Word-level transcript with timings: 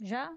Já? 0.00 0.30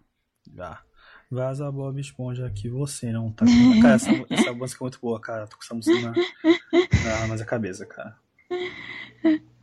Já. 0.55 0.82
Vaza 1.30 1.72
Bob 1.72 2.00
Esponja 2.00 2.48
aqui, 2.48 2.70
você 2.70 3.12
não 3.12 3.32
tá. 3.32 3.46
Cara, 3.82 3.96
essa, 3.96 4.09
essa 4.29 4.54
música 4.54 4.83
é 4.83 4.85
muito 4.85 5.00
boa, 5.00 5.20
cara. 5.20 5.47
Tô 5.47 5.58
com 5.58 5.63
essa 5.63 5.75
música 5.75 6.00
na, 6.01 7.28
na, 7.28 7.35
na 7.35 7.46
cabeça, 7.46 7.85
cara. 7.85 8.17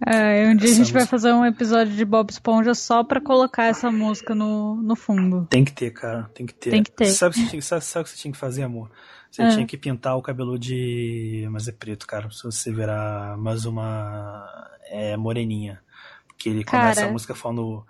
É, 0.07 0.49
um 0.49 0.55
dia 0.55 0.67
essa 0.69 0.75
a 0.75 0.77
gente 0.77 0.79
música... 0.79 0.99
vai 0.99 1.07
fazer 1.07 1.33
um 1.33 1.45
episódio 1.45 1.95
de 1.95 2.05
Bob 2.05 2.31
Esponja 2.31 2.75
só 2.75 3.03
pra 3.03 3.21
colocar 3.21 3.65
essa 3.65 3.91
música 3.91 4.35
no, 4.35 4.77
no 4.77 4.95
fundo. 4.95 5.47
Tem 5.51 5.65
que 5.65 5.73
ter, 5.73 5.91
cara. 5.91 6.31
Tem 6.35 6.47
que 6.47 6.55
ter. 6.55 6.71
Tem 6.71 6.83
que 6.83 6.91
ter. 6.93 7.07
Sabe, 7.07 7.35
sabe, 7.63 7.83
sabe 7.83 8.03
o 8.03 8.05
que 8.05 8.11
você 8.11 8.17
tinha 8.17 8.33
que 8.33 8.39
fazer, 8.39 8.63
amor? 8.63 8.91
Você 9.31 9.43
é. 9.43 9.49
tinha 9.49 9.67
que 9.67 9.77
pintar 9.77 10.17
o 10.17 10.23
cabelo 10.23 10.59
de. 10.59 11.49
Mas 11.51 11.67
é 11.67 11.73
preto, 11.73 12.07
cara. 12.07 12.31
Se 12.31 12.45
você 12.45 12.73
virar 12.73 13.37
mais 13.39 13.65
uma. 13.65 14.71
É, 14.89 15.17
moreninha. 15.17 15.83
Porque 16.29 16.49
ele 16.49 16.63
cara... 16.63 16.85
começa 16.85 17.07
a 17.07 17.11
música 17.11 17.35
falando 17.35 17.85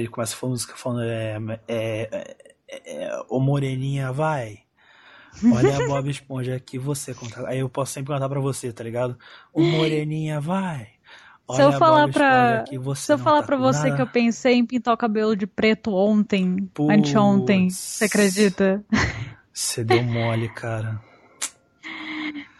ele 0.00 0.08
começa 0.08 0.36
a 0.40 0.48
música 0.48 0.74
falando 0.76 1.02
é, 1.02 1.38
é, 1.68 2.36
é, 2.68 3.04
é 3.04 3.22
Ô 3.28 3.40
Moreninha, 3.40 4.12
vai. 4.12 4.60
Olha 5.52 5.76
a 5.76 5.86
Bob 5.86 6.10
Esponja 6.10 6.56
aqui, 6.56 6.78
você 6.78 7.12
conta. 7.12 7.46
Aí 7.46 7.58
eu 7.58 7.68
posso 7.68 7.92
sempre 7.92 8.12
cantar 8.12 8.28
pra 8.28 8.40
você, 8.40 8.72
tá 8.72 8.82
ligado? 8.82 9.18
Ô 9.52 9.60
Moreninha, 9.62 10.40
vai. 10.40 10.88
Olha 11.48 11.56
se 11.56 11.62
eu 11.62 11.78
falar 11.78 12.08
pra, 12.08 12.64
se 12.96 13.12
eu 13.12 13.18
falar 13.18 13.40
tá 13.40 13.46
pra 13.46 13.56
você 13.56 13.84
nada. 13.84 13.96
que 13.96 14.02
eu 14.02 14.06
pensei 14.06 14.54
em 14.54 14.66
pintar 14.66 14.92
o 14.92 14.96
cabelo 14.96 15.36
de 15.36 15.46
preto 15.46 15.94
ontem, 15.94 16.68
Puts, 16.74 16.90
anteontem, 16.90 17.70
você 17.70 18.06
acredita? 18.06 18.84
Você 19.52 19.84
deu 19.84 20.02
mole, 20.02 20.48
cara. 20.48 21.00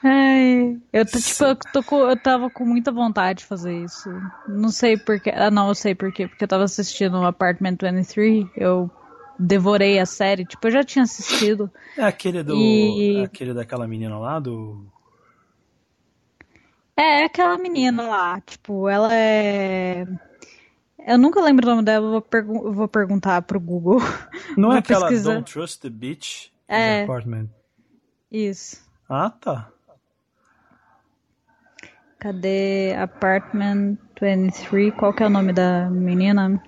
Ai, 0.02 0.78
eu, 0.92 1.04
tipo, 1.04 1.44
eu, 1.44 1.56
tô 1.72 1.82
com, 1.82 1.96
eu 2.08 2.16
tava 2.16 2.50
com 2.50 2.64
muita 2.64 2.92
vontade 2.92 3.40
de 3.40 3.46
fazer 3.46 3.82
isso. 3.82 4.10
Não 4.46 4.68
sei 4.68 4.96
porquê. 4.96 5.30
Ah, 5.34 5.50
não, 5.50 5.68
eu 5.68 5.74
sei 5.74 5.94
porquê. 5.94 6.28
Porque 6.28 6.44
eu 6.44 6.48
tava 6.48 6.64
assistindo 6.64 7.18
o 7.18 7.26
Apartment 7.26 7.78
23. 7.80 8.46
Eu 8.56 8.90
devorei 9.38 9.98
a 9.98 10.06
série. 10.06 10.44
Tipo, 10.44 10.66
eu 10.66 10.72
já 10.72 10.84
tinha 10.84 11.02
assistido. 11.04 11.70
É 11.96 12.04
aquele 12.04 12.42
do. 12.42 12.54
E... 12.54 13.18
É 13.18 13.24
aquele 13.24 13.54
daquela 13.54 13.88
menina 13.88 14.18
lá 14.18 14.38
do. 14.38 14.86
É, 16.96 17.24
aquela 17.24 17.58
menina 17.58 18.02
lá. 18.02 18.40
Tipo, 18.40 18.88
ela 18.88 19.14
é. 19.14 20.06
Eu 21.06 21.18
nunca 21.18 21.40
lembro 21.40 21.66
o 21.66 21.70
nome 21.70 21.84
dela, 21.84 22.10
vou, 22.10 22.20
pergu 22.20 22.72
vou 22.72 22.88
perguntar 22.88 23.42
pro 23.42 23.60
Google. 23.60 24.00
Não 24.56 24.72
é 24.72 24.78
aquela 24.78 25.08
pesquisar. 25.08 25.34
Don't 25.34 25.52
Trust 25.52 25.80
the 25.80 25.90
Beach 25.90 26.52
é. 26.66 27.04
Apartment? 27.04 27.48
Isso. 28.30 28.84
Ah, 29.08 29.30
tá. 29.30 29.70
Cadê 32.18 32.94
Apartment 32.94 33.98
23? 34.20 34.94
Qual 34.94 35.12
que 35.12 35.22
é 35.22 35.26
o 35.26 35.30
nome 35.30 35.52
da 35.52 35.90
menina? 35.90 36.62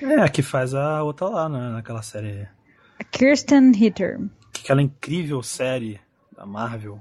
É, 0.00 0.20
a 0.22 0.28
que 0.28 0.42
faz 0.42 0.74
a 0.74 1.02
outra 1.02 1.28
lá, 1.28 1.48
né, 1.48 1.70
naquela 1.70 2.02
série. 2.02 2.48
Kirsten 3.10 3.72
Hitter. 3.72 4.20
Aquela 4.58 4.82
incrível 4.82 5.42
série 5.42 6.00
da 6.36 6.44
Marvel. 6.44 7.00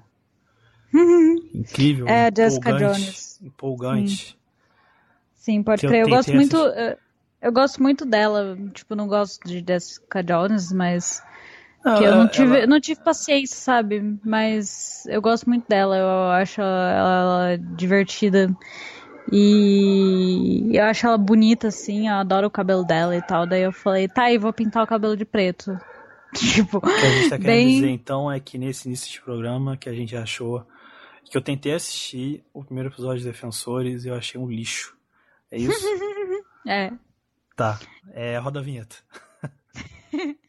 incrível. 1.53 2.07
É, 2.07 2.29
Jessica 2.35 2.73
Jones. 2.73 3.39
Empolgante. 3.41 4.37
Sim, 5.35 5.53
Sim 5.57 5.63
pode 5.63 5.81
que 5.81 5.87
crer. 5.87 6.01
Eu, 6.01 6.07
eu 6.07 6.15
gosto 6.15 6.33
muito. 6.33 6.57
Eu, 6.57 6.97
eu 7.41 7.51
gosto 7.51 7.81
muito 7.81 8.05
dela. 8.05 8.57
Tipo, 8.73 8.95
não 8.95 9.07
gosto 9.07 9.45
de 9.47 9.63
Jessica 9.67 10.23
Jones, 10.23 10.71
mas 10.71 11.23
que 11.83 12.03
eu 12.03 12.15
não 12.15 12.27
tive, 12.27 12.57
ela... 12.57 12.67
não 12.67 12.79
tive 12.79 13.01
paciência, 13.01 13.57
sabe? 13.57 14.19
Mas 14.23 15.05
eu 15.07 15.21
gosto 15.21 15.49
muito 15.49 15.67
dela, 15.67 15.97
eu 15.97 16.31
acho 16.31 16.61
ela, 16.61 16.91
ela 16.91 17.57
divertida. 17.57 18.55
E 19.31 20.69
eu 20.73 20.83
acho 20.85 21.05
ela 21.05 21.17
bonita, 21.17 21.67
assim, 21.67 22.07
eu 22.07 22.15
adoro 22.15 22.47
o 22.47 22.51
cabelo 22.51 22.85
dela 22.85 23.15
e 23.15 23.21
tal. 23.21 23.45
Daí 23.45 23.63
eu 23.63 23.71
falei, 23.71 24.07
tá, 24.07 24.31
e 24.31 24.37
vou 24.37 24.53
pintar 24.53 24.83
o 24.83 24.87
cabelo 24.87 25.17
de 25.17 25.25
preto. 25.25 25.77
tipo, 26.33 26.77
o 26.77 26.81
que 26.81 26.89
a 26.89 27.09
gente 27.09 27.29
tá 27.29 27.37
querendo 27.37 27.45
bem... 27.45 27.67
dizer 27.75 27.89
então 27.89 28.31
é 28.31 28.39
que 28.39 28.57
nesse 28.57 28.87
início 28.87 29.11
de 29.11 29.21
programa 29.21 29.77
que 29.77 29.89
a 29.89 29.93
gente 29.93 30.15
achou 30.15 30.65
que 31.29 31.37
eu 31.37 31.41
tentei 31.41 31.73
assistir 31.73 32.43
o 32.53 32.63
primeiro 32.63 32.89
episódio 32.89 33.19
de 33.19 33.25
Defensores 33.25 34.05
e 34.05 34.09
eu 34.09 34.15
achei 34.15 34.39
um 34.39 34.47
lixo. 34.47 34.95
É 35.51 35.57
isso? 35.57 35.85
é. 36.67 36.91
Tá. 37.55 37.79
É, 38.11 38.37
roda 38.37 38.59
a 38.59 38.63
vinheta. 38.63 38.95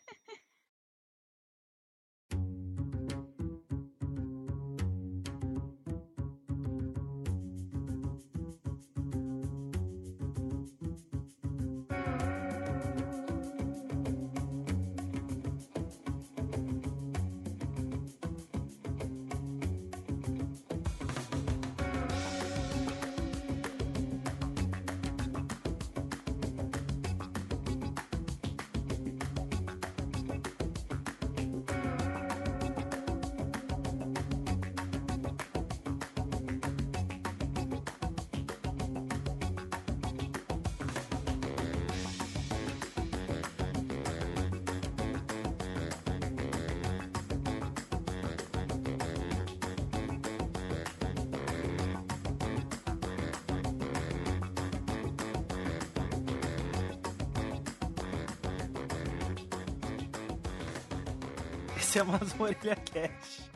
Esse 61.94 62.00
é 62.00 62.02
mais 62.02 62.32
uma 62.32 62.46
Orelha 62.46 62.74
Cash. 62.74 63.48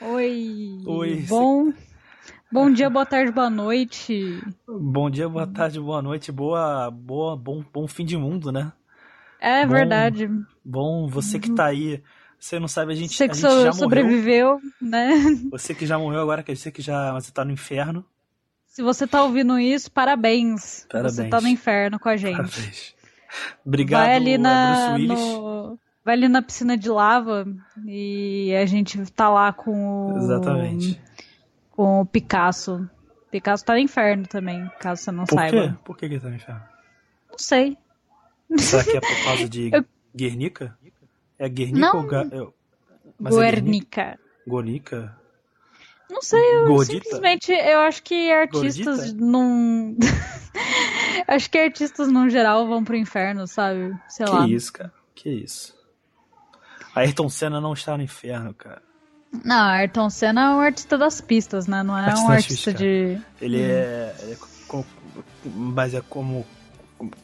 Oi. 0.00 0.82
Oi. 0.84 1.24
Bom. 1.28 1.72
Bom 2.50 2.72
dia, 2.72 2.90
boa 2.90 3.06
tarde, 3.06 3.30
boa 3.30 3.48
noite. 3.48 4.42
Bom 4.66 5.08
dia, 5.08 5.28
boa 5.28 5.46
tarde, 5.46 5.78
boa 5.78 6.02
noite, 6.02 6.32
boa, 6.32 6.90
boa, 6.90 7.36
bom, 7.36 7.62
bom 7.72 7.86
fim 7.86 8.04
de 8.04 8.16
mundo, 8.16 8.50
né? 8.50 8.72
É 9.40 9.64
bom, 9.64 9.72
verdade. 9.72 10.28
Bom, 10.64 11.06
você 11.06 11.38
que 11.38 11.54
tá 11.54 11.66
aí, 11.66 12.02
você 12.36 12.58
não 12.58 12.66
sabe, 12.66 12.94
a 12.94 12.96
gente, 12.96 13.14
você 13.14 13.28
que 13.28 13.30
a 13.30 13.34
gente 13.34 13.48
so, 13.48 13.62
já 13.62 13.72
sobreviveu, 13.74 14.54
morreu. 14.54 14.72
né? 14.80 15.10
Você 15.52 15.72
que 15.72 15.86
já 15.86 15.96
morreu 15.96 16.22
agora, 16.22 16.42
quer 16.42 16.54
dizer 16.54 16.72
que 16.72 16.82
já 16.82 17.12
você 17.12 17.30
tá 17.30 17.44
no 17.44 17.52
inferno. 17.52 18.04
Se 18.66 18.82
você 18.82 19.06
tá 19.06 19.22
ouvindo 19.22 19.56
isso, 19.56 19.88
parabéns. 19.88 20.84
parabéns. 20.90 21.14
Você 21.14 21.28
tá 21.28 21.40
no 21.40 21.46
inferno 21.46 21.96
com 21.96 22.08
a 22.08 22.16
gente. 22.16 22.34
Parabéns. 22.38 22.98
Obrigado, 23.64 24.00
Vai 24.00 24.16
ali 24.16 24.36
na, 24.36 24.98
no, 24.98 25.49
vai 26.10 26.14
ali 26.14 26.28
na 26.28 26.42
piscina 26.42 26.76
de 26.76 26.88
lava 26.88 27.46
e 27.86 28.52
a 28.54 28.66
gente 28.66 28.98
tá 29.12 29.28
lá 29.28 29.52
com 29.52 30.12
o. 30.12 30.18
Exatamente. 30.18 31.00
Com 31.70 32.00
o 32.00 32.06
Picasso. 32.06 32.88
Picasso 33.30 33.64
tá 33.64 33.74
no 33.74 33.78
inferno 33.78 34.26
também, 34.26 34.68
caso 34.80 35.02
você 35.02 35.12
não 35.12 35.24
por 35.24 35.36
saiba. 35.36 35.68
Quê? 35.68 35.74
Por 35.84 35.96
que 35.96 36.04
ele 36.06 36.18
tá 36.18 36.28
no 36.28 36.34
inferno? 36.34 36.62
Não 37.30 37.38
sei. 37.38 37.78
Será 38.58 38.82
que 38.82 38.96
é 38.96 39.00
por 39.00 39.24
causa 39.24 39.48
de 39.48 39.70
Eu... 39.72 39.84
Guernica? 40.14 40.76
É 41.38 41.48
Guernica 41.48 41.78
não. 41.78 42.00
ou. 42.00 42.06
Ga... 42.06 42.26
Mas 43.18 43.36
Guernica. 43.36 44.02
É 44.02 44.50
Guernica? 44.50 45.16
Não 46.10 46.20
sei, 46.20 46.40
eu 46.40 46.66
Gordita? 46.66 47.04
simplesmente 47.04 47.52
eu 47.52 47.78
acho 47.80 48.02
que 48.02 48.32
artistas 48.32 49.12
Gordita? 49.12 49.24
não. 49.24 49.96
acho 51.28 51.48
que 51.48 51.56
artistas 51.56 52.10
no 52.10 52.28
geral 52.28 52.66
vão 52.66 52.82
pro 52.82 52.96
inferno, 52.96 53.46
sabe? 53.46 53.96
Sei 54.08 54.26
que 54.26 54.32
lá. 54.32 54.44
Que 54.44 54.54
isso, 54.54 54.72
cara. 54.72 54.92
Que 55.14 55.30
isso. 55.30 55.79
Ayrton 56.94 57.28
Senna 57.28 57.60
não 57.60 57.72
está 57.72 57.96
no 57.96 58.02
inferno, 58.02 58.52
cara. 58.54 58.82
Não, 59.44 59.64
Ayrton 59.70 60.10
Senna 60.10 60.40
é 60.40 60.50
um 60.50 60.60
artista 60.60 60.98
das 60.98 61.20
pistas, 61.20 61.66
né? 61.66 61.82
Não 61.82 61.96
é 61.96 62.06
artista 62.06 62.26
um 62.26 62.30
artista 62.30 62.74
de. 62.74 63.18
Ele 63.40 63.62
é. 63.62 64.14
Ele 64.22 64.32
é 64.32 64.36
mas 65.44 65.94
é 65.94 66.02
como. 66.08 66.46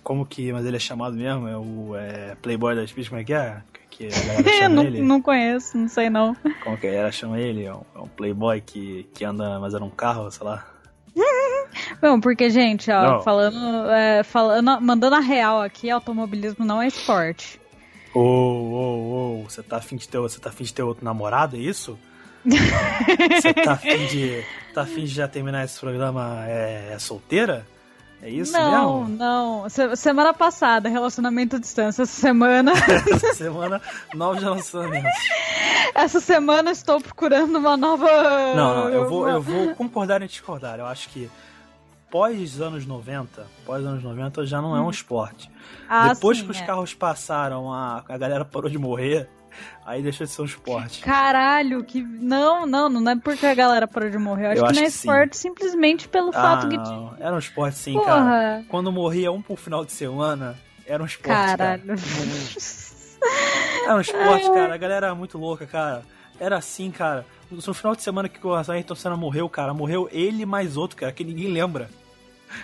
Como 0.02 0.24
que. 0.24 0.52
Mas 0.52 0.64
ele 0.64 0.76
é 0.76 0.80
chamado 0.80 1.16
mesmo? 1.16 1.48
É 1.48 1.56
o 1.56 1.96
é, 1.96 2.36
Playboy 2.36 2.74
das 2.74 2.92
pistas, 2.92 3.08
como 3.08 3.20
é 3.20 3.24
que 3.24 3.34
é? 3.34 3.62
Que 3.90 4.06
a 4.06 4.10
galera 4.10 4.52
chama 4.58 4.74
não, 4.74 4.82
ele? 4.84 5.02
não 5.02 5.22
conheço, 5.22 5.76
não 5.76 5.88
sei 5.88 6.08
não. 6.08 6.34
Como 6.62 6.78
que 6.78 6.86
a 6.86 6.90
galera 6.90 7.12
chama 7.12 7.38
ele? 7.38 7.64
É 7.64 7.74
um, 7.74 7.82
é 7.94 7.98
um 7.98 8.08
Playboy 8.08 8.60
que, 8.60 9.08
que 9.14 9.24
anda, 9.24 9.58
mas 9.58 9.74
era 9.74 9.84
um 9.84 9.90
carro, 9.90 10.30
sei 10.30 10.46
lá. 10.46 10.64
Bom, 12.00 12.20
porque, 12.20 12.50
gente, 12.50 12.90
ó, 12.90 13.14
não. 13.16 13.22
falando, 13.22 13.90
é, 13.90 14.22
falando, 14.22 14.80
mandando 14.80 15.16
a 15.16 15.20
real 15.20 15.60
aqui, 15.60 15.90
automobilismo 15.90 16.64
não 16.64 16.80
é 16.80 16.86
esporte. 16.86 17.60
Ô, 18.16 18.20
ô, 18.20 19.40
ô, 19.40 19.44
você 19.44 19.62
tá 19.62 19.76
afim 19.76 19.96
de 19.96 20.08
ter, 20.08 20.18
você 20.18 20.40
tá 20.40 20.48
afim 20.48 20.64
de 20.64 20.72
ter 20.72 20.82
outro 20.82 21.04
namorado, 21.04 21.56
é 21.56 21.58
isso? 21.58 21.98
você 22.46 23.52
tá 23.52 23.72
afim 23.72 24.06
de, 24.06 24.44
tá 24.72 24.82
afim 24.82 25.04
de 25.04 25.08
já 25.08 25.28
terminar 25.28 25.64
esse 25.64 25.78
programa 25.78 26.44
é, 26.46 26.92
é 26.94 26.98
solteira? 26.98 27.66
É 28.22 28.30
isso 28.30 28.52
não, 28.52 29.00
mesmo? 29.04 29.18
Não, 29.18 29.62
não. 29.62 29.96
Semana 29.96 30.32
passada, 30.32 30.88
relacionamento 30.88 31.56
à 31.56 31.58
distância. 31.58 32.02
Essa 32.02 32.20
semana. 32.20 32.72
Essa 32.72 33.34
semana, 33.34 33.82
novos 34.14 34.42
relacionamentos. 34.42 35.12
Essa 35.94 36.18
semana 36.18 36.70
estou 36.70 36.98
procurando 36.98 37.56
uma 37.56 37.76
nova. 37.76 38.06
Não, 38.54 38.76
não, 38.76 38.88
eu 38.88 39.08
vou, 39.08 39.28
eu 39.28 39.42
vou 39.42 39.74
concordar 39.74 40.22
em 40.22 40.26
discordar. 40.26 40.78
Eu 40.78 40.86
acho 40.86 41.10
que 41.10 41.30
pós 42.16 42.62
anos 42.62 42.86
90, 42.86 43.46
pós 43.66 43.84
anos 43.84 44.02
90 44.02 44.46
já 44.46 44.62
não 44.62 44.74
é 44.74 44.80
um 44.80 44.86
hum. 44.86 44.90
esporte. 44.90 45.50
Ah, 45.86 46.14
Depois 46.14 46.38
sim, 46.38 46.44
que 46.44 46.50
os 46.50 46.58
é. 46.58 46.64
carros 46.64 46.94
passaram, 46.94 47.70
a, 47.70 48.02
a 48.08 48.16
galera 48.16 48.42
parou 48.42 48.70
de 48.70 48.78
morrer. 48.78 49.28
Aí 49.84 50.02
deixou 50.02 50.26
de 50.26 50.32
ser 50.32 50.40
um 50.40 50.46
esporte. 50.46 51.02
Caralho, 51.02 51.84
que. 51.84 52.02
Não, 52.02 52.66
não, 52.66 52.88
não 52.88 53.12
é 53.12 53.16
porque 53.16 53.44
a 53.44 53.54
galera 53.54 53.86
parou 53.86 54.08
de 54.08 54.16
morrer. 54.16 54.46
Eu 54.46 54.50
acho, 54.50 54.60
eu 54.60 54.66
que 54.68 54.74
não 54.74 54.82
é 54.82 54.86
esporte 54.86 55.36
simplesmente 55.36 56.08
pelo 56.08 56.30
ah, 56.30 56.32
fato 56.32 56.68
que. 56.70 56.76
Não. 56.78 57.14
Era 57.18 57.34
um 57.34 57.38
esporte 57.38 57.76
sim, 57.76 57.92
Porra. 57.92 58.06
cara. 58.06 58.64
Quando 58.68 58.90
morria 58.90 59.30
um 59.30 59.42
por 59.42 59.58
final 59.58 59.84
de 59.84 59.92
semana, 59.92 60.56
era 60.86 61.02
um 61.02 61.06
esporte. 61.06 61.28
Caralho. 61.28 61.86
Cara. 61.86 62.00
era 63.84 63.94
um 63.94 64.00
esporte, 64.00 64.46
cara. 64.46 64.74
A 64.74 64.78
galera 64.78 65.06
era 65.06 65.14
muito 65.14 65.36
louca, 65.36 65.66
cara. 65.66 66.02
Era 66.40 66.56
assim, 66.56 66.90
cara. 66.90 67.26
No 67.50 67.74
final 67.74 67.94
de 67.94 68.02
semana 68.02 68.28
que 68.28 68.44
o 68.46 68.54
Ayrton 68.54 68.94
Senna 68.94 69.16
morreu, 69.16 69.48
cara, 69.48 69.72
morreu 69.72 70.08
ele 70.10 70.44
mais 70.44 70.76
outro, 70.76 70.96
cara, 70.96 71.12
que 71.12 71.24
ninguém 71.24 71.50
lembra. 71.50 71.88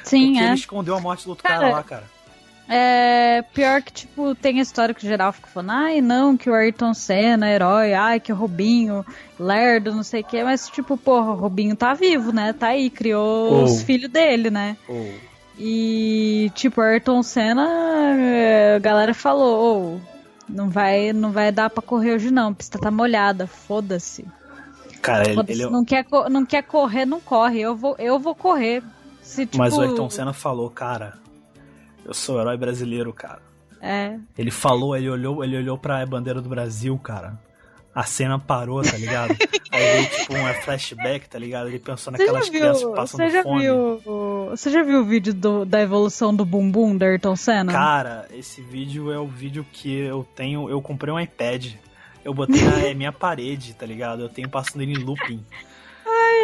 Sim, 0.05 0.33
Porque 0.33 0.45
é. 0.45 0.47
ele 0.47 0.55
escondeu 0.55 0.97
a 0.97 1.01
morte 1.01 1.25
do 1.25 1.31
outro 1.31 1.45
cara, 1.45 1.61
cara 1.61 1.73
lá, 1.73 1.83
cara. 1.83 2.05
É 2.69 3.45
pior 3.53 3.83
que, 3.83 3.93
tipo, 3.93 4.35
tem 4.35 4.59
a 4.59 4.63
história 4.63 4.95
que 4.95 5.05
o 5.05 5.09
geral 5.09 5.33
fica 5.33 5.49
falando, 5.49 5.71
ai 5.73 6.01
não, 6.01 6.37
que 6.37 6.49
o 6.49 6.55
Ayrton 6.55 6.95
Senna 6.95 7.49
é 7.49 7.55
herói, 7.55 7.93
ai 7.93 8.21
que 8.21 8.33
o 8.33 8.37
Robinho, 8.37 9.05
lerdo, 9.39 9.95
não 9.95 10.03
sei 10.03 10.23
o 10.23 10.25
que, 10.25 10.43
mas 10.43 10.69
tipo, 10.69 10.97
porra, 10.97 11.33
o 11.33 11.37
Robinho 11.37 11.77
tá 11.77 11.93
vivo, 11.93 12.33
né? 12.33 12.53
Tá 12.53 12.69
aí, 12.69 12.89
criou 12.89 13.53
oh. 13.53 13.65
os 13.65 13.83
filhos 13.83 14.11
dele, 14.11 14.49
né? 14.49 14.77
Oh. 14.89 15.11
E, 15.59 16.51
tipo, 16.55 16.81
o 16.81 16.85
Ayrton 16.85 17.23
Senna, 17.23 17.69
a 18.77 18.79
galera 18.79 19.13
falou, 19.13 20.01
oh, 20.01 20.13
não 20.49 20.71
vai, 20.71 21.13
não 21.13 21.31
vai 21.31 21.53
dar 21.53 21.69
pra 21.69 21.83
correr 21.83 22.15
hoje 22.15 22.31
não, 22.31 22.51
a 22.51 22.55
pista 22.55 22.79
tá 22.79 22.91
molhada, 22.91 23.47
foda-se. 23.47 24.25
Cara, 25.03 25.29
ele, 25.29 25.43
ele, 25.49 25.67
não, 25.67 25.85
quer, 25.85 26.07
não 26.31 26.47
quer 26.47 26.63
correr, 26.63 27.05
não 27.05 27.21
corre, 27.21 27.61
eu 27.61 27.75
vou, 27.75 27.97
eu 27.99 28.19
vou 28.19 28.35
correr. 28.35 28.83
Se, 29.33 29.47
tipo... 29.47 29.57
Mas 29.57 29.77
o 29.77 29.81
Ayrton 29.81 30.11
Senna 30.11 30.35
falou, 30.35 30.69
cara, 30.69 31.15
eu 32.05 32.13
sou 32.13 32.37
o 32.37 32.41
herói 32.41 32.57
brasileiro, 32.59 33.13
cara. 33.15 33.41
É. 33.81 34.19
Ele 34.37 34.51
falou, 34.51 34.95
ele 34.95 35.09
olhou, 35.09 35.43
ele 35.43 35.57
olhou 35.57 35.79
pra 35.79 36.05
bandeira 36.05 36.41
do 36.43 36.51
Brasil, 36.51 36.97
cara. 36.99 37.41
A 37.95 38.05
cena 38.05 38.39
parou, 38.39 38.83
tá 38.83 38.97
ligado? 38.97 39.35
Aí 39.73 39.81
veio 39.81 40.11
tipo 40.11 40.35
um 40.35 40.55
flashback, 40.63 41.29
tá 41.31 41.39
ligado? 41.39 41.69
Ele 41.69 41.79
pensou 41.79 42.13
naquelas 42.13 42.49
viu, 42.51 42.61
crianças 42.61 42.85
que 42.85 42.95
passam 42.95 43.19
você 43.19 43.31
já 43.31 43.43
fome. 43.43 43.61
Viu, 43.63 44.01
você 44.51 44.71
já 44.71 44.83
viu 44.83 45.01
o 45.01 45.05
vídeo 45.05 45.33
do, 45.33 45.65
da 45.65 45.81
evolução 45.81 46.35
do 46.35 46.45
bumbum 46.45 46.95
da 46.95 47.07
Ayrton 47.07 47.35
Senna? 47.35 47.73
Cara, 47.73 48.29
esse 48.31 48.61
vídeo 48.61 49.11
é 49.11 49.19
o 49.19 49.27
vídeo 49.27 49.65
que 49.73 49.91
eu 49.91 50.27
tenho. 50.37 50.69
Eu 50.69 50.83
comprei 50.83 51.13
um 51.13 51.19
iPad. 51.19 51.73
Eu 52.23 52.35
botei 52.35 52.63
na 52.63 52.95
minha 52.95 53.13
parede, 53.13 53.73
tá 53.73 53.87
ligado? 53.87 54.23
Eu 54.23 54.29
tenho 54.29 54.49
passando 54.49 54.83
ele 54.83 54.93
em 54.93 55.03
looping. 55.03 55.43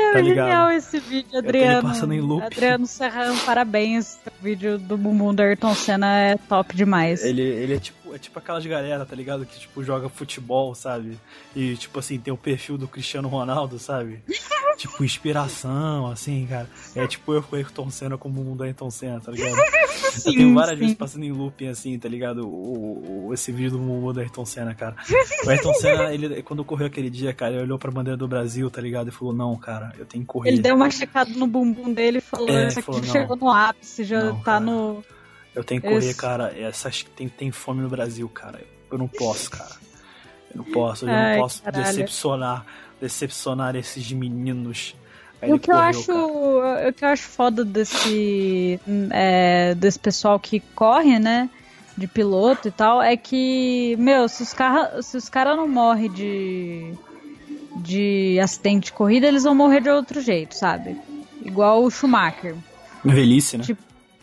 É 0.08 0.12
tá 0.12 0.22
genial 0.22 0.70
esse 0.70 0.98
vídeo, 0.98 1.38
Adriano. 1.38 1.88
passando 1.88 2.12
em 2.14 2.20
loop. 2.20 2.42
Adriano 2.42 2.86
Serrano, 2.86 3.38
parabéns. 3.44 4.18
O 4.26 4.42
vídeo 4.42 4.78
do 4.78 4.96
bumbum 4.96 5.34
do 5.34 5.40
Ayrton 5.42 5.74
Senna 5.74 6.18
é 6.18 6.36
top 6.48 6.74
demais. 6.74 7.24
Ele, 7.24 7.42
ele 7.42 7.74
é 7.74 7.78
tipo 7.78 7.97
é 8.14 8.18
tipo 8.18 8.38
aquelas 8.38 8.64
galera, 8.64 9.04
tá 9.04 9.14
ligado? 9.14 9.46
Que 9.46 9.58
tipo 9.58 9.82
joga 9.82 10.08
futebol, 10.08 10.74
sabe? 10.74 11.18
E 11.54 11.76
tipo 11.76 11.98
assim, 11.98 12.18
tem 12.18 12.32
o 12.32 12.36
perfil 12.36 12.78
do 12.78 12.88
Cristiano 12.88 13.28
Ronaldo, 13.28 13.78
sabe? 13.78 14.22
tipo, 14.78 15.04
inspiração, 15.04 16.06
assim, 16.06 16.46
cara. 16.48 16.68
É 16.94 17.06
tipo 17.06 17.34
eu 17.34 17.42
com 17.42 17.56
o 17.56 17.58
Ayrton 17.58 17.90
Senna 17.90 18.16
como 18.16 18.40
o 18.40 18.44
mundo 18.44 18.62
Ayrton 18.62 18.90
Senna, 18.90 19.20
tá 19.20 19.32
ligado? 19.32 19.56
Sim, 20.12 20.30
eu 20.30 20.34
tenho 20.34 20.54
várias 20.54 20.74
sim. 20.78 20.80
vezes 20.80 20.96
passando 20.96 21.24
em 21.24 21.32
looping, 21.32 21.66
assim, 21.66 21.98
tá 21.98 22.08
ligado? 22.08 22.48
O, 22.48 23.26
o, 23.26 23.34
esse 23.34 23.50
vídeo 23.50 23.72
do 23.72 23.78
mundo 23.78 24.20
Ayrton 24.20 24.44
Senna, 24.44 24.74
cara. 24.74 24.96
O 25.44 25.50
Ayrton 25.50 25.74
Senna, 25.80 26.14
ele, 26.14 26.42
quando 26.42 26.64
correu 26.64 26.86
aquele 26.86 27.10
dia, 27.10 27.34
cara, 27.34 27.54
ele 27.54 27.62
olhou 27.62 27.78
pra 27.78 27.90
bandeira 27.90 28.16
do 28.16 28.28
Brasil, 28.28 28.70
tá 28.70 28.80
ligado? 28.80 29.08
E 29.08 29.10
falou, 29.10 29.34
não, 29.34 29.56
cara, 29.56 29.92
eu 29.98 30.06
tenho 30.06 30.22
que 30.22 30.28
correr. 30.28 30.50
Ele 30.50 30.62
deu 30.62 30.76
uma 30.76 30.90
checada 30.90 31.30
no 31.30 31.46
bumbum 31.46 31.92
dele 31.92 32.18
e 32.18 32.22
falou, 32.22 32.48
é, 32.48 32.68
isso 32.68 32.78
aqui 32.78 32.86
falou, 32.86 33.04
chegou 33.04 33.36
no 33.36 33.50
ápice, 33.50 34.04
já 34.04 34.24
não, 34.24 34.36
tá 34.36 34.44
cara, 34.44 34.60
no... 34.60 35.04
Eu 35.58 35.64
tenho 35.64 35.80
que 35.80 35.88
correr, 35.88 36.10
Esse... 36.10 36.16
cara. 36.16 36.54
Essas 36.56 37.02
tem, 37.16 37.28
tem 37.28 37.50
fome 37.50 37.82
no 37.82 37.88
Brasil, 37.88 38.28
cara. 38.28 38.60
Eu 38.88 38.96
não 38.96 39.08
posso, 39.08 39.50
cara. 39.50 39.74
Eu 40.54 40.58
não 40.58 40.64
posso, 40.64 41.04
eu 41.04 41.10
Ai, 41.10 41.34
não 41.34 41.42
posso 41.42 41.62
caralho. 41.62 41.84
decepcionar, 41.84 42.66
decepcionar 43.00 43.74
esses 43.74 44.12
meninos. 44.12 44.94
Aí 45.42 45.52
o 45.52 45.58
que, 45.58 45.66
correu, 45.66 45.82
eu 45.82 45.88
acho, 45.88 46.12
o 46.12 46.92
que 46.92 47.04
eu 47.04 47.08
acho 47.08 47.22
foda 47.24 47.64
desse, 47.64 48.78
é, 49.10 49.74
desse 49.74 49.98
pessoal 49.98 50.38
que 50.38 50.60
corre, 50.76 51.18
né? 51.18 51.50
De 51.96 52.06
piloto 52.06 52.68
e 52.68 52.70
tal, 52.70 53.02
é 53.02 53.16
que, 53.16 53.96
meu, 53.98 54.28
se 54.28 54.44
os 54.44 54.52
caras 54.52 55.06
se 55.06 55.16
os 55.16 55.28
cara 55.28 55.56
não 55.56 55.66
morrem 55.66 56.08
de, 56.12 56.94
de 57.78 58.38
acidente 58.40 58.86
de 58.86 58.92
corrida, 58.92 59.26
eles 59.26 59.42
vão 59.42 59.56
morrer 59.56 59.80
de 59.80 59.90
outro 59.90 60.20
jeito, 60.20 60.54
sabe? 60.54 60.96
Igual 61.44 61.82
o 61.82 61.90
Schumacher. 61.90 62.54
Velhice, 63.04 63.58
né? 63.58 63.64
Tipo, 63.64 63.82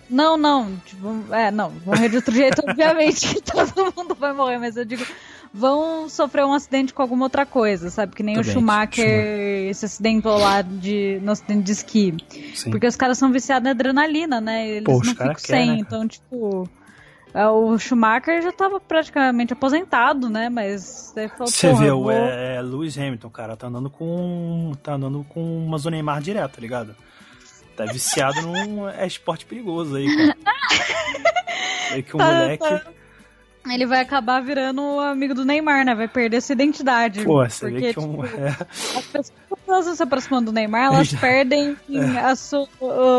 não, 0.10 0.38
não, 0.38 0.76
tipo, 0.86 1.34
é, 1.34 1.52
não, 1.52 1.72
morrer 1.86 2.10
de 2.10 2.18
outro 2.18 2.34
jeito, 2.34 2.62
obviamente 2.68 3.36
que 3.36 3.42
todo 3.42 3.94
mundo 3.96 4.16
vai 4.16 4.34
morrer, 4.34 4.58
mas 4.58 4.78
eu 4.78 4.86
digo, 4.86 5.06
vão 5.54 6.10
sofrer 6.10 6.46
um 6.46 6.54
acidente 6.54 6.94
com 6.94 7.02
alguma 7.02 7.26
outra 7.26 7.46
coisa, 7.46 7.90
sabe? 7.90 8.14
Que 8.14 8.22
nem 8.22 8.36
Também, 8.36 8.50
o 8.50 8.54
Schumacher, 8.54 9.06
Schumacher, 9.06 9.76
se 9.76 9.86
acidentou 9.86 10.38
lá 10.38 10.62
de, 10.62 11.20
no 11.24 11.32
acidente 11.32 11.64
de 11.64 11.72
esqui. 11.72 12.18
Sim. 12.54 12.72
Porque 12.72 12.86
os 12.86 12.96
caras 12.96 13.18
são 13.18 13.32
viciados 13.32 13.66
em 13.66 13.72
adrenalina, 13.72 14.42
né? 14.42 14.68
Eles 14.68 14.84
Pô, 14.84 14.94
não 14.94 15.02
ficam 15.02 15.34
sem, 15.38 15.72
né, 15.72 15.78
então, 15.80 16.08
tipo. 16.08 16.70
É, 17.34 17.48
o 17.48 17.78
Schumacher 17.78 18.42
já 18.42 18.50
estava 18.50 18.80
praticamente 18.80 19.52
aposentado, 19.52 20.30
né? 20.30 20.48
Mas 20.50 21.14
você 21.38 21.74
vou... 21.92 22.12
é, 22.12 22.56
é 22.56 22.62
Lewis 22.62 22.98
Hamilton, 22.98 23.30
cara, 23.30 23.58
tá 23.58 23.68
andando 23.68 23.90
com 23.90 24.72
tá 24.82 24.94
andando 24.94 25.26
com 25.28 25.66
uma 25.66 25.78
zona 25.78 25.96
Neymar 25.96 26.22
direto, 26.22 26.54
tá 26.54 26.62
ligado? 26.62 26.96
Tá 27.76 27.86
viciado 27.86 28.42
num 28.42 28.88
é 28.90 29.06
esporte 29.06 29.46
perigoso 29.46 29.96
aí, 29.96 30.08
cara. 30.16 30.38
É 31.92 32.02
que 32.02 32.16
o 32.16 32.18
tá, 32.18 32.26
moleque. 32.26 32.68
Tá. 32.68 32.82
Ele 33.74 33.86
vai 33.86 34.02
acabar 34.02 34.42
virando 34.42 34.82
o 34.82 35.00
amigo 35.00 35.34
do 35.34 35.46
Neymar, 35.46 35.86
né? 35.86 35.96
Vai 35.96 36.08
perder 36.08 36.38
essa 36.38 36.54
identidade. 36.54 37.24
Pô, 37.24 37.44
você 37.44 37.70
porque, 37.70 37.80
vê 37.80 37.94
que 37.94 38.00
tipo, 38.00 38.22
um... 38.22 38.26
é... 38.26 38.50
as 39.10 39.32
pessoas 39.32 39.98
se 39.98 40.04
aproximando 40.04 40.48
do 40.48 40.52
Neymar, 40.52 40.94
elas 40.94 41.08
Já... 41.08 41.20
perdem 41.20 41.76
é. 41.90 42.20
a, 42.20 42.36
sua, 42.36 42.68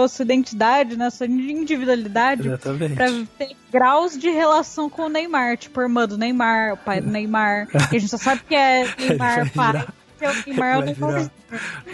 a, 0.04 0.08
sua, 0.08 0.22
identidade, 0.24 0.96
né? 0.96 1.06
a 1.06 1.10
sua 1.10 1.26
individualidade 1.26 2.46
Exatamente. 2.46 2.94
pra 2.94 3.06
ter 3.38 3.56
graus 3.72 4.16
de 4.16 4.30
relação 4.30 4.88
com 4.88 5.02
o 5.02 5.08
Neymar. 5.08 5.56
Tipo, 5.56 5.80
a 5.80 5.82
irmã 5.84 6.06
do 6.06 6.18
Neymar, 6.18 6.74
o 6.74 6.76
pai 6.76 7.00
do 7.00 7.10
Neymar. 7.10 7.66
que 7.66 7.96
a 7.96 7.98
gente 7.98 8.08
só 8.08 8.18
sabe 8.18 8.42
que 8.48 8.54
é 8.54 8.84
Neymar 8.98 9.50
pai. 9.52 9.72
Virar... 9.72 9.94
Que 10.18 10.24
é 10.24 10.30
o 10.30 10.34
Neymar 10.46 10.68
é 10.68 10.78
o 10.78 10.82
Neymar. 10.82 11.30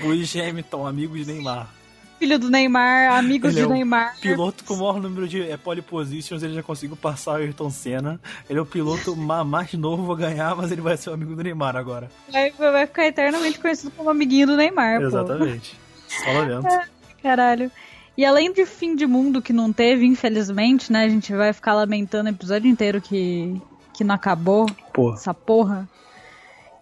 Luiz 0.02 0.36
Hamilton, 0.36 0.86
amigo 0.86 1.16
de 1.16 1.24
Neymar 1.24 1.68
filho 2.22 2.38
do 2.38 2.48
Neymar, 2.48 3.18
amigos 3.18 3.50
ele 3.50 3.66
de 3.66 3.72
é 3.72 3.74
Neymar. 3.74 4.16
Piloto 4.20 4.62
com 4.62 4.74
o 4.74 4.76
maior 4.76 5.00
número 5.00 5.26
de 5.26 5.42
é, 5.42 5.56
pole 5.56 5.82
positions, 5.82 6.44
ele 6.44 6.54
já 6.54 6.62
conseguiu 6.62 6.96
passar 6.96 7.32
o 7.32 7.34
Ayrton 7.34 7.68
Senna. 7.68 8.20
Ele 8.48 8.60
é 8.60 8.62
o 8.62 8.66
piloto 8.66 9.16
mais 9.16 9.72
novo 9.74 10.12
a 10.12 10.16
ganhar, 10.16 10.54
mas 10.54 10.70
ele 10.70 10.80
vai 10.80 10.96
ser 10.96 11.10
o 11.10 11.14
amigo 11.14 11.34
do 11.34 11.42
Neymar 11.42 11.74
agora. 11.74 12.08
Vai, 12.30 12.52
vai 12.52 12.86
ficar 12.86 13.06
eternamente 13.08 13.58
conhecido 13.58 13.90
como 13.90 14.08
amiguinho 14.08 14.46
do 14.46 14.56
Neymar, 14.56 15.02
Exatamente. 15.02 15.74
Pô. 15.74 16.24
Só 16.24 16.32
lamento. 16.32 16.68
É, 17.22 17.22
caralho. 17.22 17.70
E 18.16 18.24
além 18.24 18.52
de 18.52 18.64
fim 18.66 18.94
de 18.94 19.06
mundo 19.06 19.42
que 19.42 19.52
não 19.52 19.72
teve, 19.72 20.06
infelizmente, 20.06 20.92
né? 20.92 21.04
A 21.04 21.08
gente 21.08 21.32
vai 21.32 21.52
ficar 21.52 21.74
lamentando 21.74 22.28
o 22.28 22.32
episódio 22.32 22.70
inteiro 22.70 23.00
que, 23.00 23.60
que 23.94 24.04
não 24.04 24.14
acabou. 24.14 24.66
Porra. 24.92 25.16
Essa 25.16 25.34
porra. 25.34 25.88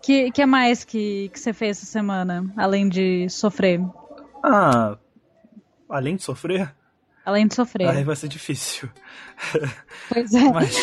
Que, 0.02 0.30
que 0.30 0.44
mais 0.44 0.84
que, 0.84 1.30
que 1.32 1.40
você 1.40 1.52
fez 1.52 1.78
essa 1.78 1.86
semana, 1.86 2.44
além 2.56 2.88
de 2.88 3.28
sofrer? 3.28 3.80
Ah, 4.42 4.96
além 5.90 6.16
de 6.16 6.22
sofrer? 6.22 6.72
Além 7.24 7.46
de 7.46 7.54
sofrer. 7.54 7.88
Aí 7.88 8.04
vai 8.04 8.16
ser 8.16 8.28
difícil. 8.28 8.88
Pois 10.08 10.34
é. 10.34 10.50
Mas, 10.50 10.76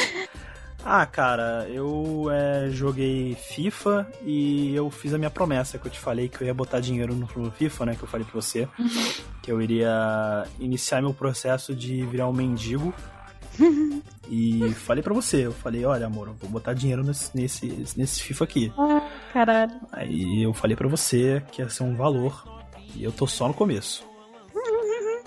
ah, 0.86 1.06
cara, 1.06 1.68
eu 1.70 2.30
é, 2.32 2.70
joguei 2.70 3.36
FIFA 3.36 4.08
e 4.24 4.74
eu 4.74 4.90
fiz 4.90 5.14
a 5.14 5.18
minha 5.18 5.30
promessa 5.30 5.78
que 5.78 5.86
eu 5.86 5.92
te 5.92 6.00
falei 6.00 6.30
que 6.30 6.42
eu 6.42 6.48
ia 6.48 6.54
botar 6.54 6.80
dinheiro 6.80 7.14
no 7.14 7.52
FIFA, 7.52 7.88
né? 7.88 7.96
Que 7.96 8.04
eu 8.04 8.08
falei 8.08 8.26
pra 8.26 8.42
você. 8.42 8.70
Uhum. 8.80 9.14
Que 9.42 9.52
eu 9.52 9.62
iria 9.62 10.46
iniciar 10.60 11.02
meu 11.02 11.14
processo 11.14 11.76
de 11.76 12.06
virar 12.06 12.30
um 12.30 12.34
mendigo. 12.34 12.94
e 14.30 14.72
falei 14.76 15.04
pra 15.04 15.14
você, 15.14 15.48
eu 15.48 15.52
falei, 15.52 15.84
olha, 15.84 16.06
amor, 16.06 16.28
eu 16.28 16.36
vou 16.36 16.50
botar 16.50 16.74
dinheiro 16.74 17.04
nesse, 17.04 17.36
nesse, 17.36 17.68
nesse 17.98 18.24
FIFA 18.24 18.44
aqui. 18.46 18.74
Ah, 18.78 19.06
caralho. 19.34 19.74
Aí 19.92 20.42
eu 20.42 20.54
falei 20.54 20.78
pra 20.78 20.88
você 20.88 21.44
que 21.52 21.62
ia 21.62 21.70
ser 21.70 21.84
um 21.84 21.96
valor. 21.96 22.46
E 22.96 23.04
eu 23.04 23.12
tô 23.12 23.28
só 23.28 23.48
no 23.50 23.54
começo 23.54 24.07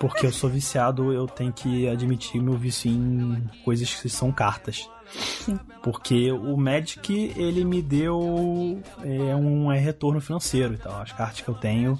porque 0.01 0.25
eu 0.25 0.31
sou 0.31 0.49
viciado, 0.49 1.13
eu 1.13 1.27
tenho 1.27 1.53
que 1.53 1.87
admitir 1.87 2.41
meu 2.41 2.57
vício 2.57 2.89
em 2.89 3.47
coisas 3.63 3.93
que 3.93 4.09
são 4.09 4.31
cartas. 4.31 4.89
Sim. 5.13 5.59
Porque 5.83 6.31
o 6.31 6.57
Magic, 6.57 7.31
ele 7.37 7.63
me 7.63 7.83
deu 7.83 8.81
é, 9.03 9.35
um 9.35 9.71
é, 9.71 9.77
retorno 9.77 10.19
financeiro 10.19 10.73
e 10.73 10.77
tal. 10.77 10.99
As 10.99 11.11
cartas 11.11 11.41
que 11.41 11.47
eu 11.47 11.53
tenho 11.53 11.99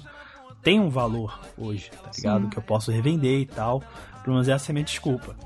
têm 0.64 0.80
um 0.80 0.90
valor 0.90 1.38
hoje, 1.56 1.90
tá 1.90 2.10
ligado? 2.16 2.42
Sim. 2.42 2.50
Que 2.50 2.58
eu 2.58 2.62
posso 2.62 2.90
revender 2.90 3.38
e 3.38 3.46
tal. 3.46 3.80
Pelo 4.24 4.34
menos 4.34 4.48
essa 4.48 4.70
é 4.70 4.72
a 4.72 4.74
minha 4.74 4.84
desculpa. 4.84 5.36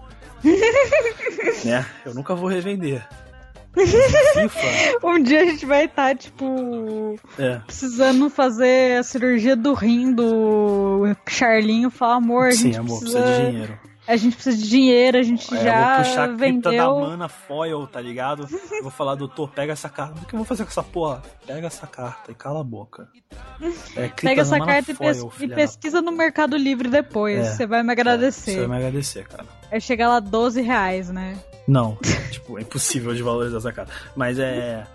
né? 1.63 1.85
Eu 2.07 2.15
nunca 2.15 2.35
vou 2.35 2.49
revender. 2.49 3.07
Um 5.05 5.23
dia 5.23 5.43
a 5.43 5.45
gente 5.45 5.67
vai 5.67 5.85
estar, 5.85 6.09
tá, 6.11 6.15
tipo, 6.15 7.19
é. 7.39 7.59
precisando 7.67 8.31
fazer 8.31 8.99
a 8.99 9.03
cirurgia 9.03 9.55
do 9.55 9.75
rim 9.75 10.13
do 10.13 11.05
Charlinho. 11.29 11.91
Fala, 11.91 12.17
amor, 12.17 12.49
a 12.49 12.53
Sim, 12.53 12.73
gente 12.73 12.79
amor, 12.79 12.99
precisa... 12.99 13.23
precisa 13.23 13.43
de 13.43 13.51
dinheiro. 13.51 13.79
A 14.09 14.17
gente 14.17 14.35
precisa 14.35 14.57
de 14.57 14.69
dinheiro, 14.69 15.19
a 15.19 15.23
gente 15.23 15.53
é, 15.53 15.65
já 15.65 15.81
eu 15.81 15.97
vou 15.97 16.05
puxar 16.05 16.23
a 16.23 16.33
vendeu... 16.33 16.73
da 16.73 16.95
mana 16.95 17.29
foil, 17.29 17.87
tá 17.89 18.01
ligado? 18.01 18.47
Eu 18.71 18.83
vou 18.83 18.91
falar, 18.91 19.17
doutor, 19.17 19.51
pega 19.51 19.73
essa 19.73 19.89
carta. 19.89 20.21
O 20.23 20.25
que 20.25 20.33
eu 20.33 20.39
vou 20.39 20.45
fazer 20.45 20.63
com 20.63 20.71
essa 20.71 20.83
porra? 20.83 21.23
Pega 21.45 21.67
essa 21.67 21.89
carta 21.89 22.31
e 22.31 22.35
cala 22.35 22.61
a 22.61 22.65
boca. 22.65 23.09
É, 23.97 24.09
pega 24.09 24.43
essa 24.43 24.61
carta 24.61 24.95
foil, 24.95 25.11
e, 25.11 25.15
pes 25.15 25.43
e 25.43 25.49
pesquisa 25.49 26.01
no 26.01 26.13
Mercado 26.13 26.57
Livre 26.57 26.89
depois. 26.89 27.41
É, 27.41 27.45
você 27.53 27.67
vai 27.67 27.83
me 27.83 27.91
agradecer. 27.91 28.53
Você 28.53 28.59
vai 28.61 28.69
me 28.69 28.77
agradecer, 28.77 29.27
cara. 29.27 29.45
Aí 29.73 29.81
chega 29.81 30.09
lá 30.09 30.21
12 30.21 30.63
reais, 30.63 31.11
né? 31.11 31.37
Não, 31.67 31.99
tipo, 32.31 32.59
é 32.59 32.63
impossível 32.63 33.15
de 33.15 33.23
valorizar 33.23 33.59
essa 33.59 33.73
carta. 33.73 33.93
Mas 34.15 34.39
é. 34.39 34.87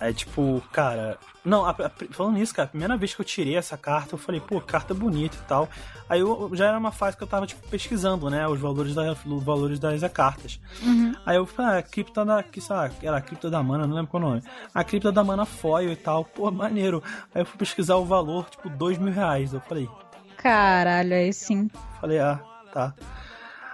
É 0.00 0.12
tipo, 0.12 0.62
cara. 0.72 1.18
Não, 1.44 1.64
a, 1.64 1.70
a, 1.70 1.90
falando 2.10 2.36
nisso, 2.36 2.54
cara, 2.54 2.66
a 2.66 2.70
primeira 2.70 2.96
vez 2.96 3.14
que 3.14 3.20
eu 3.20 3.24
tirei 3.24 3.56
essa 3.56 3.76
carta, 3.76 4.14
eu 4.14 4.18
falei, 4.18 4.40
pô, 4.40 4.60
carta 4.60 4.94
bonita 4.94 5.36
e 5.36 5.46
tal. 5.46 5.68
Aí 6.08 6.20
eu, 6.20 6.50
já 6.52 6.66
era 6.66 6.78
uma 6.78 6.92
fase 6.92 7.16
que 7.16 7.22
eu 7.22 7.26
tava, 7.26 7.46
tipo, 7.46 7.66
pesquisando, 7.68 8.30
né, 8.30 8.46
os 8.46 8.60
valores, 8.60 8.94
da, 8.94 9.12
os 9.12 9.42
valores 9.42 9.78
das 9.78 10.00
cartas. 10.12 10.60
Uhum. 10.82 11.14
Aí 11.26 11.36
eu 11.36 11.46
falei, 11.46 11.72
ah, 11.72 11.78
a 11.78 11.82
cripta 11.82 12.24
da. 12.24 12.42
Que, 12.42 12.60
sabe, 12.60 12.94
era 13.02 13.16
a 13.16 13.20
cripta 13.20 13.50
da 13.50 13.62
mana, 13.62 13.86
não 13.86 13.94
lembro 13.94 14.10
qual 14.10 14.22
nome. 14.22 14.42
A 14.74 14.84
cripta 14.84 15.10
da 15.10 15.24
mana 15.24 15.44
foil 15.44 15.90
e 15.90 15.96
tal, 15.96 16.24
pô, 16.24 16.50
maneiro. 16.50 17.02
Aí 17.34 17.42
eu 17.42 17.46
fui 17.46 17.58
pesquisar 17.58 17.96
o 17.96 18.04
valor, 18.04 18.48
tipo, 18.50 18.68
dois 18.68 18.98
mil 18.98 19.12
reais. 19.12 19.52
Eu 19.52 19.60
falei. 19.60 19.88
Caralho, 20.36 21.14
aí 21.14 21.32
sim. 21.32 21.68
Falei, 22.00 22.20
ah, 22.20 22.40
tá. 22.72 22.94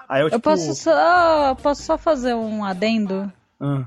Aí 0.09 0.23
eu, 0.23 0.31
tipo... 0.31 0.37
eu 0.37 0.41
posso 0.41 0.75
só, 0.75 1.55
posso 1.57 1.83
só 1.83 1.99
fazer 1.99 2.35
um 2.35 2.65
adendo? 2.65 3.33
Hum. 3.61 3.85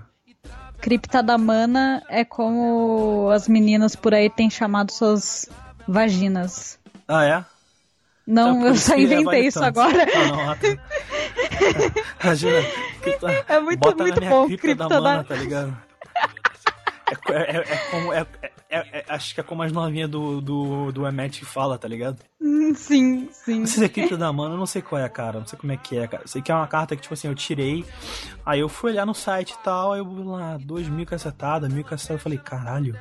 Cripta 0.79 1.23
da 1.23 1.37
Mana 1.37 2.03
é 2.07 2.23
como 2.23 3.29
as 3.31 3.47
meninas 3.47 3.95
por 3.95 4.13
aí 4.13 4.29
têm 4.29 4.49
chamado 4.49 4.91
suas 4.91 5.49
vaginas. 5.87 6.79
Ah, 7.07 7.25
é? 7.25 7.45
Não, 8.25 8.57
então, 8.57 8.67
eu 8.67 8.75
só 8.75 8.95
inventei 8.95 9.47
isso 9.47 9.63
agora. 9.63 10.03
Ah, 10.03 10.27
não, 10.27 10.51
ah, 10.51 10.57
Imagina, 12.23 12.57
cripta, 13.01 13.45
é 13.47 13.59
muito, 13.59 13.97
muito 13.97 14.21
bom. 14.21 14.45
Cripta, 14.47 14.61
cripta 14.61 14.87
da 14.87 15.01
Mana, 15.01 15.23
tá 15.23 15.35
ligado? 15.35 15.77
É, 17.29 17.33
é, 17.33 17.57
é, 17.57 17.73
é 17.73 17.77
como. 17.89 18.13
É, 18.13 18.25
é, 18.69 18.99
é, 18.99 19.05
acho 19.09 19.33
que 19.33 19.39
é 19.39 19.43
como 19.43 19.63
as 19.63 19.71
novinhas 19.71 20.09
do, 20.09 20.41
do, 20.41 20.91
do 20.91 21.07
Emmet 21.07 21.43
fala, 21.45 21.77
tá 21.77 21.87
ligado? 21.87 22.21
Hum, 22.41 22.73
sim, 22.75 23.29
sim. 23.31 23.83
É 23.83 23.89
cripta 23.89 24.17
da 24.17 24.31
mana, 24.31 24.55
eu 24.55 24.57
não 24.57 24.65
sei 24.65 24.81
qual 24.81 25.01
é 25.01 25.07
cara, 25.09 25.39
não 25.39 25.47
sei 25.47 25.57
como 25.57 25.71
é 25.71 25.77
que 25.77 25.97
é, 25.97 26.07
cara. 26.07 26.27
Sei 26.27 26.41
que 26.41 26.51
é 26.51 26.55
uma 26.55 26.67
carta 26.67 26.95
que, 26.95 27.01
tipo 27.01 27.13
assim, 27.13 27.27
eu 27.27 27.35
tirei, 27.35 27.85
aí 28.45 28.59
eu 28.59 28.69
fui 28.69 28.91
olhar 28.91 29.05
no 29.05 29.13
site 29.13 29.51
e 29.51 29.63
tal, 29.63 29.93
aí 29.93 29.99
eu 29.99 30.23
lá, 30.23 30.57
dois 30.57 30.87
mil 30.87 31.05
cacetada, 31.05 31.69
mil 31.69 31.83
cacetada, 31.83 32.15
eu 32.19 32.23
falei, 32.23 32.37
caralho. 32.37 32.95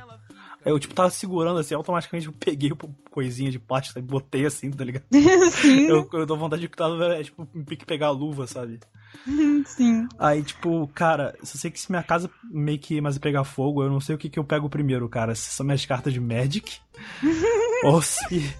Aí 0.65 0.71
eu, 0.71 0.79
tipo, 0.79 0.93
tava 0.93 1.09
segurando 1.09 1.59
assim, 1.59 1.75
automaticamente 1.75 2.27
eu 2.27 2.33
peguei 2.33 2.71
o 2.71 2.77
coisinha 3.11 3.49
de 3.51 3.59
plástico 3.59 3.99
e 3.99 4.01
botei 4.01 4.45
assim, 4.45 4.71
tá 4.71 4.83
ligado? 4.83 5.05
Sim. 5.51 5.87
Eu, 5.87 6.09
eu 6.11 6.25
dou 6.25 6.37
vontade 6.37 6.61
de 6.61 6.69
é, 7.13 7.23
tipo, 7.23 7.45
pique 7.65 7.85
pegar 7.85 8.07
a 8.07 8.11
luva, 8.11 8.47
sabe? 8.47 8.79
Sim. 9.65 10.07
Aí, 10.17 10.43
tipo, 10.43 10.87
cara, 10.93 11.35
eu 11.39 11.45
sei 11.45 11.71
que 11.71 11.79
se 11.79 11.91
minha 11.91 12.03
casa 12.03 12.29
meio 12.43 12.79
que 12.79 13.01
mais 13.01 13.17
pegar 13.17 13.43
fogo, 13.43 13.83
eu 13.83 13.89
não 13.89 13.99
sei 13.99 14.15
o 14.15 14.17
que, 14.17 14.29
que 14.29 14.39
eu 14.39 14.43
pego 14.43 14.69
primeiro, 14.69 15.07
cara. 15.09 15.35
Se 15.35 15.49
são 15.51 15.65
minhas 15.65 15.85
cartas 15.85 16.13
de 16.13 16.19
Magic, 16.19 16.79
ou 17.83 18.01
se. 18.01 18.55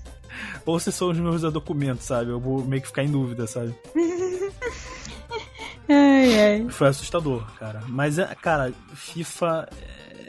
Ou 0.66 0.80
se 0.80 0.92
são 0.92 1.10
os 1.10 1.18
meus 1.18 1.42
documentos, 1.42 2.06
sabe? 2.06 2.30
Eu 2.30 2.40
vou 2.40 2.64
meio 2.64 2.82
que 2.82 2.88
ficar 2.88 3.04
em 3.04 3.12
dúvida, 3.12 3.48
sabe? 3.48 3.74
ai, 5.90 6.40
ai. 6.40 6.70
Foi 6.70 6.88
assustador, 6.90 7.46
cara. 7.58 7.82
Mas, 7.88 8.20
é, 8.20 8.36
cara, 8.36 8.74
FIFA. 8.94 9.70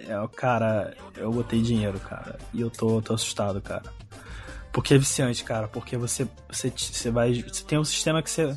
É, 0.06 0.28
cara, 0.34 0.96
eu 1.16 1.30
botei 1.30 1.60
dinheiro, 1.60 1.98
cara. 2.00 2.38
E 2.54 2.60
eu 2.60 2.70
tô, 2.70 3.02
tô 3.02 3.14
assustado, 3.14 3.60
cara. 3.60 3.92
Porque 4.72 4.94
é 4.94 4.98
viciante, 4.98 5.44
cara. 5.44 5.68
Porque 5.68 5.96
você, 5.96 6.26
você, 6.48 6.70
você 6.74 7.10
vai. 7.10 7.42
Você 7.42 7.64
tem 7.64 7.78
um 7.78 7.84
sistema 7.84 8.22
que 8.22 8.30
você 8.30 8.56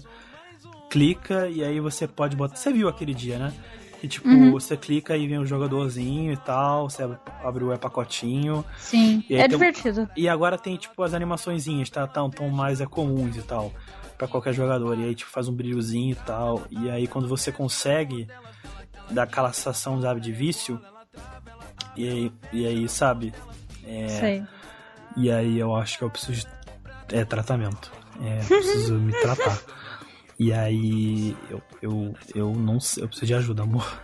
clica 0.92 1.48
e 1.48 1.64
aí 1.64 1.80
você 1.80 2.06
pode 2.06 2.36
botar. 2.36 2.58
Você 2.58 2.72
viu 2.72 2.90
aquele 2.90 3.14
dia, 3.14 3.40
né? 3.40 3.54
Que 4.02 4.08
tipo, 4.08 4.28
uhum. 4.28 4.52
você 4.52 4.76
clica 4.76 5.16
e 5.16 5.28
vem 5.28 5.38
o 5.38 5.42
um 5.42 5.46
jogadorzinho 5.46 6.34
e 6.34 6.38
tal, 6.38 6.90
você 6.90 7.08
abre 7.44 7.64
o 7.64 7.78
pacotinho. 7.78 8.66
Sim, 8.78 9.24
é 9.30 9.48
divertido. 9.48 10.10
E 10.18 10.28
agora 10.28 10.58
tem, 10.58 10.76
tipo, 10.76 11.02
as 11.02 11.14
animaçõezinhas, 11.14 11.90
tá? 11.90 12.06
Tão, 12.08 12.30
tão 12.30 12.50
mais 12.50 12.82
é 12.82 12.86
comuns 12.86 13.38
e 13.38 13.42
tal. 13.42 13.72
para 14.18 14.28
qualquer 14.28 14.54
jogador. 14.54 15.00
E 15.00 15.06
aí, 15.06 15.16
tipo, 15.16 15.32
faz 15.32 15.48
um 15.48 15.54
brilhozinho 15.54 16.12
e 16.12 16.16
tal. 16.16 16.64
E 16.70 16.90
aí, 16.90 17.08
quando 17.08 17.28
você 17.28 17.52
consegue 17.52 18.28
dar 19.12 19.24
aquela 19.24 19.54
sensação, 19.54 20.02
sabe, 20.02 20.20
de 20.20 20.32
vício. 20.32 20.82
E 21.96 22.10
aí, 22.10 22.32
e 22.52 22.68
aí 22.68 22.90
sabe? 22.90 23.34
É, 23.86 24.08
Sei. 24.08 24.44
E 25.16 25.32
aí 25.32 25.60
eu 25.60 25.76
acho 25.76 25.98
que 25.98 26.04
eu 26.04 26.10
preciso 26.10 26.48
de 27.08 27.16
é, 27.16 27.24
tratamento. 27.24 27.92
É, 28.24 28.44
preciso 28.46 28.96
me 28.96 29.12
tratar. 29.22 29.60
E 30.42 30.52
aí 30.52 31.38
eu, 31.52 31.62
eu, 31.84 32.16
eu 32.34 32.52
não 32.52 32.80
sei, 32.80 33.04
eu 33.04 33.08
preciso 33.08 33.28
de 33.28 33.36
ajuda, 33.36 33.62
amor. 33.62 34.02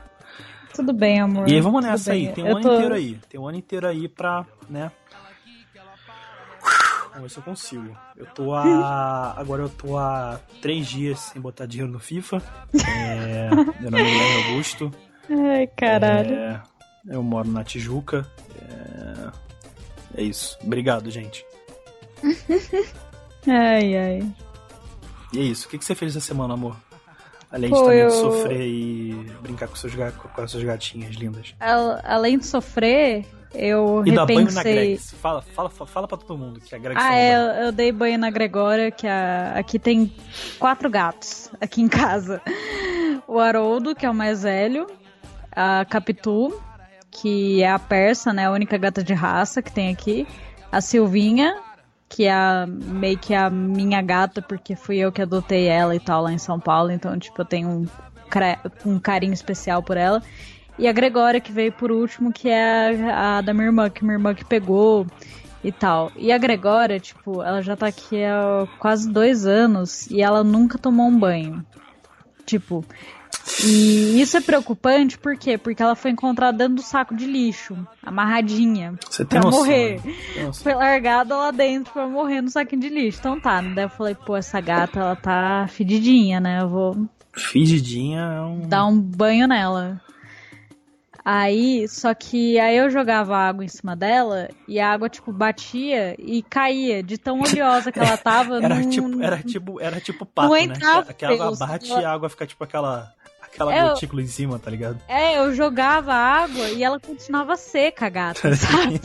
Tudo 0.72 0.94
bem, 0.94 1.20
amor. 1.20 1.50
E 1.50 1.56
aí 1.56 1.60
vamos 1.60 1.84
nessa 1.84 2.14
aí, 2.14 2.32
tem 2.32 2.44
um 2.44 2.48
eu 2.48 2.58
ano 2.58 2.62
tô... 2.62 2.76
inteiro 2.76 2.94
aí. 2.94 3.20
Tem 3.28 3.40
um 3.40 3.48
ano 3.48 3.58
inteiro 3.58 3.88
aí 3.88 4.08
pra, 4.08 4.46
né? 4.70 4.92
Vamos 7.10 7.24
ver 7.24 7.30
se 7.30 7.38
eu 7.40 7.44
consigo. 7.44 7.98
Eu 8.16 8.28
tô 8.28 8.54
a. 8.54 9.34
Agora 9.42 9.64
eu 9.64 9.70
tô 9.70 9.98
há 9.98 10.40
três 10.62 10.86
dias 10.86 11.20
sem 11.22 11.42
botar 11.42 11.66
dinheiro 11.66 11.92
no 11.92 11.98
FIFA. 11.98 12.40
É. 12.88 13.50
meu 13.82 13.90
nome 13.90 14.04
é 14.04 14.50
Augusto. 14.50 14.92
Ai, 15.32 15.66
caralho. 15.66 16.36
É, 16.36 16.62
eu 17.10 17.24
moro 17.24 17.50
na 17.50 17.64
Tijuca. 17.64 18.30
É, 20.16 20.22
é 20.22 20.24
isso. 20.24 20.56
Obrigado, 20.64 21.10
gente. 21.10 21.44
ai, 23.48 23.98
ai. 23.98 24.34
E 25.34 25.40
é 25.40 25.42
isso. 25.42 25.68
O 25.68 25.70
que, 25.70 25.78
que 25.78 25.86
você 25.86 25.96
fez 25.96 26.16
essa 26.16 26.26
semana, 26.26 26.54
amor? 26.54 26.76
Além 27.52 27.70
Pô, 27.70 27.78
de 27.78 27.84
também 27.84 28.00
eu... 28.00 28.12
sofrer 28.12 28.68
e 28.68 29.14
brincar 29.42 29.68
com, 29.68 29.76
seus, 29.76 29.94
com 29.94 30.42
as 30.42 30.52
suas 30.52 30.64
gatinhas 30.64 31.16
lindas. 31.16 31.56
Além 32.04 32.38
de 32.38 32.46
sofrer, 32.46 33.26
eu 33.54 34.04
e 34.06 34.12
repensei... 34.12 34.16
dar 34.16 34.26
banho 34.26 34.52
na 34.52 34.64
Gregs. 34.64 35.16
Fala, 35.22 35.42
fala, 35.42 35.70
fala 35.70 36.08
pra 36.08 36.18
todo 36.18 36.38
mundo 36.38 36.60
que 36.60 36.76
a 36.76 36.78
Gregs 36.78 37.04
Ah, 37.04 37.16
é, 37.16 37.36
eu, 37.36 37.66
eu, 37.66 37.72
dei 37.72 37.92
banho 37.92 38.18
na 38.20 38.30
Gregória, 38.30 38.92
que 38.92 39.08
a, 39.08 39.54
aqui 39.56 39.80
tem 39.80 40.14
quatro 40.60 40.90
gatos, 40.90 41.50
aqui 41.62 41.82
em 41.82 41.88
casa. 41.88 42.42
O 43.26 43.40
Haroldo, 43.40 43.96
que 43.96 44.06
é 44.06 44.10
o 44.10 44.14
mais 44.14 44.44
velho. 44.44 44.88
A 45.52 45.86
Capitu, 45.86 46.54
que 47.10 47.64
é 47.64 47.72
a 47.72 47.80
persa, 47.80 48.32
né, 48.34 48.46
a 48.46 48.52
única 48.52 48.78
gata 48.78 49.04
de 49.04 49.14
raça 49.14 49.62
que 49.62 49.72
tem 49.72 49.90
aqui. 49.90 50.28
A 50.72 50.82
Silvinha, 50.82 51.56
que 52.10 52.26
é 52.26 52.66
meio 52.66 53.18
que 53.18 53.34
a 53.34 53.50
minha 53.50 54.02
gata, 54.02 54.42
porque 54.42 54.76
fui 54.76 54.98
eu 54.98 55.12
que 55.12 55.22
adotei 55.22 55.68
ela 55.68 55.96
e 55.96 56.00
tal 56.00 56.24
lá 56.24 56.32
em 56.32 56.38
São 56.38 56.60
Paulo, 56.60 56.92
então, 56.92 57.18
tipo, 57.20 57.42
eu 57.42 57.46
tenho 57.46 57.70
um, 57.70 57.86
um 58.86 59.00
carinho 59.00 59.34
especial 59.34 59.84
por 59.84 59.98
ela. 59.98 60.22
E 60.80 60.88
a 60.88 60.92
Gregória, 60.92 61.42
que 61.42 61.52
veio 61.52 61.72
por 61.72 61.92
último, 61.92 62.32
que 62.32 62.50
é 62.50 63.12
a, 63.12 63.38
a, 63.38 63.42
da 63.42 63.54
minha 63.54 63.66
irmã, 63.66 63.90
que 63.90 64.04
minha 64.04 64.16
irmã 64.16 64.34
que 64.34 64.46
pegou 64.46 65.08
e 65.64 65.72
tal. 65.72 66.12
E 66.16 66.32
a 66.32 66.38
Gregória, 66.38 67.00
tipo, 67.00 67.42
ela 67.42 67.62
já 67.62 67.76
tá 67.76 67.88
aqui 67.88 68.24
há 68.24 68.68
quase 68.78 69.12
dois 69.12 69.46
anos 69.46 70.08
e 70.08 70.22
ela 70.22 70.44
nunca 70.44 70.78
tomou 70.78 71.08
um 71.08 71.18
banho. 71.18 71.66
Tipo, 72.46 72.86
e 73.64 74.22
isso 74.22 74.38
é 74.38 74.42
preocupante, 74.42 75.18
por 75.18 75.38
quê? 75.38 75.58
Porque 75.58 75.82
ela 75.82 75.96
foi 75.96 76.12
encontrada 76.12 76.58
dentro 76.58 76.76
do 76.76 76.82
saco 76.82 77.16
de 77.16 77.26
lixo, 77.26 77.78
amarradinha. 78.04 78.96
Você 79.10 79.24
tem 79.24 79.40
pra 79.40 79.50
noção, 79.50 79.62
morrer. 79.62 80.02
Né? 80.04 80.52
Foi 80.54 80.74
largada 80.74 81.36
lá 81.36 81.52
dentro 81.52 81.94
pra 81.94 82.08
morrer 82.08 82.42
no 82.42 82.50
saquinho 82.50 82.82
de 82.82 82.90
lixo. 82.90 83.20
Então 83.20 83.40
tá, 83.40 83.62
né? 83.62 83.74
Daí 83.74 83.86
eu 83.86 83.90
falei, 83.90 84.16
pô, 84.16 84.36
essa 84.36 84.60
gata, 84.60 85.00
ela 85.00 85.16
tá 85.16 85.68
fedidinha, 85.70 86.40
né? 86.40 86.62
Eu 86.62 86.70
vou. 86.70 87.08
Fedidinha 87.34 88.20
é 88.20 88.42
um. 88.42 88.68
Dar 88.68 88.86
um 88.86 89.00
banho 89.00 89.48
nela. 89.48 90.02
Aí, 91.30 91.86
só 91.90 92.14
que 92.14 92.58
aí 92.58 92.78
eu 92.78 92.90
jogava 92.90 93.36
água 93.36 93.66
em 93.66 93.68
cima 93.68 93.98
dela 93.98 94.48
e 94.66 94.80
a 94.80 94.90
água, 94.90 95.10
tipo, 95.10 95.30
batia 95.34 96.16
e 96.18 96.42
caía 96.42 97.04
de 97.04 97.18
tão 97.18 97.42
oleosa 97.42 97.92
que 97.92 98.00
ela 98.00 98.16
tava. 98.18 98.64
era, 98.64 98.76
num... 98.76 98.90
tipo, 98.90 99.22
era 99.22 99.44
tipo, 99.44 99.82
era 99.82 100.00
tipo 100.00 100.26
pato, 100.26 100.54
né? 100.54 100.74
Aquela 101.10 101.34
água 101.34 101.58
bate 101.58 101.90
e 101.90 102.06
a 102.06 102.14
água 102.14 102.30
fica 102.30 102.48
tipo 102.48 102.64
aquela 102.64 103.14
aquela 103.54 103.74
é, 103.74 103.90
gotícula 103.90 104.22
em 104.22 104.28
cima, 104.28 104.60
tá 104.60 104.70
ligado? 104.70 105.00
É, 105.08 105.38
eu 105.40 105.54
jogava 105.54 106.14
água 106.14 106.70
e 106.70 106.84
ela 106.84 107.00
continuava 107.00 107.56
seca, 107.56 108.06
a 108.06 108.10
gata, 108.10 108.54
sabe? 108.56 109.00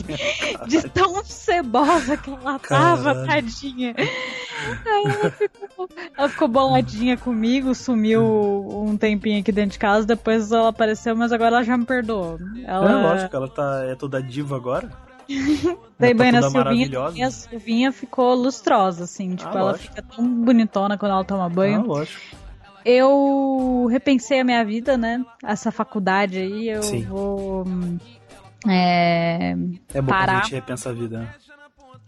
De 0.67 0.81
tão 0.89 1.23
cebosa 1.23 2.17
que 2.17 2.31
ela 2.31 2.59
tava, 2.59 3.25
tadinha. 3.25 3.95
Aí 3.97 5.03
ela 5.05 5.31
ficou, 5.31 5.89
ela 6.17 6.29
ficou 6.29 6.47
boladinha 6.47 7.17
comigo, 7.17 7.73
sumiu 7.73 8.23
um 8.23 8.95
tempinho 8.95 9.39
aqui 9.39 9.51
dentro 9.51 9.71
de 9.71 9.79
casa, 9.79 10.05
depois 10.05 10.51
ela 10.51 10.69
apareceu, 10.69 11.15
mas 11.15 11.31
agora 11.31 11.57
ela 11.57 11.63
já 11.63 11.77
me 11.77 11.85
perdoou. 11.85 12.39
Ela... 12.63 12.91
É 12.91 12.95
lógico, 12.95 13.35
ela 13.35 13.47
tá, 13.47 13.83
é 13.85 13.95
toda 13.95 14.21
diva 14.21 14.55
agora. 14.55 14.89
Dei 15.97 16.13
banho 16.13 16.33
na 16.33 16.49
Silvinha 16.49 16.89
e 17.15 17.23
a 17.23 17.31
Silvinha 17.31 17.91
ficou 17.91 18.35
lustrosa, 18.35 19.05
assim. 19.05 19.35
Tipo, 19.35 19.49
ah, 19.49 19.59
ela 19.59 19.71
lógico. 19.71 19.95
fica 19.95 20.01
tão 20.01 20.27
bonitona 20.27 20.97
quando 20.97 21.11
ela 21.13 21.23
toma 21.23 21.49
banho. 21.49 21.81
Ah, 21.81 21.83
lógico. 21.83 22.42
Eu 22.85 23.87
repensei 23.89 24.39
a 24.39 24.43
minha 24.43 24.63
vida, 24.63 24.97
né? 24.97 25.23
Essa 25.43 25.71
faculdade 25.71 26.37
aí, 26.37 26.69
eu 26.69 26.83
Sim. 26.83 27.03
vou. 27.03 27.65
É, 28.67 29.55
é 29.93 30.01
bom 30.01 30.07
parar. 30.07 30.39
a 30.39 30.41
gente 30.41 30.55
repensa 30.55 30.89
a 30.89 30.93
vida. 30.93 31.19
Né? 31.19 31.33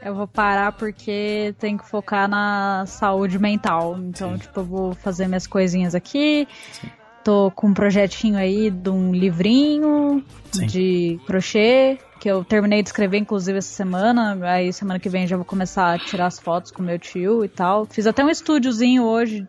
Eu 0.03 0.13
vou 0.13 0.27
parar 0.27 0.72
porque 0.74 1.55
tem 1.58 1.77
que 1.77 1.88
focar 1.88 2.27
na 2.27 2.86
saúde 2.86 3.39
mental. 3.39 3.98
Então, 3.98 4.32
Sim. 4.32 4.38
tipo, 4.38 4.60
eu 4.60 4.65
vou 4.65 4.94
fazer 4.94 5.27
minhas 5.27 5.48
coisinhas 5.48 5.96
aqui. 5.96 6.48
Sim. 6.72 6.89
Tô 7.24 7.50
com 7.51 7.67
um 7.67 7.74
projetinho 7.74 8.38
aí 8.38 8.70
de 8.70 8.89
um 8.89 9.12
livrinho 9.12 10.24
Sim. 10.51 10.67
de 10.67 11.20
crochê 11.25 11.98
que 12.20 12.29
eu 12.29 12.44
terminei 12.44 12.82
de 12.82 12.89
escrever, 12.89 13.17
inclusive, 13.17 13.58
essa 13.58 13.74
semana. 13.74 14.38
Aí 14.44 14.72
semana 14.72 15.00
que 15.00 15.10
vem 15.10 15.27
já 15.27 15.36
vou 15.36 15.46
começar 15.46 15.94
a 15.94 16.00
tirar 16.00 16.27
as 16.27 16.39
fotos 16.39 16.72
com 16.72 16.82
meu 16.82 17.00
tio 17.00 17.44
e 17.44 17.48
tal. 17.48 17.86
Fiz 17.86 18.08
até 18.08 18.24
um 18.24 18.29
estúdiozinho 18.29 19.03
hoje, 19.03 19.48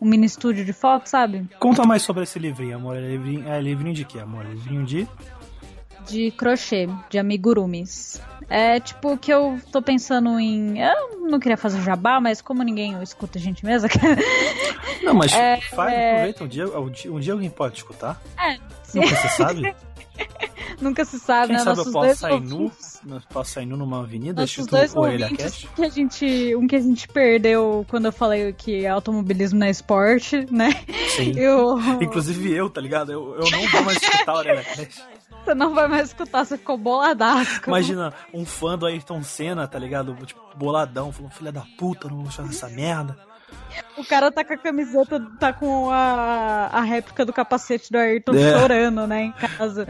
um 0.00 0.06
mini 0.06 0.26
estúdio 0.26 0.64
de 0.64 0.72
fotos, 0.72 1.10
sabe? 1.10 1.48
Conta 1.58 1.84
mais 1.84 2.02
sobre 2.02 2.22
esse 2.22 2.38
livrinho, 2.38 2.76
amor. 2.76 2.96
É 2.96 3.00
livrinho, 3.00 3.48
é 3.48 3.60
livrinho 3.60 3.94
de 3.94 4.04
quê, 4.04 4.18
amor? 4.18 4.44
É 4.44 4.50
livrinho 4.50 4.84
de 4.84 5.08
de 6.06 6.30
crochê, 6.30 6.88
de 7.10 7.18
amigurumis. 7.18 8.20
É 8.48 8.78
tipo 8.78 9.18
que 9.18 9.32
eu 9.32 9.60
tô 9.72 9.82
pensando 9.82 10.38
em. 10.38 10.80
Eu 10.80 11.28
não 11.28 11.40
queria 11.40 11.56
fazer 11.56 11.82
jabá, 11.82 12.20
mas 12.20 12.40
como 12.40 12.62
ninguém 12.62 13.02
escuta 13.02 13.38
a 13.38 13.40
gente 13.40 13.64
mesmo. 13.64 13.88
não, 15.02 15.14
mas 15.14 15.32
é, 15.32 15.60
faz, 15.60 15.92
é... 15.92 16.12
aproveita 16.12 16.44
um 16.44 16.48
dia, 16.48 16.66
um 17.10 17.20
dia 17.20 17.32
alguém 17.32 17.50
pode 17.50 17.76
escutar. 17.76 18.20
É. 18.38 18.56
Sim. 18.84 19.00
Nunca 19.00 19.16
se 19.16 19.28
sabe. 19.30 19.74
Nunca 20.80 21.04
se 21.04 21.18
sabe, 21.18 21.48
Quem 21.48 21.56
né? 21.56 21.62
sabe 21.62 21.76
Nossos 21.78 21.94
eu 21.94 22.00
posso 22.00 22.16
sair 22.16 22.40
nu, 22.40 22.72
posso 23.30 23.50
sair 23.52 23.66
nu 23.66 23.76
numa 23.76 24.00
avenida, 24.00 24.42
Nossos 24.42 24.66
dois 24.66 24.94
ouvintes 24.94 25.66
que 25.74 25.84
a 25.84 25.88
gente, 25.88 26.56
um 26.56 26.66
que 26.66 26.76
a 26.76 26.80
gente 26.80 27.08
perdeu 27.08 27.84
quando 27.88 28.06
eu 28.06 28.12
falei 28.12 28.52
que 28.52 28.86
automobilismo 28.86 29.58
não 29.58 29.66
é 29.66 29.70
esporte, 29.70 30.46
né? 30.50 30.70
Sim. 31.08 31.32
Eu... 31.38 31.78
Inclusive 32.00 32.52
eu, 32.52 32.68
tá 32.68 32.80
ligado? 32.80 33.12
Eu, 33.12 33.36
eu 33.36 33.50
não 33.50 33.68
vou 33.68 33.82
mais 33.82 34.02
escutar 34.02 34.34
o 34.34 34.38
Orelha 34.38 34.62
Cast. 34.62 35.02
Você 35.44 35.54
não 35.54 35.74
vai 35.74 35.86
mais 35.86 36.08
escutar, 36.08 36.44
você 36.44 36.58
ficou 36.58 36.76
boladaço. 36.76 37.60
Imagina 37.66 38.12
um 38.34 38.44
fã 38.44 38.76
do 38.76 38.84
Ayrton 38.84 39.22
Senna, 39.22 39.68
tá 39.68 39.78
ligado? 39.78 40.14
Tipo, 40.26 40.40
boladão, 40.56 41.12
falou, 41.12 41.30
filha 41.30 41.52
da 41.52 41.62
puta, 41.78 42.08
não 42.08 42.18
vou 42.18 42.28
achar 42.28 42.44
essa 42.46 42.68
merda. 42.68 43.16
O 43.96 44.04
cara 44.04 44.30
tá 44.30 44.44
com 44.44 44.52
a 44.52 44.56
camiseta, 44.56 45.20
tá 45.38 45.52
com 45.52 45.90
a, 45.90 46.68
a 46.72 46.80
réplica 46.82 47.24
do 47.24 47.32
capacete 47.32 47.90
do 47.90 47.98
Ayrton 47.98 48.34
é. 48.34 48.58
chorando, 48.58 49.06
né, 49.06 49.22
em 49.24 49.32
casa, 49.32 49.86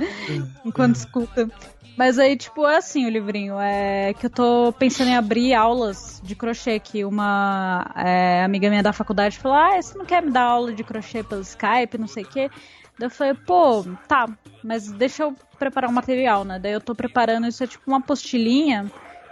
enquanto 0.64 0.97
escuta. 0.97 1.49
Mas 1.97 2.19
aí, 2.19 2.37
tipo, 2.37 2.66
é 2.66 2.76
assim 2.76 3.07
o 3.07 3.09
livrinho. 3.09 3.59
É 3.59 4.12
que 4.14 4.26
eu 4.26 4.31
tô 4.31 4.73
pensando 4.78 5.09
em 5.09 5.16
abrir 5.16 5.55
aulas 5.55 6.21
de 6.23 6.37
crochê, 6.37 6.78
que 6.78 7.05
uma 7.05 7.90
é, 7.97 8.45
amiga 8.45 8.69
minha 8.69 8.83
da 8.83 8.93
faculdade 8.93 9.38
falou, 9.38 9.57
ah, 9.57 9.81
você 9.81 9.97
não 9.97 10.05
quer 10.05 10.23
me 10.23 10.31
dar 10.31 10.43
aula 10.43 10.73
de 10.73 10.85
crochê 10.85 11.23
pelo 11.23 11.40
Skype, 11.40 11.97
não 11.99 12.07
sei 12.07 12.25
o 12.25 12.28
quê? 12.28 12.50
Daí 12.99 13.07
eu 13.07 13.11
falei, 13.11 13.35
pô, 13.35 13.85
tá, 14.07 14.26
mas 14.62 14.90
deixa 14.93 15.23
eu 15.23 15.35
preparar 15.59 15.88
um 15.90 15.93
material, 15.93 16.45
né? 16.45 16.59
Daí 16.59 16.73
eu 16.73 16.81
tô 16.81 16.95
preparando 16.95 17.47
isso, 17.47 17.64
é 17.64 17.66
tipo 17.66 17.85
uma 17.87 17.99
apostilinha 17.99 18.90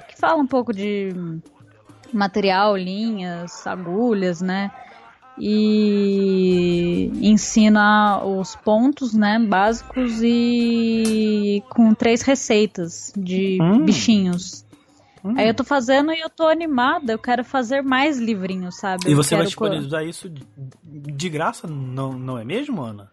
que 0.08 0.18
fala 0.18 0.40
um 0.40 0.46
pouco 0.46 0.72
de 0.72 1.14
material, 2.14 2.76
linhas, 2.76 3.66
agulhas, 3.66 4.40
né? 4.40 4.70
E 5.38 7.10
ensina 7.20 8.24
os 8.24 8.54
pontos, 8.54 9.14
né, 9.14 9.38
básicos 9.38 10.20
e 10.22 11.62
com 11.68 11.92
três 11.92 12.22
receitas 12.22 13.12
de 13.16 13.58
hum. 13.60 13.84
bichinhos. 13.84 14.64
Hum. 15.24 15.34
Aí 15.36 15.48
eu 15.48 15.54
tô 15.54 15.64
fazendo 15.64 16.12
e 16.12 16.20
eu 16.20 16.30
tô 16.30 16.46
animada, 16.46 17.12
eu 17.12 17.18
quero 17.18 17.42
fazer 17.42 17.82
mais 17.82 18.18
livrinhos, 18.18 18.76
sabe? 18.76 19.10
E 19.10 19.14
você 19.14 19.34
vai 19.34 19.46
disponibilizar 19.46 20.04
isso 20.04 20.30
de 20.30 21.28
graça, 21.28 21.66
não, 21.66 22.12
não 22.12 22.38
é 22.38 22.44
mesmo, 22.44 22.82
Ana? 22.82 23.10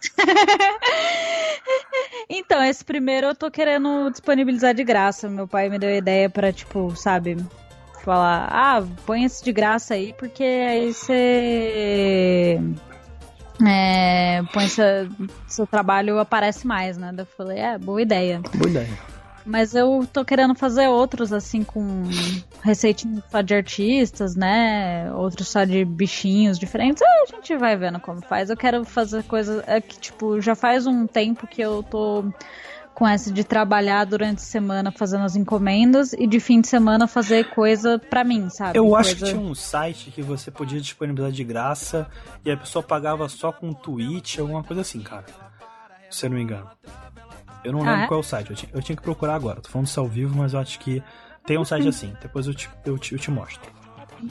então, 2.30 2.62
esse 2.62 2.84
primeiro 2.84 3.26
eu 3.26 3.34
tô 3.34 3.50
querendo 3.50 4.08
disponibilizar 4.10 4.74
de 4.74 4.84
graça. 4.84 5.28
Meu 5.28 5.48
pai 5.48 5.68
me 5.68 5.78
deu 5.78 5.90
a 5.90 5.96
ideia 5.96 6.30
para 6.30 6.52
tipo, 6.52 6.94
sabe, 6.94 7.36
falar, 8.08 8.48
ah, 8.50 8.82
põe 9.04 9.24
esse 9.24 9.44
de 9.44 9.52
graça 9.52 9.92
aí, 9.92 10.14
porque 10.14 10.42
aí 10.42 10.94
você. 10.94 12.58
É, 13.68 14.42
põe 14.50 14.66
seu, 14.66 15.10
seu 15.46 15.66
trabalho 15.66 16.18
aparece 16.18 16.66
mais, 16.66 16.96
né? 16.96 17.12
Eu 17.18 17.26
falei, 17.26 17.58
é, 17.58 17.76
boa 17.76 18.00
ideia. 18.00 18.40
Boa 18.54 18.70
ideia. 18.70 18.88
Mas 19.44 19.74
eu 19.74 20.08
tô 20.10 20.24
querendo 20.24 20.54
fazer 20.54 20.88
outros, 20.88 21.34
assim, 21.34 21.62
com 21.62 22.04
receitinhos 22.62 23.22
só 23.30 23.42
de 23.42 23.54
artistas, 23.54 24.34
né? 24.34 25.12
Outros 25.12 25.48
só 25.48 25.64
de 25.64 25.84
bichinhos 25.84 26.58
diferentes. 26.58 27.02
Ah, 27.02 27.24
a 27.28 27.36
gente 27.36 27.56
vai 27.56 27.76
vendo 27.76 28.00
como 28.00 28.22
faz. 28.22 28.48
Eu 28.48 28.56
quero 28.56 28.84
fazer 28.86 29.22
coisas. 29.24 29.62
É 29.66 29.82
que, 29.82 29.98
tipo, 29.98 30.40
já 30.40 30.54
faz 30.54 30.86
um 30.86 31.06
tempo 31.06 31.46
que 31.46 31.60
eu 31.60 31.82
tô 31.82 32.24
com 32.98 33.06
essa 33.06 33.32
de 33.32 33.44
trabalhar 33.44 34.04
durante 34.04 34.38
a 34.38 34.44
semana 34.44 34.90
fazendo 34.90 35.22
as 35.22 35.36
encomendas 35.36 36.12
e 36.14 36.26
de 36.26 36.40
fim 36.40 36.60
de 36.60 36.66
semana 36.66 37.06
fazer 37.06 37.48
coisa 37.50 37.96
para 37.96 38.24
mim, 38.24 38.50
sabe? 38.50 38.76
Eu 38.76 38.88
coisa... 38.88 38.98
acho 38.98 39.16
que 39.16 39.24
tinha 39.24 39.40
um 39.40 39.54
site 39.54 40.10
que 40.10 40.20
você 40.20 40.50
podia 40.50 40.80
disponibilizar 40.80 41.30
de 41.30 41.44
graça 41.44 42.08
e 42.44 42.50
a 42.50 42.56
pessoa 42.56 42.82
pagava 42.82 43.28
só 43.28 43.52
com 43.52 43.68
um 43.68 43.72
tweet, 43.72 44.40
alguma 44.40 44.64
coisa 44.64 44.82
assim, 44.82 44.98
cara. 45.00 45.26
Se 46.10 46.26
eu 46.26 46.30
não 46.30 46.38
me 46.38 46.42
engano. 46.42 46.68
Eu 47.62 47.72
não 47.72 47.82
ah, 47.82 47.84
lembro 47.84 48.02
é? 48.02 48.06
qual 48.08 48.18
é 48.18 48.20
o 48.20 48.26
site, 48.26 48.50
eu 48.50 48.56
tinha, 48.56 48.70
eu 48.74 48.82
tinha, 48.82 48.96
que 48.96 49.02
procurar 49.02 49.36
agora. 49.36 49.60
Tô 49.60 49.68
falando 49.68 49.86
isso 49.86 50.00
ao 50.00 50.08
vivo, 50.08 50.36
mas 50.36 50.52
eu 50.52 50.58
acho 50.58 50.80
que 50.80 51.00
tem 51.46 51.56
um 51.56 51.64
site 51.64 51.84
uhum. 51.84 51.90
assim. 51.90 52.12
Depois 52.20 52.48
eu 52.48 52.54
te, 52.54 52.68
eu 52.84 52.98
te, 52.98 53.12
eu 53.12 53.18
te 53.20 53.30
mostro. 53.30 53.70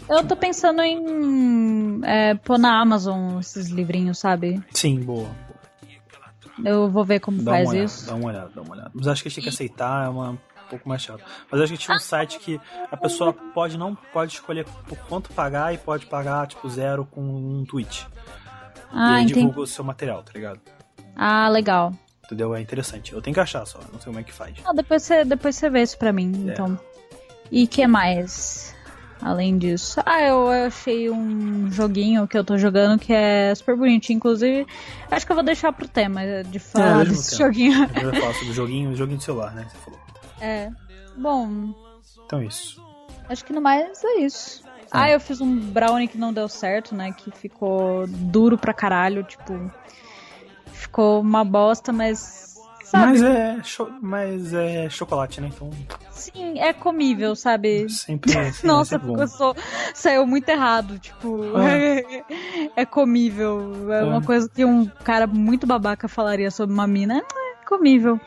Eu 0.10 0.28
tô 0.28 0.36
pensando 0.36 0.82
em 0.82 2.02
é, 2.04 2.36
pôr 2.36 2.58
na 2.58 2.82
Amazon 2.82 3.40
esses 3.40 3.70
livrinhos, 3.70 4.20
sabe? 4.20 4.62
Sim, 4.74 5.00
boa. 5.00 5.30
Eu 6.64 6.90
vou 6.90 7.06
ver 7.06 7.20
como 7.20 7.42
dá 7.42 7.52
faz 7.52 7.70
olhada, 7.70 7.86
isso. 7.86 8.06
Dá 8.08 8.16
uma 8.16 8.28
olhada, 8.28 8.52
dá 8.54 8.62
uma 8.62 8.74
olhada. 8.74 8.92
Mas 8.94 9.08
acho 9.08 9.22
que 9.22 9.28
a 9.28 9.30
gente 9.30 9.36
tem 9.36 9.44
que 9.44 9.50
aceitar, 9.50 10.06
é 10.06 10.10
uma, 10.10 10.32
um 10.32 10.38
pouco 10.70 10.88
mais 10.88 11.02
chato. 11.02 11.24
Mas 11.52 11.62
acho 11.62 11.74
que 11.74 11.80
tinha 11.80 11.96
um 11.96 12.00
site 12.00 12.40
que 12.40 12.60
a 12.92 12.98
pessoa 12.98 13.34
pode 13.34 13.78
não 13.78 13.96
pode 13.96 14.34
escolher 14.34 14.66
por 14.88 14.98
quanto 15.08 15.32
pagar 15.34 15.74
e 15.74 15.78
pode 15.78 16.06
pagar, 16.06 16.48
tipo, 16.48 16.70
zero 16.70 17.06
com 17.06 17.22
um 17.22 17.66
tweet. 17.66 18.08
Ah, 18.92 19.12
e 19.12 19.16
aí 19.16 19.24
entendi. 19.24 19.34
divulga 19.36 19.62
o 19.62 19.68
seu 19.68 19.84
material, 19.84 20.24
tá 20.24 20.32
ligado? 20.34 20.60
Ah, 21.16 21.50
legal. 21.50 21.94
Entendeu? 22.26 22.54
É 22.54 22.62
interessante. 22.62 23.14
Eu 23.14 23.22
tenho 23.22 23.34
que 23.34 23.40
achar 23.40 23.66
só, 23.66 23.80
não 23.92 24.00
sei 24.00 24.06
como 24.06 24.20
é 24.20 24.24
que 24.24 24.34
faz. 24.34 24.56
Não, 24.64 24.74
depois 24.74 25.04
você, 25.04 25.24
depois 25.24 25.56
você 25.56 25.70
vê 25.70 25.82
isso 25.82 25.98
pra 25.98 26.12
mim, 26.12 26.48
é. 26.48 26.52
então. 26.52 26.80
E 27.52 27.66
que 27.66 27.88
mais? 27.88 28.76
Além 29.22 29.58
disso. 29.58 30.00
Ah, 30.06 30.22
eu 30.22 30.50
achei 30.50 31.10
um 31.10 31.72
joguinho 31.72 32.28
que 32.28 32.38
eu 32.38 32.44
tô 32.44 32.58
jogando 32.58 33.00
que 33.00 33.12
é 33.12 33.54
super 33.56 33.76
bonitinho. 33.76 34.18
Inclusive, 34.18 34.68
acho 35.10 35.26
que 35.26 35.32
eu 35.32 35.36
vou 35.36 35.44
deixar 35.44 35.74
pro 35.74 35.88
tema 35.88 36.22
de 36.44 36.60
falar 36.60 37.02
é, 37.02 37.06
desse 37.06 37.38
joguinho. 37.38 37.84
Eu 38.02 38.14
falar 38.14 38.34
sobre 38.34 38.50
o 38.50 38.54
joguinho, 38.54 38.96
joguinho 38.96 39.18
de 39.18 39.24
celular, 39.24 39.54
né? 39.54 39.68
Você 39.70 39.78
falou. 39.78 40.00
É. 40.40 40.70
Bom. 41.18 41.74
Então 42.26 42.40
é 42.40 42.46
isso. 42.46 42.82
Acho 43.28 43.44
que 43.44 43.52
no 43.52 43.62
mais 43.62 44.04
é 44.04 44.20
isso. 44.20 44.64
É. 44.66 44.88
Ah, 44.92 45.12
eu 45.12 45.20
fiz 45.20 45.42
um 45.42 45.56
brownie 45.58 46.08
que 46.08 46.18
não 46.18 46.32
deu 46.32 46.48
certo, 46.48 46.96
né? 46.96 47.12
Que 47.12 47.32
ficou 47.32 48.06
duro 48.08 48.58
pra 48.58 48.74
caralho, 48.74 49.24
tipo 49.24 49.72
ficou 50.78 51.22
uma 51.22 51.44
bosta, 51.44 51.92
mas. 51.92 52.47
Sabe? 52.88 53.06
Mas 53.06 53.22
é, 53.22 53.62
mas 54.02 54.54
é 54.54 54.90
chocolate, 54.90 55.42
né? 55.42 55.52
Então. 55.54 55.70
Sim, 56.10 56.58
é 56.58 56.72
comível, 56.72 57.36
sabe? 57.36 57.90
Sempre 57.90 58.32
é. 58.32 58.54
Nossa, 58.64 58.96
é 58.96 59.00
ficou 59.00 59.28
só, 59.28 59.54
saiu 59.94 60.26
muito 60.26 60.48
errado. 60.48 60.98
Tipo, 60.98 61.60
é, 61.60 62.24
é 62.78 62.86
comível. 62.86 63.92
É 63.92 64.06
uma 64.06 64.20
é. 64.20 64.22
coisa 64.22 64.48
que 64.48 64.64
um 64.64 64.86
cara 65.04 65.28
muito 65.28 65.68
babaca 65.68 66.08
falaria 66.08 66.50
sobre 66.50 66.74
uma 66.74 66.88
mina. 66.88 67.18
É 67.18 67.66
comível. 67.68 68.22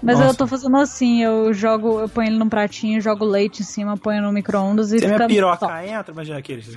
Mas 0.00 0.20
Nossa. 0.20 0.30
eu 0.30 0.36
tô 0.36 0.46
fazendo 0.46 0.76
assim, 0.76 1.24
eu 1.24 1.52
jogo, 1.52 1.98
eu 1.98 2.08
ponho 2.08 2.28
ele 2.28 2.38
num 2.38 2.48
pratinho, 2.48 3.00
jogo 3.00 3.24
leite 3.24 3.62
em 3.62 3.64
cima, 3.64 3.96
ponho 3.96 4.22
no 4.22 4.30
micro-ondas 4.30 4.92
e 4.92 5.00
Você 5.00 5.06
fica... 5.06 5.16
minha 5.16 5.28
piroca 5.28 5.66
top. 5.66 5.88
entra, 5.88 6.12
imagina 6.12 6.38
aqueles. 6.38 6.76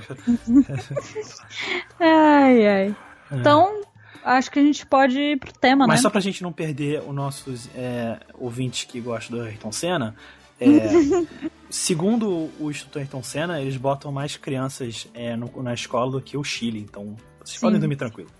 ai, 2.00 2.66
ai. 2.66 2.96
É. 3.30 3.36
Então, 3.36 3.82
acho 4.24 4.50
que 4.50 4.58
a 4.58 4.62
gente 4.62 4.86
pode 4.86 5.18
ir 5.18 5.38
pro 5.38 5.52
tema, 5.52 5.86
Mas 5.86 5.88
né? 5.88 5.94
Mas 5.94 6.02
só 6.02 6.10
pra 6.10 6.20
gente 6.20 6.42
não 6.42 6.52
perder 6.52 7.02
os 7.06 7.14
nossos 7.14 7.68
é, 7.74 8.18
ouvintes 8.34 8.84
que 8.84 9.00
gostam 9.00 9.38
do 9.38 9.44
Ayrton 9.44 9.72
Senna, 9.72 10.14
é, 10.60 10.66
segundo 11.70 12.50
o 12.58 12.70
Instituto 12.70 12.98
Ayrton 12.98 13.22
Senna, 13.22 13.60
eles 13.60 13.76
botam 13.76 14.12
mais 14.12 14.36
crianças 14.36 15.08
é, 15.14 15.34
no, 15.36 15.62
na 15.62 15.72
escola 15.72 16.10
do 16.12 16.20
que 16.20 16.36
o 16.36 16.44
Chile, 16.44 16.80
então 16.80 17.16
vocês 17.38 17.58
Sim. 17.58 17.66
podem 17.66 17.80
dormir 17.80 17.96
tranquilo. 17.96 18.30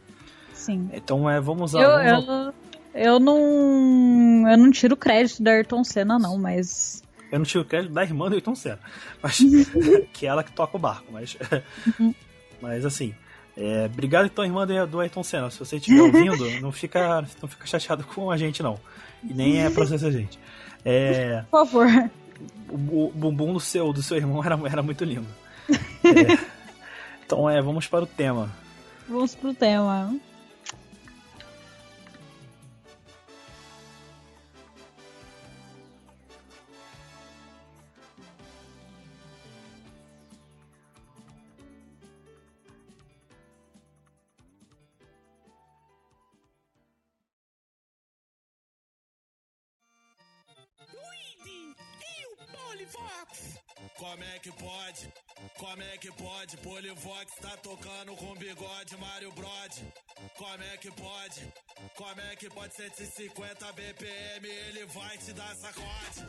Sim. 0.53 0.91
Então 0.93 1.29
é, 1.29 1.41
vamos 1.41 1.73
usar. 1.73 1.83
Eu, 1.83 2.23
vamos 2.23 2.55
eu, 2.95 3.03
eu 3.03 3.21
não. 3.21 4.49
Eu 4.49 4.59
não 4.59 4.71
tiro 4.71 4.97
crédito 4.97 5.43
da 5.43 5.53
Ayrton 5.53 5.83
Senna, 5.83 6.19
não, 6.19 6.39
mas. 6.39 7.03
Eu 7.33 7.39
não 7.39 7.47
tiro 7.47 7.65
crédito 7.65 7.93
da 7.93 8.03
irmã 8.03 8.29
do 8.29 8.35
Ayrton 8.35 8.55
Senna. 8.55 8.81
Mas, 9.23 9.39
que 10.13 10.27
é 10.27 10.29
ela 10.29 10.45
que 10.45 10.53
toca 10.53 10.77
o 10.77 10.81
barco, 10.81 11.07
mas. 11.11 11.37
Uhum. 11.99 12.15
mas 12.61 12.85
assim. 12.85 13.15
É, 13.63 13.85
obrigado 13.85 14.25
então, 14.25 14.43
irmã 14.43 14.67
do 14.67 15.01
Ayrton 15.01 15.23
Senna. 15.23 15.51
Se 15.51 15.59
você 15.59 15.77
estiver 15.77 16.01
ouvindo, 16.03 16.49
não 16.63 16.73
fica, 16.73 17.21
não 17.43 17.49
fica 17.49 17.67
chateado 17.67 18.03
com 18.05 18.31
a 18.31 18.37
gente, 18.39 18.63
não. 18.63 18.81
E 19.23 19.35
nem 19.35 19.63
é 19.63 19.69
processo 19.69 20.07
a 20.07 20.11
gente. 20.11 20.39
É, 20.83 21.45
Por 21.51 21.67
favor. 21.67 22.11
O, 22.71 23.09
o 23.09 23.13
bumbum 23.15 23.53
do 23.53 23.61
seu, 23.61 23.93
do 23.93 24.03
seu 24.03 24.17
irmão 24.17 24.43
era, 24.43 24.59
era 24.65 24.83
muito 24.83 25.05
lindo. 25.05 25.29
É, 26.03 26.39
então 27.27 27.49
é, 27.49 27.61
vamos 27.61 27.87
para 27.87 28.03
o 28.03 28.07
tema. 28.07 28.51
Vamos 29.07 29.35
pro 29.35 29.53
tema. 29.53 30.17
Que 54.43 54.51
pode? 54.53 55.09
Como 55.59 55.83
é 55.83 55.99
que 55.99 56.11
pode? 56.13 56.57
Polivox 56.59 57.33
tá 57.43 57.57
tocando 57.63 58.17
com 58.17 58.35
bigode 58.37 58.97
Mario 58.99 59.31
Brod. 59.33 59.73
Como 60.37 60.63
é 60.73 60.77
que 60.79 60.91
pode? 60.91 61.47
Como 61.95 62.21
é 62.33 62.37
que 62.37 62.49
pode 62.49 62.75
150 62.75 63.67
BPM 63.73 64.49
ele 64.69 64.87
vai 64.95 65.19
te 65.19 65.33
dar 65.33 65.55
sacode? 65.57 66.27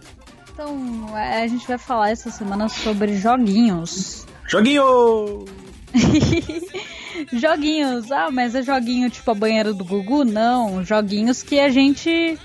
Então, 0.52 1.18
é, 1.18 1.44
a 1.44 1.48
gente 1.48 1.66
vai 1.66 1.78
falar 1.78 2.10
essa 2.10 2.30
semana 2.30 2.68
sobre 2.68 3.16
joguinhos. 3.16 4.26
Joguinho! 4.46 5.46
joguinhos. 7.32 8.12
Ah, 8.12 8.30
mas 8.30 8.56
é 8.56 8.62
joguinho 8.62 9.10
tipo 9.10 9.32
a 9.32 9.36
banheira 9.36 9.74
do 9.74 9.86
Gugu? 9.86 10.26
Não, 10.26 10.84
joguinhos 10.84 11.44
que 11.44 11.60
a 11.60 11.70
gente 11.70 12.38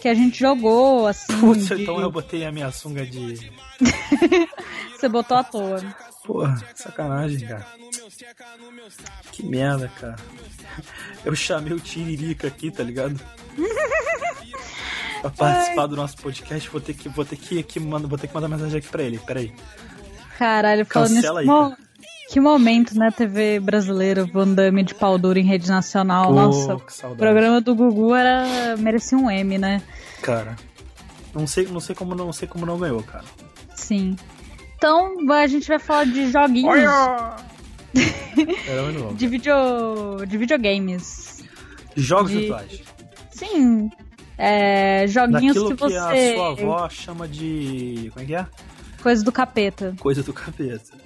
que 0.00 0.08
a 0.08 0.14
gente 0.14 0.40
jogou 0.40 1.06
assim. 1.06 1.38
Putz, 1.38 1.68
de... 1.68 1.82
então 1.82 2.00
eu 2.00 2.10
botei 2.10 2.44
a 2.44 2.50
minha 2.50 2.72
sunga 2.72 3.06
de 3.06 3.52
Você 5.02 5.08
botou 5.08 5.36
à 5.36 5.42
toa. 5.42 5.80
Porra, 6.24 6.64
sacanagem, 6.76 7.48
cara. 7.48 7.66
Que 9.32 9.42
merda, 9.44 9.90
cara. 10.00 10.14
Eu 11.24 11.34
chamei 11.34 11.72
o 11.72 11.80
Tiririca 11.80 12.46
aqui, 12.46 12.70
tá 12.70 12.84
ligado? 12.84 13.20
pra 15.20 15.30
participar 15.30 15.82
Ai. 15.82 15.88
do 15.88 15.96
nosso 15.96 16.16
podcast, 16.18 16.70
vou 16.70 16.80
ter 16.80 16.94
que, 16.94 17.08
vou 17.08 17.24
ter 17.24 17.34
que, 17.34 17.60
que 17.64 17.80
manda, 17.80 18.06
vou 18.06 18.16
ter 18.16 18.28
que 18.28 18.34
mandar 18.34 18.46
mensagem 18.46 18.78
aqui 18.78 18.86
pra 18.86 19.02
ele. 19.02 19.18
Peraí. 19.18 19.52
Caralho, 20.38 20.86
falando 20.86 21.14
nisso. 21.14 21.36
Aí, 21.36 21.46
mo... 21.46 21.76
Que 22.28 22.38
momento, 22.38 22.96
né, 22.96 23.10
TV 23.10 23.58
brasileira, 23.58 24.24
Van 24.24 24.54
Damme 24.54 24.84
de 24.84 24.94
pau 24.94 25.18
duro 25.18 25.36
em 25.36 25.44
rede 25.44 25.68
nacional. 25.68 26.30
Oh, 26.30 26.34
Nossa, 26.34 26.76
o 26.76 27.16
programa 27.16 27.60
do 27.60 27.74
Gugu 27.74 28.14
era 28.14 28.76
merecia 28.78 29.18
um 29.18 29.28
M, 29.28 29.58
né? 29.58 29.82
Cara, 30.22 30.54
não 31.34 31.44
sei, 31.44 31.66
não 31.66 31.80
sei 31.80 31.92
como 31.92 32.14
não 32.14 32.32
sei 32.32 32.46
como 32.46 32.64
não 32.64 32.78
ganhou, 32.78 33.02
cara. 33.02 33.24
Sim. 33.74 34.16
Então, 34.82 35.14
a 35.30 35.46
gente 35.46 35.68
vai 35.68 35.78
falar 35.78 36.06
de 36.06 36.32
joguinhos. 36.32 36.74
de, 39.14 39.28
video, 39.28 40.26
de 40.26 40.36
videogames. 40.36 41.44
Jogos 41.94 42.32
de... 42.32 42.38
virtuais. 42.38 42.82
Sim. 43.30 43.92
É, 44.36 45.06
joguinhos 45.06 45.54
Daquilo 45.54 45.76
que 45.76 45.82
você. 45.84 45.94
Que 45.94 46.32
a 46.32 46.34
sua 46.34 46.50
avó 46.50 46.88
chama 46.88 47.28
de. 47.28 48.10
Como 48.12 48.24
é 48.24 48.26
que 48.26 48.34
é? 48.34 48.44
Coisa 49.00 49.22
do 49.22 49.30
capeta. 49.30 49.94
Coisa 50.00 50.20
do 50.24 50.32
capeta. 50.32 50.98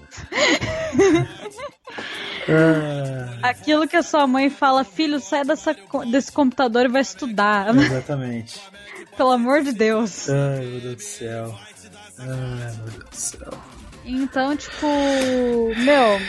Aquilo 3.43 3.87
que 3.87 3.97
a 3.97 4.03
sua 4.03 4.27
mãe 4.27 4.49
fala, 4.49 4.85
filho, 4.85 5.21
sai 5.21 5.45
dessa, 5.45 5.77
desse 6.11 6.33
computador 6.33 6.87
e 6.87 6.89
vai 6.89 7.03
estudar. 7.03 7.77
Exatamente. 7.77 8.59
Pelo 9.19 9.33
amor 9.33 9.63
de 9.63 9.73
Deus. 9.73 10.31
Ai, 10.31 10.65
meu 10.65 10.81
Deus 10.81 10.95
do 10.97 11.03
céu. 11.03 11.55
Ai, 12.19 12.77
meu 12.77 12.87
Deus 12.87 13.05
do 13.05 13.17
céu. 13.17 13.53
Então, 14.05 14.57
tipo, 14.57 14.87
meu. 15.77 16.21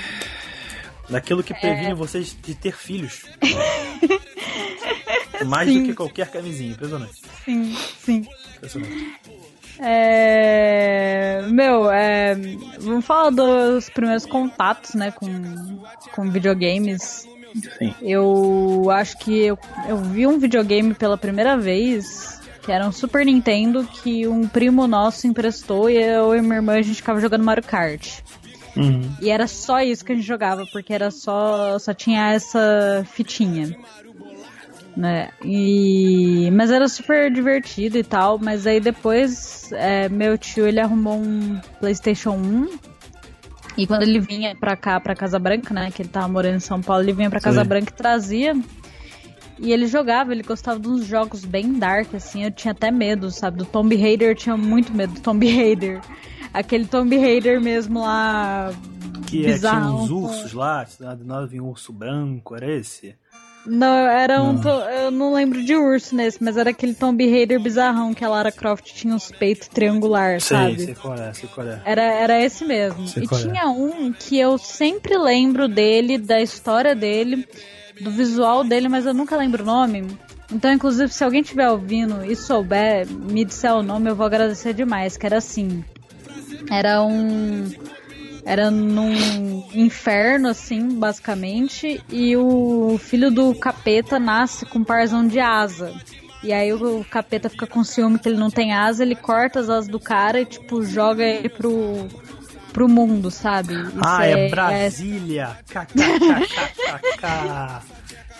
Daquilo 1.09 1.43
que 1.43 1.53
previne 1.53 1.91
é... 1.91 1.95
vocês 1.95 2.35
de 2.41 2.55
ter 2.55 2.75
filhos. 2.75 3.23
Mais 5.45 5.69
sim. 5.69 5.81
do 5.81 5.89
que 5.89 5.93
qualquer 5.93 6.31
camisinha, 6.31 6.71
impressionante. 6.71 7.21
Sim, 7.45 7.77
sim. 7.99 8.27
Impressionante. 8.55 9.19
É... 9.79 11.43
Meu, 11.49 11.91
é... 11.91 12.35
vamos 12.79 13.05
falar 13.05 13.29
dos 13.29 13.89
primeiros 13.89 14.25
contatos, 14.25 14.95
né, 14.95 15.11
com, 15.11 15.27
com 16.13 16.31
videogames. 16.31 17.27
Sim. 17.77 17.93
Eu 18.01 18.89
acho 18.91 19.17
que 19.19 19.45
eu, 19.45 19.57
eu 19.87 19.97
vi 19.97 20.27
um 20.27 20.39
videogame 20.39 20.93
pela 20.93 21.17
primeira 21.17 21.55
vez 21.55 22.36
que 22.67 22.71
era 22.73 22.85
um 22.85 22.91
Super 22.91 23.25
Nintendo 23.25 23.87
que 24.03 24.27
um 24.27 24.45
primo 24.45 24.85
nosso 24.87 25.25
emprestou 25.25 25.89
e 25.89 25.95
eu 25.95 26.35
e 26.35 26.41
minha 26.41 26.55
irmã 26.55 26.73
a 26.73 26.81
gente 26.81 26.97
ficava 26.97 27.17
jogando 27.21 27.41
Mario 27.41 27.63
Kart. 27.63 28.19
Uhum. 28.75 29.09
E 29.21 29.29
era 29.29 29.47
só 29.47 29.79
isso 29.79 30.03
que 30.03 30.11
a 30.11 30.15
gente 30.15 30.27
jogava, 30.27 30.65
porque 30.73 30.93
era 30.93 31.09
só 31.09 31.79
só 31.79 31.93
tinha 31.93 32.33
essa 32.33 33.07
fitinha. 33.09 33.73
Né? 34.97 35.29
E 35.45 36.51
mas 36.51 36.69
era 36.69 36.89
super 36.89 37.31
divertido 37.31 37.97
e 37.97 38.03
tal, 38.03 38.37
mas 38.37 38.67
aí 38.67 38.81
depois 38.81 39.71
é, 39.71 40.09
meu 40.09 40.37
tio 40.37 40.67
ele 40.67 40.81
arrumou 40.81 41.15
um 41.15 41.61
PlayStation 41.79 42.31
1 42.31 42.79
e 43.77 43.87
quando 43.87 44.01
ele 44.01 44.19
vinha 44.19 44.53
pra 44.57 44.75
cá, 44.75 44.99
pra 44.99 45.15
Casa 45.15 45.39
Branca, 45.39 45.73
né, 45.73 45.89
que 45.89 46.01
ele 46.01 46.09
tava 46.09 46.27
morando 46.27 46.55
em 46.55 46.59
São 46.59 46.81
Paulo, 46.81 47.03
ele 47.03 47.13
vinha 47.13 47.29
pra 47.29 47.39
Casa 47.39 47.61
Sim. 47.61 47.67
Branca 47.67 47.93
e 47.93 47.95
trazia 47.95 48.55
e 49.59 49.71
ele 49.71 49.87
jogava, 49.87 50.31
ele 50.31 50.43
gostava 50.43 50.79
de 50.79 50.87
uns 50.87 51.05
jogos 51.05 51.43
bem 51.43 51.73
dark, 51.73 52.13
assim, 52.13 52.43
eu 52.43 52.51
tinha 52.51 52.71
até 52.71 52.91
medo, 52.91 53.31
sabe? 53.31 53.57
Do 53.57 53.65
Tomb 53.65 53.95
Raider, 53.95 54.29
eu 54.29 54.35
tinha 54.35 54.55
muito 54.55 54.93
medo 54.93 55.13
do 55.13 55.21
Tomb 55.21 55.45
Raider. 55.49 56.01
Aquele 56.53 56.85
Tomb 56.85 57.17
Raider 57.17 57.59
mesmo 57.59 58.01
lá. 58.01 58.71
Que 59.27 59.45
é, 59.45 59.57
tinha 59.57 59.73
uns 59.73 60.09
ursos 60.09 60.53
lá, 60.53 60.83
de 60.83 61.23
nada 61.23 61.47
vinha 61.47 61.63
um 61.63 61.69
urso 61.69 61.91
branco, 61.91 62.55
era 62.55 62.71
esse? 62.71 63.15
Não, 63.65 63.93
era 63.93 64.41
um. 64.41 64.61
To... 64.61 64.69
Eu 64.69 65.11
não 65.11 65.33
lembro 65.33 65.61
de 65.61 65.75
urso 65.75 66.15
nesse, 66.15 66.41
mas 66.41 66.55
era 66.55 66.69
aquele 66.69 66.93
Tomb 66.93 67.29
Raider 67.29 67.59
bizarrão 67.59 68.13
que 68.13 68.23
a 68.23 68.29
Lara 68.29 68.51
Croft 68.51 68.93
tinha 68.93 69.13
os 69.13 69.29
peitos 69.29 69.67
triangular, 69.67 70.39
sei, 70.39 70.57
sabe? 70.57 70.85
Sei 70.85 70.95
qual 70.95 71.15
é, 71.15 71.33
sei 71.33 71.49
qual 71.49 71.67
é. 71.67 71.81
Era, 71.83 72.01
era 72.01 72.41
esse 72.41 72.63
mesmo. 72.63 73.05
Sei 73.07 73.23
e 73.23 73.27
tinha 73.27 73.63
é. 73.63 73.65
um 73.65 74.13
que 74.13 74.39
eu 74.39 74.57
sempre 74.57 75.17
lembro 75.17 75.67
dele, 75.67 76.17
da 76.17 76.39
história 76.41 76.95
dele 76.95 77.45
do 78.01 78.11
visual 78.11 78.63
dele, 78.63 78.87
mas 78.87 79.05
eu 79.05 79.13
nunca 79.13 79.35
lembro 79.37 79.63
o 79.63 79.65
nome. 79.65 80.07
Então, 80.51 80.71
inclusive, 80.71 81.11
se 81.11 81.23
alguém 81.23 81.41
estiver 81.41 81.69
ouvindo 81.69 82.23
e 82.23 82.35
souber 82.35 83.05
me 83.07 83.43
disser 83.43 83.73
o 83.73 83.83
nome, 83.83 84.09
eu 84.09 84.15
vou 84.15 84.25
agradecer 84.25 84.73
demais. 84.73 85.17
Que 85.17 85.25
era 85.25 85.37
assim. 85.37 85.83
Era 86.69 87.03
um. 87.03 87.69
Era 88.45 88.71
num 88.71 89.11
inferno, 89.73 90.47
assim, 90.47 90.97
basicamente. 90.97 92.01
E 92.09 92.37
o 92.37 92.97
filho 92.97 93.29
do 93.29 93.53
capeta 93.55 94.17
nasce 94.17 94.65
com 94.65 94.79
um 94.79 94.83
parzão 94.85 95.27
de 95.27 95.39
asa. 95.39 95.93
E 96.41 96.53
aí 96.53 96.71
o 96.71 97.03
capeta 97.03 97.49
fica 97.49 97.67
com 97.67 97.83
ciúme 97.83 98.19
que 98.19 98.29
ele 98.29 98.37
não 98.37 98.49
tem 98.49 98.71
asa, 98.71 99.03
ele 99.03 99.15
corta 99.15 99.59
as 99.59 99.69
asas 99.69 99.89
do 99.89 99.99
cara 99.99 100.39
e, 100.39 100.45
tipo, 100.45 100.81
joga 100.83 101.23
ele 101.23 101.49
pro, 101.49 102.07
pro 102.77 102.87
mundo, 102.87 103.31
sabe? 103.31 103.73
Isso 103.73 103.99
ah, 104.05 104.27
é, 104.27 104.45
é 104.45 104.49
Brasília! 104.49 105.57
KKKKK! 105.65 105.97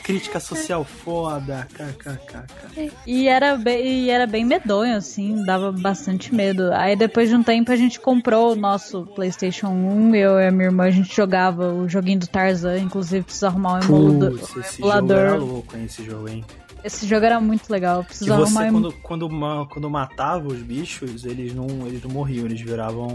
Crítica 0.04 0.39
social 0.39 0.86
foda, 0.86 1.67
kkkk. 1.73 2.91
E 3.08 3.28
era, 3.28 3.58
bem, 3.58 3.84
e 3.84 4.10
era 4.12 4.28
bem 4.28 4.45
medonho, 4.45 4.95
assim, 4.95 5.43
dava 5.43 5.71
bastante 5.71 6.36
medo. 6.36 6.71
Aí 6.71 6.95
depois 6.95 7.30
de 7.30 7.36
um 7.36 7.41
tempo 7.41 7.71
a 7.71 7.76
gente 7.76 8.00
comprou 8.00 8.54
o 8.54 8.56
nosso 8.56 9.08
PlayStation 9.08 9.69
1, 9.69 10.13
eu 10.15 10.39
e 10.39 10.47
a 10.47 10.52
minha 10.52 10.65
irmã 10.65 10.84
a 10.84 10.91
gente 10.91 11.13
jogava 11.13 11.73
o 11.73 11.89
joguinho 11.89 12.19
do 12.19 12.28
Tarzan, 12.28 12.78
inclusive 12.78 13.26
precisa 13.26 13.47
arrumar 13.47 13.80
um 13.80 13.80
emulador. 13.80 14.39
Putz, 14.39 14.56
esse 14.56 14.82
jogo 14.82 15.13
era 15.13 15.36
louco, 15.36 15.76
hein, 15.76 15.86
esse 15.86 16.06
jogo, 16.06 16.30
hein? 16.30 16.45
Esse 16.88 17.06
jogo 17.06 17.26
era 17.26 17.39
muito 17.39 17.69
legal. 17.69 18.04
Precisa 18.04 18.32
que 18.32 18.38
você, 18.38 18.58
arrumar... 18.58 18.71
quando, 18.71 19.30
quando, 19.30 19.67
quando 19.67 19.89
matava 19.89 20.47
os 20.47 20.62
bichos, 20.62 21.26
eles 21.26 21.54
não, 21.54 21.67
eles 21.86 22.02
não 22.02 22.12
morriam, 22.12 22.45
eles 22.45 22.62
viravam 22.62 23.08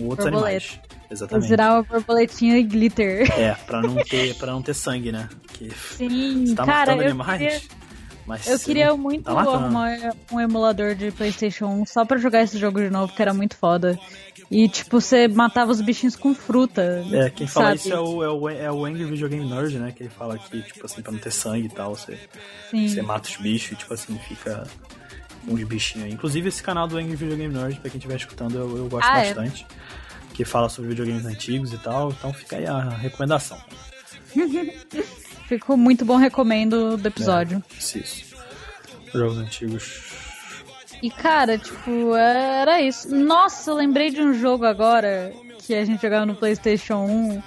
outros 0.00 0.24
Borboleta. 0.24 0.28
animais. 0.28 0.80
Exatamente. 1.10 1.42
Eles 1.42 1.48
viravam 1.48 1.82
borboletinha 1.84 2.58
e 2.58 2.62
glitter. 2.62 3.30
É, 3.38 3.54
pra 3.66 3.82
não 3.82 3.96
ter, 3.96 4.34
pra 4.36 4.52
não 4.52 4.62
ter 4.62 4.74
sangue, 4.74 5.12
né? 5.12 5.28
Que 5.52 5.70
Sim, 5.70 6.46
você 6.46 6.54
tá 6.54 6.64
cara, 6.64 6.92
matando 6.92 7.08
animais. 7.08 7.38
Queria... 7.38 7.78
Mas 8.26 8.46
eu 8.46 8.58
queria 8.58 8.94
muito 8.94 9.24
tá 9.24 9.32
arrumar 9.32 10.14
um 10.30 10.38
emulador 10.38 10.94
de 10.94 11.10
PlayStation 11.10 11.64
1 11.66 11.86
só 11.86 12.04
pra 12.04 12.18
jogar 12.18 12.42
esse 12.42 12.58
jogo 12.58 12.78
de 12.78 12.90
novo, 12.90 13.14
que 13.14 13.22
era 13.22 13.32
muito 13.32 13.56
foda. 13.56 13.98
E, 14.50 14.66
tipo, 14.68 15.00
você 15.00 15.28
matava 15.28 15.70
os 15.70 15.80
bichinhos 15.80 16.16
com 16.16 16.34
fruta. 16.34 17.04
É, 17.12 17.28
quem 17.28 17.46
fala 17.46 17.74
isso 17.74 17.92
é 17.92 18.00
o, 18.00 18.24
é, 18.24 18.30
o, 18.30 18.48
é 18.48 18.72
o 18.72 18.84
Angry 18.84 19.04
Video 19.04 19.28
Game 19.28 19.46
Nerd, 19.46 19.78
né? 19.78 19.92
Que 19.92 20.04
ele 20.04 20.10
fala 20.10 20.38
que, 20.38 20.62
tipo 20.62 20.86
assim, 20.86 21.02
pra 21.02 21.12
não 21.12 21.18
ter 21.18 21.30
sangue 21.30 21.66
e 21.66 21.68
tal, 21.68 21.94
você, 21.94 22.18
você 22.72 23.02
mata 23.02 23.28
os 23.28 23.36
bichos 23.36 23.72
e, 23.72 23.76
tipo 23.76 23.92
assim, 23.92 24.18
fica 24.20 24.66
uns 25.46 25.62
bichinhos 25.64 26.06
aí. 26.06 26.12
Inclusive, 26.12 26.48
esse 26.48 26.62
canal 26.62 26.88
do 26.88 26.96
Angry 26.96 27.14
Video 27.14 27.36
Game 27.36 27.54
Nerd, 27.54 27.78
pra 27.78 27.90
quem 27.90 27.98
estiver 27.98 28.16
escutando, 28.16 28.56
eu, 28.56 28.76
eu 28.78 28.88
gosto 28.88 29.06
ah, 29.06 29.18
é? 29.18 29.34
bastante. 29.34 29.66
É? 29.70 30.34
Que 30.34 30.44
fala 30.46 30.70
sobre 30.70 30.90
videogames 30.90 31.26
antigos 31.26 31.72
e 31.74 31.78
tal. 31.78 32.10
Então 32.10 32.32
fica 32.32 32.56
aí 32.56 32.66
a 32.66 32.88
recomendação. 32.88 33.58
Ficou 35.46 35.76
muito 35.76 36.04
bom, 36.04 36.16
recomendo 36.16 36.96
do 36.96 37.08
episódio. 37.08 37.62
É, 37.70 37.98
isso. 37.98 38.36
Jogos 39.12 39.38
antigos 39.38 40.27
E 41.02 41.10
cara, 41.10 41.58
tipo, 41.58 42.14
era 42.14 42.80
isso. 42.80 43.14
Nossa, 43.14 43.70
eu 43.70 43.74
lembrei 43.74 44.10
de 44.10 44.20
um 44.20 44.32
jogo 44.34 44.64
agora 44.64 45.32
que 45.58 45.74
a 45.74 45.84
gente 45.84 46.00
jogava 46.00 46.26
no 46.26 46.34
PlayStation 46.34 47.04
1 47.04 47.42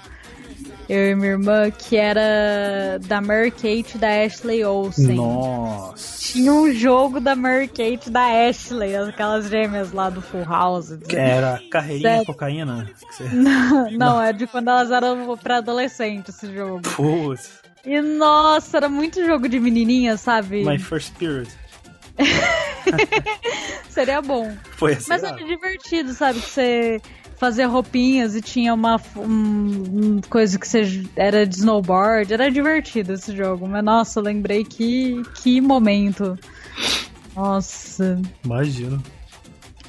eu 0.88 1.10
e 1.10 1.14
minha 1.14 1.30
irmã, 1.30 1.70
que 1.70 1.96
era 1.96 2.98
da 3.06 3.20
Mary 3.20 3.50
Kate 3.50 3.96
da 3.96 4.08
Ashley 4.24 4.64
Olsen. 4.64 5.16
Nossa. 5.16 6.32
Tinha 6.32 6.52
um 6.52 6.72
jogo 6.72 7.20
da 7.20 7.34
Mary 7.34 7.68
Kate 7.68 8.10
da 8.10 8.48
Ashley, 8.48 8.94
aquelas 8.96 9.48
gêmeas 9.48 9.92
lá 9.92 10.10
do 10.10 10.20
Full 10.20 10.44
House. 10.44 10.98
Era 11.08 11.60
carreirinha 11.70 12.20
de 12.20 12.26
cocaína? 12.26 12.90
Não, 13.32 13.90
não, 13.90 14.22
é 14.22 14.32
de 14.32 14.46
quando 14.46 14.68
elas 14.68 14.90
eram 14.90 15.36
pra 15.36 15.58
adolescente 15.58 16.28
esse 16.28 16.52
jogo. 16.52 16.82
Putz. 16.82 17.62
E 17.84 18.00
nossa, 18.00 18.76
era 18.76 18.88
muito 18.88 19.24
jogo 19.24 19.48
de 19.48 19.58
menininha, 19.60 20.16
sabe? 20.16 20.64
My 20.64 20.78
First 20.78 21.14
Period. 21.18 21.48
Seria 23.88 24.22
bom. 24.22 24.54
Foi 24.76 24.94
assim. 24.94 25.06
Mas 25.08 25.22
era 25.22 25.36
divertido, 25.36 26.12
sabe? 26.12 26.40
Que 26.40 26.48
você 26.48 27.02
fazia 27.36 27.66
roupinhas 27.66 28.36
e 28.36 28.40
tinha 28.40 28.72
uma 28.72 29.00
um, 29.16 30.20
coisa 30.30 30.58
que 30.58 30.66
você, 30.66 31.04
era 31.16 31.46
de 31.46 31.56
snowboard. 31.56 32.32
Era 32.32 32.50
divertido 32.50 33.12
esse 33.12 33.36
jogo. 33.36 33.66
Mas 33.66 33.84
nossa, 33.84 34.20
eu 34.20 34.24
lembrei 34.24 34.64
que, 34.64 35.22
que 35.42 35.60
momento. 35.60 36.38
Nossa. 37.34 38.20
Imagino. 38.44 39.02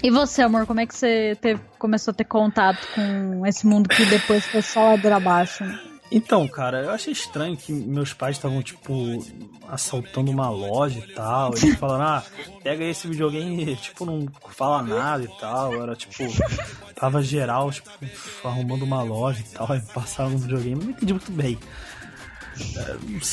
E 0.01 0.09
você, 0.09 0.41
amor, 0.41 0.65
como 0.65 0.81
é 0.81 0.85
que 0.85 0.93
você 0.93 1.37
teve, 1.39 1.61
começou 1.79 2.11
a 2.11 2.15
ter 2.15 2.25
contato 2.25 2.85
com 2.93 3.45
esse 3.45 3.65
mundo 3.65 3.87
que 3.87 4.05
depois 4.05 4.45
foi 4.45 4.61
só 4.61 4.89
ladeira 4.89 5.15
abaixo? 5.15 5.63
Então, 6.15 6.47
cara, 6.47 6.83
eu 6.83 6.91
achei 6.91 7.11
estranho 7.11 7.57
que 7.57 7.73
meus 7.73 8.13
pais 8.13 8.37
estavam, 8.37 8.61
tipo, 8.61 8.93
assaltando 9.67 10.29
uma 10.29 10.47
loja 10.47 10.99
e 10.99 11.13
tal. 11.13 11.55
E 11.55 11.75
falando, 11.75 12.03
ah, 12.03 12.23
pega 12.63 12.83
esse 12.83 13.07
videogame, 13.07 13.75
tipo, 13.77 14.05
não 14.05 14.27
fala 14.51 14.83
nada 14.83 15.23
e 15.23 15.39
tal. 15.39 15.73
Era 15.73 15.95
tipo, 15.95 16.23
tava 16.93 17.23
geral, 17.23 17.71
tipo, 17.71 17.89
arrumando 18.43 18.83
uma 18.83 19.01
loja 19.01 19.39
e 19.41 19.55
tal. 19.55 19.69
Aí 19.73 19.81
passaram 19.91 20.29
no 20.29 20.37
videogame, 20.37 20.83
não 20.83 20.91
entendi 20.91 21.13
muito 21.13 21.31
bem. 21.31 21.57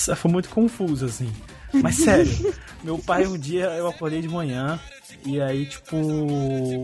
É, 0.09 0.15
foi 0.17 0.31
muito 0.31 0.49
confuso, 0.49 1.05
assim. 1.05 1.31
Mas 1.75 1.97
sério, 1.97 2.55
meu 2.83 2.99
pai 2.99 3.27
um 3.27 3.39
dia 3.39 3.67
eu 3.67 3.87
acordei 3.87 4.23
de 4.23 4.29
manhã 4.29 4.81
e 5.25 5.41
aí, 5.41 5.67
tipo, 5.67 5.97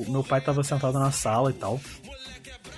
meu 0.09 0.23
pai 0.23 0.41
tava 0.41 0.63
sentado 0.63 0.99
na 0.99 1.11
sala 1.11 1.51
e 1.51 1.55
tal. 1.55 1.81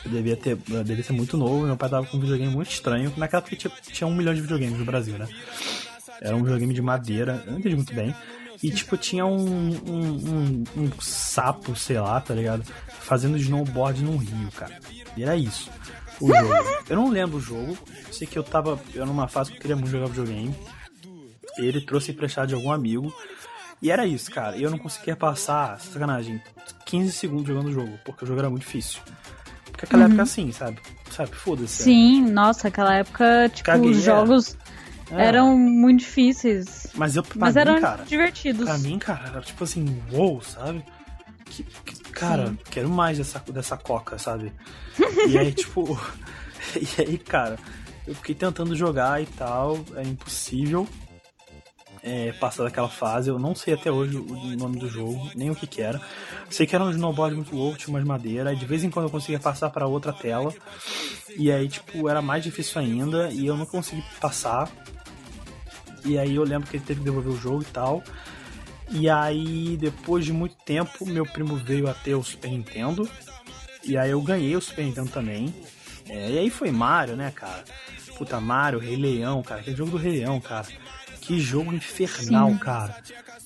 Eu 0.04 0.10
devia 0.10 0.36
ter, 0.36 0.58
eu 0.70 0.84
devia 0.84 1.04
ser 1.04 1.12
muito 1.12 1.36
novo, 1.36 1.66
meu 1.66 1.76
pai 1.76 1.88
tava 1.88 2.06
com 2.06 2.16
um 2.16 2.20
videogame 2.20 2.52
muito 2.52 2.70
estranho. 2.70 3.12
Naquela 3.16 3.40
época 3.40 3.56
tinha, 3.56 3.72
tinha 3.92 4.06
um 4.06 4.14
milhão 4.14 4.34
de 4.34 4.40
videogames 4.40 4.78
no 4.78 4.84
Brasil, 4.84 5.18
né? 5.18 5.28
Era 6.20 6.34
um 6.34 6.42
videogame 6.42 6.74
de 6.74 6.82
madeira, 6.82 7.42
eu 7.46 7.52
não 7.52 7.58
entendi 7.58 7.76
muito 7.76 7.94
bem. 7.94 8.14
E, 8.62 8.70
tipo, 8.70 8.96
tinha 8.96 9.24
um, 9.24 9.36
um, 9.38 10.10
um, 10.10 10.64
um 10.76 11.00
sapo, 11.00 11.76
sei 11.76 12.00
lá, 12.00 12.20
tá 12.20 12.34
ligado? 12.34 12.64
Fazendo 13.00 13.36
snowboard 13.36 14.02
num 14.02 14.16
rio, 14.16 14.50
cara. 14.56 14.80
E 15.16 15.22
era 15.22 15.36
isso. 15.36 15.70
O 16.20 16.34
jogo. 16.34 16.52
Eu 16.88 16.96
não 16.96 17.08
lembro 17.08 17.38
o 17.38 17.40
jogo. 17.40 17.78
Sei 18.10 18.26
que 18.26 18.36
eu 18.36 18.42
tava. 18.42 18.80
Eu 18.94 19.06
numa 19.06 19.28
fase 19.28 19.50
que 19.50 19.58
eu 19.58 19.60
queria 19.60 19.76
muito 19.76 19.90
jogar 19.90 20.06
videogame. 20.06 20.54
Ele 21.56 21.80
trouxe 21.80 22.10
emprestado 22.10 22.48
de 22.48 22.54
algum 22.54 22.72
amigo. 22.72 23.14
E 23.80 23.92
era 23.92 24.04
isso, 24.04 24.30
cara. 24.30 24.56
E 24.56 24.62
eu 24.62 24.70
não 24.70 24.78
conseguia 24.78 25.14
passar, 25.14 25.80
sacanagem, 25.80 26.42
15 26.84 27.12
segundos 27.12 27.46
jogando 27.46 27.68
o 27.68 27.72
jogo, 27.72 27.98
porque 28.04 28.24
o 28.24 28.26
jogo 28.26 28.40
era 28.40 28.50
muito 28.50 28.62
difícil. 28.62 29.00
Porque 29.78 29.86
aquela 29.86 30.06
uhum. 30.06 30.08
época 30.08 30.22
assim, 30.24 30.50
sabe? 30.50 30.78
Sabe, 31.08 31.30
foda-se. 31.36 31.84
Sim, 31.84 32.26
é. 32.26 32.30
nossa, 32.30 32.66
aquela 32.66 32.94
época, 32.94 33.48
tipo, 33.54 33.66
Caguei, 33.66 33.90
os 33.90 34.02
jogos 34.02 34.56
é. 35.08 35.24
eram 35.24 35.56
muito 35.56 36.00
difíceis. 36.00 36.88
Mas 36.94 37.14
eu 37.14 37.24
Mas 37.36 37.54
mim, 37.54 37.60
eram 37.60 37.80
cara, 37.80 38.02
divertidos. 38.04 38.64
Pra 38.64 38.76
mim, 38.78 38.98
cara, 38.98 39.28
era 39.28 39.40
tipo 39.40 39.62
assim, 39.62 40.02
uou, 40.12 40.42
sabe? 40.42 40.84
Que, 41.44 41.62
que, 41.62 42.10
cara, 42.10 42.48
Sim. 42.48 42.58
quero 42.70 42.88
mais 42.88 43.18
dessa, 43.18 43.38
dessa 43.52 43.76
coca, 43.76 44.18
sabe? 44.18 44.52
e 45.28 45.38
aí, 45.38 45.52
tipo. 45.54 45.96
e 46.74 47.00
aí, 47.00 47.16
cara, 47.16 47.56
eu 48.04 48.16
fiquei 48.16 48.34
tentando 48.34 48.74
jogar 48.74 49.22
e 49.22 49.26
tal, 49.26 49.78
é 49.94 50.02
impossível 50.02 50.88
é, 52.02 52.32
passar 52.32 52.64
daquela 52.64 52.88
fase. 52.88 53.30
Eu 53.30 53.38
não 53.38 53.54
sei 53.54 53.74
até 53.74 53.90
hoje 53.90 54.16
o 54.16 54.56
nome 54.56 54.78
do 54.78 54.88
jogo, 54.88 55.30
nem 55.34 55.50
o 55.50 55.54
que, 55.54 55.66
que 55.66 55.80
era. 55.80 56.00
Sei 56.50 56.66
que 56.66 56.74
era 56.74 56.84
um 56.84 56.90
snowboard 56.90 57.36
muito 57.36 57.54
louco, 57.54 57.78
tinha 57.78 57.94
umas 57.94 58.04
madeiras. 58.04 58.58
De 58.58 58.66
vez 58.66 58.84
em 58.84 58.90
quando 58.90 59.06
eu 59.06 59.10
conseguia 59.10 59.38
passar 59.38 59.70
para 59.70 59.86
outra 59.86 60.12
tela. 60.12 60.52
E 61.36 61.50
aí, 61.50 61.68
tipo, 61.68 62.08
era 62.08 62.22
mais 62.22 62.42
difícil 62.42 62.80
ainda. 62.80 63.30
E 63.30 63.46
eu 63.46 63.56
não 63.56 63.66
consegui 63.66 64.02
passar. 64.20 64.70
E 66.04 66.18
aí 66.18 66.36
eu 66.36 66.44
lembro 66.44 66.68
que 66.68 66.76
ele 66.76 66.84
teve 66.84 67.00
que 67.00 67.04
devolver 67.04 67.32
o 67.32 67.36
jogo 67.36 67.62
e 67.62 67.66
tal. 67.66 68.02
E 68.90 69.08
aí, 69.08 69.76
depois 69.76 70.24
de 70.24 70.32
muito 70.32 70.56
tempo, 70.64 71.04
meu 71.06 71.26
primo 71.26 71.56
veio 71.56 71.88
a 71.88 71.94
ter 71.94 72.14
o 72.14 72.22
Super 72.22 72.50
Nintendo. 72.50 73.08
E 73.84 73.96
aí 73.96 74.10
eu 74.10 74.20
ganhei 74.22 74.56
o 74.56 74.60
Super 74.60 74.84
Nintendo 74.84 75.10
também. 75.10 75.54
É, 76.08 76.30
e 76.30 76.38
aí 76.38 76.50
foi 76.50 76.70
Mario, 76.70 77.16
né, 77.16 77.30
cara? 77.30 77.64
Puta, 78.16 78.40
Mario, 78.40 78.78
Rei 78.78 78.96
Leão, 78.96 79.42
cara. 79.42 79.60
Aquele 79.60 79.76
jogo 79.76 79.92
do 79.92 79.96
Rei 79.96 80.20
Leão, 80.20 80.40
cara. 80.40 80.66
Que 81.28 81.38
jogo 81.38 81.74
infernal, 81.74 82.48
Sim. 82.52 82.56
cara. 82.56 82.96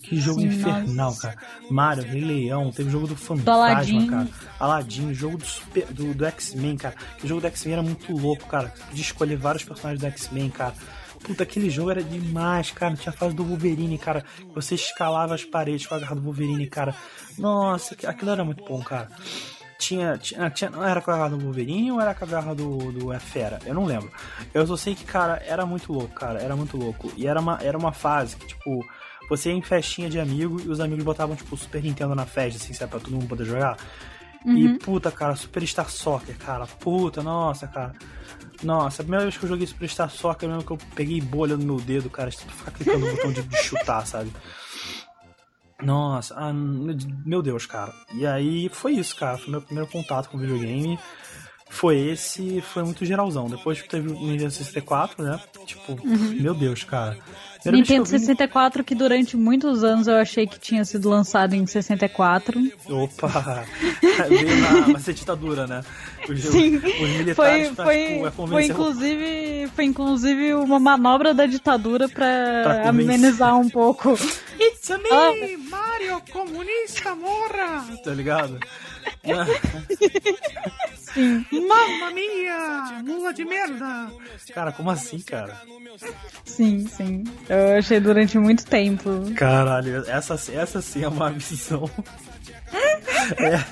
Que 0.00 0.20
jogo 0.20 0.40
Sim, 0.40 0.46
infernal, 0.46 0.86
nossa. 0.86 1.32
cara. 1.32 1.46
Mario, 1.68 2.04
Rei 2.04 2.20
Leão, 2.20 2.70
teve 2.70 2.88
o 2.88 2.92
jogo 2.92 3.08
do 3.08 3.16
Fantasma, 3.16 4.06
cara. 4.06 4.28
Aladdin, 4.60 5.12
jogo 5.12 5.36
do, 5.36 5.92
do, 5.92 6.14
do 6.14 6.24
X-Men, 6.26 6.76
cara. 6.76 6.94
O 7.24 7.26
jogo 7.26 7.40
do 7.40 7.46
X-Men 7.48 7.72
era 7.72 7.82
muito 7.82 8.16
louco, 8.16 8.46
cara. 8.46 8.72
Você 8.76 8.84
podia 8.84 9.02
escolher 9.02 9.36
vários 9.36 9.64
personagens 9.64 10.00
do 10.00 10.06
X-Men, 10.06 10.50
cara. 10.50 10.74
Puta, 11.24 11.42
aquele 11.42 11.68
jogo 11.70 11.90
era 11.90 12.04
demais, 12.04 12.70
cara. 12.70 12.94
Tinha 12.94 13.12
a 13.12 13.16
fase 13.16 13.34
do 13.34 13.44
Wolverine, 13.44 13.98
cara. 13.98 14.24
Você 14.54 14.76
escalava 14.76 15.34
as 15.34 15.44
paredes 15.44 15.84
com 15.84 15.96
a 15.96 15.98
garra 15.98 16.14
do 16.14 16.22
Wolverine, 16.22 16.68
cara. 16.68 16.94
Nossa, 17.36 17.96
aquilo 18.06 18.30
era 18.30 18.44
muito 18.44 18.62
bom, 18.64 18.80
cara 18.80 19.08
tinha, 19.82 20.16
tinha, 20.16 20.48
tinha 20.50 20.70
não 20.70 20.84
era 20.84 21.00
com 21.00 21.10
a 21.10 21.16
garra 21.16 21.30
do 21.30 21.38
Wolverine 21.38 21.90
ou 21.90 22.00
era 22.00 22.14
com 22.14 22.24
a 22.24 22.28
garra 22.28 22.54
do, 22.54 22.92
do 22.92 23.12
é 23.12 23.18
Fera? 23.18 23.58
Eu 23.66 23.74
não 23.74 23.84
lembro. 23.84 24.10
Eu 24.54 24.64
só 24.66 24.76
sei 24.76 24.94
que, 24.94 25.04
cara, 25.04 25.42
era 25.44 25.66
muito 25.66 25.92
louco, 25.92 26.14
cara, 26.14 26.40
era 26.40 26.54
muito 26.54 26.76
louco. 26.76 27.12
E 27.16 27.26
era 27.26 27.40
uma, 27.40 27.58
era 27.60 27.76
uma 27.76 27.92
fase 27.92 28.36
que, 28.36 28.46
tipo, 28.46 28.84
você 29.28 29.50
ia 29.50 29.56
em 29.56 29.62
festinha 29.62 30.08
de 30.08 30.20
amigo 30.20 30.60
e 30.60 30.68
os 30.68 30.78
amigos 30.78 31.04
botavam, 31.04 31.34
tipo, 31.34 31.56
Super 31.56 31.82
Nintendo 31.82 32.14
na 32.14 32.24
festa, 32.24 32.62
assim, 32.62 32.72
sabe, 32.72 32.92
pra 32.92 33.00
todo 33.00 33.12
mundo 33.12 33.26
poder 33.26 33.44
jogar. 33.44 33.76
Uhum. 34.44 34.56
E, 34.56 34.78
puta, 34.78 35.10
cara, 35.10 35.34
Super 35.34 35.66
Star 35.66 35.90
Soccer, 35.90 36.36
cara, 36.38 36.66
puta, 36.66 37.22
nossa, 37.22 37.66
cara. 37.66 37.94
Nossa, 38.62 39.02
a 39.02 39.04
primeira 39.04 39.24
vez 39.24 39.36
que 39.36 39.44
eu 39.44 39.48
joguei 39.48 39.66
Super 39.66 39.88
Star 39.88 40.10
Soccer, 40.10 40.48
mesmo 40.48 40.64
que 40.64 40.70
eu 40.70 40.78
peguei 40.94 41.20
bolha 41.20 41.56
no 41.56 41.64
meu 41.64 41.76
dedo, 41.76 42.08
cara, 42.08 42.30
de 42.30 42.36
ficar 42.36 42.70
clicando 42.70 43.06
no 43.06 43.16
botão 43.16 43.32
de 43.32 43.42
chutar, 43.58 44.06
sabe? 44.06 44.30
Nossa, 45.82 46.34
ah, 46.36 46.52
meu 46.52 47.42
Deus, 47.42 47.66
cara. 47.66 47.92
E 48.14 48.26
aí 48.26 48.68
foi 48.68 48.92
isso, 48.92 49.16
cara. 49.16 49.36
Foi 49.38 49.50
meu 49.50 49.60
primeiro 49.60 49.90
contato 49.90 50.28
com 50.28 50.38
videogame. 50.38 50.98
Foi 51.72 51.98
esse, 51.98 52.60
foi 52.60 52.82
muito 52.82 53.02
geralzão. 53.02 53.48
Depois 53.48 53.82
teve 53.82 54.10
o 54.10 54.12
Nintendo 54.12 54.50
64, 54.50 55.24
né? 55.24 55.40
Tipo, 55.64 55.92
uhum. 56.06 56.36
meu 56.38 56.52
Deus, 56.52 56.84
cara. 56.84 57.16
Primeira 57.62 57.78
Nintendo 57.78 58.06
64, 58.06 58.84
que 58.84 58.94
durante 58.94 59.38
muitos 59.38 59.82
anos 59.82 60.06
eu 60.06 60.16
achei 60.16 60.46
que 60.46 60.60
tinha 60.60 60.84
sido 60.84 61.08
lançado 61.08 61.54
em 61.54 61.66
64. 61.66 62.60
Opa! 62.90 63.64
Veio 64.28 64.56
na, 64.58 64.88
na 64.88 64.98
ditadura, 64.98 65.66
né? 65.66 65.82
Os, 66.28 66.40
Sim. 66.42 66.76
Os 66.76 67.10
militares 67.10 67.68
foi, 67.68 67.74
pra, 67.74 67.84
foi, 67.84 68.06
tipo, 68.06 68.26
é 68.26 68.30
foi, 68.30 68.64
inclusive, 68.66 69.70
foi 69.74 69.84
inclusive 69.86 70.54
uma 70.54 70.78
manobra 70.78 71.32
da 71.32 71.46
ditadura 71.46 72.06
pra, 72.06 72.62
pra 72.64 72.88
amenizar 72.90 73.58
um 73.58 73.70
pouco. 73.70 74.12
It's 74.60 74.90
me, 74.90 75.08
ah. 75.10 75.32
Mario, 75.70 76.22
comunista, 76.30 77.14
morra! 77.14 77.86
Tá 78.04 78.12
ligado? 78.12 78.60
Sim. 80.96 81.44
Mamma 81.52 82.10
mia! 82.10 83.02
Mula 83.04 83.34
de 83.34 83.44
merda! 83.44 84.10
Cara, 84.54 84.72
como 84.72 84.90
assim, 84.90 85.20
cara? 85.20 85.60
Sim, 86.44 86.86
sim. 86.88 87.24
Eu 87.48 87.78
achei 87.78 88.00
durante 88.00 88.38
muito 88.38 88.64
tempo. 88.64 89.30
Caralho, 89.36 90.08
essa, 90.08 90.34
essa 90.52 90.80
sim 90.80 91.04
é 91.04 91.08
uma 91.08 91.30
visão. 91.30 91.90
é, 93.36 93.62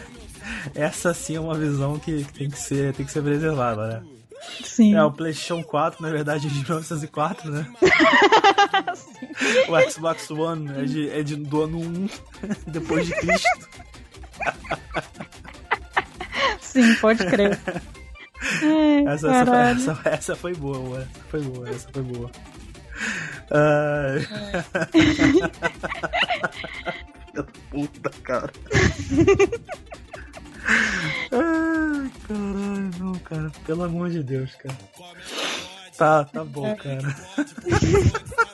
essa 0.74 1.14
sim 1.14 1.36
é 1.36 1.40
uma 1.40 1.54
visão 1.54 1.98
que, 1.98 2.24
que, 2.24 2.32
tem, 2.32 2.50
que 2.50 2.58
ser, 2.58 2.92
tem 2.92 3.06
que 3.06 3.12
ser 3.12 3.22
preservada, 3.22 3.86
né? 3.88 4.02
Sim. 4.62 4.94
É, 4.94 5.02
o 5.02 5.10
PlayStation 5.10 5.62
4, 5.62 6.02
na 6.02 6.10
verdade, 6.10 6.46
é 6.46 6.50
de 6.50 6.56
1904, 6.56 7.50
né? 7.50 7.66
o 9.68 9.90
Xbox 9.90 10.30
One 10.30 10.70
é, 10.70 10.84
de, 10.84 11.10
é 11.10 11.22
de, 11.22 11.36
do 11.36 11.62
ano 11.62 11.78
1 11.78 12.08
depois 12.70 13.06
de 13.06 13.14
Cristo. 13.14 13.68
Sim, 16.70 16.94
pode 16.96 17.26
crer. 17.26 17.58
Ai, 18.62 19.04
essa, 19.12 19.28
essa, 19.28 19.56
essa, 19.70 20.00
essa, 20.04 20.36
foi 20.36 20.54
boa, 20.54 21.00
essa 21.00 21.20
foi 21.28 21.40
boa, 21.42 21.68
essa 21.68 21.88
foi 21.92 22.02
boa. 22.02 22.30
Ai. 23.50 24.26
É. 27.32 27.42
Puta, 27.70 28.10
cara. 28.24 28.52
Ai, 31.30 32.10
caralho, 32.26 32.90
não, 32.98 33.14
cara. 33.20 33.52
Pelo 33.64 33.84
amor 33.84 34.10
de 34.10 34.22
Deus, 34.22 34.52
cara. 34.56 34.76
Tá, 35.96 36.24
tá 36.24 36.44
bom, 36.44 36.74
cara. 36.74 37.00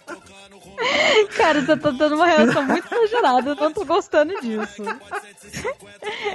Cara, 1.37 1.61
você 1.61 1.77
tá 1.77 1.90
dando 1.90 2.16
uma 2.16 2.27
reação 2.27 2.64
muito 2.64 2.87
exagerada, 2.94 3.51
eu 3.51 3.55
não 3.55 3.72
tô 3.72 3.85
gostando 3.85 4.40
disso. 4.40 4.83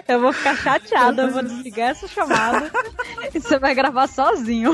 Eu 0.08 0.20
vou 0.20 0.34
ficar 0.34 0.56
chateada, 0.56 1.24
eu 1.24 1.32
vou 1.32 1.44
desligar 1.44 1.90
essa 1.90 2.08
chamada 2.08 2.72
e 3.34 3.40
você 3.40 3.60
vai 3.60 3.74
gravar 3.74 4.08
sozinho. 4.08 4.72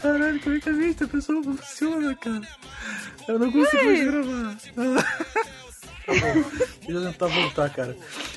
Caralho, 0.00 0.40
como 0.40 0.56
é 0.56 0.60
que 0.60 0.68
a 0.68 0.72
mente 0.72 1.00
da 1.00 1.08
pessoa 1.08 1.42
funciona, 1.42 2.14
cara? 2.14 2.42
Eu 3.26 3.38
não 3.38 3.52
consigo 3.52 3.84
mais 3.84 4.04
gravar. 4.04 4.56
tá 6.06 6.12
bom, 6.14 6.44
deixa 6.86 6.92
eu 6.92 7.12
tentar 7.12 7.26
voltar, 7.26 7.70
cara. 7.70 7.96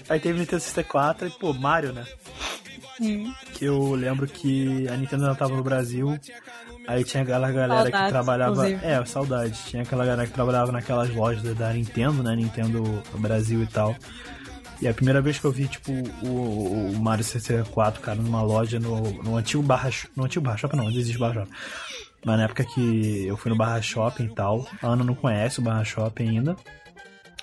Aí 0.09 0.19
teve 0.19 0.39
Nintendo 0.39 0.61
64 0.61 1.27
e, 1.27 1.31
pô, 1.31 1.53
Mario, 1.53 1.93
né? 1.93 2.05
Hum. 2.99 3.33
Que 3.53 3.65
eu 3.65 3.93
lembro 3.93 4.27
que 4.27 4.87
a 4.89 4.97
Nintendo 4.97 5.25
não 5.25 5.35
tava 5.35 5.55
no 5.55 5.63
Brasil. 5.63 6.19
Aí 6.91 7.03
tinha 7.05 7.23
aquela 7.23 7.49
galera 7.51 7.83
Saudades, 7.83 8.05
que 8.05 8.11
trabalhava. 8.11 8.51
Inclusive. 8.51 8.85
É, 8.85 9.05
saudade. 9.05 9.59
Tinha 9.65 9.83
aquela 9.83 10.05
galera 10.05 10.27
que 10.27 10.33
trabalhava 10.33 10.71
naquelas 10.71 11.09
lojas 11.09 11.41
da 11.55 11.71
Nintendo, 11.71 12.21
né? 12.21 12.35
Nintendo 12.35 12.83
Brasil 13.17 13.63
e 13.63 13.67
tal. 13.67 13.95
E 14.81 14.87
a 14.87 14.93
primeira 14.93 15.21
vez 15.21 15.39
que 15.39 15.45
eu 15.45 15.51
vi, 15.51 15.67
tipo, 15.67 15.91
o, 16.23 16.91
o 16.91 16.99
Mario 16.99 17.23
64, 17.23 18.01
cara, 18.01 18.19
numa 18.19 18.41
loja 18.41 18.79
no, 18.79 18.99
no 19.23 19.37
antigo 19.37 19.63
Barra 19.63 19.89
No 20.15 20.25
antigo 20.25 20.43
Barra 20.43 20.57
Shopping 20.57 20.75
não, 20.75 20.85
não 20.85 20.91
existe 20.91 21.17
Barra 21.17 21.33
Shopping. 21.35 21.51
Mas 22.25 22.37
na 22.37 22.43
época 22.43 22.65
que 22.65 23.25
eu 23.25 23.37
fui 23.37 23.51
no 23.51 23.57
Barra 23.57 23.81
Shopping 23.81 24.25
e 24.25 24.35
tal, 24.35 24.67
a 24.81 24.87
Ana 24.87 25.03
não 25.03 25.15
conhece 25.15 25.59
o 25.59 25.61
Barra 25.61 25.83
Shopping 25.85 26.27
ainda. 26.27 26.55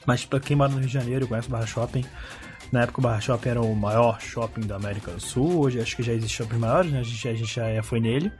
Mas 0.05 0.27
pra 0.27 0.41
quem 0.41 0.57
mora 0.57 0.71
no 0.71 0.79
Rio 0.79 0.87
de 0.87 0.93
Janeiro 0.93 1.27
conhece 1.27 1.49
o 1.49 1.51
Barra 1.51 1.67
Shopping, 1.67 2.05
na 2.71 2.83
época 2.83 3.01
o 3.01 3.03
Barra 3.03 3.21
Shopping 3.21 3.49
era 3.49 3.63
o 3.63 3.75
maior 3.75 4.21
shopping 4.21 4.67
da 4.67 4.77
América 4.77 5.11
do 5.11 5.21
Sul. 5.21 5.61
Hoje 5.61 5.81
acho 5.81 5.97
que 5.97 6.03
já 6.03 6.13
existe 6.13 6.37
shopping 6.37 6.59
maiores, 6.59 6.91
né? 6.93 7.01
A 7.01 7.03
gente, 7.03 7.29
a 7.29 7.35
gente 7.35 7.55
já 7.55 7.83
foi 7.83 8.01
nele. 8.01 8.31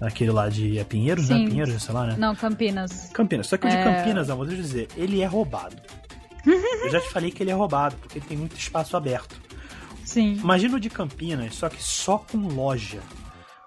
Aquele 0.00 0.30
lá 0.30 0.48
de 0.48 0.78
é 0.78 0.84
Pinheiros, 0.84 1.28
né? 1.28 1.36
Sim. 1.36 1.44
né? 1.44 1.50
Pinheiros, 1.50 1.82
sei 1.82 1.94
lá, 1.94 2.06
né? 2.06 2.16
Não, 2.18 2.34
Campinas. 2.34 3.10
Campinas. 3.12 3.46
Só 3.46 3.56
que 3.56 3.66
o 3.66 3.70
de 3.70 3.76
é... 3.76 3.82
Campinas, 3.84 4.28
amor, 4.28 4.46
deixa 4.46 4.60
eu 4.60 4.66
dizer, 4.66 4.88
ele 4.96 5.20
é 5.20 5.26
roubado. 5.26 5.76
eu 6.46 6.90
já 6.90 7.00
te 7.00 7.10
falei 7.10 7.30
que 7.30 7.42
ele 7.42 7.50
é 7.50 7.54
roubado, 7.54 7.96
porque 7.96 8.18
ele 8.18 8.26
tem 8.26 8.36
muito 8.36 8.56
espaço 8.56 8.96
aberto. 8.96 9.36
Sim. 10.04 10.34
Imagina 10.34 10.76
o 10.76 10.80
de 10.80 10.90
Campinas, 10.90 11.54
só 11.54 11.68
que 11.68 11.82
só 11.82 12.18
com 12.18 12.38
loja. 12.38 13.00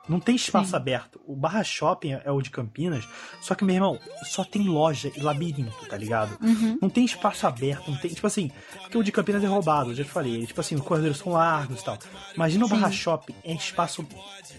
Não 0.10 0.20
tem 0.20 0.36
espaço 0.36 0.72
Sim. 0.72 0.76
aberto. 0.76 1.22
O 1.28 1.36
Barra 1.36 1.64
Shopping 1.64 2.18
é 2.26 2.32
o 2.32 2.42
de 2.42 2.50
Campinas, 2.50 3.08
só 3.40 3.54
que, 3.54 3.64
meu 3.64 3.76
irmão, 3.76 4.00
só 4.24 4.44
tem 4.44 4.68
loja 4.68 5.12
e 5.16 5.22
labirinto, 5.22 5.86
tá 5.88 5.96
ligado? 5.96 6.36
Uhum. 6.42 6.80
Não 6.82 6.90
tem 6.90 7.06
espaço 7.06 7.46
aberto, 7.46 7.92
não 7.92 7.98
tem. 7.98 8.12
Tipo 8.12 8.26
assim, 8.26 8.52
porque 8.82 8.98
o 8.98 9.04
de 9.04 9.12
Campinas 9.12 9.44
é 9.44 9.48
roubado, 9.48 9.92
eu 9.92 9.96
já 9.96 10.04
te 10.04 10.10
falei. 10.10 10.48
Tipo 10.48 10.62
assim, 10.62 10.74
os 10.74 10.82
corredores 10.82 11.18
são 11.18 11.34
largos 11.34 11.82
e 11.82 11.86
tal. 11.86 12.00
Imagina 12.36 12.66
o 12.66 12.68
Barra 12.68 12.92
Shopping, 12.92 13.36
é 13.44 13.54
espaço 13.54 14.04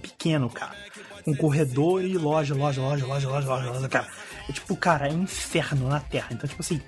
pequeno, 0.00 0.48
cara. 0.48 0.76
Com 1.24 1.34
corredor 1.34 2.04
e 2.04 2.16
loja, 2.16 2.54
loja, 2.54 2.80
loja, 2.80 3.06
loja, 3.06 3.28
loja, 3.28 3.48
loja, 3.48 3.70
loja, 3.70 3.88
cara. 3.88 4.08
É 4.48 4.52
tipo, 4.52 4.76
cara, 4.76 5.08
é 5.08 5.12
um 5.12 5.22
inferno 5.22 5.88
na 5.88 6.00
Terra. 6.00 6.28
Então, 6.32 6.48
tipo 6.48 6.60
assim. 6.60 6.80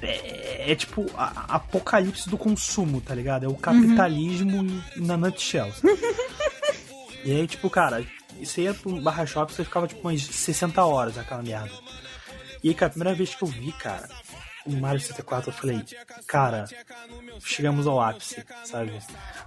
É, 0.00 0.70
é 0.72 0.74
tipo 0.76 1.06
a, 1.16 1.56
apocalipse 1.56 2.28
do 2.28 2.38
consumo, 2.38 3.00
tá 3.00 3.14
ligado? 3.14 3.44
É 3.44 3.48
o 3.48 3.54
capitalismo 3.54 4.58
uhum. 4.58 4.82
na 4.96 5.16
nutshell. 5.16 5.72
E 7.24 7.32
aí, 7.32 7.46
tipo, 7.46 7.68
cara, 7.68 8.04
você 8.42 8.62
ia 8.62 8.74
pro 8.74 9.00
barra 9.00 9.26
shop, 9.26 9.52
você 9.52 9.64
ficava 9.64 9.86
tipo 9.86 10.00
umas 10.00 10.22
60 10.22 10.82
horas 10.84 11.18
aquela 11.18 11.42
merda. 11.42 11.70
E 12.62 12.68
aí, 12.68 12.74
cara, 12.74 12.86
a 12.86 12.90
primeira 12.90 13.14
vez 13.14 13.34
que 13.34 13.42
eu 13.42 13.48
vi, 13.48 13.72
cara, 13.72 14.08
o 14.68 14.80
Mario 14.80 15.00
64, 15.00 15.50
eu 15.50 15.54
falei, 15.54 15.84
cara, 16.26 16.66
chegamos 17.40 17.86
ao 17.86 18.00
ápice, 18.00 18.44
sabe? 18.64 18.92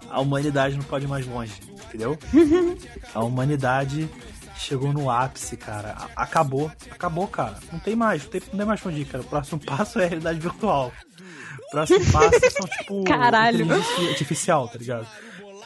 A 0.09 0.19
humanidade 0.19 0.75
não 0.75 0.83
pode 0.83 1.05
ir 1.05 1.07
mais 1.07 1.25
longe, 1.27 1.53
entendeu? 1.85 2.17
A 3.13 3.23
humanidade 3.23 4.09
chegou 4.57 4.91
no 4.91 5.09
ápice, 5.09 5.57
cara. 5.57 5.95
Acabou, 6.15 6.71
acabou, 6.89 7.27
cara. 7.27 7.57
Não 7.71 7.79
tem 7.79 7.95
mais, 7.95 8.23
não 8.23 8.29
tem, 8.31 8.41
não 8.51 8.57
tem 8.57 8.65
mais 8.65 8.85
onde 8.85 9.01
ir, 9.01 9.05
cara. 9.05 9.23
O 9.23 9.27
próximo 9.27 9.59
passo 9.65 9.99
é 9.99 10.05
a 10.05 10.07
realidade 10.07 10.39
virtual. 10.39 10.91
O 11.67 11.71
próximo 11.71 12.11
passo 12.11 12.39
são, 12.51 12.67
tipo, 12.67 13.03
Caralho. 13.03 13.67
artificial, 14.09 14.67
tá 14.67 14.77
ligado? 14.77 15.07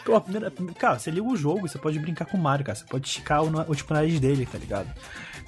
Pô, 0.06 0.22
primeira, 0.22 0.54
cara, 0.78 1.00
você 1.00 1.10
liga 1.10 1.28
o 1.28 1.36
jogo, 1.36 1.68
você 1.68 1.80
pode 1.80 1.98
brincar 1.98 2.26
com 2.26 2.38
o 2.38 2.40
Mario, 2.40 2.64
cara. 2.64 2.78
Você 2.78 2.86
pode 2.86 3.08
esticar 3.08 3.44
o, 3.44 3.50
o 3.68 3.76
tipo, 3.76 3.92
nariz 3.92 4.20
dele, 4.20 4.46
tá 4.46 4.60
ligado? 4.60 4.88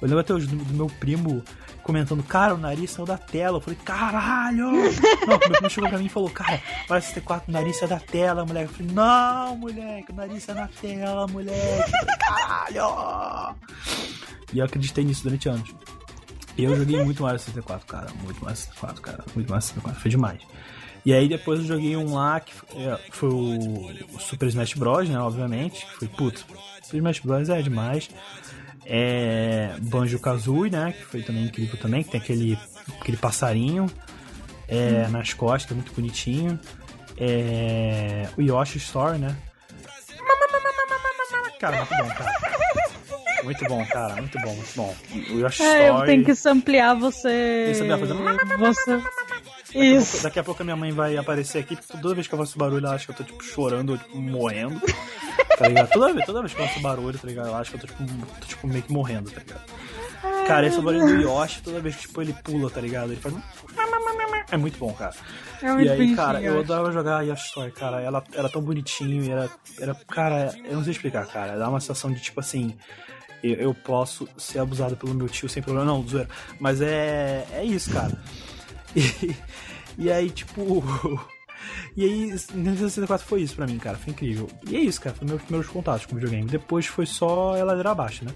Eu 0.02 0.08
lembro 0.08 0.18
até 0.18 0.34
hoje 0.34 0.48
do, 0.48 0.56
do, 0.56 0.74
meu 0.74 0.88
primo 0.88 1.44
comentando, 1.84 2.24
cara, 2.24 2.56
o 2.56 2.58
nariz 2.58 2.90
saiu 2.90 3.06
da 3.06 3.16
tela. 3.16 3.58
Eu 3.58 3.60
falei, 3.60 3.78
caralho! 3.84 4.72
não, 4.72 5.28
meu 5.28 5.38
primo 5.38 5.70
chegou 5.70 5.88
pra 5.88 5.98
mim 5.98 6.06
e 6.06 6.08
falou, 6.08 6.28
cara, 6.28 6.60
parece 6.88 7.14
ter 7.14 7.20
quatro, 7.20 7.48
o 7.48 7.52
nariz 7.52 7.76
saiu 7.76 7.88
da 7.88 8.00
tela, 8.00 8.44
moleque. 8.44 8.72
Eu 8.72 8.74
falei, 8.74 8.92
não, 8.92 9.56
moleque, 9.56 10.10
o 10.10 10.14
nariz 10.16 10.42
saiu 10.42 10.56
da 10.56 10.68
tela, 10.68 11.26
moleque. 11.28 11.92
Caralho! 12.18 13.54
E 14.52 14.58
eu 14.58 14.64
acreditei 14.64 15.04
nisso 15.04 15.22
durante 15.22 15.48
anos. 15.48 15.72
Eu 16.56 16.74
joguei 16.74 17.00
muito 17.04 17.22
Mario 17.22 17.38
64, 17.38 17.86
cara. 17.86 18.08
Muito 18.24 18.42
Mario 18.42 18.56
64, 18.56 19.00
cara. 19.00 19.24
Muito 19.36 19.48
Mario 19.48 19.62
64. 19.62 20.00
Foi 20.00 20.10
demais. 20.10 20.40
E 21.04 21.12
aí 21.12 21.28
depois 21.28 21.60
eu 21.60 21.66
joguei 21.66 21.96
um 21.96 22.14
lá 22.14 22.40
que 22.40 22.52
é, 22.76 22.98
foi 23.10 23.28
o 23.30 24.00
Super 24.18 24.48
Smash 24.48 24.74
Bros, 24.74 25.08
né? 25.08 25.18
Obviamente. 25.18 25.86
Que 25.86 25.98
foi, 25.98 26.08
putz, 26.08 26.44
Super 26.82 26.98
Smash 26.98 27.20
Bros 27.20 27.48
é 27.48 27.62
demais. 27.62 28.10
É, 28.84 29.74
Banjo 29.80 30.18
Kazooie, 30.18 30.70
né? 30.70 30.92
Que 30.92 31.04
foi 31.04 31.22
também 31.22 31.44
incrível 31.44 31.78
também, 31.78 32.02
que 32.02 32.10
tem 32.10 32.20
aquele, 32.20 32.58
aquele 33.00 33.16
passarinho 33.16 33.86
é, 34.66 35.06
hum. 35.06 35.10
nas 35.10 35.32
costas, 35.32 35.76
muito 35.76 35.92
bonitinho. 35.92 36.58
É, 37.16 38.28
o 38.36 38.42
Yoshi 38.42 38.78
Store, 38.78 39.18
né? 39.18 39.36
Cara, 41.58 41.76
muito 41.78 41.96
bom, 41.96 42.08
cara. 42.14 42.32
Muito 43.42 43.64
bom, 43.64 43.86
cara, 43.86 44.16
muito 44.16 44.38
bom, 44.40 44.54
muito 44.54 44.76
bom. 44.76 44.96
O 45.30 45.38
Yoshi 45.40 45.62
é, 45.62 45.86
Story... 45.86 46.00
Eu 46.00 46.06
tenho 46.06 46.24
que 46.24 46.34
samplear 46.34 46.96
você. 46.96 47.72
Tem 47.76 47.88
que 47.88 47.98
fazer... 47.98 48.56
Você. 48.58 49.02
Daqui 49.68 49.84
Isso. 49.84 50.08
A 50.08 50.10
pouco, 50.10 50.22
daqui 50.22 50.38
a 50.38 50.44
pouco 50.44 50.62
a 50.62 50.64
minha 50.64 50.76
mãe 50.76 50.92
vai 50.92 51.16
aparecer 51.16 51.58
aqui, 51.58 51.76
toda 51.76 52.14
vez 52.14 52.26
que 52.26 52.34
eu 52.34 52.38
faço 52.38 52.58
barulho, 52.58 52.84
ela 52.84 52.94
acha 52.94 53.06
que 53.06 53.12
eu 53.12 53.16
tô, 53.16 53.24
tipo, 53.24 53.42
chorando 53.44 53.90
ou, 53.90 53.98
tipo, 53.98 54.16
morrendo. 54.16 54.80
Tá 55.58 55.68
ligado? 55.68 55.90
Toda 55.90 56.12
vez, 56.12 56.26
toda 56.26 56.40
vez 56.40 56.54
que 56.54 56.62
eu 56.62 56.66
faço 56.66 56.80
barulho, 56.80 57.18
tá 57.18 57.26
ligado? 57.26 57.48
Ela 57.48 57.58
acha 57.58 57.70
que 57.70 57.76
eu 57.76 57.80
tô, 57.80 57.86
tipo, 57.86 58.04
tô, 58.40 58.46
tipo 58.46 58.66
meio 58.66 58.82
que 58.82 58.92
morrendo, 58.92 59.30
tá 59.30 59.40
ligado? 59.40 59.62
Cara, 60.46 60.66
esse 60.66 60.80
barulho 60.80 61.06
do 61.06 61.22
Yoshi, 61.22 61.62
toda 61.62 61.80
vez 61.80 61.96
que, 61.96 62.02
tipo, 62.02 62.22
ele 62.22 62.32
pula, 62.32 62.70
tá 62.70 62.80
ligado? 62.80 63.12
Ele 63.12 63.20
faz 63.20 63.34
um... 63.34 63.40
É 64.50 64.56
muito 64.56 64.78
bom, 64.78 64.92
cara. 64.94 65.14
É 65.62 65.72
muito 65.72 65.86
e 65.86 65.90
aí, 65.90 66.16
cara, 66.16 66.40
eu 66.40 66.60
adorava 66.60 66.90
jogar 66.90 67.22
Yoshi 67.22 67.46
Story, 67.48 67.72
cara. 67.72 68.00
Ela 68.00 68.24
era 68.32 68.48
tão 68.48 68.62
bonitinho 68.62 69.22
e 69.22 69.30
era, 69.30 69.50
era. 69.78 69.94
Cara, 69.94 70.54
eu 70.64 70.76
não 70.76 70.84
sei 70.84 70.92
explicar, 70.92 71.26
cara. 71.26 71.58
Dá 71.58 71.68
uma 71.68 71.80
sensação 71.80 72.10
de 72.10 72.20
tipo 72.20 72.40
assim. 72.40 72.74
Eu, 73.42 73.54
eu 73.56 73.74
posso 73.74 74.26
ser 74.38 74.58
abusado 74.58 74.96
pelo 74.96 75.14
meu 75.14 75.28
tio 75.28 75.48
sem 75.48 75.62
problema. 75.62 75.86
Não, 75.86 76.06
zoeira. 76.06 76.28
Mas 76.58 76.80
é. 76.80 77.46
É 77.52 77.62
isso, 77.62 77.90
cara. 77.92 78.12
E, 78.98 79.36
e 79.98 80.12
aí, 80.12 80.30
tipo. 80.30 80.82
E 81.96 82.04
aí, 82.04 82.26
Nintendo 82.54 82.88
64 82.88 83.26
foi 83.26 83.42
isso 83.42 83.56
pra 83.56 83.66
mim, 83.66 83.78
cara. 83.78 83.98
Foi 83.98 84.12
incrível. 84.12 84.48
E 84.70 84.76
é 84.76 84.80
isso, 84.80 85.00
cara. 85.00 85.16
Foi 85.16 85.26
meus 85.26 85.42
primeiros 85.42 85.68
contatos 85.68 86.06
com 86.06 86.14
videogame. 86.14 86.46
Depois 86.46 86.86
foi 86.86 87.04
só 87.04 87.60
a 87.60 87.64
ladeira 87.64 87.90
abaixo, 87.90 88.24
né? 88.24 88.30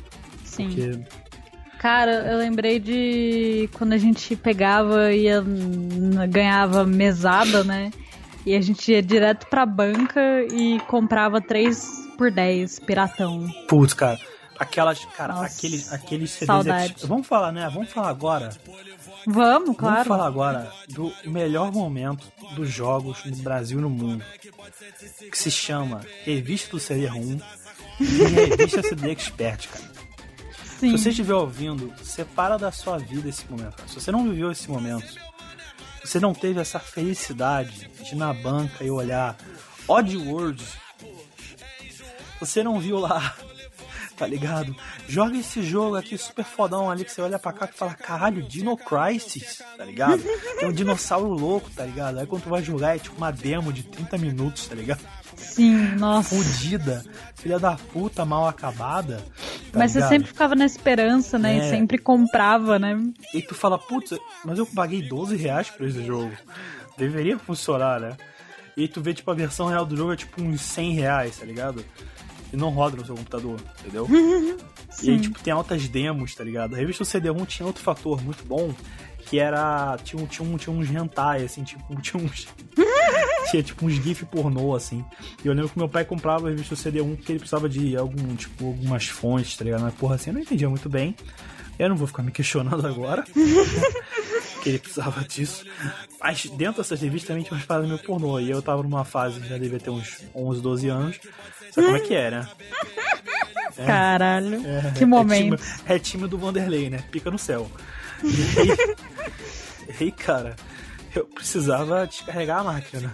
Sim. 0.45 0.67
Porque... 0.67 1.01
Cara, 1.79 2.33
eu 2.33 2.39
lembrei 2.39 2.81
de 2.81 3.71
quando 3.75 3.93
a 3.93 3.99
gente 3.99 4.35
pegava 4.35 5.13
e 5.13 5.23
ia, 5.23 5.43
ganhava 6.29 6.85
mesada, 6.85 7.63
né? 7.63 7.93
E 8.45 8.57
a 8.57 8.61
gente 8.61 8.91
ia 8.91 9.01
direto 9.01 9.47
pra 9.47 9.65
banca 9.65 10.21
e 10.53 10.81
comprava 10.89 11.41
3 11.41 12.11
por 12.19 12.31
10 12.31 12.81
piratão. 12.81 13.49
Putz, 13.69 13.95
cara. 13.95 14.19
Aquelas, 14.59 15.05
cara, 15.17 15.35
Nossa, 15.35 15.57
aqueles, 15.57 15.93
aqueles 15.93 16.31
CDs. 16.31 16.47
Saudade. 16.47 17.07
Vamos 17.07 17.27
falar, 17.27 17.53
né? 17.53 17.71
Vamos 17.73 17.91
falar 17.91 18.11
agora 18.11 18.51
Vamos, 19.27 19.77
claro. 19.77 19.95
Vamos 19.95 20.09
falar 20.09 20.27
agora 20.27 20.73
do 20.89 21.13
melhor 21.25 21.73
momento 21.73 22.27
dos 22.55 22.69
jogos 22.69 23.25
no 23.25 23.37
Brasil 23.37 23.79
e 23.79 23.83
no 23.83 23.91
mundo. 23.91 24.25
Que 25.31 25.39
se 25.39 25.51
chama 25.51 26.01
Revista 26.25 26.71
do 26.71 26.81
CD-ROM 26.81 27.39
e 28.01 28.05
Revista 28.05 28.83
CD 28.83 29.11
Expert, 29.11 29.69
cara. 29.69 29.93
Sim. 30.79 30.97
Se 30.97 30.99
você 30.99 31.11
estiver 31.11 31.35
ouvindo, 31.35 31.93
separa 32.03 32.59
da 32.59 32.73
sua 32.73 32.99
vida 32.99 33.29
esse 33.29 33.45
momento. 33.49 33.77
Cara. 33.77 33.89
Se 33.89 33.95
você 33.95 34.11
não 34.11 34.29
viveu 34.29 34.51
esse 34.51 34.69
momento, 34.69 35.15
você 36.05 36.19
não 36.19 36.35
teve 36.35 36.61
essa 36.61 36.81
felicidade 36.81 37.89
de 38.03 38.15
ir 38.15 38.17
na 38.17 38.33
banca 38.33 38.83
e 38.83 38.91
olhar 38.91 39.37
Odd 39.87 40.17
World, 40.17 40.65
você 42.41 42.65
não 42.65 42.81
viu 42.81 42.99
lá 42.99 43.37
tá 44.23 44.27
ligado? 44.29 44.77
Joga 45.09 45.37
esse 45.37 45.61
jogo 45.65 45.97
aqui 45.97 46.17
super 46.17 46.45
fodão 46.45 46.89
ali 46.89 47.05
que 47.05 47.11
você 47.11 47.21
olha 47.21 47.41
pra 47.41 47.53
cá 47.53 47.69
e 47.69 47.77
fala, 47.77 47.93
caralho, 47.93 48.41
Dino 48.41 48.77
Crisis, 48.77 49.61
tá 49.77 49.85
ligado? 49.85 50.23
Tem 50.61 50.69
um 50.69 50.73
dinossauro 50.73 51.27
louco, 51.29 51.69
tá 51.71 51.85
ligado? 51.85 52.21
Aí 52.21 52.27
quando 52.27 52.45
tu 52.45 52.49
vai 52.49 52.63
jogar 52.63 52.95
é 52.95 53.01
tipo 53.01 53.17
uma 53.17 53.33
demo 53.33 53.73
de 53.73 53.83
30 53.83 54.19
minutos, 54.19 54.69
tá 54.69 54.77
ligado? 54.77 55.01
Sim, 55.37 55.97
nossa. 55.97 56.37
Fudida, 56.37 57.05
filha 57.35 57.59
da 57.59 57.73
puta, 57.75 58.25
mal 58.25 58.47
acabada. 58.47 59.17
Tá 59.17 59.81
mas 59.81 59.93
ligado? 59.93 60.09
você 60.09 60.15
sempre 60.15 60.29
ficava 60.29 60.55
na 60.55 60.67
esperança, 60.67 61.37
né? 61.37 61.59
É. 61.59 61.67
E 61.67 61.71
sempre 61.71 61.99
comprava, 61.99 62.79
né? 62.79 62.97
E 63.35 63.43
tu 63.43 63.57
fala, 63.57 63.77
putz, 63.77 64.17
mas 64.45 64.57
eu 64.57 64.67
paguei 64.67 65.03
12 65.03 65.35
reais 65.35 65.69
por 65.69 65.85
esse 65.85 66.05
jogo. 66.07 66.31
Deveria 66.97 67.37
funcionar, 67.41 67.99
né? 67.99 68.17
E 68.77 68.87
tu 68.87 69.01
vê, 69.01 69.13
tipo, 69.13 69.29
a 69.33 69.35
versão 69.35 69.67
real 69.67 69.85
do 69.85 69.97
jogo 69.97 70.13
é 70.13 70.17
tipo 70.17 70.41
uns 70.41 70.61
100 70.61 70.93
reais, 70.93 71.39
tá 71.39 71.45
ligado? 71.45 71.85
E 72.53 72.57
não 72.57 72.71
roda 72.71 72.97
no 72.97 73.05
seu 73.05 73.15
computador, 73.15 73.61
entendeu? 73.81 74.07
E 75.03 75.09
aí, 75.09 75.19
tipo, 75.19 75.41
tem 75.41 75.51
altas 75.51 75.89
demos, 75.89 76.35
tá 76.35 76.45
ligado? 76.45 76.75
A 76.75 76.79
revista 76.79 77.03
CD1 77.03 77.47
tinha 77.47 77.67
outro 77.67 77.83
fator 77.83 78.23
muito 78.23 78.45
bom, 78.45 78.75
que 79.25 79.39
era. 79.39 79.97
Tinha, 80.05 80.27
tinha, 80.27 80.59
tinha 80.59 80.77
uns 80.77 80.91
hentai, 80.91 81.45
assim, 81.45 81.65
tipo, 81.65 81.83
tinha 82.03 82.23
uns. 82.23 82.47
tinha 83.51 83.63
tipo 83.63 83.87
uns 83.87 83.95
GIF 83.95 84.27
pornô, 84.27 84.75
assim. 84.75 85.03
E 85.43 85.49
eu 85.49 85.55
lembro 85.55 85.71
que 85.71 85.79
meu 85.79 85.89
pai 85.89 86.05
comprava 86.05 86.49
a 86.49 86.51
revista 86.51 86.75
CD1 86.75 87.17
porque 87.17 87.33
ele 87.33 87.39
precisava 87.39 87.71
de 87.71 87.97
algum, 87.97 88.37
tipo, 88.37 88.67
algumas 88.67 89.07
fontes, 89.07 89.57
tá 89.57 89.65
ligado? 89.65 89.81
Mas 89.81 89.95
porra, 89.95 90.17
assim, 90.17 90.29
eu 90.29 90.35
não 90.35 90.43
entendia 90.43 90.69
muito 90.69 90.91
bem. 90.91 91.17
Eu 91.79 91.89
não 91.89 91.97
vou 91.97 92.07
ficar 92.07 92.23
me 92.23 92.31
questionando 92.31 92.87
agora. 92.87 93.25
que 94.63 94.69
ele 94.69 94.79
precisava 94.79 95.23
disso. 95.29 95.67
Mas 96.21 96.47
dentro 96.47 96.83
dessas 96.83 97.01
revistas 97.01 97.29
também 97.29 97.43
tinha 97.43 97.55
umas 97.57 97.67
paradas 97.67 97.89
meio 97.89 98.01
pornô. 98.03 98.39
E 98.39 98.51
eu 98.51 98.63
tava 98.63 98.83
numa 98.83 99.05
fase, 99.05 99.41
já 99.47 99.59
devia 99.59 99.81
ter 99.81 99.91
uns 99.91 100.23
11, 100.35 100.61
12 100.61 100.89
anos. 100.89 101.21
Sabe 101.73 101.87
como 101.87 101.97
é 101.97 102.01
que 102.01 102.15
é, 102.15 102.31
né? 102.31 102.49
É, 103.77 103.87
Caralho, 103.87 104.63
é, 104.67 104.93
que 104.97 105.05
momento. 105.05 105.55
É 105.55 105.57
time, 105.57 105.83
é 105.87 105.99
time, 105.99 106.29
do 106.29 106.39
Vanderlei, 106.39 106.91
né? 106.91 107.03
Pica 107.11 107.31
no 107.31 107.39
céu. 107.39 107.71
E 108.23 110.05
aí, 110.05 110.13
cara, 110.13 110.55
eu 111.15 111.25
precisava 111.25 112.07
descarregar 112.07 112.61
a 112.61 112.65
máquina. 112.65 113.13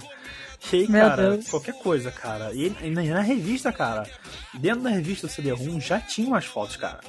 E 0.72 0.76
aí, 0.76 0.88
Meu 0.88 1.08
cara, 1.08 1.30
Deus. 1.30 1.48
qualquer 1.48 1.74
coisa, 1.74 2.10
cara. 2.10 2.52
E, 2.52 2.74
e 2.82 2.90
na 2.90 3.20
revista, 3.20 3.72
cara, 3.72 4.06
dentro 4.54 4.82
da 4.82 4.90
revista 4.90 5.28
CD-ROM 5.28 5.80
já 5.80 6.00
tinha 6.00 6.26
umas 6.26 6.44
fotos, 6.44 6.76
cara. 6.76 7.00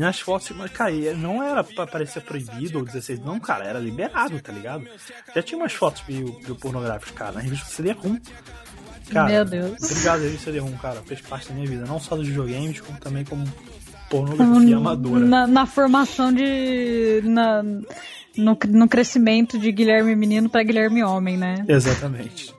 E 0.00 0.02
nas 0.02 0.18
fotos, 0.18 0.50
mas, 0.56 0.70
cara, 0.70 0.94
não 1.14 1.42
era 1.42 1.62
pra 1.62 1.86
parecer 1.86 2.22
proibido 2.22 2.78
ou 2.78 2.84
16, 2.86 3.20
não, 3.20 3.38
cara, 3.38 3.66
era 3.66 3.78
liberado, 3.78 4.40
tá 4.40 4.50
ligado? 4.50 4.88
Já 5.34 5.42
tinha 5.42 5.58
umas 5.58 5.74
fotos 5.74 6.02
meio, 6.08 6.40
meio 6.40 6.54
pornográficas, 6.54 7.14
cara, 7.14 7.32
na 7.32 7.40
revista 7.40 7.66
CD-ROM. 7.66 8.16
Cara, 9.10 9.28
Meu 9.28 9.44
Deus. 9.44 9.76
Obrigado, 9.82 10.22
revista 10.22 10.44
CD-ROM, 10.46 10.72
cara, 10.78 11.02
fez 11.02 11.20
parte 11.20 11.48
da 11.48 11.54
minha 11.54 11.66
vida, 11.66 11.84
não 11.84 12.00
só 12.00 12.16
dos 12.16 12.26
videogames, 12.26 12.80
como 12.80 12.98
também 12.98 13.26
como 13.26 13.44
pornografia 14.08 14.78
amadora. 14.78 15.20
Na, 15.20 15.46
na, 15.46 15.66
formação 15.66 16.32
de. 16.32 17.20
Na, 17.22 17.62
no, 17.62 18.58
no 18.68 18.88
crescimento 18.88 19.58
de 19.58 19.70
Guilherme 19.70 20.16
Menino 20.16 20.48
para 20.48 20.62
Guilherme 20.62 21.04
Homem, 21.04 21.36
né? 21.36 21.62
Exatamente. 21.68 22.54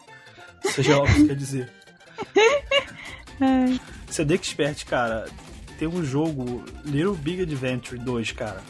Seja 0.65 0.95
óbvio 0.99 1.25
quer 1.25 1.35
dizer. 1.35 1.73
CD 4.11 4.35
Expert, 4.35 4.85
cara, 4.85 5.25
tem 5.81 5.87
um 5.87 6.05
jogo 6.05 6.63
Little 6.85 7.15
Big 7.15 7.41
Adventure 7.41 7.99
2, 7.99 8.33
cara. 8.33 8.61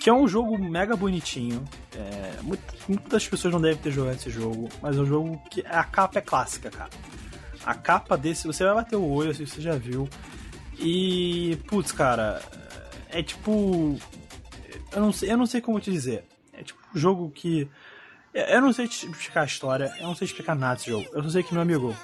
Que 0.00 0.10
é 0.10 0.12
um 0.12 0.26
jogo 0.26 0.58
mega 0.58 0.96
bonitinho. 0.96 1.64
É, 1.94 2.42
muitas 2.88 3.28
pessoas 3.28 3.54
não 3.54 3.60
devem 3.60 3.80
ter 3.80 3.92
jogado 3.92 4.16
esse 4.16 4.28
jogo, 4.28 4.68
mas 4.82 4.96
é 4.96 5.00
um 5.00 5.06
jogo 5.06 5.40
que 5.48 5.64
a 5.64 5.84
capa 5.84 6.18
é 6.18 6.22
clássica, 6.22 6.68
cara. 6.68 6.90
A 7.64 7.74
capa 7.76 8.18
desse, 8.18 8.44
você 8.44 8.64
vai 8.64 8.74
bater 8.74 8.96
o 8.96 9.08
olho, 9.08 9.30
assim, 9.30 9.46
você 9.46 9.60
já 9.60 9.76
viu. 9.76 10.08
E, 10.80 11.60
putz, 11.68 11.92
cara, 11.92 12.42
é 13.08 13.22
tipo. 13.22 13.96
Eu 14.90 15.00
não 15.00 15.12
sei, 15.12 15.30
eu 15.30 15.36
não 15.36 15.46
sei 15.46 15.60
como 15.60 15.78
te 15.78 15.92
dizer. 15.92 16.24
É 16.52 16.64
tipo 16.64 16.80
um 16.92 16.98
jogo 16.98 17.30
que. 17.30 17.68
Eu 18.34 18.60
não 18.60 18.72
sei 18.72 18.88
te 18.88 19.06
explicar 19.06 19.42
a 19.42 19.46
história, 19.46 19.94
eu 20.00 20.08
não 20.08 20.16
sei 20.16 20.24
explicar 20.24 20.56
nada 20.56 20.74
desse 20.74 20.90
jogo. 20.90 21.06
Eu 21.12 21.22
só 21.22 21.30
sei 21.30 21.44
que, 21.44 21.52
meu 21.52 21.62
amigo. 21.62 21.94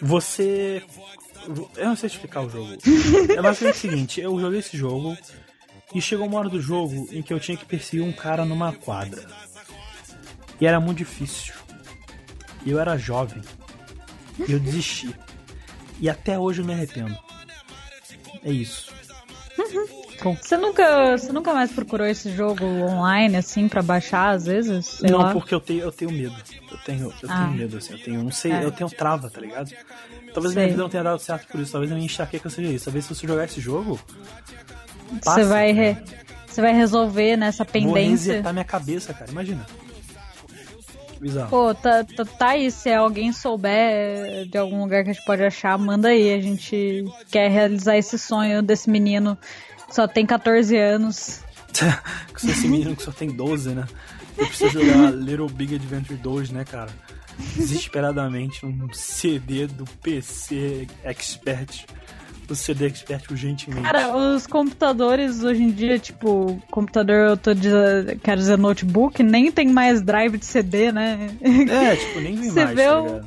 Você 0.00 0.82
eu 1.76 1.86
não 1.86 1.96
sei 1.96 2.08
explicar 2.08 2.42
o 2.42 2.50
jogo. 2.50 2.72
É 3.36 3.40
basicamente 3.40 3.76
o 3.76 3.78
seguinte: 3.78 4.20
eu 4.20 4.38
joguei 4.40 4.58
esse 4.58 4.76
jogo 4.76 5.16
e 5.94 6.00
chegou 6.00 6.26
uma 6.26 6.38
hora 6.38 6.48
do 6.48 6.60
jogo 6.60 7.08
em 7.12 7.22
que 7.22 7.32
eu 7.32 7.40
tinha 7.40 7.56
que 7.56 7.64
perseguir 7.64 8.04
um 8.04 8.12
cara 8.12 8.44
numa 8.44 8.72
quadra. 8.72 9.24
E 10.60 10.66
era 10.66 10.80
muito 10.80 10.98
difícil. 10.98 11.54
E 12.64 12.70
eu 12.70 12.80
era 12.80 12.96
jovem. 12.96 13.42
E 14.48 14.52
eu 14.52 14.58
desisti. 14.58 15.14
E 16.00 16.10
até 16.10 16.38
hoje 16.38 16.60
eu 16.60 16.66
me 16.66 16.72
arrependo. 16.72 17.16
É 18.42 18.50
isso. 18.50 18.94
Você 20.34 20.56
nunca, 20.56 21.16
você 21.16 21.32
nunca 21.32 21.52
mais 21.52 21.70
procurou 21.72 22.06
esse 22.06 22.34
jogo 22.34 22.64
online, 22.64 23.36
assim, 23.36 23.68
para 23.68 23.82
baixar, 23.82 24.30
às 24.30 24.46
vezes? 24.46 24.86
Sei 24.86 25.10
não, 25.10 25.18
lá. 25.18 25.32
porque 25.32 25.54
eu 25.54 25.60
tenho, 25.60 25.82
eu 25.82 25.92
tenho 25.92 26.10
medo. 26.10 26.34
Eu 26.76 26.84
tenho, 26.84 27.14
eu 27.22 27.30
ah. 27.30 27.44
tenho 27.44 27.50
medo, 27.56 27.76
assim. 27.78 27.92
Eu 27.94 27.98
tenho, 28.02 28.22
não 28.22 28.30
sei, 28.30 28.52
é. 28.52 28.64
eu 28.64 28.70
tenho 28.70 28.90
trava, 28.90 29.30
tá 29.30 29.40
ligado? 29.40 29.70
Talvez 30.32 30.52
Sei. 30.52 30.62
minha 30.62 30.72
vida 30.72 30.82
não 30.82 30.90
tenha 30.90 31.02
dado 31.02 31.18
certo 31.18 31.48
por 31.48 31.60
isso. 31.60 31.72
Talvez 31.72 31.90
a 31.90 31.94
minha 31.94 32.04
enxaqueca 32.04 32.50
seja 32.50 32.70
isso. 32.70 32.84
Talvez 32.84 33.06
se 33.06 33.14
você 33.14 33.26
jogar 33.26 33.44
esse 33.44 33.60
jogo. 33.60 33.98
Você 35.22 35.44
vai, 35.44 35.72
re... 35.72 35.96
você 36.46 36.60
vai 36.60 36.74
resolver 36.74 37.36
nessa 37.36 37.64
pendência. 37.64 37.92
Vou 37.92 38.34
resetar 38.34 38.52
minha 38.52 38.64
cabeça, 38.64 39.14
cara. 39.14 39.30
Imagina. 39.30 39.64
Bizarro. 41.18 41.48
Pô, 41.48 41.74
tá, 41.74 42.04
tá, 42.04 42.24
tá 42.24 42.48
aí. 42.50 42.70
Se 42.70 42.92
alguém 42.92 43.32
souber 43.32 44.46
de 44.46 44.58
algum 44.58 44.82
lugar 44.82 45.04
que 45.04 45.10
a 45.10 45.12
gente 45.14 45.24
pode 45.24 45.42
achar, 45.42 45.78
manda 45.78 46.08
aí. 46.08 46.34
A 46.34 46.40
gente 46.40 47.04
quer 47.30 47.50
realizar 47.50 47.96
esse 47.96 48.18
sonho 48.18 48.62
desse 48.62 48.90
menino 48.90 49.38
que 49.88 49.94
só 49.94 50.06
tem 50.06 50.26
14 50.26 50.76
anos. 50.76 51.40
esse 52.44 52.68
menino 52.68 52.94
que 52.94 53.02
só 53.02 53.12
tem 53.12 53.30
12, 53.30 53.70
né? 53.70 53.86
Eu 54.36 54.46
preciso 54.46 54.70
jogar 54.70 55.10
Little 55.12 55.48
Big 55.48 55.74
Adventure 55.74 56.18
2, 56.18 56.50
né, 56.50 56.64
cara? 56.64 56.90
desesperadamente 57.38 58.64
um 58.64 58.88
CD 58.92 59.66
do 59.66 59.84
PC 60.02 60.86
Expert. 61.04 61.86
O 62.48 62.54
CD 62.54 62.86
Expert 62.86 63.28
urgentemente. 63.30 63.82
Cara, 63.82 64.16
os 64.16 64.46
computadores 64.46 65.42
hoje 65.42 65.64
em 65.64 65.70
dia, 65.70 65.98
tipo, 65.98 66.62
computador, 66.70 67.30
eu 67.30 67.36
tô 67.36 67.52
dizendo, 67.52 68.16
quero 68.20 68.38
dizer 68.38 68.56
notebook, 68.56 69.20
nem 69.20 69.50
tem 69.50 69.66
mais 69.66 70.00
drive 70.00 70.38
de 70.38 70.46
CD, 70.46 70.92
né? 70.92 71.28
É, 71.42 71.96
tipo, 71.96 72.20
nem 72.20 72.36
vem 72.36 72.50
Você 72.50 72.64
mais, 72.64 72.76
vê 72.76 72.84
tá 72.84 73.24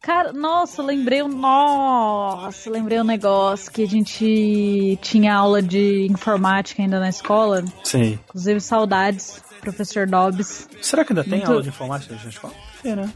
Cara, 0.00 0.32
nossa, 0.32 0.84
lembrei 0.84 1.20
um. 1.20 1.26
Nossa, 1.26 2.70
lembrei 2.70 3.00
um 3.00 3.04
negócio 3.04 3.72
que 3.72 3.82
a 3.82 3.88
gente 3.88 4.96
tinha 5.02 5.34
aula 5.34 5.60
de 5.60 6.06
informática 6.08 6.80
ainda 6.80 7.00
na 7.00 7.08
escola. 7.08 7.64
Sim. 7.82 8.16
Inclusive, 8.28 8.60
saudades, 8.60 9.42
professor 9.70 10.06
Dobbs. 10.06 10.68
Será 10.80 11.04
que 11.04 11.12
ainda 11.12 11.24
tem 11.24 11.38
Muito... 11.38 11.50
aula 11.50 11.62
de 11.62 11.68
informática 11.68 12.14
na 12.14 12.28
escola? 12.28 12.54
né? 12.84 13.12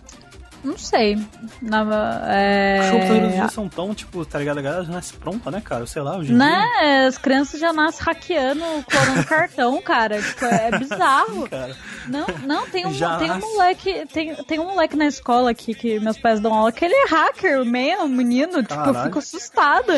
Não 0.62 0.76
sei. 0.76 1.16
Na, 1.62 2.22
é... 2.28 2.80
Os 2.82 2.90
computadores 2.90 3.52
são 3.52 3.68
tão, 3.68 3.94
tipo, 3.94 4.24
tá 4.26 4.38
ligado? 4.38 4.58
A 4.58 4.62
galera 4.62 4.84
já 4.84 4.92
nasce 4.92 5.14
pronta, 5.14 5.50
né, 5.50 5.62
cara? 5.64 5.86
Sei 5.86 6.02
lá, 6.02 6.18
hoje 6.18 6.34
Né? 6.34 6.66
Dia... 6.80 7.06
As 7.06 7.16
crianças 7.16 7.58
já 7.58 7.72
nascem 7.72 8.04
hackeando, 8.04 8.62
clonando 8.84 9.24
cartão, 9.26 9.80
cara. 9.80 10.20
Tipo, 10.20 10.44
é 10.44 10.78
bizarro. 10.78 11.48
Cara. 11.48 11.74
Não, 12.06 12.26
não, 12.44 12.68
tem 12.68 12.86
um, 12.86 12.92
tem 12.92 13.30
um 13.30 13.40
moleque. 13.40 14.06
Tem, 14.12 14.34
tem 14.44 14.58
um 14.58 14.66
moleque 14.66 14.96
na 14.96 15.06
escola 15.06 15.50
aqui 15.50 15.72
que 15.72 15.98
meus 15.98 16.18
pais 16.18 16.40
dão 16.40 16.52
aula 16.52 16.70
que 16.70 16.84
ele 16.84 16.94
é 16.94 17.08
hacker 17.08 17.64
mesmo, 17.64 18.08
menino. 18.08 18.62
Caralho. 18.64 18.88
Tipo, 18.88 18.98
eu 18.98 19.04
fico 19.04 19.18
assustada. 19.18 19.94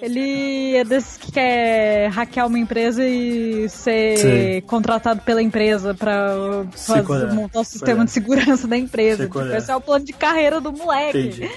Ele 0.00 0.76
é 0.76 0.84
desses 0.84 1.16
que 1.18 1.32
quer 1.32 2.08
hackear 2.10 2.46
uma 2.46 2.58
empresa 2.58 3.04
e 3.04 3.68
ser 3.68 4.16
Sim. 4.16 4.66
contratado 4.66 5.20
pela 5.22 5.42
empresa 5.42 5.94
pra 5.94 6.64
fazer, 6.72 7.28
é. 7.28 7.32
montar 7.32 7.60
o 7.60 7.64
sistema 7.64 8.04
de 8.04 8.10
segurança 8.10 8.66
da 8.66 8.76
empresa. 8.76 9.26
Tipo, 9.26 9.40
é. 9.42 9.56
esse 9.56 9.70
é 9.70 9.76
o 9.76 9.80
plano 9.80 10.04
de 10.04 10.12
carreira 10.12 10.60
do 10.60 10.72
moleque. 10.72 11.18
Entendi. 11.18 11.50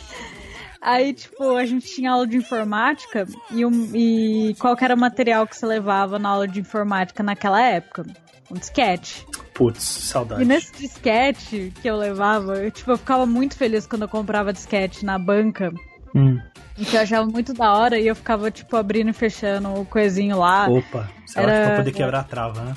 Aí, 0.81 1.13
tipo, 1.13 1.55
a 1.55 1.65
gente 1.65 1.87
tinha 1.87 2.11
aula 2.11 2.27
de 2.27 2.35
informática 2.35 3.25
e, 3.49 3.65
um, 3.65 3.89
e 3.95 4.53
qual 4.59 4.75
era 4.81 4.93
o 4.93 4.99
material 4.99 5.47
que 5.47 5.55
você 5.55 5.65
levava 5.65 6.19
na 6.19 6.27
aula 6.27 6.45
de 6.45 6.59
informática 6.59 7.23
naquela 7.23 7.61
época? 7.61 8.05
Um 8.51 8.55
disquete. 8.55 9.25
Putz, 9.53 9.81
saudade. 9.81 10.41
E 10.41 10.45
nesse 10.45 10.73
disquete 10.73 11.71
que 11.81 11.87
eu 11.87 11.95
levava, 11.95 12.55
eu, 12.55 12.69
tipo, 12.69 12.91
eu 12.91 12.97
ficava 12.97 13.25
muito 13.25 13.55
feliz 13.55 13.87
quando 13.87 14.01
eu 14.01 14.09
comprava 14.09 14.51
disquete 14.51 15.05
na 15.05 15.17
banca. 15.17 15.71
Hum. 16.15 16.39
Que 16.75 16.95
eu 16.95 17.01
achava 17.01 17.25
muito 17.25 17.53
da 17.53 17.71
hora 17.73 17.99
e 17.99 18.07
eu 18.07 18.15
ficava, 18.15 18.49
tipo, 18.49 18.75
abrindo 18.75 19.09
e 19.09 19.13
fechando 19.13 19.69
o 19.69 19.85
coisinho 19.85 20.39
lá. 20.39 20.67
Opa, 20.67 21.09
será 21.25 21.51
Era... 21.51 21.67
pra 21.67 21.77
poder 21.77 21.91
quebrar 21.91 22.19
a 22.21 22.23
trava, 22.23 22.61
né? 22.63 22.73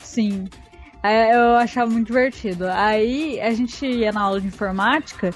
Sim. 0.00 0.48
Eu 1.02 1.56
achava 1.56 1.90
muito 1.90 2.08
divertido. 2.08 2.66
Aí 2.68 3.40
a 3.40 3.52
gente 3.52 3.86
ia 3.86 4.12
na 4.12 4.20
aula 4.22 4.40
de 4.40 4.46
informática 4.46 5.32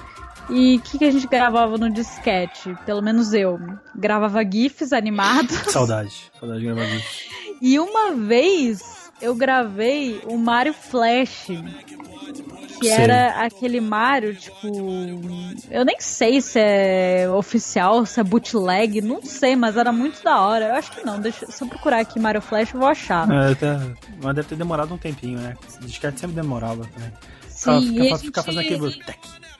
e 0.50 0.76
o 0.76 0.80
que, 0.80 0.98
que 0.98 1.04
a 1.04 1.10
gente 1.10 1.26
gravava 1.26 1.78
no 1.78 1.90
disquete? 1.90 2.76
Pelo 2.84 3.02
menos 3.02 3.32
eu. 3.32 3.58
Gravava 3.96 4.44
GIFs 4.44 4.92
animados. 4.92 5.56
Saudade. 5.72 6.30
Saudade 6.38 6.60
de 6.60 6.66
gravar 6.66 6.84
GIFs. 6.84 7.28
E 7.62 7.78
uma 7.78 8.12
vez 8.12 9.10
eu 9.22 9.34
gravei 9.34 10.20
o 10.26 10.36
Mario 10.36 10.74
Flash 10.74 11.48
que 12.84 12.94
sei. 12.94 13.04
era 13.04 13.44
aquele 13.44 13.80
Mario, 13.80 14.34
tipo. 14.34 14.66
Eu 15.70 15.84
nem 15.84 15.96
sei 15.98 16.40
se 16.40 16.58
é 16.60 17.28
oficial, 17.28 18.04
se 18.04 18.20
é 18.20 18.24
bootleg, 18.24 19.00
não 19.00 19.22
sei, 19.22 19.56
mas 19.56 19.76
era 19.76 19.92
muito 19.92 20.22
da 20.22 20.40
hora. 20.40 20.66
Eu 20.66 20.74
acho 20.74 20.92
que 20.92 21.04
não, 21.04 21.18
deixa, 21.18 21.46
se 21.46 21.62
eu 21.62 21.68
procurar 21.68 22.00
aqui 22.00 22.20
Mario 22.20 22.42
Flash, 22.42 22.74
eu 22.74 22.80
vou 22.80 22.88
achar. 22.88 23.28
É, 23.30 23.54
tá, 23.54 23.80
mas 24.22 24.34
deve 24.34 24.48
ter 24.48 24.56
demorado 24.56 24.92
um 24.92 24.98
tempinho, 24.98 25.38
né? 25.38 25.56
Disquete 25.80 26.20
sempre 26.20 26.36
demorava 26.36 26.86
também. 26.86 27.12
Sim, 27.48 28.02
ficar, 28.02 28.18
ficar, 28.18 28.18
gente... 28.18 28.32
fazendo 28.32 28.60
aquele 28.60 29.04
tec, 29.04 29.18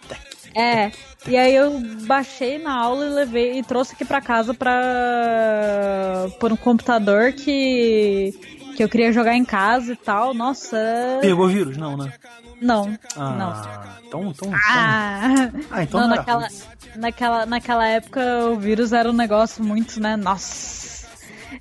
tec, 0.09 0.21
É, 0.55 0.93
e 1.27 1.37
aí 1.37 1.55
eu 1.55 1.81
baixei 2.07 2.59
na 2.59 2.75
aula 2.75 3.07
e 3.07 3.11
levei 3.11 3.59
e 3.59 3.63
trouxe 3.63 3.95
aqui 3.95 4.05
pra 4.05 4.21
casa 4.21 4.53
pra 4.53 4.75
por 6.39 6.53
um 6.53 6.57
computador 6.57 7.33
que 7.33 8.35
que 8.75 8.83
eu 8.83 8.89
queria 8.89 9.13
jogar 9.13 9.35
em 9.35 9.45
casa 9.45 9.93
e 9.93 9.97
tal. 9.97 10.35
Nossa. 10.35 10.77
Pegou 11.21 11.49
vírus? 11.49 11.77
Não, 11.77 11.97
né? 11.97 12.13
Não. 12.61 12.97
Ah, 13.17 13.31
não. 13.31 14.05
Então, 14.07 14.31
então, 14.31 14.53
ah. 14.55 15.51
ah, 15.71 15.83
então 15.83 16.01
não, 16.01 16.09
não 16.09 16.17
naquela, 16.17 16.49
naquela, 16.97 17.47
naquela 17.47 17.87
época 17.89 18.21
o 18.47 18.57
vírus 18.57 18.93
era 18.93 19.09
um 19.11 19.13
negócio 19.13 19.63
muito, 19.65 20.01
né? 20.01 20.17
Nossa. 20.17 20.95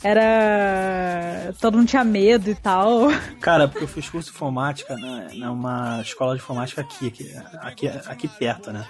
Era. 0.03 1.53
Todo 1.59 1.78
mundo 1.78 1.88
tinha 1.88 2.03
medo 2.03 2.49
e 2.49 2.55
tal. 2.55 3.07
Cara, 3.39 3.68
porque 3.68 3.84
eu 3.84 3.88
fiz 3.88 4.09
curso 4.09 4.30
de 4.30 4.36
informática 4.36 4.95
né, 4.95 5.30
numa 5.34 6.01
escola 6.01 6.36
de 6.36 6.41
informática 6.41 6.82
aqui, 6.82 7.07
aqui, 7.07 7.36
aqui, 7.61 7.88
aqui 7.88 8.28
perto, 8.28 8.72
né? 8.72 8.86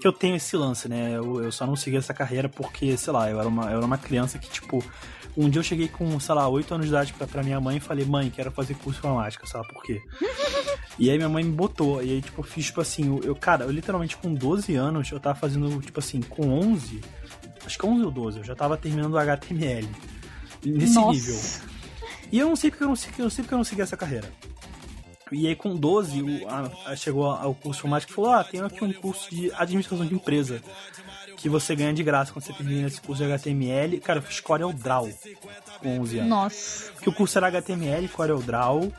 Que 0.00 0.06
eu 0.06 0.12
tenho 0.12 0.36
esse 0.36 0.56
lance, 0.56 0.88
né? 0.88 1.12
Eu, 1.16 1.42
eu 1.42 1.50
só 1.50 1.66
não 1.66 1.76
segui 1.76 1.96
essa 1.96 2.12
carreira 2.12 2.48
porque, 2.48 2.96
sei 2.96 3.12
lá, 3.12 3.30
eu 3.30 3.40
era 3.40 3.48
uma, 3.48 3.64
eu 3.70 3.78
era 3.78 3.86
uma 3.86 3.98
criança 3.98 4.38
que, 4.38 4.48
tipo, 4.50 4.84
um 5.36 5.48
dia 5.48 5.58
eu 5.58 5.64
cheguei 5.64 5.88
com, 5.88 6.18
sei 6.20 6.34
lá, 6.34 6.48
8 6.48 6.74
anos 6.74 6.86
de 6.86 6.92
idade 6.92 7.12
pra, 7.12 7.26
pra 7.26 7.42
minha 7.42 7.60
mãe 7.60 7.78
e 7.78 7.80
falei, 7.80 8.04
mãe, 8.04 8.30
quero 8.30 8.50
fazer 8.50 8.74
curso 8.74 9.00
de 9.00 9.06
informática, 9.06 9.46
sabe 9.46 9.66
por 9.68 9.82
quê? 9.82 10.00
e 10.98 11.10
aí 11.10 11.16
minha 11.16 11.28
mãe 11.28 11.42
me 11.42 11.52
botou, 11.52 12.02
e 12.02 12.12
aí, 12.12 12.22
tipo, 12.22 12.40
eu 12.40 12.44
fiz, 12.44 12.66
tipo 12.66 12.80
assim, 12.80 13.20
eu, 13.22 13.34
cara, 13.34 13.64
eu 13.64 13.70
literalmente 13.70 14.16
com 14.16 14.32
12 14.32 14.74
anos, 14.74 15.10
eu 15.10 15.18
tava 15.18 15.38
fazendo, 15.38 15.80
tipo 15.80 15.98
assim, 15.98 16.20
com 16.20 16.50
11, 16.50 17.00
acho 17.66 17.78
que 17.78 17.86
11 17.86 18.04
ou 18.04 18.10
12, 18.10 18.38
eu 18.38 18.44
já 18.44 18.54
tava 18.54 18.76
terminando 18.76 19.14
o 19.14 19.18
HTML. 19.18 19.88
Nesse 20.64 20.94
Nossa. 20.94 21.10
nível. 21.12 21.40
E 22.32 22.38
eu 22.38 22.48
não 22.48 22.56
sei 22.56 22.70
porque 22.70 22.84
eu 22.84 22.88
não 22.88 22.96
sei, 22.96 23.12
eu 23.18 23.22
não 23.24 23.30
sei 23.30 23.44
porque 23.44 23.54
eu 23.54 23.58
não 23.58 23.64
segui 23.64 23.82
essa 23.82 23.96
carreira. 23.96 24.30
E 25.32 25.46
aí 25.46 25.56
com 25.56 25.74
12, 25.74 26.22
o, 26.22 26.48
a, 26.48 26.94
chegou 26.96 27.26
ao 27.26 27.54
curso 27.54 27.72
de 27.72 27.78
informática 27.78 28.12
e 28.12 28.14
falou, 28.14 28.32
ah, 28.32 28.44
tem 28.44 28.60
aqui 28.60 28.84
um 28.84 28.92
curso 28.92 29.30
de 29.30 29.52
administração 29.54 30.06
de 30.06 30.14
empresa 30.14 30.62
que 31.44 31.48
você 31.50 31.76
ganha 31.76 31.92
de 31.92 32.02
graça 32.02 32.32
quando 32.32 32.42
você 32.42 32.54
termina 32.54 32.86
esse 32.86 32.98
curso 33.02 33.22
de 33.22 33.30
HTML. 33.30 34.00
Cara, 34.00 34.18
eu 34.18 34.22
fiz 34.22 34.40
Corel 34.40 34.72
Draw 34.72 35.10
com 35.78 36.00
11 36.00 36.18
anos. 36.20 36.30
Nossa. 36.30 36.92
Que 37.02 37.10
o 37.10 37.12
curso 37.12 37.36
era 37.36 37.48
HTML, 37.48 38.08
Corel 38.08 38.38
Draw, 38.40 38.90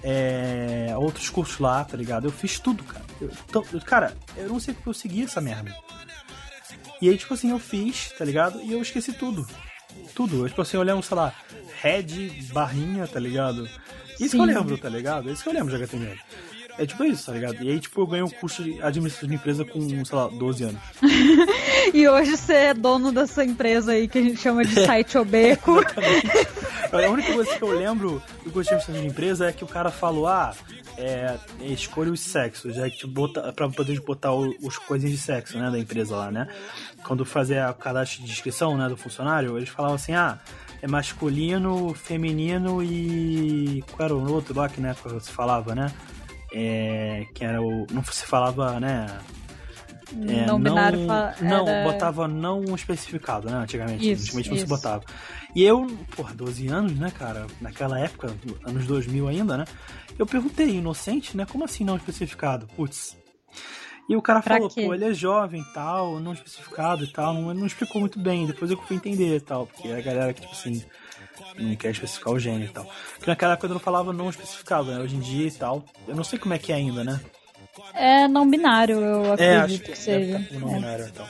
é, 0.00 0.94
outros 0.96 1.28
cursos 1.30 1.58
lá, 1.58 1.82
tá 1.82 1.96
ligado? 1.96 2.28
Eu 2.28 2.30
fiz 2.30 2.60
tudo, 2.60 2.84
cara. 2.84 3.04
Eu, 3.20 3.32
então, 3.48 3.64
cara, 3.84 4.16
eu 4.36 4.48
não 4.48 4.60
sei 4.60 4.72
porque 4.72 4.88
eu 4.88 4.94
segui 4.94 5.24
essa 5.24 5.40
merda. 5.40 5.74
E 7.02 7.08
aí, 7.08 7.18
tipo 7.18 7.34
assim, 7.34 7.50
eu 7.50 7.58
fiz, 7.58 8.12
tá 8.16 8.24
ligado? 8.24 8.62
E 8.62 8.72
eu 8.72 8.80
esqueci 8.80 9.12
tudo. 9.12 9.44
Tudo. 10.14 10.44
Eu, 10.44 10.48
tipo 10.48 10.62
assim, 10.62 10.76
eu 10.76 10.84
lembro, 10.84 11.02
sei 11.02 11.16
lá, 11.16 11.34
head, 11.82 12.52
barrinha, 12.52 13.08
tá 13.08 13.18
ligado? 13.18 13.68
Isso 14.12 14.28
Sim. 14.28 14.28
que 14.28 14.36
eu 14.36 14.44
lembro, 14.44 14.78
tá 14.78 14.88
ligado? 14.88 15.28
Isso 15.28 15.42
que 15.42 15.48
eu 15.48 15.54
lembro 15.54 15.76
de 15.76 15.82
HTML. 15.82 16.20
É 16.80 16.86
tipo 16.86 17.04
isso, 17.04 17.26
tá 17.26 17.32
ligado? 17.32 17.62
E 17.62 17.70
aí, 17.70 17.78
tipo, 17.78 18.00
eu 18.00 18.06
ganhei 18.06 18.24
um 18.24 18.30
curso 18.30 18.64
de 18.64 18.82
administração 18.82 19.28
de 19.28 19.34
empresa 19.34 19.66
com, 19.66 19.86
sei 20.02 20.16
lá, 20.16 20.28
12 20.28 20.64
anos. 20.64 20.80
e 21.92 22.08
hoje 22.08 22.38
você 22.38 22.54
é 22.54 22.74
dono 22.74 23.12
dessa 23.12 23.44
empresa 23.44 23.92
aí 23.92 24.08
que 24.08 24.16
a 24.16 24.22
gente 24.22 24.40
chama 24.40 24.64
de 24.64 24.86
site 24.86 25.18
obeco. 25.18 25.72
a 26.90 27.10
única 27.10 27.34
coisa 27.34 27.54
que 27.54 27.62
eu 27.62 27.78
lembro 27.78 28.22
do 28.42 28.50
curso 28.50 28.70
de 28.70 28.76
administração 28.76 28.94
de 28.94 29.06
empresa 29.06 29.48
é 29.50 29.52
que 29.52 29.62
o 29.62 29.66
cara 29.66 29.90
falou, 29.90 30.26
ah, 30.26 30.54
é, 30.96 31.36
escolha 31.60 32.10
os 32.10 32.20
sexos, 32.20 32.78
é 32.78 32.88
que 32.88 33.06
bota, 33.06 33.52
pra 33.52 33.68
poder 33.68 34.00
botar 34.00 34.32
os 34.32 34.78
coisinhas 34.78 35.12
de 35.12 35.20
sexo, 35.20 35.58
né, 35.58 35.70
da 35.70 35.78
empresa 35.78 36.16
lá, 36.16 36.30
né? 36.30 36.48
Quando 37.04 37.26
fazer 37.26 37.62
o 37.68 37.74
cadastro 37.74 38.24
de 38.24 38.32
inscrição, 38.32 38.78
né, 38.78 38.88
do 38.88 38.96
funcionário, 38.96 39.58
eles 39.58 39.68
falavam 39.68 39.96
assim, 39.96 40.14
ah, 40.14 40.38
é 40.80 40.88
masculino, 40.88 41.92
feminino 41.92 42.82
e. 42.82 43.84
Qual 43.92 44.06
era 44.06 44.14
o 44.14 44.32
outro 44.32 44.58
lá 44.58 44.66
que 44.66 44.80
na 44.80 44.90
época 44.92 45.10
você 45.10 45.30
falava, 45.30 45.74
né? 45.74 45.92
É, 46.52 47.26
que 47.34 47.44
era 47.44 47.60
o. 47.62 47.86
Não 47.92 48.04
se 48.04 48.24
falava, 48.24 48.78
né? 48.80 49.06
É, 50.28 50.46
não 50.46 50.60
binário 50.60 51.02
era... 51.02 51.36
Não, 51.40 51.64
botava 51.84 52.26
não 52.26 52.74
especificado, 52.74 53.48
né? 53.48 53.58
Antigamente. 53.58 54.10
Isso, 54.10 54.22
antigamente 54.24 54.50
não 54.50 54.56
se 54.58 54.66
botava. 54.66 55.04
E 55.54 55.62
eu, 55.62 55.86
porra, 56.16 56.34
12 56.34 56.68
anos, 56.68 56.98
né, 56.98 57.12
cara? 57.16 57.46
Naquela 57.60 57.98
época, 57.98 58.34
anos 58.64 58.86
2000 58.86 59.28
ainda, 59.28 59.56
né? 59.56 59.64
Eu 60.18 60.26
perguntei, 60.26 60.76
inocente, 60.76 61.36
né? 61.36 61.46
Como 61.46 61.64
assim 61.64 61.84
não 61.84 61.96
especificado? 61.96 62.66
Putz. 62.76 63.16
E 64.08 64.16
o 64.16 64.22
cara 64.22 64.42
pra 64.42 64.56
falou, 64.56 64.68
quê? 64.68 64.84
pô, 64.84 64.92
ele 64.92 65.04
é 65.04 65.14
jovem 65.14 65.60
e 65.60 65.72
tal, 65.72 66.18
não 66.18 66.32
especificado 66.32 67.04
e 67.04 67.12
tal. 67.12 67.32
Não, 67.32 67.54
não 67.54 67.66
explicou 67.66 68.00
muito 68.00 68.18
bem. 68.18 68.46
Depois 68.46 68.70
eu 68.70 68.76
fui 68.76 68.96
entender 68.96 69.36
e 69.36 69.40
tal. 69.40 69.66
Porque 69.66 69.88
a 69.88 70.00
galera 70.00 70.32
que, 70.32 70.40
tipo 70.40 70.52
assim, 70.52 70.84
não 71.58 71.76
quer 71.76 71.90
especificar 71.90 72.32
o 72.32 72.38
gênero 72.38 72.64
e 72.64 72.68
tal. 72.72 72.86
Porque 73.14 73.30
naquela 73.30 73.52
época 73.54 73.66
eu 73.66 73.74
não 73.74 73.80
falava 73.80 74.12
não 74.12 74.30
especificado, 74.30 74.90
né? 74.90 74.98
Hoje 75.00 75.16
em 75.16 75.20
dia 75.20 75.46
e 75.46 75.52
tal. 75.52 75.84
Eu 76.06 76.14
não 76.14 76.24
sei 76.24 76.38
como 76.38 76.54
é 76.54 76.58
que 76.58 76.72
é 76.72 76.76
ainda, 76.76 77.04
né? 77.04 77.20
É 77.94 78.28
não 78.28 78.48
binário, 78.48 79.00
eu 79.00 79.32
acredito 79.32 79.42
é, 79.42 79.56
acho 79.56 79.78
que, 79.78 79.92
que 79.92 79.98
seja. 79.98 80.36
É, 80.36 80.58
não 80.58 80.72
binário, 80.72 81.06
então. 81.06 81.26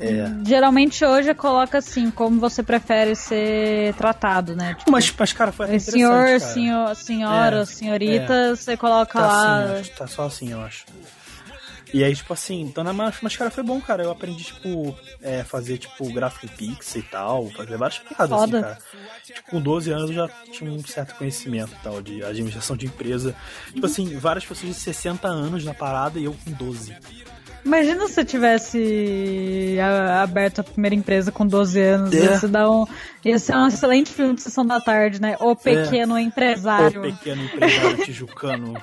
É. 0.00 0.44
Geralmente 0.44 1.04
hoje 1.04 1.32
coloca 1.34 1.78
assim, 1.78 2.10
como 2.10 2.40
você 2.40 2.62
prefere 2.62 3.14
ser 3.14 3.94
tratado, 3.94 4.56
né? 4.56 4.74
Tipo, 4.74 4.90
mas, 4.90 5.12
mas, 5.16 5.32
cara, 5.32 5.52
foi 5.52 5.78
Senhor, 5.78 6.10
cara. 6.10 6.40
senhor, 6.40 6.96
senhora, 6.96 7.60
é, 7.60 7.64
senhorita, 7.64 8.32
é. 8.32 8.50
você 8.50 8.76
coloca 8.76 9.18
tá 9.18 9.26
lá. 9.26 9.64
Assim, 9.64 9.90
tá 9.96 10.06
só 10.06 10.24
assim, 10.24 10.50
eu 10.50 10.60
acho. 10.60 10.84
E 11.92 12.02
aí, 12.02 12.14
tipo 12.14 12.32
assim, 12.32 12.62
então 12.62 12.82
na 12.82 12.92
mas, 12.92 13.16
mas 13.20 13.36
cara, 13.36 13.50
foi 13.50 13.62
bom, 13.62 13.80
cara. 13.80 14.02
Eu 14.02 14.10
aprendi, 14.10 14.44
tipo, 14.44 14.96
é, 15.20 15.44
fazer, 15.44 15.78
tipo, 15.78 16.10
gráfico 16.12 16.48
Pix 16.56 16.96
e 16.96 17.02
tal, 17.02 17.50
fazer 17.50 17.76
várias 17.76 17.98
piadas, 17.98 18.32
assim, 18.32 18.52
cara. 18.52 18.78
Tipo, 19.24 19.50
com 19.50 19.60
12 19.60 19.92
anos 19.92 20.10
eu 20.10 20.16
já 20.16 20.28
tinha 20.50 20.70
um 20.70 20.82
certo 20.84 21.14
conhecimento 21.16 21.72
tal 21.82 22.00
de 22.00 22.24
administração 22.24 22.76
de 22.76 22.86
empresa. 22.86 23.34
Tipo 23.72 23.86
assim, 23.86 24.16
várias 24.18 24.44
pessoas 24.44 24.74
de 24.74 24.80
60 24.80 25.28
anos 25.28 25.64
na 25.64 25.74
parada 25.74 26.18
e 26.18 26.24
eu 26.24 26.34
com 26.44 26.52
12. 26.52 26.96
Imagina 27.64 28.08
se 28.08 28.14
você 28.14 28.24
tivesse 28.24 29.76
aberto 30.20 30.60
a 30.60 30.64
primeira 30.64 30.96
empresa 30.96 31.30
com 31.30 31.46
12 31.46 31.80
anos. 31.80 32.14
É. 32.14 32.24
Ia, 32.24 32.48
dar 32.48 32.70
um, 32.70 32.86
ia 33.24 33.38
ser 33.38 33.54
um 33.54 33.68
excelente 33.68 34.10
filme 34.10 34.34
de 34.34 34.42
sessão 34.42 34.66
da 34.66 34.80
tarde, 34.80 35.20
né? 35.20 35.36
O 35.38 35.54
Pequeno 35.54 36.16
é. 36.16 36.22
Empresário. 36.22 37.00
O 37.00 37.04
Pequeno 37.04 37.44
Empresário 37.44 38.04
Tijucano. 38.04 38.74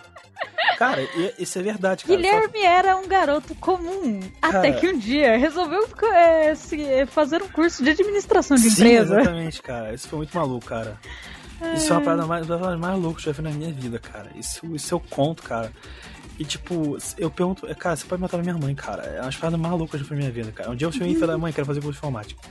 Cara, 0.77 1.05
isso 1.37 1.59
é 1.59 1.61
verdade, 1.61 2.05
cara. 2.05 2.15
Guilherme 2.15 2.61
era 2.63 2.95
um 2.95 3.07
garoto 3.07 3.53
comum. 3.55 4.21
Cara... 4.41 4.59
Até 4.59 4.71
que 4.71 4.87
um 4.87 4.97
dia 4.97 5.37
resolveu 5.37 5.85
é, 6.13 6.55
se, 6.55 6.81
é, 6.81 7.05
fazer 7.05 7.41
um 7.41 7.49
curso 7.49 7.83
de 7.83 7.89
administração 7.89 8.55
de 8.55 8.69
Sim, 8.69 8.81
empresa. 8.83 9.19
Exatamente, 9.19 9.61
cara. 9.61 9.93
Isso 9.93 10.07
foi 10.07 10.19
muito 10.19 10.37
maluco, 10.37 10.65
cara. 10.65 10.97
É... 11.61 11.73
Isso 11.73 11.91
é 11.91 11.97
uma 11.97 12.01
parada 12.01 12.25
mais, 12.25 12.47
mais, 12.47 12.99
louca 12.99 13.21
que 13.21 13.27
eu 13.27 13.33
já 13.33 13.41
vi 13.41 13.49
na 13.49 13.53
minha 13.53 13.73
vida, 13.73 13.99
cara. 13.99 14.29
Isso, 14.35 14.65
isso 14.73 14.93
eu 14.93 15.01
conto, 15.01 15.43
cara. 15.43 15.71
E 16.39 16.45
tipo, 16.45 16.97
eu 17.17 17.29
pergunto, 17.29 17.67
cara, 17.75 17.97
você 17.97 18.05
pode 18.05 18.21
matar 18.21 18.39
a 18.39 18.41
minha 18.41 18.57
mãe, 18.57 18.73
cara. 18.73 19.03
É 19.03 19.21
uma 19.21 19.31
paradas 19.33 19.59
mais 19.59 19.77
loucas 19.77 20.07
da 20.07 20.15
minha 20.15 20.31
vida, 20.31 20.49
cara. 20.53 20.71
Um 20.71 20.75
dia 20.75 20.87
eu 20.87 20.91
cheguei 20.93 21.11
e 21.11 21.15
falei, 21.19 21.35
mãe, 21.35 21.51
quero 21.51 21.67
fazer 21.67 21.81
curso 21.81 21.91
de 21.91 21.97
informática. 21.97 22.41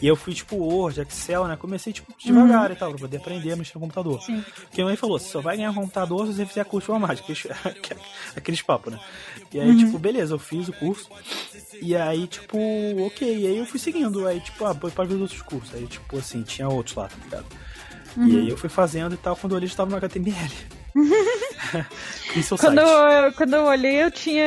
E 0.00 0.06
eu 0.06 0.14
fui, 0.14 0.34
tipo, 0.34 0.56
Word, 0.56 1.00
Excel, 1.00 1.46
né? 1.46 1.56
Comecei, 1.56 1.92
tipo, 1.92 2.12
devagar 2.18 2.68
uhum. 2.68 2.76
e 2.76 2.78
tal, 2.78 2.90
pra 2.90 2.98
poder 2.98 3.16
aprender 3.16 3.52
a 3.52 3.56
mexer 3.56 3.74
no 3.74 3.80
computador. 3.80 4.20
Sim. 4.22 4.44
Porque 4.62 4.82
a 4.82 4.84
mãe 4.84 4.96
falou, 4.96 5.18
você 5.18 5.28
só 5.28 5.40
vai 5.40 5.56
ganhar 5.56 5.72
computador 5.74 6.26
se 6.26 6.34
você 6.34 6.46
fizer 6.46 6.64
curso 6.64 6.92
de 6.92 6.92
informática. 6.92 7.56
Aqueles 8.36 8.60
papos, 8.62 8.92
né? 8.92 9.00
E 9.52 9.58
aí, 9.58 9.70
uhum. 9.70 9.78
tipo, 9.78 9.98
beleza, 9.98 10.34
eu 10.34 10.38
fiz 10.38 10.68
o 10.68 10.72
curso. 10.72 11.08
E 11.80 11.96
aí, 11.96 12.26
tipo, 12.26 12.58
ok. 13.06 13.26
E 13.26 13.46
aí 13.46 13.56
eu 13.56 13.66
fui 13.66 13.80
seguindo. 13.80 14.26
Aí, 14.26 14.40
tipo, 14.40 14.64
ah, 14.66 14.74
pode 14.74 15.14
ver 15.14 15.20
outros 15.20 15.40
cursos. 15.42 15.74
Aí, 15.74 15.86
tipo, 15.86 16.18
assim, 16.18 16.42
tinha 16.42 16.68
outros 16.68 16.94
lá, 16.94 17.08
tá 17.08 17.16
ligado? 17.24 17.46
Uhum. 18.16 18.28
E 18.28 18.38
aí 18.38 18.48
eu 18.48 18.56
fui 18.56 18.68
fazendo 18.68 19.14
e 19.14 19.18
tal, 19.18 19.36
quando 19.36 19.52
eu 19.52 19.56
olhei, 19.56 19.66
estava 19.66 19.90
no 19.90 19.96
HTML. 19.96 20.52
Quando, 22.58 22.80
eu, 22.80 23.32
quando 23.32 23.54
eu 23.54 23.64
olhei, 23.64 24.02
eu 24.02 24.10
tinha. 24.10 24.44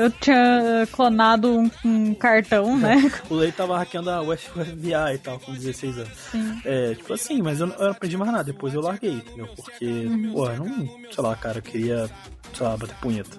Eu 0.00 0.10
tinha 0.10 0.88
clonado 0.90 1.60
um, 1.60 1.70
um 1.84 2.14
cartão, 2.14 2.76
né? 2.78 3.10
o 3.28 3.34
Lei 3.34 3.52
tava 3.52 3.78
hackeando 3.78 4.10
a 4.10 4.36
FBI 4.36 5.14
e 5.14 5.18
tal, 5.18 5.38
com 5.38 5.52
16 5.52 5.98
anos. 5.98 6.10
Sim. 6.30 6.60
É, 6.64 6.94
tipo 6.94 7.12
assim, 7.12 7.42
mas 7.42 7.60
eu 7.60 7.66
não, 7.66 7.76
eu 7.76 7.84
não 7.84 7.90
aprendi 7.90 8.16
mais 8.16 8.32
nada. 8.32 8.44
Depois 8.44 8.74
eu 8.74 8.80
larguei, 8.80 9.12
entendeu? 9.12 9.48
Porque, 9.54 9.84
uhum. 9.84 10.32
pô, 10.32 10.48
eu 10.48 10.56
não. 10.56 10.88
Sei 11.12 11.22
lá, 11.22 11.36
cara, 11.36 11.58
eu 11.58 11.62
queria, 11.62 12.10
sei 12.54 12.66
lá, 12.66 12.76
bater 12.76 12.96
punheta. 12.96 13.36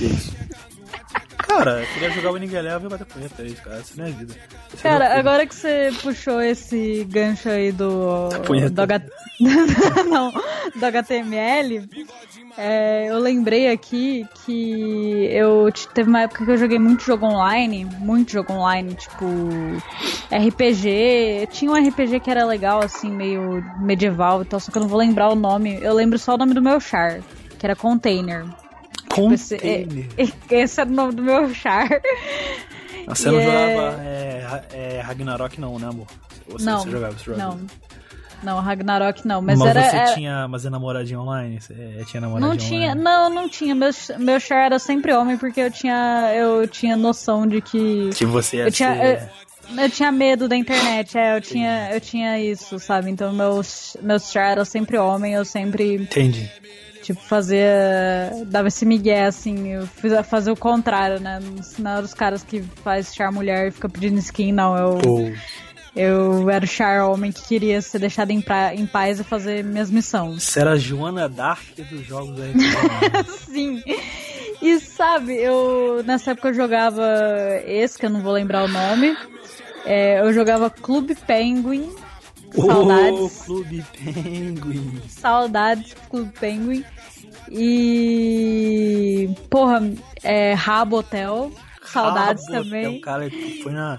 E 0.00 0.04
é 0.04 0.08
isso. 0.08 0.32
Cara, 1.46 1.80
eu 1.80 1.86
queria 1.86 2.10
jogar 2.10 2.30
o 2.30 2.34
Winning 2.34 2.54
Eleven 2.54 2.86
e 2.86 2.90
bater 2.90 3.06
punheta, 3.06 3.42
é 3.42 3.46
isso, 3.46 3.62
cara. 3.62 3.76
Essa 3.76 3.94
é 3.94 4.02
minha 4.02 4.16
vida. 4.16 4.34
Esse 4.72 4.82
cara, 4.82 5.04
é 5.06 5.18
agora 5.18 5.46
que 5.46 5.54
você 5.54 5.90
puxou 6.02 6.40
esse 6.40 7.04
gancho 7.08 7.48
aí 7.48 7.72
do. 7.72 8.28
Do, 8.72 8.82
H... 8.82 9.02
Não, 10.08 10.32
do 10.32 10.84
HTML, 10.84 11.88
é, 12.58 13.10
eu 13.10 13.18
lembrei 13.18 13.70
aqui 13.70 14.26
que 14.44 15.28
eu 15.30 15.68
teve 15.94 16.08
uma 16.08 16.22
época 16.22 16.44
que 16.44 16.50
eu 16.50 16.56
joguei 16.56 16.78
muito 16.78 17.04
jogo 17.04 17.26
online, 17.26 17.84
muito 17.84 18.32
jogo 18.32 18.52
online, 18.52 18.94
tipo 18.94 19.26
RPG. 20.30 21.48
Tinha 21.52 21.70
um 21.70 21.74
RPG 21.74 22.20
que 22.20 22.30
era 22.30 22.44
legal, 22.44 22.82
assim, 22.82 23.10
meio 23.10 23.62
medieval 23.78 24.42
e 24.42 24.46
tal, 24.46 24.58
só 24.58 24.72
que 24.72 24.78
eu 24.78 24.82
não 24.82 24.88
vou 24.88 24.98
lembrar 24.98 25.28
o 25.28 25.34
nome. 25.34 25.78
Eu 25.80 25.94
lembro 25.94 26.18
só 26.18 26.34
o 26.34 26.38
nome 26.38 26.54
do 26.54 26.62
meu 26.62 26.80
char, 26.80 27.20
que 27.58 27.66
era 27.66 27.76
Container. 27.76 28.46
Container. 29.16 30.06
Esse, 30.16 30.34
é, 30.50 30.56
esse 30.62 30.80
era 30.80 30.90
o 30.90 30.92
nome 30.92 31.14
do 31.14 31.22
meu 31.22 31.54
char. 31.54 31.88
Você 33.06 33.30
não 33.30 33.38
é... 33.38 33.44
jogava 33.44 34.02
é, 34.02 34.62
é, 34.72 35.00
Ragnarok 35.00 35.60
não, 35.60 35.78
né, 35.78 35.88
amor? 35.88 36.06
Você, 36.48 36.64
não, 36.64 36.80
você 36.80 36.90
jogava, 36.90 37.12
você 37.18 37.24
jogava. 37.24 37.54
Não. 37.54 37.66
Não, 38.42 38.60
Ragnarok 38.60 39.26
não, 39.26 39.40
mas, 39.40 39.58
mas 39.58 39.68
era... 39.68 39.82
Você 39.82 39.96
era... 39.96 40.14
tinha, 40.14 40.48
mas 40.48 40.66
é 40.66 40.70
namoradinha 40.70 41.20
online? 41.20 41.60
Você 41.60 41.72
é, 41.72 42.04
tinha 42.04 42.20
namoradinha 42.20 42.50
Não 42.50 42.56
tinha, 42.56 42.90
online? 42.92 43.02
não, 43.02 43.30
não 43.30 43.48
tinha. 43.48 43.74
Meu, 43.74 43.90
meu 44.18 44.40
char 44.40 44.66
era 44.66 44.78
sempre 44.78 45.12
homem, 45.12 45.38
porque 45.38 45.60
eu 45.60 45.70
tinha, 45.70 46.32
eu 46.36 46.66
tinha 46.68 46.96
noção 46.96 47.46
de 47.46 47.60
que... 47.60 48.10
Que 48.14 48.26
você 48.26 48.58
ia 48.58 48.64
eu 48.64 48.70
tinha, 48.70 48.94
ser... 48.94 49.30
eu, 49.70 49.84
eu, 49.84 49.90
tinha 49.90 50.12
medo 50.12 50.48
da 50.48 50.56
internet, 50.56 51.16
é, 51.16 51.36
eu 51.36 51.40
tinha, 51.40 51.90
eu 51.92 52.00
tinha 52.00 52.38
isso, 52.38 52.78
sabe? 52.78 53.10
Então 53.10 53.32
meus, 53.32 53.96
meus 54.02 54.30
char 54.30 54.52
era 54.52 54.64
sempre 54.64 54.98
homem, 54.98 55.32
eu 55.32 55.44
sempre... 55.44 55.94
Entendi. 55.94 56.50
Tipo, 57.06 57.20
fazia. 57.20 58.32
Dava 58.46 58.66
esse 58.66 58.84
migué, 58.84 59.26
assim, 59.26 59.68
eu 59.68 59.86
fiz, 59.86 60.12
fazer 60.26 60.50
o 60.50 60.56
contrário, 60.56 61.20
né? 61.20 61.38
Não 61.78 61.90
era 61.92 62.04
os 62.04 62.12
caras 62.12 62.42
que 62.42 62.64
faz 62.82 63.14
char 63.14 63.30
mulher 63.30 63.68
e 63.68 63.70
fica 63.70 63.88
pedindo 63.88 64.18
skin, 64.18 64.50
não. 64.50 64.76
Eu, 64.76 65.32
eu 65.94 66.50
era 66.50 66.64
o 66.64 66.68
char 66.68 67.08
homem 67.08 67.30
que 67.30 67.46
queria 67.46 67.80
ser 67.80 68.00
deixado 68.00 68.32
em, 68.32 68.40
pra, 68.40 68.74
em 68.74 68.86
paz 68.86 69.20
e 69.20 69.22
fazer 69.24 69.62
minhas 69.62 69.88
missões. 69.88 70.42
Você 70.42 70.58
era 70.58 70.72
a 70.72 70.76
Joana 70.76 71.28
Dark 71.28 71.76
dos 71.76 72.04
jogos 72.04 72.40
aí. 72.40 72.52
Sim. 73.46 73.80
E 74.60 74.80
sabe, 74.80 75.36
eu 75.36 76.02
nessa 76.04 76.32
época 76.32 76.48
eu 76.48 76.54
jogava 76.54 77.06
esse, 77.64 77.96
que 77.96 78.06
eu 78.06 78.10
não 78.10 78.20
vou 78.20 78.32
lembrar 78.32 78.64
o 78.64 78.68
nome. 78.68 79.16
É, 79.84 80.18
eu 80.22 80.32
jogava 80.32 80.68
Clube 80.70 81.14
Penguin. 81.14 81.88
Saudades. 82.52 83.20
Oh, 83.20 83.44
Clube 83.44 83.84
Penguin. 83.92 85.02
Saudades, 85.08 85.94
Clube 86.10 86.32
Penguin. 86.40 86.84
E. 87.50 89.30
Porra, 89.50 89.82
é, 90.22 90.54
Rabo 90.54 90.98
Hotel. 90.98 91.52
Saudades 91.84 92.46
Rabo 92.48 92.64
também. 92.64 92.86
Hotel, 92.86 93.00
cara, 93.00 93.30
foi 93.62 93.72
na, 93.72 93.98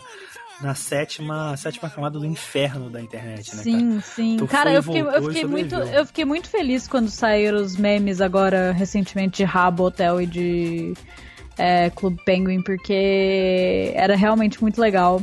na 0.61 0.75
sétima, 0.75 1.55
sétima 1.55 1.89
camada 1.89 2.19
do 2.19 2.25
inferno 2.25 2.89
da 2.89 3.01
internet, 3.01 3.55
né? 3.55 3.63
Sim, 3.63 3.89
cara? 3.89 4.01
sim. 4.01 4.37
Tu 4.37 4.47
cara, 4.47 4.73
eu 4.73 4.83
fiquei, 4.83 5.01
eu, 5.01 5.23
fiquei 5.23 5.45
muito, 5.45 5.75
eu 5.75 6.05
fiquei 6.05 6.25
muito 6.25 6.49
feliz 6.49 6.87
quando 6.87 7.09
saíram 7.09 7.57
os 7.59 7.75
memes 7.75 8.21
agora, 8.21 8.71
recentemente, 8.71 9.37
de 9.37 9.43
Rabo 9.43 9.85
Hotel 9.85 10.21
e 10.21 10.25
de 10.25 10.93
é, 11.57 11.89
Clube 11.91 12.21
Penguin, 12.25 12.61
porque 12.61 13.93
era 13.95 14.15
realmente 14.15 14.61
muito 14.61 14.79
legal. 14.81 15.21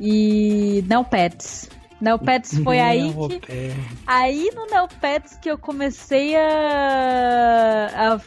E 0.00 0.82
Neopets. 0.88 1.68
Neopets 2.00 2.58
foi 2.58 2.78
aí 2.80 3.12
que. 3.12 3.14
Neopets. 3.14 3.76
Aí 4.06 4.50
no 4.54 4.66
Neopets 4.66 5.36
que 5.40 5.50
eu 5.50 5.58
comecei 5.58 6.36
a, 6.36 8.18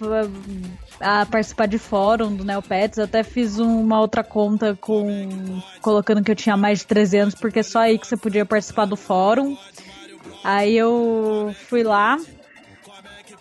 a, 1.02 1.22
a 1.22 1.26
participar 1.26 1.68
de 1.68 1.78
fórum 1.78 2.36
do 2.36 2.44
Neopets. 2.44 3.00
Até 3.00 3.24
fiz 3.24 3.58
uma 3.60 4.00
outra 4.00 4.24
conta 4.24 4.78
com 4.80 5.62
colocando 5.82 6.24
que 6.24 6.32
eu 6.32 6.36
tinha 6.36 6.56
mais 6.56 6.80
de 6.80 6.88
300, 6.88 7.36
porque 7.36 7.60
é 7.60 7.64
só 7.64 7.80
aí 7.80 7.98
que 7.98 8.08
você 8.08 8.18
podia 8.18 8.46
participar 8.46 8.86
do 8.86 8.96
fórum. 8.96 9.58
Aí 10.44 10.78
eu 10.78 11.56
fui 11.68 11.84
lá. 11.84 12.18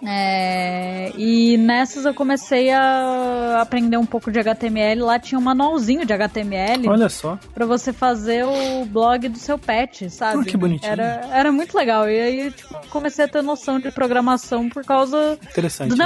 É, 0.05 1.13
e 1.17 1.57
nessas 1.57 2.05
eu 2.05 2.15
comecei 2.15 2.71
a 2.71 3.61
aprender 3.61 3.97
um 3.97 4.07
pouco 4.07 4.31
de 4.31 4.39
HTML. 4.39 5.01
Lá 5.01 5.19
tinha 5.19 5.39
um 5.39 5.43
manualzinho 5.43 6.05
de 6.05 6.13
HTML 6.13 6.89
Olha 6.89 7.09
só. 7.09 7.39
pra 7.55 7.67
você 7.67 7.93
fazer 7.93 8.45
o 8.45 8.85
blog 8.85 9.29
do 9.29 9.39
seu 9.39 9.59
pet, 9.59 10.11
sabe? 10.11 10.43
Ah, 10.43 10.45
que 10.45 10.57
bonitinho. 10.57 10.93
Era, 10.93 11.29
era 11.33 11.53
muito 11.53 11.77
legal. 11.77 12.09
E 12.09 12.21
aí, 12.21 12.51
tipo, 12.51 12.75
comecei 12.89 13.25
a 13.25 13.29
ter 13.29 13.43
noção 13.43 13.79
de 13.79 13.91
programação 13.91 14.69
por 14.69 14.85
causa 14.85 15.39
Interessante. 15.51 15.91
do 15.91 15.97
né? 15.97 16.05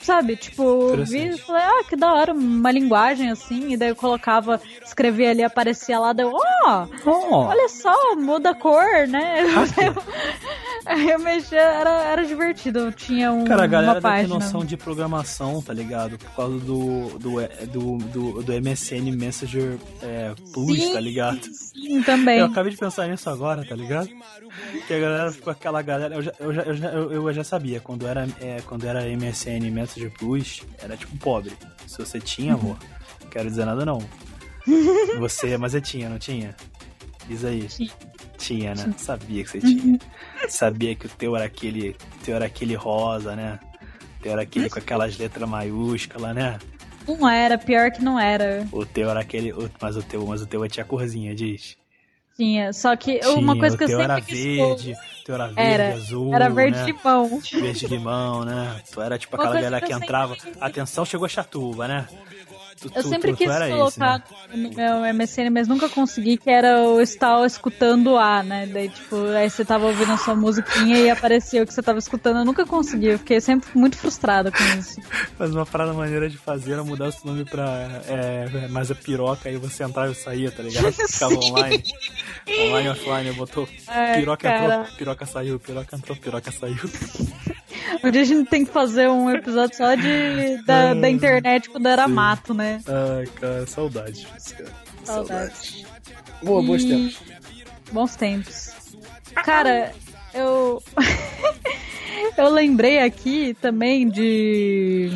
Sabe? 0.00 0.36
Tipo, 0.36 0.96
vi 1.04 1.28
e 1.28 1.38
falei, 1.38 1.62
ah, 1.62 1.84
que 1.88 1.94
da 1.94 2.12
hora, 2.12 2.32
uma 2.32 2.70
linguagem 2.70 3.30
assim. 3.30 3.72
E 3.72 3.76
daí 3.76 3.90
eu 3.90 3.96
colocava, 3.96 4.60
escrevia 4.84 5.30
ali, 5.30 5.42
aparecia 5.42 5.98
lá, 5.98 6.12
daí 6.12 6.24
eu, 6.24 6.32
ó, 6.34 6.86
Oh, 7.04 7.34
olha 7.34 7.68
só, 7.68 8.14
muda 8.16 8.50
a 8.50 8.54
cor, 8.54 9.06
né? 9.08 9.42
Hacker. 9.54 9.94
Aí 10.86 11.10
eu 11.10 11.18
mexia, 11.18 11.60
era, 11.60 12.02
era 12.04 12.24
divertido. 12.24 12.80
Eu 12.80 12.92
tinha 12.92 13.30
um, 13.30 13.44
Cara, 13.44 13.64
a 13.64 13.66
galera 13.66 14.00
uma 14.00 14.22
noção 14.22 14.64
de 14.64 14.76
programação, 14.76 15.62
tá 15.62 15.72
ligado? 15.72 16.18
Por 16.18 16.30
causa 16.30 16.58
do, 16.58 17.18
do, 17.18 17.36
do, 17.66 17.98
do, 17.98 18.42
do 18.42 18.52
MSN 18.52 19.14
Messenger 19.14 19.78
é, 20.02 20.32
Plus, 20.52 20.78
Sim, 20.78 20.92
tá 20.92 21.00
ligado? 21.00 21.40
Sim, 21.52 22.02
também. 22.02 22.38
Eu 22.38 22.46
acabei 22.46 22.72
de 22.72 22.78
pensar 22.78 23.06
nisso 23.08 23.28
agora, 23.28 23.64
tá 23.64 23.76
ligado? 23.76 24.08
Que 24.86 24.94
a 24.94 24.98
galera 24.98 25.32
ficou 25.32 25.50
aquela 25.52 25.82
galera. 25.82 26.14
Eu 26.14 26.22
já, 26.22 26.32
eu 26.40 26.54
já, 26.54 26.62
eu 26.62 26.74
já, 26.74 26.88
eu, 26.88 27.12
eu 27.12 27.32
já 27.32 27.44
sabia, 27.44 27.78
quando 27.80 28.06
era, 28.06 28.26
é, 28.40 28.60
quando 28.66 28.84
era 28.86 29.04
MSN 29.04 29.70
Messenger 29.70 29.89
Plus, 30.18 30.62
era 30.78 30.96
tipo 30.96 31.16
pobre. 31.18 31.52
Se 31.86 31.98
você 31.98 32.20
tinha, 32.20 32.54
amor, 32.54 32.76
não 33.20 33.28
quero 33.28 33.48
dizer 33.48 33.64
nada 33.64 33.84
não. 33.84 33.98
Você, 35.18 35.56
mas 35.56 35.72
você 35.72 35.80
tinha, 35.80 36.08
não 36.08 36.18
tinha? 36.18 36.54
Diz 37.26 37.44
aí. 37.44 37.66
Tinha. 37.66 37.90
Tinha, 38.36 38.74
né? 38.74 38.94
Sabia 38.96 39.42
que 39.42 39.50
você 39.50 39.60
tinha. 39.60 39.98
Sabia 40.48 40.94
que 40.94 41.06
o 41.06 41.08
teu 41.08 41.36
era 41.36 41.44
aquele. 41.44 41.96
teu 42.24 42.36
era 42.36 42.46
aquele 42.46 42.74
rosa, 42.74 43.34
né? 43.34 43.58
O 44.18 44.22
teu 44.22 44.32
era 44.32 44.42
aquele 44.42 44.70
com 44.70 44.78
aquelas 44.78 45.16
letras 45.18 45.48
maiúsculas, 45.48 46.34
né? 46.34 46.58
Não 47.06 47.28
era, 47.28 47.58
pior 47.58 47.90
que 47.90 48.02
não 48.02 48.18
era. 48.18 48.66
O 48.72 48.84
teu 48.84 49.10
era 49.10 49.20
aquele. 49.20 49.52
Mas 49.80 49.96
o 49.96 50.02
teu, 50.02 50.24
mas 50.26 50.42
o 50.42 50.46
teu 50.46 50.66
tinha 50.68 50.84
corzinha, 50.84 51.34
diz. 51.34 51.76
Tinha. 52.40 52.72
Só 52.72 52.96
que 52.96 53.20
uma 53.26 53.52
Tinha, 53.52 53.56
coisa 53.60 53.74
o 53.74 53.78
que 53.78 53.84
eu 53.84 53.88
sempre 53.88 54.02
era 54.04 54.20
quis 54.22 54.38
verde, 54.56 54.92
o 54.92 55.24
teu 55.24 55.34
era 55.34 55.46
verde, 55.48 55.60
Era. 55.60 55.92
azul. 55.94 56.34
Era 56.34 56.48
verde 56.48 56.78
né? 56.78 56.86
limão. 56.86 57.40
Verde 57.52 57.86
limão, 57.86 58.44
né? 58.46 58.76
Tu 58.90 59.00
era 59.02 59.18
tipo 59.18 59.36
Uma 59.36 59.42
aquela 59.42 59.54
coisa 59.56 59.70
galera 59.70 59.86
que 59.86 59.92
que 59.92 60.04
entrava. 60.04 60.34
sempre- 60.36 60.58
Atenção, 60.58 61.04
chegou 61.04 61.26
a 61.26 61.28
chatuba, 61.28 61.86
né? 61.86 62.08
Tu, 62.80 62.90
Eu 62.94 63.02
tu- 63.02 63.08
sempre 63.10 63.32
tu- 63.32 63.36
quis 63.36 63.50
esse, 63.50 63.70
colocar 63.70 64.18
né? 64.18 64.24
no 64.54 64.70
meu 64.74 65.04
MSN, 65.12 65.50
mas 65.50 65.68
nunca 65.68 65.86
consegui, 65.88 66.38
que 66.38 66.48
era 66.48 66.80
o 66.82 66.98
estar 67.00 67.44
escutando 67.44 68.16
A, 68.16 68.42
né? 68.42 68.66
Daí, 68.66 68.88
tipo, 68.88 69.16
aí 69.36 69.50
você 69.50 69.64
tava 69.66 69.86
ouvindo 69.86 70.10
a 70.12 70.16
sua 70.16 70.34
musiquinha 70.34 70.96
e 70.98 71.10
aparecia 71.10 71.62
o 71.62 71.66
que 71.66 71.74
você 71.74 71.82
tava 71.82 71.98
escutando. 71.98 72.38
Eu 72.38 72.44
nunca 72.46 72.64
consegui, 72.64 73.08
eu 73.08 73.18
fiquei 73.18 73.38
sempre 73.40 73.68
muito 73.78 73.98
frustrada 73.98 74.50
com 74.50 74.64
isso. 74.78 74.98
Mas 75.38 75.54
uma 75.54 75.66
parada 75.66 75.92
maneira 75.92 76.28
de 76.30 76.38
fazer 76.38 76.72
era 76.72 76.82
mudar 76.84 77.08
o 77.08 77.12
seu 77.12 77.26
nome 77.30 77.44
pra 77.44 78.00
é, 78.08 78.68
mais 78.68 78.90
a 78.90 78.94
piroca, 78.94 79.48
aí 79.50 79.56
você 79.58 79.84
entrava 79.84 80.10
e 80.12 80.14
saía, 80.14 80.50
tá 80.50 80.62
ligado? 80.62 80.90
Ficava 81.06 81.34
online. 81.34 81.82
online 82.66 82.88
offline, 82.88 83.32
botou 83.32 83.68
Ai, 83.88 84.14
piroca 84.20 84.48
cara. 84.48 84.74
entrou, 84.76 84.96
piroca 84.96 85.26
saiu, 85.26 85.60
piroca 85.60 85.96
entrou, 85.96 86.16
piroca 86.16 86.50
saiu. 86.50 86.76
Um 88.04 88.10
dia 88.10 88.22
a 88.22 88.24
gente 88.24 88.48
tem 88.48 88.64
que 88.64 88.72
fazer 88.72 89.08
um 89.08 89.30
episódio 89.30 89.76
só 89.76 89.94
de, 89.94 90.62
da, 90.64 90.94
da 90.94 91.08
internet 91.10 91.68
quando 91.70 91.86
era 91.86 92.06
Sim. 92.06 92.12
mato, 92.12 92.54
né? 92.54 92.80
Ai, 92.86 93.26
cara, 93.26 93.66
saudade 93.66 94.26
cara. 94.56 94.70
Saudade. 95.04 95.86
Boa, 96.42 96.62
bons 96.62 96.82
E- 96.82 96.88
tempos. 96.88 97.20
Bons 97.92 98.16
tempos. 98.16 98.70
Cara, 99.44 99.92
eu. 100.32 100.82
eu 102.36 102.48
lembrei 102.50 103.00
aqui 103.00 103.54
também 103.60 104.08
de. 104.08 105.10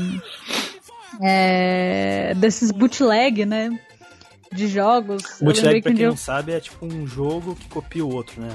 é, 1.22 2.34
desses 2.36 2.70
bootleg, 2.70 3.44
né? 3.46 3.70
De 4.52 4.68
jogos. 4.68 5.22
Bootleg, 5.40 5.82
pra 5.82 5.90
um 5.90 5.94
quem 5.94 5.94
dia. 5.94 6.08
não 6.08 6.16
sabe, 6.16 6.52
é 6.52 6.60
tipo 6.60 6.84
um 6.86 7.06
jogo 7.06 7.54
que 7.56 7.68
copia 7.68 8.04
o 8.04 8.12
outro, 8.12 8.40
né? 8.40 8.50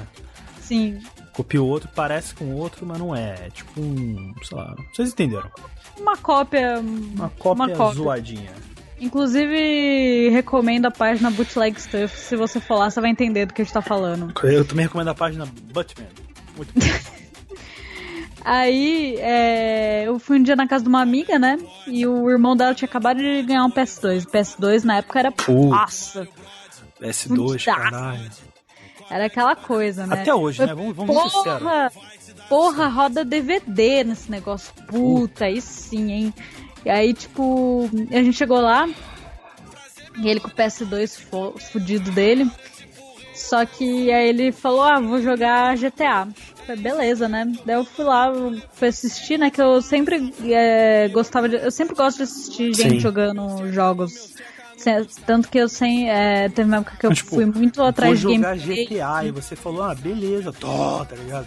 Sim. 0.60 1.00
Copia 1.40 1.62
o 1.62 1.66
outro, 1.66 1.88
parece 1.94 2.34
com 2.34 2.44
o 2.44 2.56
outro, 2.58 2.84
mas 2.84 2.98
não 2.98 3.16
é. 3.16 3.46
É 3.46 3.50
tipo 3.50 3.80
um. 3.80 4.34
sei 4.42 4.58
lá. 4.58 4.76
Vocês 4.92 5.08
entenderam? 5.10 5.50
Uma 5.98 6.14
cópia. 6.18 6.78
Uma 6.78 7.30
cópia, 7.30 7.64
Uma 7.64 7.76
cópia. 7.76 7.94
zoadinha. 8.02 8.50
Inclusive, 9.00 10.28
recomendo 10.28 10.84
a 10.84 10.90
página 10.90 11.30
Bootleg 11.30 11.80
Stuff. 11.80 12.14
Se 12.14 12.36
você 12.36 12.60
for 12.60 12.74
lá, 12.76 12.90
você 12.90 13.00
vai 13.00 13.08
entender 13.08 13.46
do 13.46 13.54
que 13.54 13.62
a 13.62 13.64
gente 13.64 13.72
tá 13.72 13.80
falando. 13.80 14.30
Eu 14.44 14.66
também 14.66 14.84
recomendo 14.84 15.08
a 15.08 15.14
página 15.14 15.46
Buttman. 15.72 16.08
Muito 16.58 16.74
bom. 16.74 16.84
Aí, 18.44 19.16
é, 19.18 20.04
eu 20.06 20.18
fui 20.18 20.38
um 20.38 20.42
dia 20.42 20.56
na 20.56 20.68
casa 20.68 20.84
de 20.84 20.90
uma 20.90 21.00
amiga, 21.00 21.38
né? 21.38 21.58
E 21.86 22.06
o 22.06 22.28
irmão 22.28 22.54
dela 22.54 22.74
tinha 22.74 22.86
acabado 22.88 23.16
de 23.16 23.42
ganhar 23.44 23.64
um 23.64 23.70
PS2. 23.70 24.26
O 24.26 24.30
PS2 24.30 24.84
na 24.84 24.98
época 24.98 25.18
era. 25.18 25.32
Putz. 25.32 25.70
Nossa! 25.70 26.28
S2, 27.00 27.28
Fudidaço. 27.28 27.64
caralho. 27.64 28.30
Era 29.10 29.26
aquela 29.26 29.56
coisa, 29.56 30.06
né? 30.06 30.20
Até 30.22 30.34
hoje, 30.34 30.64
né? 30.64 30.74
Vamos, 30.74 30.94
vamos 30.96 31.16
ser 31.22 31.30
sinceros. 31.30 31.58
Porra! 31.60 31.92
Porra, 32.48 32.86
roda 32.88 33.24
DVD 33.24 34.04
nesse 34.04 34.30
negócio. 34.30 34.72
Puta, 34.86 35.44
aí 35.46 35.60
sim, 35.60 36.10
hein? 36.12 36.34
E 36.84 36.90
aí, 36.90 37.12
tipo, 37.12 37.88
a 38.10 38.22
gente 38.22 38.32
chegou 38.32 38.60
lá. 38.60 38.88
E 40.18 40.28
ele 40.28 40.40
com 40.40 40.48
o 40.48 40.50
PS2 40.50 41.18
fo- 41.30 41.54
fudido 41.58 42.10
dele. 42.10 42.50
Só 43.34 43.64
que 43.64 44.10
aí 44.12 44.28
ele 44.28 44.52
falou: 44.52 44.82
Ah, 44.82 45.00
vou 45.00 45.20
jogar 45.20 45.76
GTA. 45.76 46.28
Falei, 46.66 46.82
beleza, 46.82 47.28
né? 47.28 47.50
Daí 47.64 47.76
eu 47.76 47.84
fui 47.84 48.04
lá, 48.04 48.30
fui 48.72 48.88
assistir, 48.88 49.38
né? 49.38 49.50
Que 49.50 49.62
eu 49.62 49.80
sempre 49.80 50.32
é, 50.44 51.08
gostava 51.08 51.48
de. 51.48 51.56
Eu 51.56 51.70
sempre 51.70 51.94
gosto 51.94 52.18
de 52.18 52.22
assistir 52.24 52.74
gente 52.74 52.90
Sim. 52.94 53.00
jogando 53.00 53.72
jogos. 53.72 54.34
Se- 54.80 55.04
Tanto 55.26 55.48
que 55.48 55.58
eu 55.58 55.68
sem. 55.68 56.10
É, 56.10 56.48
teve 56.48 56.68
uma 56.68 56.78
época 56.78 56.96
que 56.96 57.06
eu 57.06 57.10
Mas, 57.10 57.18
tipo, 57.18 57.34
fui 57.34 57.44
muito 57.44 57.82
atrás 57.82 58.16
de 58.18 58.22
jogar 58.22 58.56
gameplay. 58.56 58.86
GTA 58.86 59.24
e 59.26 59.30
você 59.30 59.54
falou, 59.54 59.82
ah, 59.82 59.94
beleza, 59.94 60.52
tô, 60.52 61.04
tá 61.04 61.14
ligado? 61.16 61.46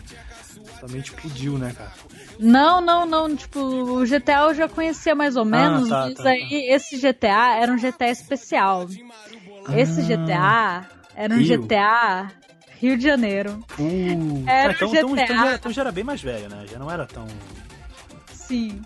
Somente 0.79 1.11
explodiu, 1.11 1.57
né, 1.57 1.73
cara? 1.75 1.91
Não, 2.39 2.79
não, 2.81 3.05
não. 3.05 3.35
Tipo, 3.35 3.59
o 3.59 4.05
GTA 4.05 4.41
eu 4.49 4.53
já 4.53 4.67
conhecia 4.69 5.15
mais 5.15 5.35
ou 5.35 5.45
menos, 5.45 5.89
tá, 5.89 6.05
mas 6.05 6.15
tá, 6.15 6.29
aí 6.29 6.67
esse 6.69 6.97
GTA 6.97 7.55
era 7.55 7.71
um 7.71 7.77
GTA 7.77 8.09
especial. 8.09 8.87
Esse 9.75 10.01
Ah. 10.01 10.03
GTA 10.03 10.85
era 11.15 11.33
um 11.33 11.37
Rio. 11.37 11.61
GTA 11.63 12.31
Rio 12.79 12.97
de 12.97 13.03
Janeiro. 13.03 13.63
Uh, 13.79 14.43
era 14.45 14.71
ah, 14.71 14.75
então, 14.75 14.87
então, 14.93 15.17
então, 15.17 15.37
já, 15.37 15.55
então 15.55 15.71
já 15.71 15.81
era 15.83 15.91
bem 15.91 16.03
mais 16.03 16.21
velho, 16.21 16.49
né? 16.49 16.65
Já 16.69 16.77
não 16.77 16.91
era 16.91 17.05
tão. 17.05 17.25
Sim. 18.33 18.81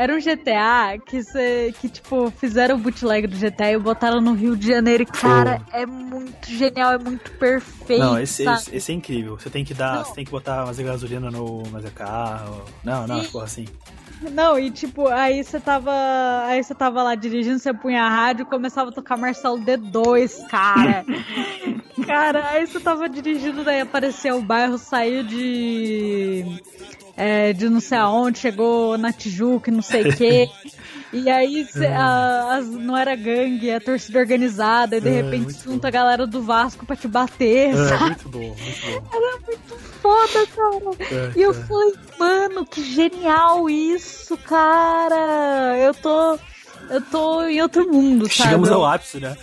Era 0.00 0.14
um 0.14 0.18
GTA 0.18 0.98
que, 1.04 1.22
cê, 1.22 1.74
que, 1.78 1.86
tipo, 1.86 2.30
fizeram 2.30 2.76
o 2.76 2.78
bootleg 2.78 3.26
do 3.26 3.36
GTA 3.36 3.72
e 3.72 3.78
botaram 3.78 4.18
no 4.18 4.32
Rio 4.32 4.56
de 4.56 4.66
Janeiro. 4.66 5.02
E, 5.02 5.06
cara, 5.06 5.60
é 5.74 5.84
muito 5.84 6.48
genial, 6.48 6.94
é 6.94 6.98
muito 6.98 7.30
perfeito. 7.32 8.02
Não, 8.02 8.18
esse, 8.18 8.48
esse, 8.48 8.74
esse, 8.74 8.92
é 8.92 8.94
incrível. 8.94 9.38
Você 9.38 9.50
tem 9.50 9.62
que 9.62 9.74
dar. 9.74 9.96
Não. 9.96 10.04
Você 10.06 10.14
tem 10.14 10.24
que 10.24 10.30
botar 10.30 10.64
mais 10.64 10.78
gasolina 10.80 11.30
no 11.30 11.64
mais 11.70 11.84
carro. 11.92 12.64
Não, 12.82 13.06
não, 13.06 13.22
ficou 13.22 13.42
assim. 13.42 13.66
Não, 14.32 14.58
e 14.58 14.70
tipo, 14.70 15.06
aí 15.06 15.44
você 15.44 15.60
tava. 15.60 15.92
Aí 16.46 16.64
você 16.64 16.74
tava 16.74 17.02
lá 17.02 17.14
dirigindo, 17.14 17.58
você 17.58 17.74
punha 17.74 18.02
a 18.02 18.08
rádio 18.08 18.44
e 18.44 18.46
começava 18.46 18.88
a 18.88 18.94
tocar 18.94 19.18
Marcelo 19.18 19.58
D2, 19.58 20.48
cara. 20.48 21.04
cara, 22.06 22.48
aí 22.48 22.66
você 22.66 22.80
tava 22.80 23.06
dirigindo, 23.06 23.62
daí 23.62 23.82
apareceu 23.82 24.38
o 24.38 24.42
bairro, 24.42 24.78
saiu 24.78 25.22
de 25.24 26.58
é, 27.20 27.52
de 27.52 27.68
não 27.68 27.80
sei 27.80 27.98
aonde, 27.98 28.38
chegou 28.38 28.96
na 28.96 29.12
Tijuca, 29.12 29.70
não 29.70 29.82
sei 29.82 30.08
o 30.08 30.16
quê. 30.16 30.48
E 31.12 31.28
aí 31.28 31.66
é. 31.74 31.86
a, 31.88 32.60
não 32.62 32.96
era 32.96 33.16
gangue, 33.16 33.68
é 33.68 33.80
torcida 33.80 34.20
organizada, 34.20 34.96
e 34.96 35.00
de 35.00 35.08
é, 35.08 35.22
repente 35.22 35.54
junta 35.64 35.88
a 35.88 35.90
galera 35.90 36.24
do 36.24 36.40
Vasco 36.40 36.86
pra 36.86 36.94
te 36.94 37.08
bater. 37.08 37.70
É, 37.70 37.88
sabe? 37.88 38.04
muito 38.04 38.28
bom, 38.28 38.38
muito 38.38 39.00
bom. 39.00 39.08
Era 39.12 39.40
muito 39.44 39.76
foda, 40.00 40.46
cara. 40.46 41.10
É, 41.10 41.32
e 41.36 41.42
eu 41.42 41.52
falei, 41.52 41.94
mano, 42.16 42.64
que 42.64 42.94
genial 42.94 43.68
isso, 43.68 44.36
cara. 44.36 45.76
Eu 45.78 45.92
tô. 45.94 46.38
Eu 46.88 47.00
tô 47.10 47.42
em 47.42 47.60
outro 47.60 47.92
mundo, 47.92 48.26
sabe? 48.26 48.50
Chegamos 48.50 48.70
ao 48.70 48.86
ápice, 48.86 49.18
né? 49.18 49.36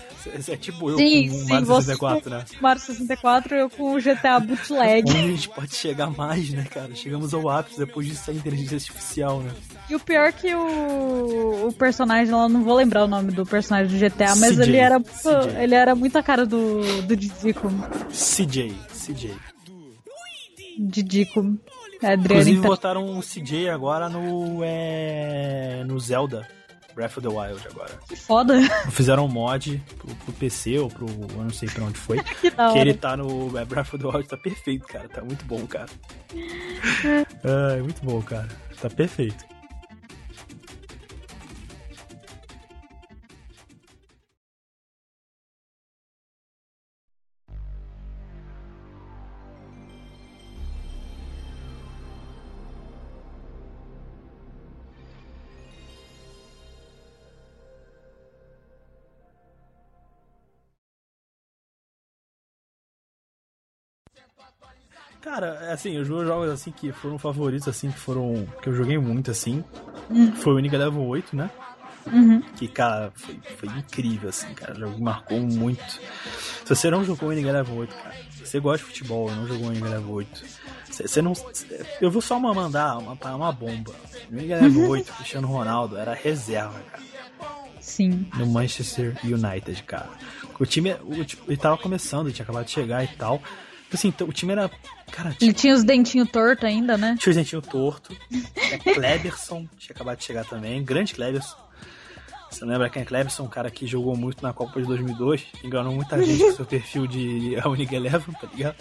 É 0.48 0.56
tipo 0.56 0.90
eu 0.90 0.98
sim, 0.98 1.30
com 1.30 1.36
o 1.36 1.50
Mario 1.50 1.66
64, 1.68 2.30
né? 2.30 2.46
Mario 2.62 2.82
64 2.82 3.56
eu 3.56 3.70
com 3.70 3.96
o 3.96 4.00
GTA 4.00 4.40
Bootleg. 4.40 5.10
Onde 5.10 5.18
a 5.18 5.28
gente 5.28 5.50
pode 5.50 5.76
chegar 5.76 6.10
mais, 6.10 6.50
né, 6.50 6.64
cara? 6.64 6.94
Chegamos 6.96 7.34
ao 7.34 7.50
ápice 7.50 7.80
depois 7.80 8.08
disso 8.08 8.30
a 8.32 8.34
inteligência 8.34 8.76
artificial, 8.76 9.42
né? 9.42 9.52
E 9.90 9.96
o 9.96 10.00
pior 10.00 10.32
que 10.34 10.54
o, 10.54 11.68
o 11.68 11.74
personagem 11.74 12.34
lá, 12.34 12.50
não 12.50 12.64
vou 12.64 12.76
lembrar 12.76 13.06
o 13.06 13.08
nome 13.08 13.32
do 13.32 13.46
personagem 13.46 13.98
do 13.98 14.00
GTA, 14.00 14.36
mas 14.36 14.56
CJ, 14.56 14.64
ele 14.64 14.78
era 14.78 15.02
ele 15.60 15.76
era 15.76 15.96
muito 15.96 16.18
a 16.18 16.24
cara 16.24 16.46
do, 16.46 17.02
do 17.04 17.16
Didico. 17.16 17.70
CJ, 18.10 18.74
CJ. 18.92 19.36
Didico. 20.78 21.58
É, 22.02 22.14
Inclusive 22.14 22.62
botaram 22.62 23.18
o 23.18 23.22
CJ 23.22 23.70
agora 23.70 24.08
no, 24.08 24.62
é, 24.64 25.84
no 25.86 26.00
Zelda. 26.00 26.48
Breath 26.98 27.20
of 27.20 27.22
the 27.22 27.28
Wild 27.28 27.62
agora. 27.70 27.92
Que 28.10 28.16
foda. 28.16 28.60
Fizeram 28.90 29.26
um 29.26 29.28
mod 29.28 29.80
pro, 30.00 30.16
pro 30.16 30.34
PC 30.34 30.80
ou 30.80 30.90
pro. 30.90 31.06
Eu 31.08 31.44
não 31.44 31.52
sei 31.52 31.70
pra 31.70 31.84
onde 31.84 32.00
foi. 32.00 32.24
que, 32.42 32.50
que 32.50 32.80
ele 32.80 32.96
tá 32.96 33.16
no 33.16 33.56
é, 33.56 33.64
Breath 33.64 33.94
of 33.94 34.00
the 34.00 34.08
Wild, 34.08 34.28
tá 34.28 34.36
perfeito, 34.36 34.88
cara. 34.88 35.08
Tá 35.08 35.22
muito 35.22 35.46
bom, 35.46 35.64
cara. 35.68 35.90
é, 36.34 37.82
muito 37.84 38.04
bom, 38.04 38.20
cara. 38.24 38.48
Tá 38.82 38.90
perfeito. 38.90 39.46
Cara, 65.28 65.60
é 65.64 65.74
assim, 65.74 65.98
os 66.00 66.08
meus 66.08 66.26
jogos 66.26 66.50
assim 66.50 66.72
que 66.72 66.90
foram 66.94 67.20
favoritos, 67.20 67.68
assim, 67.68 67.92
que 67.92 68.00
foram. 68.00 68.48
que 68.62 68.70
eu 68.70 68.74
joguei 68.74 68.98
muito, 68.98 69.30
assim, 69.30 69.62
uhum. 70.10 70.32
foi 70.32 70.54
o 70.54 70.60
Iniga 70.60 70.78
Level 70.78 71.06
8, 71.06 71.36
né? 71.36 71.52
Uhum. 72.06 72.42
Que, 72.56 72.66
cara, 72.66 73.12
foi, 73.14 73.38
foi 73.58 73.68
incrível, 73.78 74.30
assim, 74.30 74.54
cara. 74.54 74.74
O 74.74 74.80
jogo 74.80 75.04
marcou 75.04 75.38
muito. 75.42 75.84
Se 76.64 76.70
você 76.70 76.90
não 76.90 77.04
jogou 77.04 77.28
o 77.28 77.34
Iniga 77.34 77.52
Level 77.52 77.76
8, 77.76 77.94
cara, 77.94 78.16
você 78.42 78.58
gosta 78.62 78.78
de 78.78 78.84
futebol, 78.86 79.30
não 79.30 79.46
jogou 79.46 79.68
o 79.68 79.72
Iniga 79.74 79.90
Level 79.90 80.14
8. 80.14 80.46
Você 80.92 81.22
não. 81.22 81.34
Eu 82.00 82.10
vou 82.10 82.22
só 82.22 82.40
mandar 82.40 82.98
uma, 82.98 83.36
uma 83.36 83.52
bomba. 83.52 83.94
O 84.32 84.34
Iniga 84.34 84.62
Level 84.62 84.90
8, 84.92 85.12
Cristiano 85.12 85.48
Ronaldo, 85.50 85.98
era 85.98 86.14
reserva, 86.14 86.80
cara. 86.90 87.04
Sim. 87.82 88.26
No 88.38 88.46
Manchester 88.48 89.14
United, 89.26 89.84
cara. 89.84 90.10
O 90.58 90.66
time, 90.66 90.94
o, 90.94 91.14
ele 91.50 91.58
tava 91.58 91.78
começando, 91.78 92.28
ele 92.28 92.34
tinha 92.34 92.46
acabado 92.46 92.66
de 92.66 92.72
chegar 92.72 93.04
e 93.04 93.08
tal. 93.08 93.42
Assim, 93.94 94.14
o 94.22 94.34
time 94.34 94.52
era. 94.52 94.70
Cara, 95.12 95.32
tinha... 95.32 95.50
Ele 95.50 95.54
tinha 95.54 95.74
os 95.74 95.84
dentinhos 95.84 96.30
tortos 96.30 96.66
ainda, 96.66 96.98
né? 96.98 97.16
Tinha 97.20 97.32
os 97.32 97.36
dentinhos 97.38 97.66
tortos. 97.66 98.18
É 98.72 98.78
Kleberson, 98.78 99.68
tinha 99.80 99.96
acabado 99.96 100.18
de 100.18 100.26
chegar 100.26 100.46
também. 100.46 100.84
Grande 100.84 101.14
Kleberson. 101.14 101.56
Você 102.50 102.66
lembra 102.66 102.90
quem 102.90 103.02
é 103.02 103.06
Kleberson? 103.06 103.44
Um 103.44 103.50
cara 103.50 103.70
que 103.70 103.88
jogou 103.88 104.16
muito 104.16 104.42
na 104.42 104.54
Copa 104.54 104.82
de 104.82 104.88
2002. 104.88 105.46
Enganou 105.64 105.94
muita 105.94 106.20
gente 106.24 106.44
com 106.44 106.52
seu 106.54 106.66
perfil 106.66 107.08
de 107.08 107.58
A 107.62 107.70
Unique 107.70 107.96
Eleven, 107.96 108.34
tá 108.36 108.48
ligado? 108.54 108.76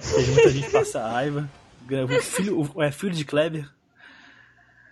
Fez 0.00 0.28
muita 0.28 0.50
gente 0.50 0.70
passar 0.70 1.10
raiva. 1.10 1.48
O 1.90 2.22
filho, 2.22 2.70
o, 2.74 2.82
é 2.82 2.90
filho 2.90 3.12
de 3.12 3.24
Kleber. 3.24 3.68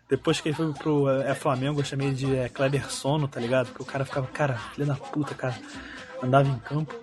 Depois 0.08 0.40
que 0.40 0.48
ele 0.48 0.56
foi 0.56 0.72
pro 0.72 1.08
é, 1.08 1.34
Flamengo, 1.34 1.80
eu 1.80 1.84
chamei 1.84 2.08
ele 2.08 2.16
de 2.16 2.36
é, 2.36 2.48
Kleber 2.48 2.90
Sono, 2.90 3.28
tá 3.28 3.38
ligado? 3.38 3.68
Porque 3.68 3.82
o 3.82 3.86
cara 3.86 4.04
ficava, 4.04 4.26
cara, 4.26 4.58
filho 4.74 4.86
da 4.86 4.96
puta, 4.96 5.34
cara. 5.34 5.56
Andava 6.22 6.48
em 6.48 6.58
campo. 6.58 6.94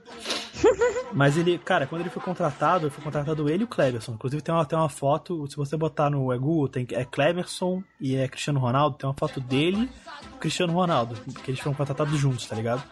Mas 1.14 1.38
ele, 1.38 1.58
cara, 1.58 1.88
quando 1.88 2.02
ele 2.02 2.10
foi 2.10 2.22
contratado, 2.22 2.90
foi 2.92 3.04
contratado 3.04 3.50
ele 3.50 3.64
e 3.64 3.66
o 3.66 3.68
Cleverson. 3.68 4.14
Inclusive 4.14 4.42
tem 4.42 4.54
uma, 4.54 4.66
tem 4.66 4.78
uma 4.78 4.90
foto, 4.90 5.48
se 5.48 5.56
você 5.56 5.78
botar 5.78 6.10
no 6.10 6.26
Google, 6.38 6.68
tem, 6.68 6.88
é 6.92 7.06
Cleverson 7.06 7.84
e 8.00 8.16
é 8.16 8.28
Cristiano 8.28 8.60
Ronaldo, 8.60 8.98
tem 8.98 9.08
uma 9.08 9.16
foto 9.16 9.40
dele 9.40 9.90
e 10.34 10.38
Cristiano 10.40 10.74
Ronaldo, 10.74 11.16
que 11.44 11.52
eles 11.52 11.60
foram 11.60 11.76
contratados 11.76 12.18
juntos, 12.20 12.46
tá 12.46 12.56
ligado? 12.56 12.84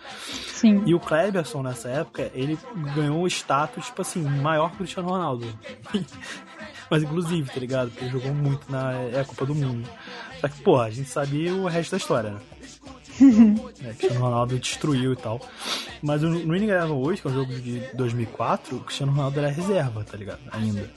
Sim. 0.48 0.84
E 0.86 0.94
o 0.94 1.00
Cleverson, 1.00 1.62
nessa 1.62 1.90
época, 1.90 2.32
ele 2.34 2.58
ganhou 2.96 3.22
um 3.22 3.28
status, 3.28 3.86
tipo 3.88 4.02
assim, 4.02 4.22
maior 4.24 4.70
que 4.70 4.76
o 4.76 4.78
Cristiano 4.80 5.10
Ronaldo. 5.10 5.46
Mas 6.90 7.02
inclusive, 7.04 7.52
tá 7.52 7.60
ligado? 7.60 7.90
Porque 7.90 8.06
ele 8.06 8.12
jogou 8.12 8.34
muito 8.34 8.72
na 8.72 8.94
é 8.94 9.20
a 9.22 9.26
Copa 9.26 9.46
do 9.46 9.56
Mundo. 9.56 9.90
Só 10.40 10.48
que, 10.48 10.62
pô, 10.62 10.80
a 10.80 10.90
gente 10.90 11.10
sabia 11.10 11.54
o 11.54 11.66
resto 11.66 11.92
da 11.92 11.98
história, 11.98 12.30
né? 12.32 12.40
É, 13.84 13.94
Cristiano 13.94 14.20
Ronaldo 14.20 14.60
destruiu 14.60 15.14
e 15.14 15.16
tal. 15.16 15.42
Mas 16.02 16.22
no, 16.22 16.30
no 16.32 16.54
Winning 16.54 16.70
Eleven 16.70 16.92
8, 16.92 17.22
que 17.22 17.28
é 17.28 17.32
um 17.32 17.34
jogo 17.34 17.54
de 17.54 17.80
2004, 17.94 18.78
o 18.78 18.80
Cristiano 18.82 19.12
Ronaldo 19.12 19.40
era 19.40 19.50
reserva, 19.50 20.04
tá 20.04 20.18
ligado? 20.18 20.42
Ainda. 20.52 20.90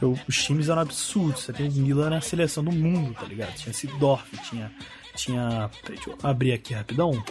Eu, 0.00 0.16
os 0.28 0.42
times 0.42 0.68
eram 0.68 0.82
absurdos. 0.82 1.42
Você 1.42 1.52
tem 1.52 1.68
o 1.68 1.72
Milan 1.72 2.10
na 2.10 2.20
seleção 2.20 2.62
do 2.62 2.72
mundo, 2.72 3.14
tá 3.14 3.24
ligado? 3.24 3.54
Tinha 3.54 3.72
Sidorf, 3.72 4.36
tinha. 4.48 4.72
Tinha. 5.14 5.70
Deixa 5.86 6.10
eu 6.10 6.18
abrir 6.22 6.52
aqui 6.52 6.74
rapidão. 6.74 7.22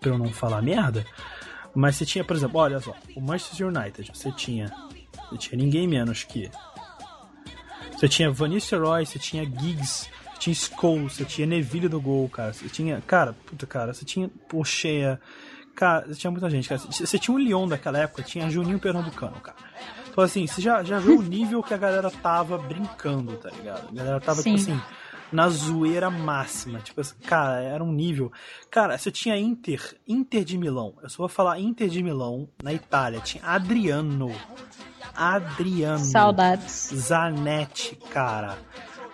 Pra 0.00 0.10
eu 0.10 0.18
não 0.18 0.30
falar 0.30 0.62
merda. 0.62 1.06
Mas 1.74 1.96
você 1.96 2.06
tinha, 2.06 2.24
por 2.24 2.36
exemplo, 2.36 2.60
olha 2.60 2.80
só, 2.80 2.94
o 3.14 3.20
Manchester 3.20 3.68
United, 3.68 4.10
você 4.14 4.32
tinha. 4.32 4.72
Você 5.30 5.38
tinha 5.38 5.58
ninguém 5.58 5.86
menos 5.86 6.24
que. 6.24 6.50
Você 7.92 8.08
tinha 8.08 8.30
Vanessa 8.30 8.78
Roy, 8.78 9.04
você 9.04 9.18
tinha 9.18 9.44
Giggs, 9.44 10.08
tinha 10.38 10.54
Scholes, 10.54 11.14
você 11.14 11.24
tinha 11.24 11.46
Neville 11.46 11.88
do 11.88 12.00
gol, 12.00 12.28
cara. 12.28 12.52
Você 12.52 12.68
tinha. 12.68 13.02
Cara, 13.06 13.32
puta, 13.32 13.66
cara, 13.66 13.92
você 13.92 14.04
tinha 14.04 14.30
Pocheia. 14.48 15.20
Cara, 15.74 16.06
você 16.06 16.14
tinha 16.14 16.30
muita 16.30 16.48
gente, 16.50 16.68
cara. 16.68 16.80
Você 16.80 17.18
tinha 17.18 17.34
o 17.34 17.38
Lyon 17.38 17.68
daquela 17.68 17.98
época, 17.98 18.22
tinha 18.22 18.50
Juninho 18.50 18.78
Pernambucano, 18.78 19.40
cara. 19.40 19.56
Então, 20.10 20.24
assim, 20.24 20.46
você 20.46 20.60
já, 20.60 20.82
já 20.82 20.98
viu 20.98 21.18
o 21.18 21.22
nível 21.22 21.62
que 21.62 21.72
a 21.72 21.76
galera 21.76 22.10
tava 22.10 22.58
brincando, 22.58 23.36
tá 23.36 23.50
ligado? 23.50 23.88
A 23.88 23.92
galera 23.92 24.20
tava, 24.20 24.42
tipo 24.42 24.58
Sim. 24.58 24.64
tipo 24.64 24.72
assim, 24.72 24.94
na 25.30 25.48
zoeira 25.48 26.10
máxima. 26.10 26.80
Tipo 26.80 27.00
assim, 27.00 27.14
cara, 27.24 27.60
era 27.60 27.84
um 27.84 27.92
nível. 27.92 28.32
Cara, 28.70 28.98
você 28.98 29.10
tinha 29.10 29.36
Inter, 29.36 29.96
Inter 30.06 30.44
de 30.44 30.58
Milão. 30.58 30.94
Eu 31.02 31.08
só 31.08 31.18
vou 31.18 31.28
falar 31.28 31.60
Inter 31.60 31.88
de 31.88 32.02
Milão, 32.02 32.48
na 32.62 32.72
Itália. 32.72 33.20
Tinha 33.20 33.44
Adriano. 33.44 34.34
Adriano. 35.14 36.04
Saudades. 36.04 36.90
Zanetti, 36.94 37.96
cara. 38.10 38.58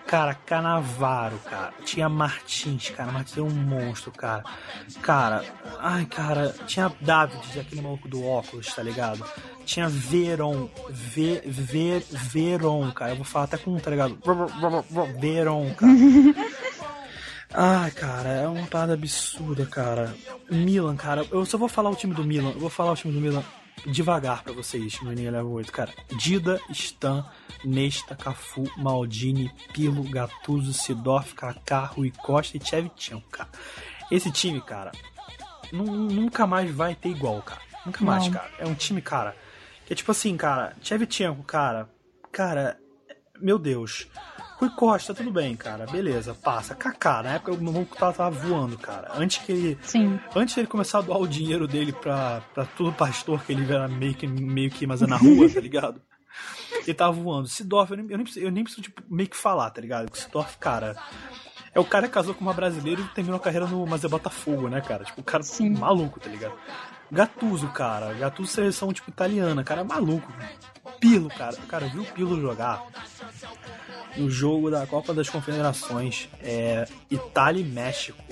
Cara, 0.06 0.34
Canavaro, 0.34 1.38
cara. 1.38 1.72
Tinha 1.84 2.08
Martins, 2.08 2.90
cara. 2.90 3.10
Martins 3.10 3.38
é 3.38 3.42
um 3.42 3.50
monstro, 3.50 4.12
cara. 4.12 4.44
Cara, 5.00 5.44
ai, 5.80 6.04
cara. 6.04 6.54
Tinha 6.66 6.92
David, 7.00 7.60
aquele 7.60 7.80
maluco 7.80 8.06
do 8.08 8.24
óculos, 8.24 8.72
tá 8.74 8.82
ligado? 8.82 9.24
Tinha 9.64 9.88
Veron. 9.88 10.68
Ve, 10.90 11.40
Ver, 11.44 12.04
Veron, 12.10 12.90
cara. 12.92 13.12
Eu 13.12 13.16
vou 13.16 13.24
falar 13.24 13.46
até 13.46 13.56
com, 13.56 13.76
tá 13.78 13.90
ligado? 13.90 14.18
Veron, 15.18 15.74
cara. 15.74 15.92
Ai, 17.56 17.90
cara, 17.92 18.28
é 18.28 18.48
uma 18.48 18.66
parada 18.66 18.94
absurda, 18.94 19.64
cara. 19.64 20.14
Milan, 20.50 20.96
cara. 20.96 21.24
Eu 21.30 21.46
só 21.46 21.56
vou 21.56 21.68
falar 21.68 21.88
o 21.88 21.96
time 21.96 22.12
do 22.12 22.24
Milan. 22.24 22.50
Eu 22.50 22.60
vou 22.60 22.70
falar 22.70 22.92
o 22.92 22.96
time 22.96 23.14
do 23.14 23.20
Milan 23.20 23.44
devagar 23.86 24.42
para 24.42 24.52
vocês 24.52 25.00
no 25.02 25.12
Enem 25.12 25.30
Level 25.30 25.52
8, 25.52 25.72
cara. 25.72 25.92
Dida, 26.18 26.60
Stan, 26.70 27.24
Nesta, 27.64 28.14
Cafu, 28.14 28.70
Maldini, 28.76 29.50
Pirlo, 29.72 30.02
Gattuso, 30.04 30.72
Sidorf, 30.72 31.34
Kaká, 31.34 31.84
Rui 31.84 32.10
Costa 32.10 32.56
e 32.56 32.60
Tchevchan, 32.60 33.20
cara. 33.30 33.50
Esse 34.10 34.30
time, 34.30 34.60
cara, 34.60 34.92
nunca 35.72 36.46
mais 36.46 36.70
vai 36.70 36.94
ter 36.94 37.08
igual, 37.08 37.42
cara. 37.42 37.60
Nunca 37.84 38.04
mais, 38.04 38.24
Não. 38.24 38.32
cara. 38.32 38.50
É 38.58 38.66
um 38.66 38.74
time, 38.74 39.00
cara, 39.02 39.36
Que 39.86 39.92
é 39.92 39.96
tipo 39.96 40.10
assim, 40.10 40.36
cara, 40.36 40.74
Chevchenko, 40.80 41.42
cara, 41.42 41.88
cara, 42.32 42.78
meu 43.40 43.58
Deus. 43.58 44.06
Rui 44.58 44.70
Costa, 44.70 45.12
tudo 45.12 45.30
bem, 45.30 45.56
cara, 45.56 45.86
beleza, 45.86 46.34
passa. 46.34 46.74
Kaká, 46.74 47.22
na 47.22 47.34
época 47.34 47.52
o 47.52 47.62
maluco 47.62 47.96
tava, 47.96 48.12
tava 48.12 48.30
voando, 48.30 48.78
cara. 48.78 49.12
Antes 49.16 49.38
que 49.38 49.52
ele. 49.52 49.78
Sim. 49.82 50.18
Antes 50.34 50.56
ele 50.56 50.66
começar 50.66 50.98
a 50.98 51.02
doar 51.02 51.20
o 51.20 51.26
dinheiro 51.26 51.66
dele 51.66 51.92
pra, 51.92 52.40
pra 52.54 52.64
todo 52.64 52.92
pastor 52.92 53.44
que 53.44 53.52
ele 53.52 53.70
era 53.70 53.88
meio 53.88 54.14
que, 54.14 54.26
meio 54.26 54.70
que 54.70 54.86
mas 54.86 55.02
é 55.02 55.06
na 55.06 55.16
rua, 55.16 55.48
tá 55.48 55.60
ligado? 55.60 56.00
Ele 56.82 56.94
tava 56.94 57.12
voando. 57.12 57.48
Sidorf, 57.48 57.90
eu 57.90 57.96
nem, 57.96 58.06
eu 58.10 58.16
nem, 58.16 58.24
preciso, 58.24 58.46
eu 58.46 58.50
nem 58.50 58.64
preciso 58.64 58.82
tipo, 58.82 59.02
meio 59.08 59.28
que 59.28 59.36
falar, 59.36 59.70
tá 59.70 59.80
ligado? 59.80 60.14
Sidorf, 60.14 60.56
cara. 60.58 60.94
É 61.74 61.80
o 61.80 61.84
cara 61.84 62.06
que 62.06 62.14
casou 62.14 62.34
com 62.34 62.40
uma 62.40 62.52
brasileira 62.52 63.00
e 63.00 63.08
terminou 63.08 63.36
a 63.36 63.40
carreira 63.40 63.66
no 63.66 63.84
Mas 63.84 64.04
é 64.04 64.08
Botafogo, 64.08 64.68
né, 64.68 64.80
cara? 64.80 65.04
Tipo, 65.04 65.20
o 65.20 65.24
cara 65.24 65.42
Sim. 65.42 65.70
maluco, 65.70 66.20
tá 66.20 66.30
ligado? 66.30 66.54
Gattuso, 67.10 67.68
cara. 67.68 68.12
Gattuso 68.14 68.50
seleção, 68.50 68.92
tipo, 68.92 69.10
italiana. 69.10 69.62
Cara, 69.62 69.84
maluco. 69.84 70.32
Pilo, 71.00 71.28
cara. 71.28 71.56
Cara, 71.68 71.86
eu 71.86 71.90
vi 71.90 71.98
o 72.00 72.04
Pilo 72.04 72.40
jogar 72.40 72.82
no 74.16 74.30
jogo 74.30 74.70
da 74.70 74.86
Copa 74.86 75.12
das 75.12 75.28
Confederações. 75.28 76.28
É, 76.42 76.86
Itália 77.10 77.60
e 77.60 77.64
México. 77.64 78.22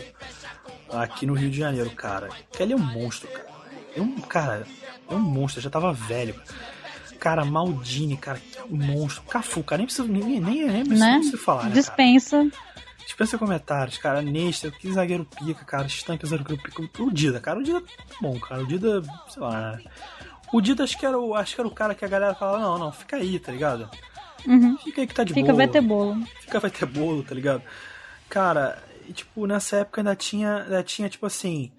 Aqui 0.91 1.27
no 1.27 1.35
Rio 1.35 1.51
de 1.51 1.59
Janeiro, 1.59 1.91
cara. 1.91 2.29
Que 2.51 2.63
ele 2.63 2.73
é 2.73 2.77
um 2.77 2.79
monstro, 2.79 3.29
cara. 3.29 3.53
É 3.97 4.01
um, 4.01 4.21
cara, 4.21 4.67
é 5.11 5.15
um 5.15 5.21
monstro. 5.21 5.61
já 5.61 5.71
tava 5.71 5.93
velho. 5.93 6.35
Cara, 7.19 7.45
Maldini, 7.45 8.17
cara, 8.17 8.39
que 8.39 8.75
monstro. 8.75 9.23
Cafu, 9.25 9.63
cara, 9.63 9.79
nem 9.79 9.87
precisa, 9.87 10.09
nem, 10.09 10.23
nem, 10.23 10.41
nem, 10.41 10.85
né? 10.85 10.85
precisa 10.85 11.39
falar, 11.39 11.65
né, 11.65 11.71
Dispensa. 11.71 12.39
Cara? 12.39 12.72
Dispensa 13.13 13.37
comentários, 13.37 13.99
cara. 13.99 14.23
Nesta, 14.23 14.71
que 14.71 14.91
zagueiro 14.91 15.27
pica, 15.27 15.67
cara. 15.67 15.87
Estanque 15.87 16.27
zagueiro 16.27 16.57
pica. 16.63 17.03
O 17.03 17.13
Dida, 17.13 17.39
cara. 17.41 17.59
O 17.59 17.63
Dida 17.63 17.83
tá 17.83 18.15
bom, 18.23 18.41
cara. 18.41 18.63
O 18.63 18.67
Dida, 18.67 19.03
sei 19.29 19.43
lá, 19.43 19.73
né? 19.73 19.85
O 20.51 20.63
Dida 20.63 20.83
acho 20.83 20.97
que 20.99 21.05
era 21.05 21.19
o, 21.19 21.35
acho 21.35 21.55
que 21.55 21.61
era 21.61 21.69
o 21.69 21.75
cara 21.75 21.95
que 21.95 22.07
a 22.07 22.09
galera 22.09 22.35
falava, 22.35 22.59
não, 22.59 22.79
não, 22.79 22.91
fica 22.91 23.17
aí, 23.17 23.39
tá 23.39 23.53
ligado? 23.53 23.89
Uhum. 24.47 24.79
Fica 24.79 25.03
aí 25.03 25.07
que 25.07 25.15
tá 25.15 25.25
de 25.25 25.35
Fica, 25.35 25.49
boa. 25.49 25.57
vai 25.59 25.69
ter 25.69 25.83
bolo. 25.83 26.25
Fica, 26.41 26.59
vai 26.59 26.71
ter 26.71 26.87
bolo, 26.87 27.23
tá 27.23 27.35
ligado? 27.35 27.63
Cara, 28.31 28.83
e, 29.07 29.13
tipo, 29.13 29.47
nessa 29.47 29.77
época 29.77 30.01
ainda 30.01 30.17
tinha, 30.17 30.63
ainda 30.63 30.83
tinha, 30.83 31.09
tipo 31.11 31.27
assim, 31.27 31.71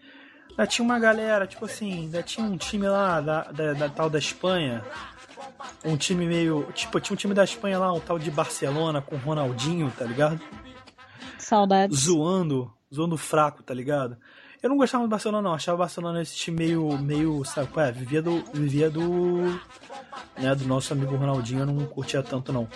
ainda 0.51 0.67
tinha 0.67 0.85
uma 0.85 0.99
galera, 0.99 1.47
tipo 1.47 1.65
assim, 1.65 1.93
ainda 1.93 2.21
tinha 2.21 2.45
um 2.45 2.57
time 2.57 2.87
lá 2.87 3.19
da, 3.19 3.43
da, 3.51 3.73
da 3.73 3.89
tal 3.89 4.07
da 4.07 4.19
Espanha, 4.19 4.83
um 5.83 5.97
time 5.97 6.27
meio, 6.27 6.71
tipo, 6.73 6.99
tinha 6.99 7.15
um 7.15 7.17
time 7.17 7.33
da 7.33 7.43
Espanha 7.43 7.79
lá, 7.79 7.91
um 7.91 7.99
tal 7.99 8.19
de 8.19 8.29
Barcelona 8.29 9.01
com 9.01 9.15
Ronaldinho, 9.17 9.91
tá 9.97 10.05
ligado? 10.05 10.39
Saudades. 11.43 11.97
Zoando, 11.97 12.71
zoando 12.93 13.17
fraco, 13.17 13.63
tá 13.63 13.73
ligado? 13.73 14.17
Eu 14.61 14.69
não 14.69 14.77
gostava 14.77 15.03
do 15.03 15.09
Barcelona, 15.09 15.41
não. 15.41 15.53
Achava 15.53 15.75
o 15.75 15.79
Barcelona 15.79 16.21
esse 16.21 16.35
time 16.37 16.65
meio, 16.65 16.97
meio, 16.97 17.43
sabe, 17.43 17.69
é, 17.77 17.91
vivia 17.91 18.21
do, 18.21 18.43
vivia 18.53 18.89
do, 18.89 19.59
né, 20.37 20.55
do 20.55 20.65
nosso 20.65 20.93
amigo 20.93 21.15
Ronaldinho, 21.15 21.61
eu 21.61 21.65
não 21.65 21.85
curtia 21.85 22.23
tanto, 22.23 22.53
não. 22.53 22.67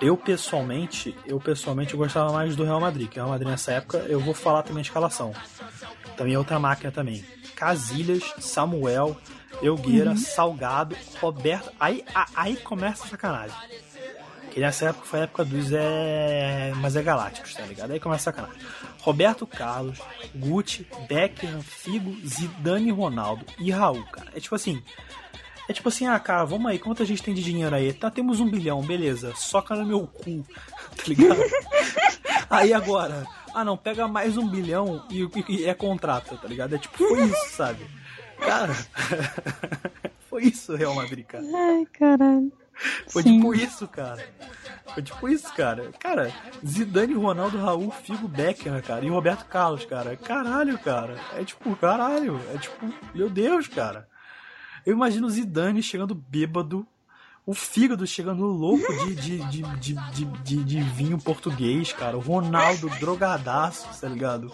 Eu 0.00 0.16
pessoalmente, 0.16 1.16
eu 1.24 1.40
pessoalmente 1.40 1.96
gostava 1.96 2.32
mais 2.32 2.54
do 2.54 2.64
Real 2.64 2.80
Madrid, 2.80 3.08
que 3.08 3.18
o 3.18 3.22
Real 3.22 3.30
Madrid 3.30 3.48
nessa 3.48 3.72
época, 3.72 3.98
eu 4.08 4.20
vou 4.20 4.34
falar 4.34 4.62
também 4.62 4.80
a 4.80 4.82
escalação. 4.82 5.32
Também 6.16 6.34
é 6.34 6.38
outra 6.38 6.58
máquina 6.58 6.90
também. 6.90 7.24
Casilhas, 7.54 8.34
Samuel, 8.40 9.16
Elgueira, 9.62 10.10
uhum. 10.10 10.16
Salgado, 10.16 10.96
Roberto. 11.20 11.70
Aí, 11.78 12.04
aí 12.34 12.56
começa 12.56 13.04
a 13.04 13.08
sacanagem. 13.08 13.56
Que 14.52 14.60
nessa 14.60 14.90
época 14.90 15.06
foi 15.06 15.20
a 15.20 15.22
época 15.22 15.44
dos 15.46 15.72
é... 15.72 16.72
Mas 16.76 16.94
é 16.94 17.02
Galácticos, 17.02 17.54
tá 17.54 17.64
ligado? 17.64 17.90
Aí 17.90 17.98
começa 17.98 18.28
a 18.28 18.32
sacanagem. 18.32 18.60
Roberto 19.00 19.46
Carlos, 19.46 19.98
Gucci, 20.34 20.86
Beckham, 21.08 21.62
Figo, 21.62 22.14
Zidane 22.26 22.90
Ronaldo 22.90 23.46
e 23.58 23.70
Raul, 23.70 24.04
cara. 24.12 24.28
É 24.34 24.40
tipo 24.40 24.54
assim. 24.54 24.82
É 25.68 25.72
tipo 25.72 25.88
assim, 25.88 26.06
ah, 26.06 26.18
cara, 26.18 26.44
vamos 26.44 26.70
aí, 26.70 26.78
quanto 26.78 27.02
a 27.02 27.06
gente 27.06 27.22
tem 27.22 27.32
de 27.32 27.42
dinheiro 27.42 27.74
aí? 27.74 27.92
Tá, 27.92 28.10
temos 28.10 28.40
um 28.40 28.50
bilhão, 28.50 28.82
beleza. 28.82 29.32
Soca 29.34 29.74
no 29.74 29.86
meu 29.86 30.06
cu, 30.06 30.44
tá 30.96 31.04
ligado? 31.06 31.40
aí 32.50 32.74
agora, 32.74 33.26
ah 33.54 33.64
não, 33.64 33.76
pega 33.76 34.06
mais 34.06 34.36
um 34.36 34.46
bilhão 34.46 35.06
e, 35.08 35.22
e, 35.22 35.62
e 35.62 35.64
é 35.64 35.72
contrato, 35.72 36.36
tá 36.36 36.46
ligado? 36.46 36.74
É 36.74 36.78
tipo, 36.78 36.98
foi 36.98 37.24
isso, 37.24 37.56
sabe? 37.56 37.86
Cara, 38.38 38.74
foi 40.28 40.44
isso, 40.44 40.76
Real 40.76 40.94
Madrid, 40.94 41.24
cara. 41.24 41.44
Ai, 41.44 41.86
caralho. 41.92 42.52
Foi 43.08 43.22
Sim. 43.22 43.36
tipo 43.36 43.54
isso, 43.54 43.88
cara. 43.88 44.24
Foi 44.94 45.02
tipo 45.02 45.28
isso, 45.28 45.52
cara. 45.54 45.90
Cara, 45.98 46.32
Zidane, 46.66 47.14
Ronaldo, 47.14 47.58
Raul, 47.58 47.90
Figo, 47.90 48.28
Beckham, 48.28 48.80
cara. 48.80 49.04
E 49.04 49.08
Roberto 49.08 49.44
Carlos, 49.46 49.84
cara. 49.84 50.16
Caralho, 50.16 50.78
cara. 50.78 51.16
É 51.34 51.44
tipo, 51.44 51.74
caralho. 51.76 52.40
É 52.54 52.58
tipo, 52.58 52.92
meu 53.14 53.30
Deus, 53.30 53.68
cara. 53.68 54.08
Eu 54.84 54.94
imagino 54.94 55.26
o 55.26 55.30
Zidane 55.30 55.82
chegando 55.82 56.14
bêbado. 56.14 56.86
O 57.44 57.54
fígado 57.54 58.06
chegando 58.06 58.44
louco 58.44 58.86
de, 59.04 59.16
de, 59.16 59.38
de, 59.38 59.62
de, 59.62 59.94
de, 59.94 60.24
de, 60.24 60.64
de 60.64 60.80
vinho 60.80 61.18
português, 61.18 61.92
cara. 61.92 62.16
O 62.16 62.20
Ronaldo 62.20 62.88
drogadaço, 63.00 64.00
tá 64.00 64.08
ligado? 64.08 64.52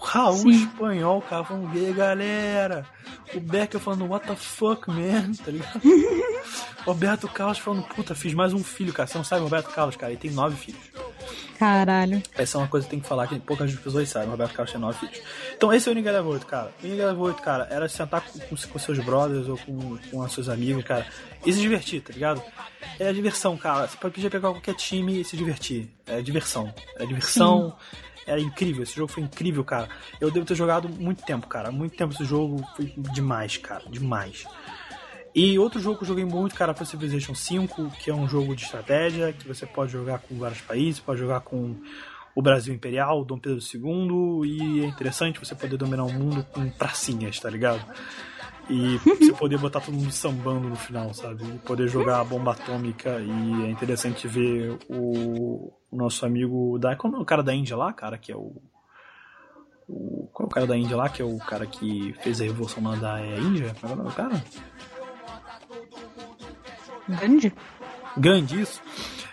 Raul 0.00 0.36
Sim. 0.36 0.50
espanhol, 0.50 1.20
cara, 1.20 1.44
falando, 1.44 1.76
e 1.76 1.92
galera? 1.92 2.86
O 3.34 3.40
Becker 3.40 3.80
falando, 3.80 4.06
what 4.06 4.26
the 4.26 4.36
fuck, 4.36 4.88
man, 4.88 5.32
tá 5.32 5.50
ligado? 5.50 5.80
Roberto 6.84 7.26
Carlos 7.28 7.58
falando, 7.58 7.82
puta, 7.84 8.14
fiz 8.14 8.34
mais 8.34 8.52
um 8.52 8.62
filho, 8.62 8.92
cara. 8.92 9.06
Você 9.06 9.16
não 9.16 9.24
sabe 9.24 9.42
Roberto 9.42 9.70
Carlos, 9.70 9.96
cara, 9.96 10.12
ele 10.12 10.20
tem 10.20 10.30
nove 10.30 10.56
filhos. 10.56 10.80
Caralho. 11.58 12.22
Essa 12.36 12.58
é 12.58 12.60
uma 12.60 12.68
coisa 12.68 12.86
que 12.86 12.90
tem 12.90 13.00
que 13.00 13.06
falar 13.06 13.26
que 13.26 13.38
poucas 13.38 13.74
pessoas 13.74 14.08
sabem. 14.08 14.28
O 14.28 14.32
Roberto 14.32 14.52
Carlos 14.52 14.72
tem 14.72 14.80
nove 14.80 14.98
filhos. 14.98 15.22
Então 15.56 15.72
esse 15.72 15.88
é 15.88 15.92
o 15.92 15.94
Ninguém 15.94 16.12
8, 16.14 16.46
cara. 16.46 16.72
O 16.82 16.86
Ninguém 16.86 17.06
8, 17.06 17.42
cara, 17.42 17.66
era 17.70 17.88
sentar 17.88 18.20
com, 18.20 18.38
com, 18.38 18.56
com, 18.56 18.78
seus 18.78 18.98
brothers 18.98 19.48
ou 19.48 19.56
com, 19.56 19.96
com 20.10 20.28
seus 20.28 20.48
amigos, 20.48 20.84
cara, 20.84 21.06
e 21.44 21.52
se 21.52 21.60
divertir, 21.60 22.02
tá 22.02 22.12
ligado? 22.12 22.42
É 22.98 23.12
diversão, 23.12 23.56
cara. 23.56 23.86
Você 23.86 23.96
pode 23.96 24.20
pegar 24.20 24.40
qualquer 24.52 24.74
time 24.74 25.20
e 25.20 25.24
se 25.24 25.36
divertir. 25.36 25.88
É 26.06 26.20
diversão. 26.20 26.72
É 26.96 27.06
diversão. 27.06 27.70
Sim 27.70 28.04
era 28.26 28.40
incrível, 28.40 28.82
esse 28.82 28.94
jogo 28.94 29.10
foi 29.10 29.22
incrível, 29.22 29.64
cara. 29.64 29.88
Eu 30.20 30.30
devo 30.30 30.46
ter 30.46 30.54
jogado 30.54 30.88
muito 30.88 31.22
tempo, 31.24 31.46
cara. 31.46 31.70
Muito 31.70 31.96
tempo 31.96 32.12
esse 32.12 32.24
jogo 32.24 32.64
foi 32.76 32.92
demais, 32.96 33.56
cara. 33.56 33.84
Demais. 33.88 34.46
E 35.34 35.58
outro 35.58 35.80
jogo 35.80 35.96
que 35.96 36.04
eu 36.04 36.08
joguei 36.08 36.24
muito, 36.24 36.54
cara, 36.54 36.74
foi 36.74 36.86
Civilization 36.86 37.34
5, 37.34 37.90
que 37.98 38.10
é 38.10 38.14
um 38.14 38.28
jogo 38.28 38.54
de 38.54 38.62
estratégia, 38.62 39.32
que 39.32 39.48
você 39.48 39.66
pode 39.66 39.90
jogar 39.90 40.20
com 40.20 40.38
vários 40.38 40.60
países, 40.60 41.00
pode 41.00 41.18
jogar 41.18 41.40
com 41.40 41.74
o 42.34 42.42
Brasil 42.42 42.72
Imperial, 42.72 43.24
Dom 43.24 43.38
Pedro 43.38 43.58
II, 43.58 44.48
e 44.48 44.84
é 44.84 44.86
interessante 44.86 45.40
você 45.40 45.54
poder 45.54 45.76
dominar 45.76 46.04
o 46.04 46.12
mundo 46.12 46.46
com 46.52 46.68
pracinhas, 46.70 47.38
tá 47.40 47.50
ligado? 47.50 47.84
E 48.68 48.96
você 49.18 49.32
poder 49.32 49.58
botar 49.58 49.80
todo 49.80 49.94
mundo 49.94 50.10
sambando 50.10 50.68
no 50.68 50.76
final, 50.76 51.12
sabe? 51.12 51.44
E 51.44 51.58
poder 51.58 51.88
jogar 51.88 52.20
a 52.20 52.24
bomba 52.24 52.52
atômica. 52.52 53.20
E 53.20 53.64
é 53.66 53.70
interessante 53.70 54.26
ver 54.26 54.78
o, 54.88 55.72
o 55.90 55.96
nosso 55.96 56.24
amigo 56.24 56.78
da. 56.78 56.96
Qual 56.96 57.14
é 57.14 57.18
o 57.18 57.24
cara 57.24 57.42
da 57.42 57.54
Índia 57.54 57.76
lá, 57.76 57.92
cara? 57.92 58.16
Que 58.16 58.32
é 58.32 58.36
o. 58.36 58.62
o 59.86 60.28
qual 60.32 60.46
é 60.46 60.50
o 60.50 60.54
cara 60.54 60.66
da 60.66 60.76
Índia 60.76 60.96
lá? 60.96 61.08
Que 61.08 61.22
é 61.22 61.24
o 61.24 61.36
cara 61.38 61.66
que 61.66 62.14
fez 62.22 62.40
a 62.40 62.44
revolução 62.44 62.82
lá 62.82 62.96
da 62.96 63.20
é, 63.20 63.38
Índia? 63.38 63.74
Qual 63.80 63.92
é 63.92 64.02
o 64.02 64.12
cara? 64.12 64.42
Gandhi? 67.08 67.52
Gandhi, 68.16 68.60
isso. 68.60 68.82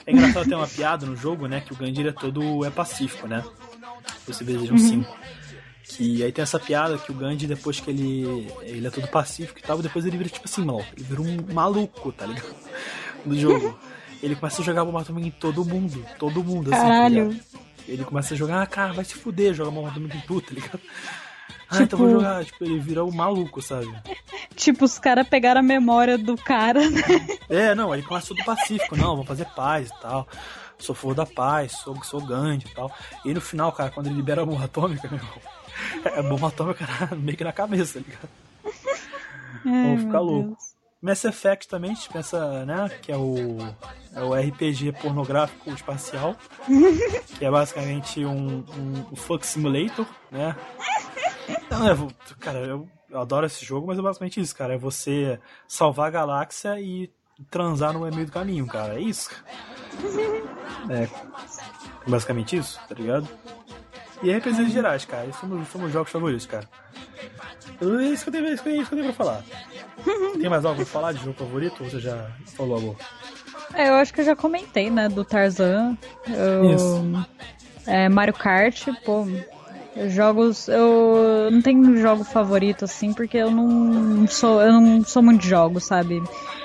É 0.06 0.12
engraçado 0.12 0.50
ter 0.50 0.56
uma 0.56 0.68
piada 0.68 1.06
no 1.06 1.16
jogo, 1.16 1.48
né? 1.48 1.62
Que 1.62 1.74
o 1.74 1.76
Gandhi 1.76 2.08
é 2.08 2.12
todo 2.12 2.66
é 2.66 2.70
pacífico, 2.70 3.28
né? 3.28 3.44
Você 4.28 4.44
veja 4.44 4.74
um 4.74 4.78
5. 4.78 5.10
Uhum. 5.10 5.18
Que 5.84 6.24
aí 6.24 6.32
tem 6.32 6.44
essa 6.44 6.60
piada 6.60 6.98
que 6.98 7.12
o 7.12 7.16
Gandhi, 7.16 7.48
depois 7.48 7.80
que 7.80 7.90
ele, 7.90 8.52
ele 8.62 8.88
é 8.88 8.90
todo 8.90 9.08
pacífico 9.08 9.60
e 9.60 9.62
tal, 9.62 9.82
depois 9.82 10.06
ele 10.06 10.18
vira 10.18 10.30
tipo 10.30 10.46
assim, 10.46 10.64
mal. 10.64 10.84
Ele 10.96 11.04
vira 11.04 11.22
um 11.22 11.54
maluco, 11.54 12.12
tá 12.12 12.26
ligado? 12.26 12.56
No 13.24 13.38
jogo. 13.38 13.78
Ele 14.24 14.36
começa 14.36 14.64
a 14.64 14.66
jogar 14.66 14.84
bomba 14.84 15.02
atômica 15.02 15.28
em 15.28 15.32
todo 15.32 15.64
mundo. 15.64 16.04
Todo 16.18 16.44
mundo, 16.44 16.74
assim. 16.74 16.82
Tá 16.82 16.88
Caralho. 16.88 17.36
Tá 17.36 17.60
ele 17.88 18.04
começa 18.04 18.34
a 18.34 18.38
jogar, 18.38 18.64
ah, 18.64 18.66
cara, 18.66 18.94
vai 18.94 19.06
se 19.06 19.14
fuder, 19.14 19.54
joga 19.54 19.70
bomba 19.70 19.90
atômica 19.90 20.18
em 20.18 20.22
tudo, 20.22 20.42
tá 20.42 20.54
ligado? 20.54 20.80
Ah, 21.72 21.78
tipo... 21.78 21.84
então 21.84 22.00
vou 22.00 22.08
tipo- 22.10 22.20
jogar. 22.20 22.46
Tipo, 22.46 22.64
ele 22.66 22.80
vira 22.80 23.06
um 23.06 23.12
maluco, 23.12 23.62
sabe? 23.62 23.88
Tipo, 24.56 24.86
os 24.86 25.00
caras 25.00 25.28
pegaram 25.28 25.62
a 25.62 25.64
memória 25.64 26.18
do 26.18 26.36
cara, 26.36 26.88
né? 26.90 27.02
É, 27.50 27.74
não, 27.74 27.94
ele 27.94 28.04
começa 28.04 28.28
tudo 28.28 28.44
pacífico. 28.44 28.96
Não, 28.98 29.12
vamos 29.12 29.28
fazer 29.28 29.46
paz 29.56 29.90
e 29.90 30.02
tal. 30.02 30.28
Sou 30.78 30.94
favor 30.94 31.16
da 31.16 31.26
paz, 31.26 31.72
sou, 31.74 32.04
sou 32.04 32.22
Gandhi 32.22 32.66
e 32.70 32.74
tal. 32.74 32.92
E 33.24 33.34
no 33.34 33.40
final, 33.42 33.72
cara, 33.72 33.90
quando 33.90 34.08
ele 34.08 34.16
libera 34.16 34.42
a 34.42 34.46
bomba 34.46 34.66
atômica, 34.66 35.08
meu 35.08 35.18
irmão, 35.20 35.40
é 36.06 36.22
bomba 36.24 36.48
atômica 36.50 36.86
meio 37.16 37.38
que 37.38 37.44
na 37.44 37.54
cabeça, 37.54 38.00
tá 38.00 38.06
ligado? 38.06 38.30
Vamos 39.64 40.02
ficar 40.04 40.20
louco. 40.20 40.50
Deus. 40.50 40.71
Mass 41.02 41.26
Effect 41.26 41.68
também, 41.68 41.92
a 41.92 41.94
gente 41.96 42.10
pensa, 42.10 42.64
né, 42.66 42.88
que 43.02 43.12
é 43.12 43.18
o, 43.18 43.58
é 44.14 44.22
o 44.22 44.34
RPG 44.34 44.92
pornográfico 45.02 45.72
espacial, 45.72 46.36
que 47.38 47.44
é 47.44 47.50
basicamente 47.50 48.24
um, 48.24 48.60
um, 48.60 49.06
um 49.12 49.16
fuck 49.16 49.46
simulator, 49.46 50.06
né? 50.30 50.56
Não, 51.70 51.90
é, 51.90 51.96
cara, 52.40 52.60
eu, 52.60 52.88
eu, 53.10 53.20
adoro 53.20 53.46
esse 53.46 53.66
jogo, 53.66 53.88
mas 53.88 53.98
é 53.98 54.02
basicamente 54.02 54.40
isso, 54.40 54.56
cara. 54.56 54.76
É 54.76 54.78
você 54.78 55.40
salvar 55.68 56.08
a 56.08 56.12
galáxia 56.12 56.80
e 56.80 57.12
transar 57.50 57.94
no 57.94 58.02
meio 58.02 58.26
do 58.26 58.32
caminho, 58.32 58.68
cara. 58.68 58.96
É 58.96 59.02
isso. 59.02 59.30
É 60.90 61.08
basicamente 62.10 62.58
isso, 62.58 62.80
tá 62.90 62.96
ligado? 62.96 63.28
E 64.24 64.32
RPGs 64.32 64.70
gerais, 64.70 65.06
cara. 65.06 65.28
Esses 65.28 65.40
são, 65.40 65.66
são 65.66 65.82
meus 65.82 65.94
jogos 65.94 66.12
favoritos, 66.12 66.46
cara. 66.46 66.68
É 67.82 68.04
isso 68.06 68.24
que 68.24 68.30
eu 68.30 68.34
tenho, 68.34 68.54
isso 68.54 68.64
que 68.64 68.70
eu 68.70 68.86
tenho 68.86 69.04
pra 69.06 69.14
falar. 69.14 69.44
Tem 70.40 70.50
mais 70.50 70.64
algo 70.64 70.78
pra 70.78 70.86
falar 70.86 71.12
de 71.14 71.20
jogo 71.24 71.34
favorito 71.34 71.84
ou 71.84 71.90
você 71.90 72.00
já 72.00 72.30
falou 72.56 72.76
algo? 72.76 72.98
É, 73.74 73.90
eu 73.90 73.96
acho 73.96 74.14
que 74.14 74.22
eu 74.22 74.26
já 74.26 74.36
comentei, 74.36 74.90
né, 74.90 75.10
do 75.10 75.26
Tarzan. 75.26 75.98
Eu... 76.28 76.72
Isso. 76.72 77.28
É, 77.88 78.08
Mario 78.08 78.34
Kart, 78.34 78.88
pô, 79.04 79.26
jogos 80.08 80.68
eu 80.68 81.50
não 81.52 81.62
tenho 81.62 81.98
jogo 81.98 82.24
favorito 82.24 82.86
assim 82.86 83.14
porque 83.14 83.38
eu 83.38 83.52
não 83.52 84.26
sou 84.28 84.62
eu 84.62 84.72
não 84.72 85.04
sou 85.04 85.22
muito 85.22 85.42
de 85.42 85.50
jogos 85.50 85.84
sabe 85.84 86.22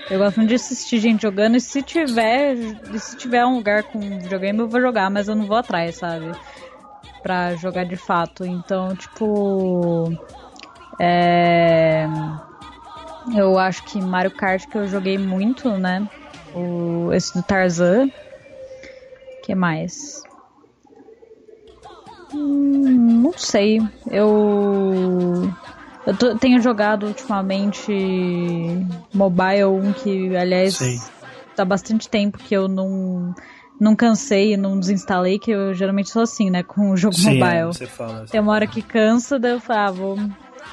eu 0.08 0.18
gosto 0.18 0.36
muito 0.36 0.50
de 0.50 0.54
assistir 0.54 1.00
gente 1.00 1.22
jogando 1.22 1.56
e 1.56 1.60
se 1.60 1.82
tiver 1.82 2.56
se 2.98 3.16
tiver 3.16 3.44
um 3.44 3.56
lugar 3.56 3.82
com 3.82 3.98
videogame 3.98 4.60
eu 4.60 4.68
vou 4.68 4.80
jogar 4.80 5.10
mas 5.10 5.26
eu 5.26 5.34
não 5.34 5.46
vou 5.46 5.56
atrás 5.56 5.96
sabe 5.96 6.32
para 7.26 7.56
jogar 7.56 7.84
de 7.84 7.96
fato 7.96 8.46
então 8.46 8.94
tipo 8.94 10.16
é, 10.96 12.06
eu 13.34 13.58
acho 13.58 13.82
que 13.82 14.00
Mario 14.00 14.30
Kart 14.30 14.64
que 14.68 14.78
eu 14.78 14.86
joguei 14.86 15.18
muito 15.18 15.76
né 15.76 16.08
o 16.54 17.12
esse 17.12 17.34
do 17.34 17.42
Tarzan 17.42 18.08
que 19.42 19.56
mais 19.56 20.22
Hum, 22.32 23.22
não 23.22 23.32
sei. 23.36 23.80
Eu. 24.10 25.50
Eu 26.04 26.16
tô, 26.16 26.36
tenho 26.36 26.60
jogado 26.60 27.06
ultimamente 27.06 27.92
Mobile 29.12 29.64
1, 29.64 29.92
que 29.92 30.36
aliás 30.36 30.76
Sim. 30.76 30.98
tá 31.56 31.64
bastante 31.64 32.08
tempo 32.08 32.38
que 32.38 32.54
eu 32.54 32.68
não, 32.68 33.34
não 33.80 33.94
cansei, 33.94 34.56
não 34.56 34.78
desinstalei, 34.78 35.38
que 35.38 35.50
eu 35.50 35.74
geralmente 35.74 36.10
sou 36.10 36.22
assim, 36.22 36.50
né, 36.50 36.62
com 36.62 36.90
o 36.90 36.96
jogo 36.96 37.14
Sim, 37.14 37.38
mobile. 37.38 37.66
Você 37.66 37.86
fala, 37.86 38.26
você 38.26 38.32
Tem 38.32 38.40
uma 38.40 38.52
hora 38.52 38.66
que 38.66 38.82
cansa, 38.82 39.38
daí 39.38 39.52
eu 39.52 39.60
falo, 39.60 39.80
ah, 39.80 39.90
vou, 39.90 40.18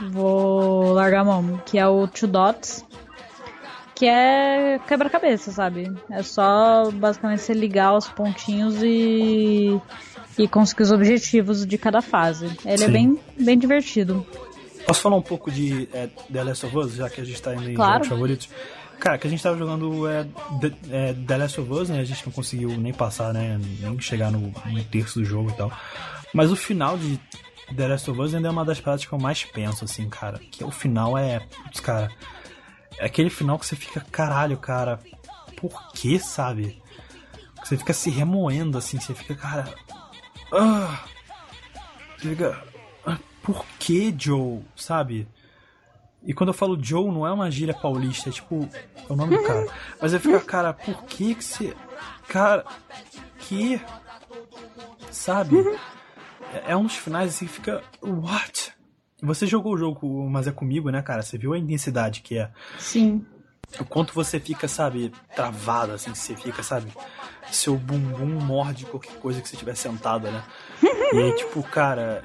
vou 0.09 0.93
largar 0.93 1.21
a 1.21 1.25
mão, 1.25 1.61
que 1.65 1.77
é 1.77 1.87
o 1.87 2.07
Two 2.07 2.27
Dots, 2.27 2.85
que 3.95 4.05
é 4.05 4.79
quebra-cabeça, 4.87 5.51
sabe? 5.51 5.91
É 6.09 6.23
só 6.23 6.89
basicamente 6.91 7.41
você 7.41 7.53
ligar 7.53 7.95
os 7.95 8.07
pontinhos 8.07 8.81
e 8.81 9.79
e 10.37 10.47
conseguir 10.47 10.83
os 10.83 10.91
objetivos 10.91 11.65
de 11.65 11.77
cada 11.77 12.01
fase. 12.01 12.45
Ele 12.65 12.73
é 12.73 12.77
Sim. 12.77 12.83
é 12.83 12.87
bem, 12.87 13.19
bem 13.39 13.57
divertido. 13.57 14.25
Posso 14.85 15.01
falar 15.01 15.15
um 15.15 15.21
pouco 15.21 15.49
de 15.49 15.87
é, 15.93 16.09
The 16.31 16.43
Last 16.43 16.65
of 16.65 16.77
Us, 16.77 16.95
já 16.95 17.09
que 17.09 17.21
a 17.21 17.23
gente 17.23 17.41
tá 17.41 17.53
indo 17.53 17.69
em 17.69 17.73
claro. 17.73 17.93
jogos 18.03 18.07
favoritos? 18.09 18.49
Cara, 19.03 19.17
que 19.17 19.27
a 19.27 19.29
gente 19.29 19.43
tava 19.43 19.57
jogando 19.57 20.07
é, 20.07 20.23
The, 20.61 20.73
é, 20.89 21.13
The 21.13 21.37
Last 21.37 21.59
of 21.59 21.69
Us, 21.69 21.89
né? 21.89 21.99
A 21.99 22.05
gente 22.05 22.25
não 22.25 22.31
conseguiu 22.31 22.69
nem 22.77 22.93
passar, 22.93 23.33
né? 23.33 23.59
Nem 23.81 23.99
chegar 23.99 24.31
no, 24.31 24.39
no 24.39 24.83
terço 24.85 25.19
do 25.19 25.25
jogo 25.25 25.49
e 25.49 25.53
tal. 25.57 25.69
Mas 26.33 26.49
o 26.53 26.55
final 26.55 26.97
de 26.97 27.19
The 27.75 27.85
Last 27.85 28.09
of 28.09 28.21
Us 28.21 28.33
ainda 28.33 28.47
é 28.47 28.51
uma 28.51 28.63
das 28.63 28.79
partes 28.79 29.05
que 29.05 29.11
eu 29.11 29.19
mais 29.19 29.43
penso, 29.43 29.83
assim, 29.83 30.09
cara. 30.09 30.39
Que 30.39 30.63
o 30.63 30.71
final 30.71 31.17
é. 31.17 31.41
Putz, 31.41 31.81
cara. 31.81 32.09
É 32.97 33.05
aquele 33.05 33.29
final 33.29 33.59
que 33.59 33.65
você 33.65 33.75
fica, 33.75 33.99
caralho, 34.09 34.55
cara. 34.55 34.97
Por 35.57 35.91
que, 35.91 36.17
sabe? 36.17 36.81
Você 37.61 37.75
fica 37.75 37.91
se 37.91 38.09
remoendo, 38.09 38.77
assim. 38.77 39.01
Você 39.01 39.13
fica, 39.13 39.35
cara. 39.35 39.65
Ah, 40.49 41.03
fica. 42.19 42.57
Ah, 43.05 43.17
por 43.41 43.65
que 43.77 44.15
Joe? 44.17 44.61
Sabe? 44.77 45.27
E 46.25 46.33
quando 46.33 46.49
eu 46.49 46.53
falo 46.53 46.77
Joe, 46.81 47.11
não 47.11 47.27
é 47.27 47.31
uma 47.31 47.51
gíria 47.51 47.73
paulista, 47.73 48.29
é 48.29 48.31
tipo. 48.31 48.67
É 49.09 49.11
o 49.11 49.15
nome 49.15 49.37
do 49.37 49.43
cara. 49.43 49.67
Mas 50.01 50.13
aí 50.13 50.19
fica, 50.19 50.39
cara, 50.39 50.73
por 50.73 51.03
que 51.03 51.35
que 51.35 51.43
você. 51.43 51.75
Cara. 52.27 52.65
Que. 53.39 53.81
Sabe? 55.11 55.57
É, 56.53 56.71
é 56.71 56.77
um 56.77 56.83
dos 56.83 56.95
finais 56.95 57.33
assim 57.33 57.45
que 57.45 57.53
fica. 57.53 57.83
What? 58.01 58.73
Você 59.21 59.45
jogou 59.47 59.73
o 59.73 59.77
jogo, 59.77 60.29
mas 60.29 60.47
é 60.47 60.51
comigo, 60.51 60.89
né, 60.89 61.01
cara? 61.01 61.21
Você 61.21 61.37
viu 61.37 61.53
a 61.53 61.57
intensidade 61.57 62.21
que 62.21 62.37
é. 62.37 62.51
Sim. 62.77 63.25
O 63.79 63.85
quanto 63.85 64.13
você 64.13 64.39
fica, 64.39 64.67
sabe, 64.67 65.11
travado, 65.35 65.93
assim, 65.93 66.13
você 66.13 66.35
fica, 66.35 66.61
sabe? 66.61 66.91
seu 67.51 67.77
bumbum 67.77 68.39
morde 68.39 68.85
qualquer 68.85 69.13
coisa 69.15 69.41
que 69.41 69.47
você 69.47 69.57
tiver 69.57 69.75
sentada, 69.75 70.31
né? 70.31 70.43
E 71.13 71.17
aí, 71.17 71.35
tipo, 71.35 71.61
cara, 71.63 72.23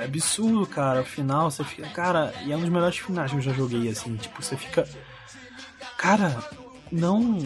é 0.00 0.04
absurdo, 0.04 0.66
cara. 0.66 1.00
Afinal, 1.00 1.50
você 1.50 1.64
fica. 1.64 1.88
Cara, 1.88 2.32
e 2.44 2.52
é 2.52 2.56
um 2.56 2.60
dos 2.60 2.68
melhores 2.68 2.98
finais 2.98 3.30
que 3.30 3.36
eu 3.36 3.42
já 3.42 3.52
joguei, 3.52 3.88
assim. 3.88 4.16
Tipo, 4.16 4.42
você 4.42 4.56
fica. 4.56 4.88
Cara, 5.96 6.42
não. 6.90 7.38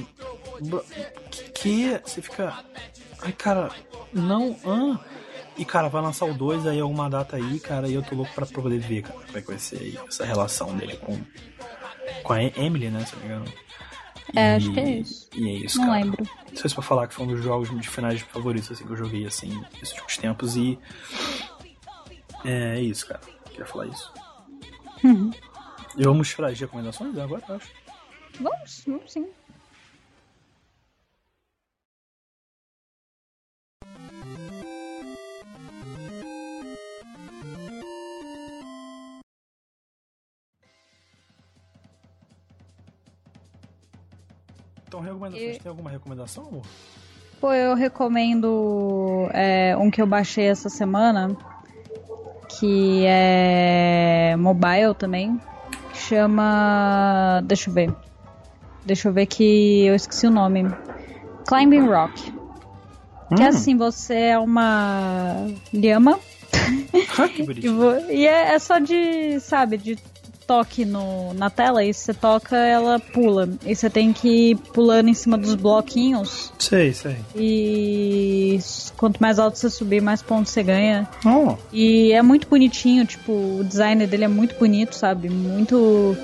Que? 1.30 1.50
que? 1.52 2.00
Você 2.04 2.22
fica. 2.22 2.54
Ai, 3.22 3.32
cara, 3.32 3.70
não. 4.12 4.56
Ah. 4.64 4.98
E, 5.56 5.64
cara, 5.64 5.88
vai 5.88 6.02
lançar 6.02 6.26
o 6.26 6.34
2 6.34 6.66
aí 6.66 6.80
alguma 6.80 7.08
data 7.08 7.36
aí, 7.36 7.60
cara, 7.60 7.86
e 7.88 7.94
eu 7.94 8.02
tô 8.02 8.16
louco 8.16 8.32
pra 8.34 8.44
poder 8.44 8.80
ver, 8.80 9.02
cara, 9.02 9.20
como 9.24 9.38
é 9.38 9.40
que 9.40 9.46
vai 9.46 9.58
ser 9.58 9.78
aí, 9.78 9.98
essa 10.08 10.24
relação 10.24 10.76
dele 10.76 10.96
com. 10.96 11.18
Com 12.22 12.32
a 12.32 12.42
Emily, 12.42 12.90
né, 12.90 13.04
se 13.04 13.14
não 13.14 13.22
me 13.22 13.26
engano. 13.26 13.44
É, 14.34 14.52
e, 14.52 14.56
acho 14.56 14.72
que 14.72 14.80
é 14.80 14.90
isso. 14.90 15.28
E 15.34 15.48
é 15.48 15.52
isso, 15.52 15.78
Não 15.78 15.86
cara. 15.88 16.00
lembro. 16.00 16.24
Não 16.50 16.56
sei 16.56 16.68
se 16.68 16.74
pra 16.74 16.82
falar 16.82 17.06
que 17.06 17.14
foi 17.14 17.24
um 17.24 17.28
dos 17.28 17.42
jogos 17.42 17.68
de 17.80 17.88
finais 17.88 18.20
favoritos 18.20 18.70
assim, 18.70 18.84
que 18.84 18.92
eu 18.92 18.96
joguei 18.96 19.26
assim, 19.26 19.62
nesses 19.74 19.92
últimos 19.92 20.16
tempos 20.16 20.56
e. 20.56 20.78
É, 22.44 22.76
é 22.76 22.80
isso, 22.80 23.06
cara. 23.06 23.20
Queria 23.46 23.66
falar 23.66 23.86
isso. 23.86 24.12
Uhum. 25.02 25.30
E 25.96 26.04
vamos 26.04 26.34
para 26.34 26.48
as 26.48 26.60
recomendações 26.60 27.16
agora, 27.16 27.42
eu 27.48 27.56
acho. 27.56 27.70
Vamos, 28.40 28.84
vamos 28.86 29.12
sim. 29.12 29.28
Então, 44.86 45.00
recomendações, 45.00 45.56
e... 45.56 45.60
tem 45.60 45.68
alguma 45.70 45.90
recomendação, 45.90 46.46
amor? 46.48 46.62
Pô, 47.40 47.52
eu 47.52 47.74
recomendo 47.74 49.28
é, 49.32 49.76
um 49.76 49.90
que 49.90 50.00
eu 50.00 50.06
baixei 50.06 50.46
essa 50.46 50.68
semana, 50.68 51.36
que 52.64 53.04
é 53.06 54.34
mobile 54.38 54.94
também, 54.98 55.38
que 55.92 55.98
chama. 55.98 57.42
Deixa 57.44 57.68
eu 57.68 57.74
ver. 57.74 57.94
Deixa 58.86 59.08
eu 59.08 59.12
ver 59.12 59.26
que 59.26 59.84
eu 59.84 59.94
esqueci 59.94 60.26
o 60.26 60.30
nome. 60.30 60.66
Climbing 61.46 61.86
Rock. 61.86 62.32
Hum. 63.30 63.34
Que 63.36 63.42
é 63.42 63.48
assim, 63.48 63.76
você 63.76 64.14
é 64.14 64.38
uma 64.38 65.46
lhama. 65.72 66.18
Ah, 67.16 67.28
que 67.28 67.42
e, 67.62 68.22
e 68.22 68.26
é, 68.26 68.54
é 68.54 68.58
só 68.58 68.78
de, 68.78 69.38
sabe, 69.38 69.76
de 69.76 69.96
toque 70.46 70.84
no, 70.84 71.34
na 71.34 71.50
tela 71.50 71.84
e 71.84 71.92
você 71.92 72.14
toca, 72.14 72.56
ela 72.56 72.98
pula. 72.98 73.48
E 73.66 73.74
você 73.74 73.90
tem 73.90 74.12
que 74.12 74.50
ir 74.50 74.56
pulando 74.56 75.08
em 75.08 75.14
cima 75.14 75.36
dos 75.36 75.54
bloquinhos. 75.54 76.52
Sei, 76.58 76.92
sei. 76.92 77.16
E 77.34 78.43
quanto 78.96 79.20
mais 79.20 79.38
alto 79.38 79.58
você 79.58 79.70
subir, 79.70 80.00
mais 80.00 80.22
pontos 80.22 80.52
você 80.52 80.62
ganha. 80.62 81.08
Oh. 81.24 81.56
E 81.72 82.12
é 82.12 82.22
muito 82.22 82.48
bonitinho, 82.48 83.04
tipo, 83.04 83.32
o 83.32 83.64
design 83.64 84.06
dele 84.06 84.24
é 84.24 84.28
muito 84.28 84.58
bonito, 84.58 84.94
sabe? 84.94 85.28
Muito, 85.28 86.16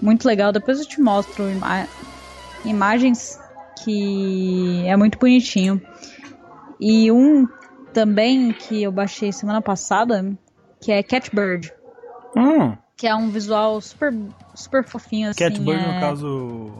muito 0.00 0.26
legal. 0.26 0.52
Depois 0.52 0.78
eu 0.78 0.86
te 0.86 1.00
mostro 1.00 1.50
ima 1.50 1.86
imagens 2.64 3.38
que 3.84 4.84
é 4.86 4.96
muito 4.96 5.18
bonitinho. 5.18 5.80
E 6.80 7.10
um 7.10 7.46
também 7.92 8.52
que 8.52 8.82
eu 8.82 8.92
baixei 8.92 9.32
semana 9.32 9.62
passada, 9.62 10.24
que 10.80 10.92
é 10.92 11.02
Catbird. 11.02 11.72
Hum 12.36 12.76
que 12.98 13.06
é 13.06 13.14
um 13.14 13.30
visual 13.30 13.80
super, 13.80 14.12
super 14.54 14.84
fofinho, 14.84 15.30
assim. 15.30 15.38
Catbird, 15.38 15.80
é... 15.84 15.94
no 15.94 16.00
caso, 16.00 16.74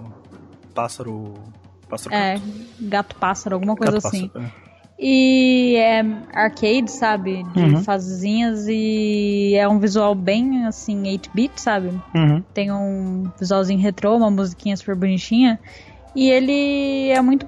pássaro... 0.74 1.34
pássaro 1.89 2.14
é, 2.14 2.41
gato-pássaro, 2.80 3.55
alguma 3.55 3.76
coisa 3.76 3.95
gato 3.95 4.09
assim. 4.09 4.26
Pássaro, 4.26 4.45
é. 4.45 4.68
E 4.99 5.76
é 5.76 6.05
arcade, 6.32 6.90
sabe? 6.90 7.44
De 7.55 7.61
uhum. 7.61 7.84
fasezinhas 7.84 8.66
e 8.68 9.55
é 9.55 9.68
um 9.68 9.78
visual 9.78 10.14
bem 10.14 10.66
assim, 10.66 11.03
8-bit, 11.05 11.61
sabe? 11.61 11.88
Uhum. 12.14 12.42
Tem 12.53 12.72
um 12.72 13.30
visualzinho 13.38 13.78
retrô, 13.78 14.16
uma 14.16 14.30
musiquinha 14.30 14.76
super 14.76 14.96
bonitinha. 14.96 15.59
E 16.16 16.30
ele 16.30 17.11
é 17.11 17.20
muito, 17.20 17.46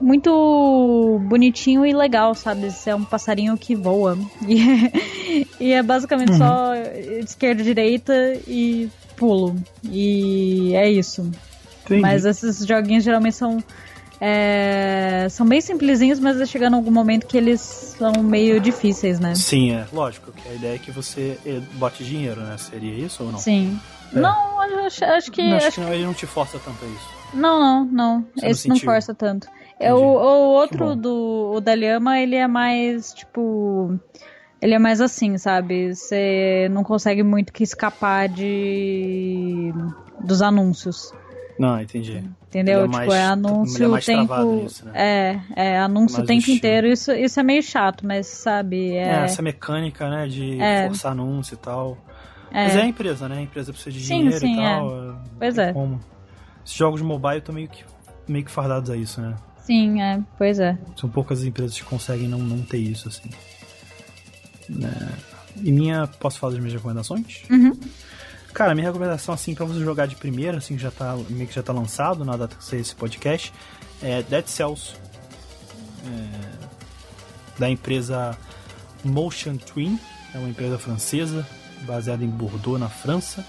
muito 0.00 1.20
bonitinho 1.24 1.84
e 1.84 1.92
legal, 1.92 2.32
sabe? 2.34 2.66
Esse 2.68 2.90
é 2.90 2.94
um 2.94 3.04
passarinho 3.04 3.56
que 3.56 3.74
voa. 3.74 4.16
E 4.46 4.60
é, 4.60 5.46
e 5.58 5.72
é 5.72 5.82
basicamente 5.82 6.32
uhum. 6.32 6.38
só 6.38 6.74
esquerda, 7.18 7.62
direita 7.62 8.14
e 8.46 8.88
pulo. 9.16 9.56
E 9.82 10.72
é 10.74 10.88
isso. 10.88 11.28
Entendi. 11.84 12.02
Mas 12.02 12.24
esses 12.24 12.64
joguinhos 12.64 13.02
geralmente 13.02 13.34
são. 13.34 13.62
É, 14.20 15.26
são 15.30 15.46
bem 15.46 15.60
simplesinhos, 15.60 16.18
mas 16.18 16.36
vai 16.36 16.46
chegando 16.46 16.74
algum 16.74 16.90
momento 16.90 17.26
que 17.26 17.36
eles 17.36 17.60
são 17.60 18.22
meio 18.22 18.60
difíceis, 18.60 19.18
né? 19.18 19.34
Sim, 19.34 19.72
é. 19.72 19.86
Lógico, 19.92 20.32
que 20.32 20.48
a 20.48 20.54
ideia 20.54 20.74
é 20.76 20.78
que 20.78 20.90
você 20.90 21.38
eh, 21.44 21.60
bote 21.74 22.04
dinheiro, 22.04 22.40
né? 22.40 22.56
Seria 22.56 22.94
isso 22.94 23.24
ou 23.24 23.32
não? 23.32 23.38
Sim. 23.38 23.78
É. 24.14 24.18
Não, 24.18 24.60
acho, 24.86 25.04
acho 25.04 25.32
que. 25.32 25.42
Não, 25.42 25.56
acho, 25.56 25.66
acho 25.66 25.80
que 25.80 25.86
ele 25.94 26.04
não 26.04 26.14
te 26.14 26.26
força 26.26 26.58
tanto 26.58 26.84
a 26.84 26.88
isso. 26.88 27.08
Não, 27.34 27.60
não, 27.60 27.84
não. 27.84 28.26
Você 28.36 28.46
Esse 28.46 28.68
não, 28.68 28.76
não 28.76 28.82
força 28.82 29.14
tanto. 29.14 29.48
É, 29.78 29.92
o, 29.92 29.98
o 29.98 30.52
outro 30.52 30.94
do 30.94 31.52
o 31.56 31.60
da 31.60 31.74
Lhama, 31.74 32.18
ele 32.18 32.36
é 32.36 32.46
mais, 32.46 33.12
tipo. 33.12 33.98
Ele 34.62 34.74
é 34.74 34.78
mais 34.78 35.00
assim, 35.00 35.36
sabe? 35.36 35.94
Você 35.94 36.68
não 36.70 36.82
consegue 36.82 37.22
muito 37.22 37.52
que 37.52 37.64
escapar 37.64 38.28
de. 38.28 39.72
dos 40.20 40.40
anúncios. 40.40 41.12
Não, 41.58 41.80
entendi. 41.80 42.24
Entendeu? 42.48 42.80
É 42.80 42.82
tipo, 42.82 42.96
mais, 42.96 43.12
é 43.12 43.24
anúncio 43.24 43.94
o 43.94 44.00
tempo. 44.00 44.62
Nisso, 44.62 44.86
né? 44.86 44.92
É, 44.94 45.40
é 45.56 45.78
anúncio 45.78 46.18
mais 46.18 46.24
o 46.24 46.26
tempo 46.26 46.50
inteiro. 46.50 46.86
Isso, 46.86 47.12
isso 47.12 47.38
é 47.38 47.42
meio 47.42 47.62
chato, 47.62 48.06
mas 48.06 48.26
sabe. 48.26 48.92
É, 48.92 49.02
é 49.02 49.24
essa 49.24 49.42
mecânica, 49.42 50.08
né? 50.08 50.26
De 50.26 50.60
é. 50.60 50.86
forçar 50.86 51.12
anúncio 51.12 51.54
e 51.54 51.58
tal. 51.58 51.98
É. 52.50 52.64
Mas 52.64 52.76
é 52.76 52.82
a 52.82 52.86
empresa, 52.86 53.28
né? 53.28 53.38
A 53.38 53.42
empresa 53.42 53.72
precisa 53.72 53.96
de 53.96 54.04
sim, 54.04 54.18
dinheiro 54.18 54.38
sim, 54.38 54.54
e 54.54 54.56
tal. 54.56 54.90
É. 54.90 55.08
é 55.08 55.14
pois 55.38 55.58
é. 55.58 55.72
Como. 55.72 56.00
Esses 56.64 56.76
jogos 56.76 57.00
de 57.00 57.06
mobile 57.06 57.38
estão 57.38 57.54
meio 57.54 57.68
que, 57.68 57.84
meio 58.26 58.44
que 58.44 58.50
fardados 58.50 58.90
a 58.90 58.96
isso, 58.96 59.20
né? 59.20 59.34
Sim, 59.64 60.00
é. 60.00 60.20
Pois 60.38 60.58
é. 60.58 60.78
São 60.96 61.08
poucas 61.08 61.40
as 61.40 61.44
empresas 61.44 61.78
que 61.78 61.84
conseguem 61.84 62.28
não, 62.28 62.38
não 62.38 62.62
ter 62.62 62.78
isso, 62.78 63.08
assim. 63.08 63.30
Né? 64.68 64.92
E 65.62 65.70
minha. 65.70 66.06
Posso 66.06 66.38
falar 66.38 66.52
das 66.52 66.60
minhas 66.60 66.74
recomendações? 66.74 67.42
Uhum. 67.50 67.78
Cara, 68.54 68.72
minha 68.72 68.86
recomendação, 68.86 69.34
assim, 69.34 69.52
pra 69.52 69.66
você 69.66 69.80
jogar 69.80 70.06
de 70.06 70.14
primeira, 70.14 70.58
assim, 70.58 70.78
já 70.78 70.88
tá, 70.88 71.16
meio 71.28 71.48
que 71.48 71.54
já 71.54 71.62
tá 71.62 71.72
lançado 71.72 72.24
na 72.24 72.36
data 72.36 72.54
que 72.54 72.64
você 72.64 72.76
esse 72.76 72.94
podcast, 72.94 73.52
é 74.00 74.22
Dead 74.22 74.46
Cells. 74.46 74.94
É, 76.06 77.58
da 77.58 77.68
empresa 77.68 78.38
Motion 79.02 79.56
Twin, 79.56 79.98
é 80.32 80.38
uma 80.38 80.48
empresa 80.48 80.78
francesa, 80.78 81.44
baseada 81.82 82.24
em 82.24 82.28
Bordeaux, 82.28 82.78
na 82.78 82.88
França. 82.88 83.44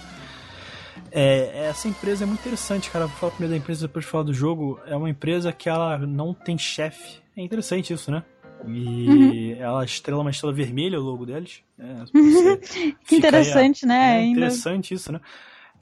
É, 1.11 1.67
essa 1.69 1.87
empresa 1.87 2.23
é 2.23 2.27
muito 2.27 2.39
interessante, 2.39 2.89
cara. 2.89 3.05
Vou 3.05 3.15
falar 3.17 3.31
primeiro 3.33 3.53
da 3.53 3.57
empresa, 3.57 3.87
depois 3.87 4.05
de 4.05 4.11
falar 4.11 4.23
do 4.23 4.33
jogo. 4.33 4.79
É 4.87 4.95
uma 4.95 5.09
empresa 5.09 5.51
que 5.51 5.69
ela 5.69 5.99
não 5.99 6.33
tem 6.33 6.57
chefe. 6.57 7.19
É 7.37 7.41
interessante 7.41 7.93
isso, 7.93 8.09
né? 8.09 8.23
E 8.67 9.07
uhum. 9.07 9.55
ela 9.59 9.85
estrela 9.85 10.21
uma 10.21 10.31
estrela 10.31 10.53
vermelha, 10.53 10.99
o 10.99 11.03
logo 11.03 11.25
deles. 11.25 11.61
É, 11.79 12.05
que 13.05 13.15
interessante, 13.15 13.85
aí, 13.85 13.89
né? 13.89 14.21
É 14.21 14.25
interessante 14.25 14.93
isso, 14.93 15.11
né? 15.11 15.19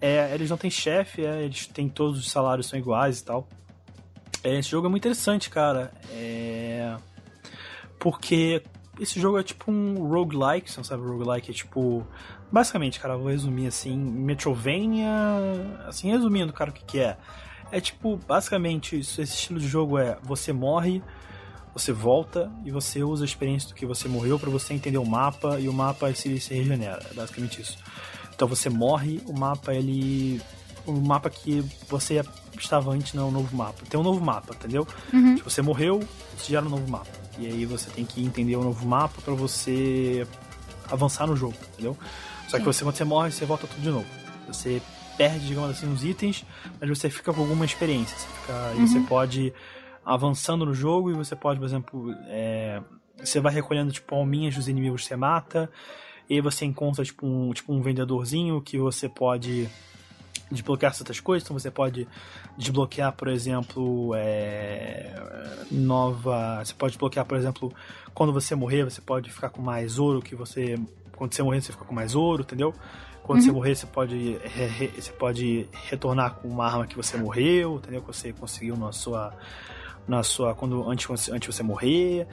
É, 0.01 0.33
eles 0.33 0.49
não 0.49 0.57
têm 0.57 0.69
chefe, 0.69 1.25
é, 1.25 1.43
eles 1.43 1.65
têm 1.67 1.87
todos 1.87 2.19
os 2.19 2.29
salários 2.29 2.67
são 2.67 2.77
iguais 2.77 3.19
e 3.19 3.25
tal. 3.25 3.47
É, 4.43 4.59
esse 4.59 4.69
jogo 4.69 4.87
é 4.87 4.89
muito 4.89 5.01
interessante, 5.01 5.49
cara. 5.49 5.93
É... 6.11 6.95
Porque 7.97 8.61
esse 8.99 9.19
jogo 9.19 9.39
é 9.39 9.43
tipo 9.43 9.71
um 9.71 10.05
roguelike, 10.05 10.69
você 10.69 10.77
não 10.77 10.83
sabe 10.83 11.03
roguelike, 11.03 11.49
é 11.49 11.53
tipo... 11.53 12.05
Basicamente, 12.51 12.99
cara, 12.99 13.15
vou 13.15 13.29
resumir 13.29 13.67
assim, 13.67 13.97
Metrovania... 13.97 15.09
Assim, 15.87 16.11
resumindo, 16.11 16.51
cara, 16.51 16.69
o 16.69 16.73
que 16.73 16.83
que 16.83 16.99
é? 16.99 17.17
É 17.71 17.79
tipo, 17.79 18.17
basicamente, 18.27 18.97
esse 18.97 19.21
estilo 19.21 19.59
de 19.59 19.67
jogo 19.67 19.97
é 19.97 20.17
você 20.21 20.51
morre 20.51 21.01
você 21.73 21.91
volta 21.91 22.51
e 22.63 22.71
você 22.71 23.03
usa 23.03 23.23
a 23.23 23.25
experiência 23.25 23.69
do 23.69 23.75
que 23.75 23.85
você 23.85 24.07
morreu 24.07 24.37
para 24.37 24.49
você 24.49 24.73
entender 24.73 24.99
o 24.99 25.05
mapa 25.05 25.59
e 25.59 25.67
o 25.67 25.73
mapa 25.73 26.13
se, 26.13 26.39
se 26.39 26.53
regenera. 26.53 27.03
É 27.09 27.13
basicamente 27.13 27.61
isso. 27.61 27.77
Então 28.35 28.47
você 28.47 28.69
morre, 28.69 29.21
o 29.25 29.33
mapa 29.37 29.73
ele. 29.73 30.41
O 30.85 30.91
mapa 30.91 31.29
que 31.29 31.63
você 31.89 32.21
estava 32.59 32.91
antes 32.91 33.13
não 33.13 33.23
é 33.23 33.27
um 33.27 33.31
novo 33.31 33.55
mapa. 33.55 33.83
Tem 33.89 33.99
um 33.99 34.03
novo 34.03 34.23
mapa, 34.23 34.53
entendeu? 34.53 34.85
Uhum. 35.13 35.37
Se 35.37 35.43
você 35.43 35.61
morreu, 35.61 36.01
você 36.37 36.51
gera 36.51 36.65
um 36.65 36.69
novo 36.69 36.89
mapa. 36.89 37.07
E 37.39 37.47
aí 37.47 37.65
você 37.65 37.89
tem 37.89 38.05
que 38.05 38.23
entender 38.23 38.55
o 38.57 38.63
novo 38.63 38.85
mapa 38.85 39.21
para 39.21 39.33
você 39.33 40.27
avançar 40.91 41.25
no 41.25 41.35
jogo, 41.35 41.55
entendeu? 41.73 41.97
Só 42.49 42.59
que 42.59 42.65
você, 42.65 42.83
quando 42.83 42.95
você 42.95 43.03
morre, 43.03 43.31
você 43.31 43.45
volta 43.45 43.65
tudo 43.65 43.81
de 43.81 43.89
novo. 43.89 44.05
Você 44.47 44.81
perde, 45.17 45.47
digamos 45.47 45.71
assim, 45.71 45.91
os 45.91 46.03
itens, 46.03 46.45
mas 46.79 46.89
você 46.89 47.09
fica 47.09 47.33
com 47.33 47.41
alguma 47.41 47.65
experiência. 47.65 48.15
Você 48.17 48.27
fica, 48.27 48.53
uhum. 48.75 48.87
você 48.87 48.99
pode 49.01 49.53
avançando 50.05 50.65
no 50.65 50.73
jogo 50.73 51.11
e 51.11 51.13
você 51.13 51.35
pode, 51.35 51.59
por 51.59 51.65
exemplo, 51.65 52.11
é, 52.27 52.81
você 53.17 53.39
vai 53.39 53.53
recolhendo 53.53 53.91
tipo 53.91 54.13
alminhas 54.15 54.55
dos 54.55 54.67
inimigos 54.67 55.03
que 55.03 55.07
você 55.07 55.15
mata, 55.15 55.69
e 56.29 56.35
aí 56.35 56.41
você 56.41 56.65
encontra 56.65 57.03
tipo 57.03 57.25
um, 57.25 57.51
tipo 57.53 57.73
um 57.73 57.81
vendedorzinho 57.81 58.61
que 58.61 58.77
você 58.77 59.09
pode 59.09 59.69
desbloquear 60.51 60.93
certas 60.93 61.19
coisas, 61.19 61.45
então 61.45 61.57
você 61.57 61.71
pode 61.71 62.07
desbloquear, 62.57 63.11
por 63.13 63.27
exemplo, 63.27 64.13
é, 64.15 65.13
nova. 65.71 66.63
Você 66.63 66.73
pode 66.73 66.91
desbloquear, 66.93 67.25
por 67.25 67.37
exemplo, 67.37 67.73
quando 68.13 68.31
você 68.31 68.55
morrer, 68.55 68.83
você 68.83 69.01
pode 69.01 69.31
ficar 69.31 69.49
com 69.49 69.61
mais 69.61 69.97
ouro 69.97 70.21
que 70.21 70.35
você. 70.35 70.79
Quando 71.15 71.33
você 71.33 71.43
morrer, 71.43 71.61
você 71.61 71.71
fica 71.71 71.85
com 71.85 71.93
mais 71.93 72.15
ouro, 72.15 72.43
entendeu? 72.43 72.73
Quando 73.23 73.39
uhum. 73.39 73.45
você 73.45 73.51
morrer, 73.51 73.75
você 73.75 73.85
pode, 73.85 74.37
re, 74.43 74.65
re, 74.65 74.87
você 75.01 75.11
pode 75.11 75.67
retornar 75.71 76.35
com 76.35 76.47
uma 76.47 76.65
arma 76.65 76.85
que 76.85 76.95
você 76.95 77.15
morreu, 77.17 77.75
entendeu? 77.75 78.01
Que 78.01 78.07
você 78.07 78.33
conseguiu 78.33 78.75
na 78.75 78.91
sua 78.91 79.33
na 80.07 80.23
sua 80.23 80.53
quando 80.53 80.89
antes, 80.89 81.07
antes 81.29 81.49
de 81.49 81.55
você 81.55 81.63
morrer. 81.63 82.27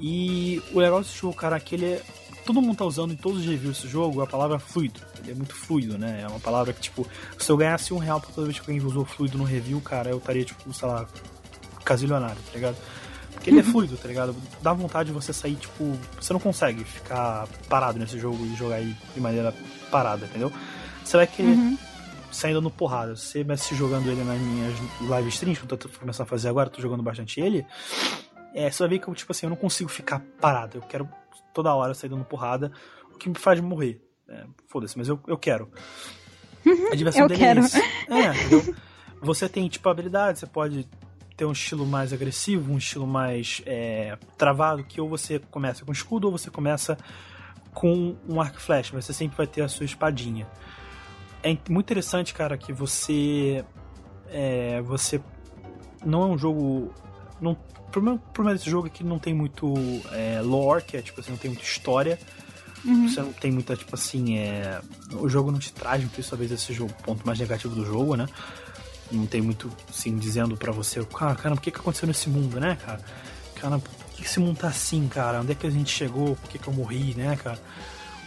E 0.00 0.62
o 0.72 0.78
legal 0.78 1.00
desse 1.00 1.16
jogo, 1.16 1.34
cara, 1.34 1.56
é 1.56 1.60
que 1.60 1.74
ele 1.74 1.86
é 1.86 2.02
todo 2.48 2.62
mundo 2.62 2.78
tá 2.78 2.84
usando 2.86 3.12
em 3.12 3.16
todos 3.16 3.40
os 3.40 3.44
reviews 3.44 3.76
desse 3.76 3.88
jogo 3.88 4.22
a 4.22 4.26
palavra 4.26 4.58
fluido. 4.58 5.00
Ele 5.18 5.32
é 5.32 5.34
muito 5.34 5.54
fluido, 5.54 5.98
né? 5.98 6.22
É 6.22 6.28
uma 6.28 6.40
palavra 6.40 6.72
que, 6.72 6.80
tipo, 6.80 7.06
se 7.38 7.52
eu 7.52 7.58
ganhasse 7.58 7.92
um 7.92 7.98
real 7.98 8.22
por 8.22 8.32
toda 8.32 8.46
vez 8.46 8.58
que 8.58 8.70
alguém 8.70 8.86
usou 8.86 9.04
fluido 9.04 9.36
no 9.36 9.44
review, 9.44 9.78
cara, 9.82 10.08
eu 10.08 10.16
estaria, 10.16 10.46
tipo, 10.46 10.72
sei 10.72 10.88
lá, 10.88 11.06
casilionário, 11.84 12.40
tá 12.46 12.54
ligado? 12.54 12.76
Porque 13.34 13.50
ele 13.50 13.60
é 13.60 13.62
fluido, 13.62 13.98
tá 13.98 14.08
ligado? 14.08 14.34
Dá 14.62 14.72
vontade 14.72 15.08
de 15.08 15.12
você 15.12 15.30
sair, 15.30 15.56
tipo, 15.56 15.94
você 16.18 16.32
não 16.32 16.40
consegue 16.40 16.84
ficar 16.84 17.46
parado 17.68 17.98
nesse 17.98 18.18
jogo 18.18 18.42
e 18.46 18.56
jogar 18.56 18.76
aí 18.76 18.96
de 19.14 19.20
maneira 19.20 19.54
parada, 19.90 20.24
entendeu? 20.24 20.50
Você 21.04 21.18
vai 21.18 21.26
querer 21.26 21.50
uhum 21.50 21.76
saindo 22.30 22.60
no 22.60 22.70
porrada. 22.70 23.16
Você 23.16 23.44
se 23.56 23.74
jogando 23.74 24.10
ele 24.10 24.22
nas 24.22 24.40
minhas 24.40 24.74
live 25.08 25.28
streams, 25.28 25.60
que 25.60 25.72
eu 25.72 25.78
tô 25.78 25.88
começando 25.88 26.26
a 26.26 26.28
fazer 26.28 26.48
agora, 26.48 26.70
tô 26.70 26.80
jogando 26.80 27.02
bastante 27.02 27.40
ele. 27.40 27.66
É, 28.54 28.70
você 28.70 28.82
vai 28.82 28.88
ver 28.88 28.98
que 28.98 29.08
eu, 29.08 29.14
tipo 29.14 29.32
assim, 29.32 29.46
eu 29.46 29.50
não 29.50 29.56
consigo 29.56 29.88
ficar 29.88 30.20
parado. 30.40 30.78
Eu 30.78 30.82
quero 30.82 31.08
toda 31.52 31.74
hora 31.74 31.94
sair 31.94 32.10
dando 32.10 32.24
porrada, 32.24 32.72
o 33.12 33.18
que 33.18 33.28
me 33.28 33.34
faz 33.34 33.60
morrer. 33.60 34.00
É, 34.28 34.44
Foda-se, 34.66 34.96
mas 34.96 35.08
eu, 35.08 35.18
eu 35.26 35.38
quero. 35.38 35.70
A 36.92 36.94
diversão 36.94 37.22
eu 37.22 37.28
dele 37.28 37.40
quero. 37.40 37.60
é 37.60 37.64
isso. 37.64 37.78
É, 38.70 38.88
Você 39.20 39.48
tem, 39.48 39.68
tipo, 39.68 39.88
habilidade, 39.88 40.38
você 40.38 40.46
pode 40.46 40.88
ter 41.36 41.44
um 41.44 41.52
estilo 41.52 41.86
mais 41.86 42.12
agressivo, 42.12 42.72
um 42.72 42.78
estilo 42.78 43.06
mais 43.06 43.62
é, 43.64 44.18
travado, 44.36 44.84
que 44.84 45.00
ou 45.00 45.08
você 45.08 45.38
começa 45.38 45.84
com 45.84 45.92
escudo 45.92 46.26
ou 46.26 46.32
você 46.32 46.50
começa 46.50 46.96
com 47.72 48.16
um 48.28 48.40
arco 48.40 48.60
flash, 48.60 48.90
mas 48.92 49.04
você 49.04 49.12
sempre 49.12 49.36
vai 49.36 49.46
ter 49.46 49.62
a 49.62 49.68
sua 49.68 49.86
espadinha 49.86 50.48
é 51.42 51.56
muito 51.68 51.86
interessante, 51.86 52.34
cara, 52.34 52.56
que 52.56 52.72
você. 52.72 53.64
É, 54.30 54.80
você. 54.82 55.20
Não 56.04 56.22
é 56.22 56.26
um 56.26 56.38
jogo. 56.38 56.92
Não, 57.40 57.52
o 57.52 57.90
problema, 57.90 58.16
o 58.16 58.32
problema 58.32 58.56
desse 58.56 58.70
jogo 58.70 58.86
é 58.86 58.90
que 58.90 59.02
não 59.02 59.18
tem 59.18 59.32
muito 59.32 59.74
é, 60.12 60.40
lore, 60.42 60.82
que 60.84 60.96
é 60.96 61.02
tipo 61.02 61.20
assim, 61.20 61.30
não 61.30 61.38
tem 61.38 61.50
muita 61.50 61.64
história. 61.64 62.18
Uhum. 62.84 63.08
Você 63.08 63.20
não 63.20 63.32
tem 63.32 63.50
muita, 63.50 63.74
tipo 63.76 63.94
assim, 63.94 64.38
é... 64.38 64.80
o 65.12 65.28
jogo 65.28 65.50
não 65.50 65.58
te 65.58 65.72
traz 65.72 66.00
muito 66.00 66.20
isso, 66.20 66.30
talvez 66.30 66.52
esse 66.52 66.72
jogo, 66.72 66.92
ponto 67.02 67.26
mais 67.26 67.38
negativo 67.38 67.74
do 67.74 67.84
jogo, 67.84 68.14
né? 68.14 68.26
Não 69.10 69.26
tem 69.26 69.40
muito, 69.40 69.70
assim, 69.88 70.16
dizendo 70.16 70.56
para 70.56 70.70
você, 70.70 71.04
cara, 71.04 71.34
cara, 71.34 71.54
o 71.54 71.60
que 71.60 71.70
que 71.70 71.78
aconteceu 71.78 72.06
nesse 72.06 72.28
mundo, 72.28 72.60
né, 72.60 72.76
cara? 72.84 73.00
Cara, 73.56 73.78
por 73.78 73.90
que 74.14 74.22
esse 74.22 74.38
mundo 74.38 74.58
tá 74.58 74.68
assim, 74.68 75.08
cara? 75.08 75.40
Onde 75.40 75.52
é 75.52 75.54
que 75.54 75.66
a 75.66 75.70
gente 75.70 75.90
chegou? 75.90 76.36
Por 76.36 76.48
que 76.48 76.58
que 76.58 76.68
eu 76.68 76.72
morri, 76.72 77.14
né, 77.14 77.36
cara? 77.36 77.58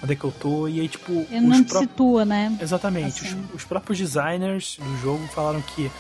Onde 0.04 0.14
é 0.14 0.16
que 0.16 0.24
eu 0.24 0.32
tô, 0.32 0.68
e 0.68 0.80
aí, 0.80 0.88
tipo. 0.88 1.12
Ele 1.30 1.42
não 1.42 1.64
te 1.64 1.78
situa, 1.78 2.26
né? 2.26 2.58
Exatamente. 2.60 3.26
Assim. 3.26 3.46
Os, 3.50 3.56
os, 3.56 3.64
próprios 3.64 3.98
designers 3.98 4.78
do 4.78 4.98
jogo 4.98 5.26
falaram 5.28 5.62
que 5.62 5.92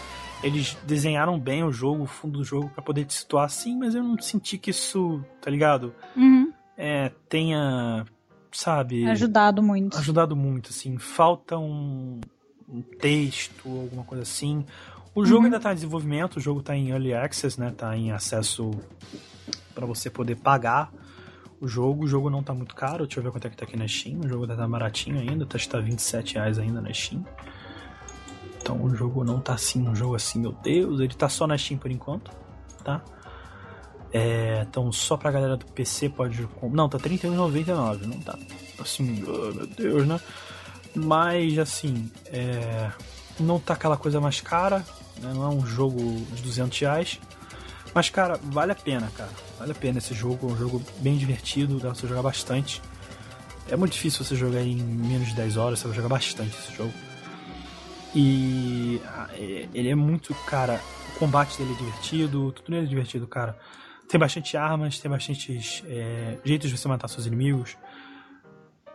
eles 0.43 0.77
desenharam 0.85 1.39
bem 1.39 1.63
o 1.63 1.71
jogo, 1.71 2.03
o 2.03 2.07
fundo 2.07 2.39
do 2.39 2.43
jogo, 2.43 2.69
para 2.69 2.81
poder 2.81 3.05
te 3.05 3.13
situar 3.13 3.45
assim, 3.45 3.77
mas 3.77 3.93
eu 3.93 4.03
não 4.03 4.19
senti 4.19 4.57
que 4.57 4.71
isso, 4.71 5.23
tá 5.39 5.51
ligado? 5.51 5.93
Uhum. 6.15 6.51
É, 6.75 7.11
tenha, 7.29 8.05
sabe. 8.51 9.07
Ajudado 9.07 9.61
muito. 9.61 9.97
Ajudado 9.97 10.35
muito, 10.35 10.71
assim. 10.71 10.97
Falta 10.97 11.57
um, 11.57 12.19
um 12.67 12.81
texto, 12.81 13.69
alguma 13.69 14.03
coisa 14.03 14.23
assim. 14.23 14.65
O 15.13 15.25
jogo 15.25 15.41
uhum. 15.41 15.45
ainda 15.45 15.59
tá 15.59 15.71
em 15.71 15.75
desenvolvimento, 15.75 16.37
o 16.37 16.39
jogo 16.39 16.63
tá 16.63 16.75
em 16.75 16.89
early 16.89 17.13
access, 17.13 17.59
né? 17.59 17.71
Tá 17.75 17.95
em 17.95 18.11
acesso 18.11 18.71
para 19.75 19.85
você 19.85 20.09
poder 20.09 20.37
pagar 20.37 20.91
o 21.61 21.67
jogo. 21.67 22.03
O 22.03 22.07
jogo 22.07 22.29
não 22.29 22.41
tá 22.41 22.53
muito 22.53 22.75
caro, 22.75 23.05
deixa 23.05 23.19
eu 23.19 23.23
ver 23.23 23.31
quanto 23.31 23.47
é 23.47 23.49
que 23.49 23.55
tá 23.55 23.63
aqui 23.63 23.77
na 23.77 23.87
Steam. 23.87 24.19
O 24.19 24.27
jogo 24.27 24.47
tá 24.47 24.67
baratinho 24.67 25.19
ainda, 25.19 25.45
tá, 25.45 25.57
tá 25.69 25.79
27 25.79 26.35
reais 26.35 26.57
ainda 26.57 26.81
na 26.81 26.91
Steam. 26.91 27.23
Então 28.59 28.83
o 28.83 28.93
jogo 28.95 29.23
não 29.23 29.39
tá 29.39 29.53
assim, 29.53 29.87
um 29.87 29.95
jogo 29.95 30.15
assim, 30.15 30.39
meu 30.39 30.51
Deus, 30.51 30.99
ele 30.99 31.13
tá 31.13 31.29
só 31.29 31.47
na 31.47 31.57
Steam 31.57 31.77
por 31.77 31.91
enquanto, 31.91 32.31
tá? 32.83 33.01
É, 34.13 34.65
então 34.67 34.91
só 34.91 35.15
pra 35.15 35.31
galera 35.31 35.55
do 35.55 35.65
PC 35.67 36.09
pode. 36.09 36.47
Não, 36.71 36.89
tá 36.89 36.97
R$31,99, 36.97 38.01
não 38.05 38.19
tá 38.19 38.37
assim, 38.79 39.23
oh, 39.23 39.53
meu 39.53 39.67
Deus, 39.67 40.07
né? 40.07 40.19
Mas 40.93 41.57
assim, 41.57 42.11
é, 42.25 42.91
não 43.39 43.59
tá 43.59 43.73
aquela 43.73 43.95
coisa 43.95 44.19
mais 44.19 44.41
cara, 44.41 44.79
né? 45.19 45.31
não 45.33 45.43
é 45.43 45.47
um 45.47 45.65
jogo 45.65 45.97
de 46.33 46.41
200 46.41 46.77
reais. 46.79 47.19
Mas, 47.93 48.09
cara, 48.09 48.39
vale 48.43 48.71
a 48.71 48.75
pena, 48.75 49.11
cara. 49.15 49.31
Vale 49.59 49.71
a 49.71 49.75
pena 49.75 49.97
esse 49.97 50.13
jogo. 50.13 50.49
É 50.49 50.53
um 50.53 50.57
jogo 50.57 50.81
bem 50.99 51.17
divertido, 51.17 51.75
dá 51.75 51.89
pra 51.89 51.93
você 51.93 52.07
jogar 52.07 52.21
bastante. 52.21 52.81
É 53.69 53.75
muito 53.75 53.93
difícil 53.93 54.23
você 54.23 54.35
jogar 54.35 54.61
em 54.61 54.75
menos 54.75 55.29
de 55.29 55.35
10 55.35 55.57
horas, 55.57 55.79
você 55.79 55.87
vai 55.87 55.95
jogar 55.95 56.09
bastante 56.09 56.55
esse 56.57 56.73
jogo. 56.75 56.93
E 58.13 59.01
ah, 59.05 59.29
é, 59.33 59.67
ele 59.73 59.89
é 59.89 59.95
muito, 59.95 60.33
cara, 60.45 60.81
o 61.15 61.19
combate 61.19 61.57
dele 61.57 61.73
é 61.73 61.75
divertido, 61.75 62.51
tudo 62.51 62.71
nele 62.71 62.85
é 62.85 62.89
divertido, 62.89 63.27
cara. 63.27 63.57
Tem 64.09 64.19
bastante 64.19 64.57
armas, 64.57 64.99
tem 64.99 65.09
bastante 65.09 65.83
é, 65.87 66.37
jeitos 66.43 66.69
de 66.69 66.77
você 66.77 66.87
matar 66.87 67.07
seus 67.07 67.25
inimigos. 67.25 67.77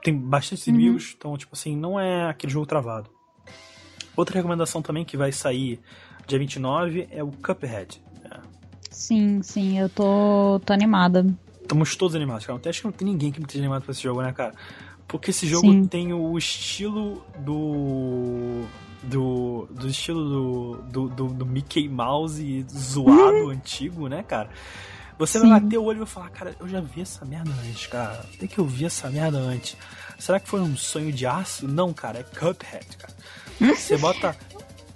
Tem 0.03 0.15
bastante 0.15 0.69
uhum. 0.69 0.77
inimigos, 0.77 1.15
então, 1.17 1.37
tipo 1.39 1.55
assim, 1.55 1.75
não 1.75 1.99
é 1.99 2.29
aquele 2.29 2.53
jogo 2.53 2.67
travado. 2.67 3.11
Outra 4.15 4.37
recomendação 4.37 4.83
também 4.83 5.05
que 5.05 5.17
vai 5.17 5.33
sair 5.33 5.81
dia 6.27 6.39
29 6.39 7.09
é 7.11 7.23
o 7.23 7.31
Cuphead. 7.31 8.03
Sim, 8.91 9.43
sim, 9.43 9.79
eu 9.79 9.89
tô, 9.89 10.61
tô 10.65 10.73
animada. 10.73 11.27
Estamos 11.61 11.97
todos 11.97 12.15
animados, 12.15 12.47
cara. 12.47 12.61
Acho 12.65 12.81
que 12.81 12.87
não 12.87 12.93
tem 12.93 13.09
ninguém 13.09 13.33
que 13.33 13.41
me 13.41 13.47
esteja 13.47 13.63
animado 13.63 13.83
pra 13.83 13.93
esse 13.93 14.03
jogo, 14.03 14.23
né, 14.23 14.33
cara? 14.33 14.55
Porque 15.09 15.31
esse 15.31 15.47
jogo 15.47 15.71
sim. 15.71 15.87
tem 15.87 16.13
o 16.13 16.37
estilo 16.37 17.25
do. 17.39 18.65
Do, 19.03 19.69
do 19.71 19.87
estilo 19.87 20.25
do, 20.25 20.83
do, 20.91 21.09
do, 21.09 21.27
do 21.29 21.47
Mickey 21.47 21.89
Mouse 21.89 22.67
zoado, 22.69 23.45
uhum. 23.45 23.51
antigo, 23.51 24.09
né, 24.09 24.25
cara? 24.25 24.49
Você 25.19 25.39
Sim. 25.39 25.49
vai 25.49 25.61
bater 25.61 25.79
o 25.79 25.85
olho 25.85 25.97
e 25.97 25.99
vai 26.01 26.07
falar, 26.07 26.31
cara, 26.31 26.57
eu 26.61 26.69
já 26.69 26.81
vi 26.81 27.01
essa 27.01 27.25
merda 27.25 27.51
antes, 27.67 27.87
cara. 27.87 28.25
Tem 28.39 28.49
que 28.49 28.59
eu 28.59 28.67
vi 28.67 28.85
essa 28.85 29.09
merda 29.09 29.39
antes. 29.39 29.77
Será 30.19 30.39
que 30.39 30.49
foi 30.49 30.61
um 30.61 30.77
sonho 30.77 31.13
de 31.13 31.25
aço? 31.25 31.67
Não, 31.67 31.93
cara, 31.93 32.19
é 32.19 32.23
Cuphead, 32.23 32.97
cara. 32.99 33.15
Você 33.61 33.97
bota 33.97 34.37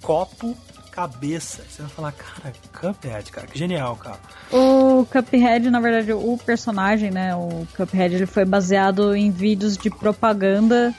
copo, 0.01 0.55
cabeça. 1.01 1.63
Você 1.67 1.81
vai 1.81 1.91
falar, 1.91 2.11
cara, 2.11 2.53
Cuphead, 2.73 3.31
cara, 3.31 3.47
que 3.47 3.57
genial, 3.57 3.95
cara. 3.95 4.19
O 4.51 5.05
Cuphead, 5.05 5.69
na 5.69 5.79
verdade, 5.79 6.13
o 6.13 6.37
personagem, 6.37 7.09
né, 7.09 7.35
o 7.35 7.67
Cuphead, 7.75 8.15
ele 8.15 8.25
foi 8.25 8.45
baseado 8.45 9.15
em 9.15 9.31
vídeos 9.31 9.77
de 9.77 9.89
propaganda 9.89 10.93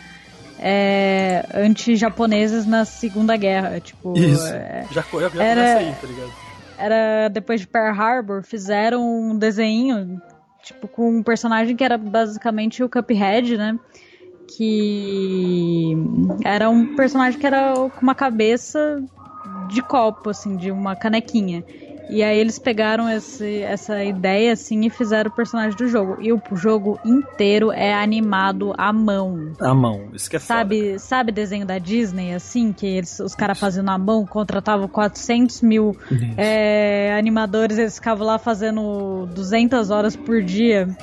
é, 0.59 1.47
anti-japoneses 1.55 2.67
na 2.67 2.85
Segunda 2.85 3.37
Guerra, 3.37 3.81
tipo... 3.81 4.17
Isso, 4.19 4.47
é, 4.47 4.87
já, 4.91 5.03
já, 5.03 5.29
já 5.29 5.45
era, 5.45 5.79
aí, 5.79 5.95
tá 6.01 6.07
ligado? 6.07 6.33
Era 6.79 7.29
depois 7.29 7.61
de 7.61 7.69
Pearl 7.69 8.01
Harbor, 8.01 8.43
fizeram 8.43 9.03
um 9.05 9.39
desenho, 9.39 10.21
tipo, 10.65 10.89
com 10.89 11.19
um 11.19 11.23
personagem 11.23 11.77
que 11.77 11.85
era 11.85 11.97
basicamente 11.97 12.83
o 12.83 12.89
Cuphead, 12.89 13.57
né? 13.57 13.79
que 14.57 15.97
era 16.45 16.69
um 16.69 16.95
personagem 16.95 17.41
que 17.41 17.47
era 17.47 17.73
com 17.75 18.03
uma 18.03 18.15
cabeça 18.15 19.03
de 19.73 19.83
copo, 19.83 20.31
assim, 20.31 20.57
de 20.57 20.71
uma 20.71 20.97
canequinha. 20.97 21.65
E 22.13 22.23
aí 22.23 22.39
eles 22.39 22.59
pegaram 22.59 23.09
esse, 23.09 23.63
essa 23.63 24.05
ideia 24.05 24.53
assim 24.53 24.85
e 24.85 24.91
fizeram 24.91 25.31
o 25.31 25.35
personagem 25.35 25.75
do 25.79 25.89
jogo. 25.89 26.19
E 26.21 26.31
o 26.31 26.43
jogo 26.53 27.01
inteiro 27.03 27.73
é 27.73 27.95
animado 27.95 28.75
à 28.77 28.93
mão. 28.93 29.53
À 29.59 29.75
mão, 29.75 30.09
isso 30.13 30.29
que 30.29 30.37
é 30.37 30.39
sabe, 30.39 30.81
foda. 30.81 30.99
Sabe 30.99 31.33
desenho 31.33 31.65
da 31.65 31.79
Disney, 31.79 32.35
assim, 32.35 32.71
que 32.71 32.87
eles, 32.87 33.19
os 33.19 33.35
caras 33.35 33.59
faziam 33.59 33.83
na 33.83 33.97
mão, 33.97 34.27
contratavam 34.27 34.87
400 34.89 35.63
mil 35.63 35.97
é, 36.37 37.17
animadores, 37.19 37.79
eles 37.79 37.95
ficavam 37.95 38.27
lá 38.27 38.39
fazendo 38.39 39.27
200 39.35 39.89
horas 39.89 40.15
por 40.15 40.43
dia 40.43 40.95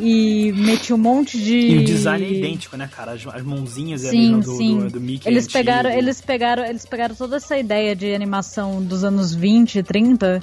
e 0.00 0.52
meti 0.56 0.92
um 0.92 0.98
monte 0.98 1.38
de. 1.38 1.56
E 1.56 1.78
o 1.78 1.84
design 1.84 2.24
é 2.24 2.30
idêntico, 2.30 2.76
né, 2.76 2.88
cara? 2.92 3.12
As, 3.12 3.24
as 3.26 3.42
mãozinhas 3.42 4.00
sim, 4.02 4.34
ali 4.34 4.42
do, 4.42 4.56
sim. 4.56 4.78
Do, 4.78 4.90
do 4.90 5.00
Mickey. 5.00 5.28
Eles 5.28 5.46
pegaram, 5.46 5.90
eles 5.90 6.20
pegaram, 6.20 6.64
eles 6.64 6.84
pegaram 6.84 7.14
toda 7.14 7.36
essa 7.36 7.56
ideia 7.56 7.94
de 7.94 8.12
animação 8.12 8.82
dos 8.82 9.04
anos 9.04 9.32
20, 9.32 9.82
30 9.82 10.42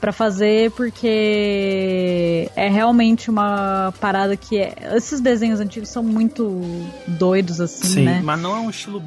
para 0.00 0.12
fazer 0.12 0.70
porque 0.72 2.50
é 2.56 2.68
realmente 2.68 3.28
uma 3.28 3.92
parada 4.00 4.36
que 4.36 4.58
é, 4.58 4.74
esses 4.94 5.20
desenhos 5.20 5.60
antigos 5.60 5.88
são 5.90 6.02
muito 6.02 6.60
doidos 7.06 7.60
assim, 7.60 7.86
Sim, 7.86 8.04
né? 8.04 8.22
mas 8.24 8.40
não 8.40 8.56
é 8.56 8.60
um 8.60 8.70
estilo 8.70 9.02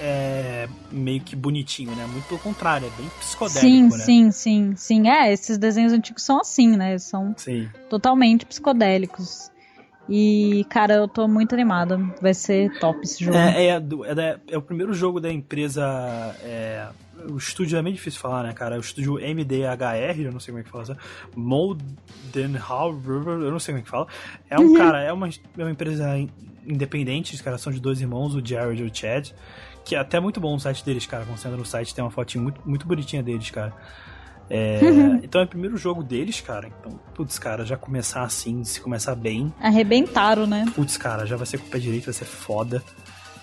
é, 0.00 0.68
meio 0.90 1.20
que 1.20 1.34
bonitinho, 1.34 1.90
né? 1.94 2.06
Muito 2.06 2.26
pelo 2.26 2.38
contrário, 2.40 2.86
é 2.86 2.90
bem 3.00 3.10
psicodélico, 3.18 3.60
sim, 3.60 3.82
né? 3.82 3.90
Sim, 3.90 4.30
sim, 4.30 4.74
sim. 4.76 5.08
É, 5.08 5.32
esses 5.32 5.58
desenhos 5.58 5.92
antigos 5.92 6.22
são 6.22 6.40
assim, 6.40 6.76
né? 6.76 6.96
São 6.98 7.34
sim. 7.36 7.68
totalmente 7.90 8.46
psicodélicos. 8.46 9.50
E, 10.08 10.64
cara, 10.70 10.94
eu 10.94 11.08
tô 11.08 11.28
muito 11.28 11.54
animada. 11.54 11.98
Vai 12.20 12.32
ser 12.32 12.78
top 12.78 13.00
esse 13.02 13.22
jogo. 13.22 13.36
É, 13.36 13.66
é, 13.66 13.76
é, 13.76 14.40
é 14.52 14.58
o 14.58 14.62
primeiro 14.62 14.94
jogo 14.94 15.20
da 15.20 15.30
empresa. 15.30 15.84
É, 16.42 16.88
o 17.28 17.36
estúdio 17.36 17.78
é 17.78 17.82
meio 17.82 17.94
difícil 17.94 18.20
falar, 18.20 18.42
né, 18.42 18.52
cara? 18.52 18.76
O 18.76 18.80
estúdio 18.80 19.14
MDHR, 19.14 20.20
eu 20.20 20.32
não 20.32 20.40
sei 20.40 20.52
como 20.52 20.60
é 20.60 20.64
que 20.64 20.70
fala. 20.70 20.84
Sabe? 20.86 21.00
Moldenhauer, 21.36 22.96
eu 23.42 23.50
não 23.50 23.58
sei 23.58 23.74
como 23.74 23.80
é 23.80 23.82
que 23.82 23.90
fala. 23.90 24.06
É 24.48 24.58
um 24.58 24.68
uhum. 24.68 24.76
cara, 24.76 25.02
é 25.02 25.12
uma, 25.12 25.28
é 25.28 25.62
uma 25.62 25.70
empresa 25.70 26.16
independente, 26.66 27.34
os 27.34 27.40
caras 27.40 27.60
são 27.60 27.72
de 27.72 27.80
dois 27.80 28.00
irmãos, 28.00 28.34
o 28.34 28.44
Jared 28.44 28.82
e 28.82 28.86
o 28.86 28.94
Chad. 28.94 29.30
Que 29.84 29.94
é 29.94 29.98
até 29.98 30.20
muito 30.20 30.38
bom 30.38 30.54
o 30.54 30.60
site 30.60 30.84
deles, 30.84 31.06
cara. 31.06 31.24
Quando 31.24 31.38
você 31.38 31.48
entra 31.48 31.58
no 31.58 31.64
site, 31.64 31.94
tem 31.94 32.04
uma 32.04 32.10
fotinha 32.10 32.42
muito, 32.42 32.60
muito 32.64 32.86
bonitinha 32.86 33.22
deles, 33.22 33.50
cara. 33.50 33.72
É. 34.50 34.80
Então 35.22 35.40
é 35.40 35.44
o 35.44 35.48
primeiro 35.48 35.76
jogo 35.76 36.02
deles, 36.02 36.40
cara. 36.40 36.68
Então, 36.68 36.98
putz, 37.14 37.38
cara, 37.38 37.64
já 37.66 37.76
começar 37.76 38.22
assim, 38.22 38.64
se 38.64 38.80
começar 38.80 39.14
bem. 39.14 39.52
Arrebentaram, 39.60 40.46
né? 40.46 40.64
Putz, 40.74 40.96
cara, 40.96 41.26
já 41.26 41.36
vai 41.36 41.46
ser 41.46 41.58
com 41.58 41.66
o 41.66 41.70
pé 41.70 41.78
direito, 41.78 42.06
vai 42.06 42.14
ser 42.14 42.24
foda. 42.24 42.82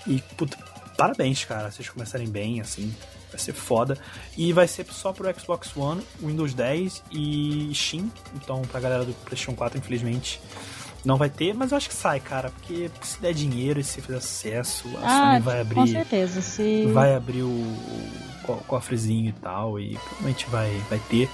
E, 0.08 0.22
putz, 0.36 0.58
parabéns, 0.98 1.44
cara, 1.46 1.70
vocês 1.70 1.90
começarem 1.90 2.28
bem, 2.28 2.60
assim. 2.60 2.94
Vai 3.30 3.40
ser 3.40 3.54
foda. 3.54 3.98
E 4.38 4.52
vai 4.54 4.68
ser 4.68 4.86
só 4.88 5.12
pro 5.12 5.32
Xbox 5.40 5.76
One, 5.76 6.02
Windows 6.22 6.54
10 6.54 7.04
e 7.12 7.70
Steam. 7.74 8.10
Então, 8.34 8.62
pra 8.64 8.80
galera 8.80 9.04
do 9.04 9.14
PlayStation 9.14 9.54
4, 9.54 9.78
infelizmente, 9.78 10.42
não 11.06 11.18
vai 11.18 11.30
ter, 11.30 11.54
mas 11.54 11.72
eu 11.72 11.78
acho 11.78 11.90
que 11.90 11.96
sai, 11.96 12.20
cara, 12.20 12.50
porque 12.50 12.90
se 13.02 13.22
der 13.22 13.34
dinheiro 13.34 13.80
e 13.80 13.84
se 13.84 14.02
fizer 14.02 14.20
sucesso, 14.20 14.88
a 14.98 15.06
ah, 15.06 15.32
Sony 15.32 15.40
vai 15.42 15.62
abrir. 15.62 15.76
Com 15.76 15.88
certeza, 15.88 16.42
se. 16.42 16.86
Vai 16.88 17.16
abrir 17.16 17.44
o, 17.44 17.48
o 18.48 18.64
cofrezinho 18.68 19.30
e 19.30 19.34
tal, 19.34 19.80
e 19.80 19.98
provavelmente 19.98 20.48
vai, 20.48 20.72
vai 20.90 21.00
ter. 21.10 21.30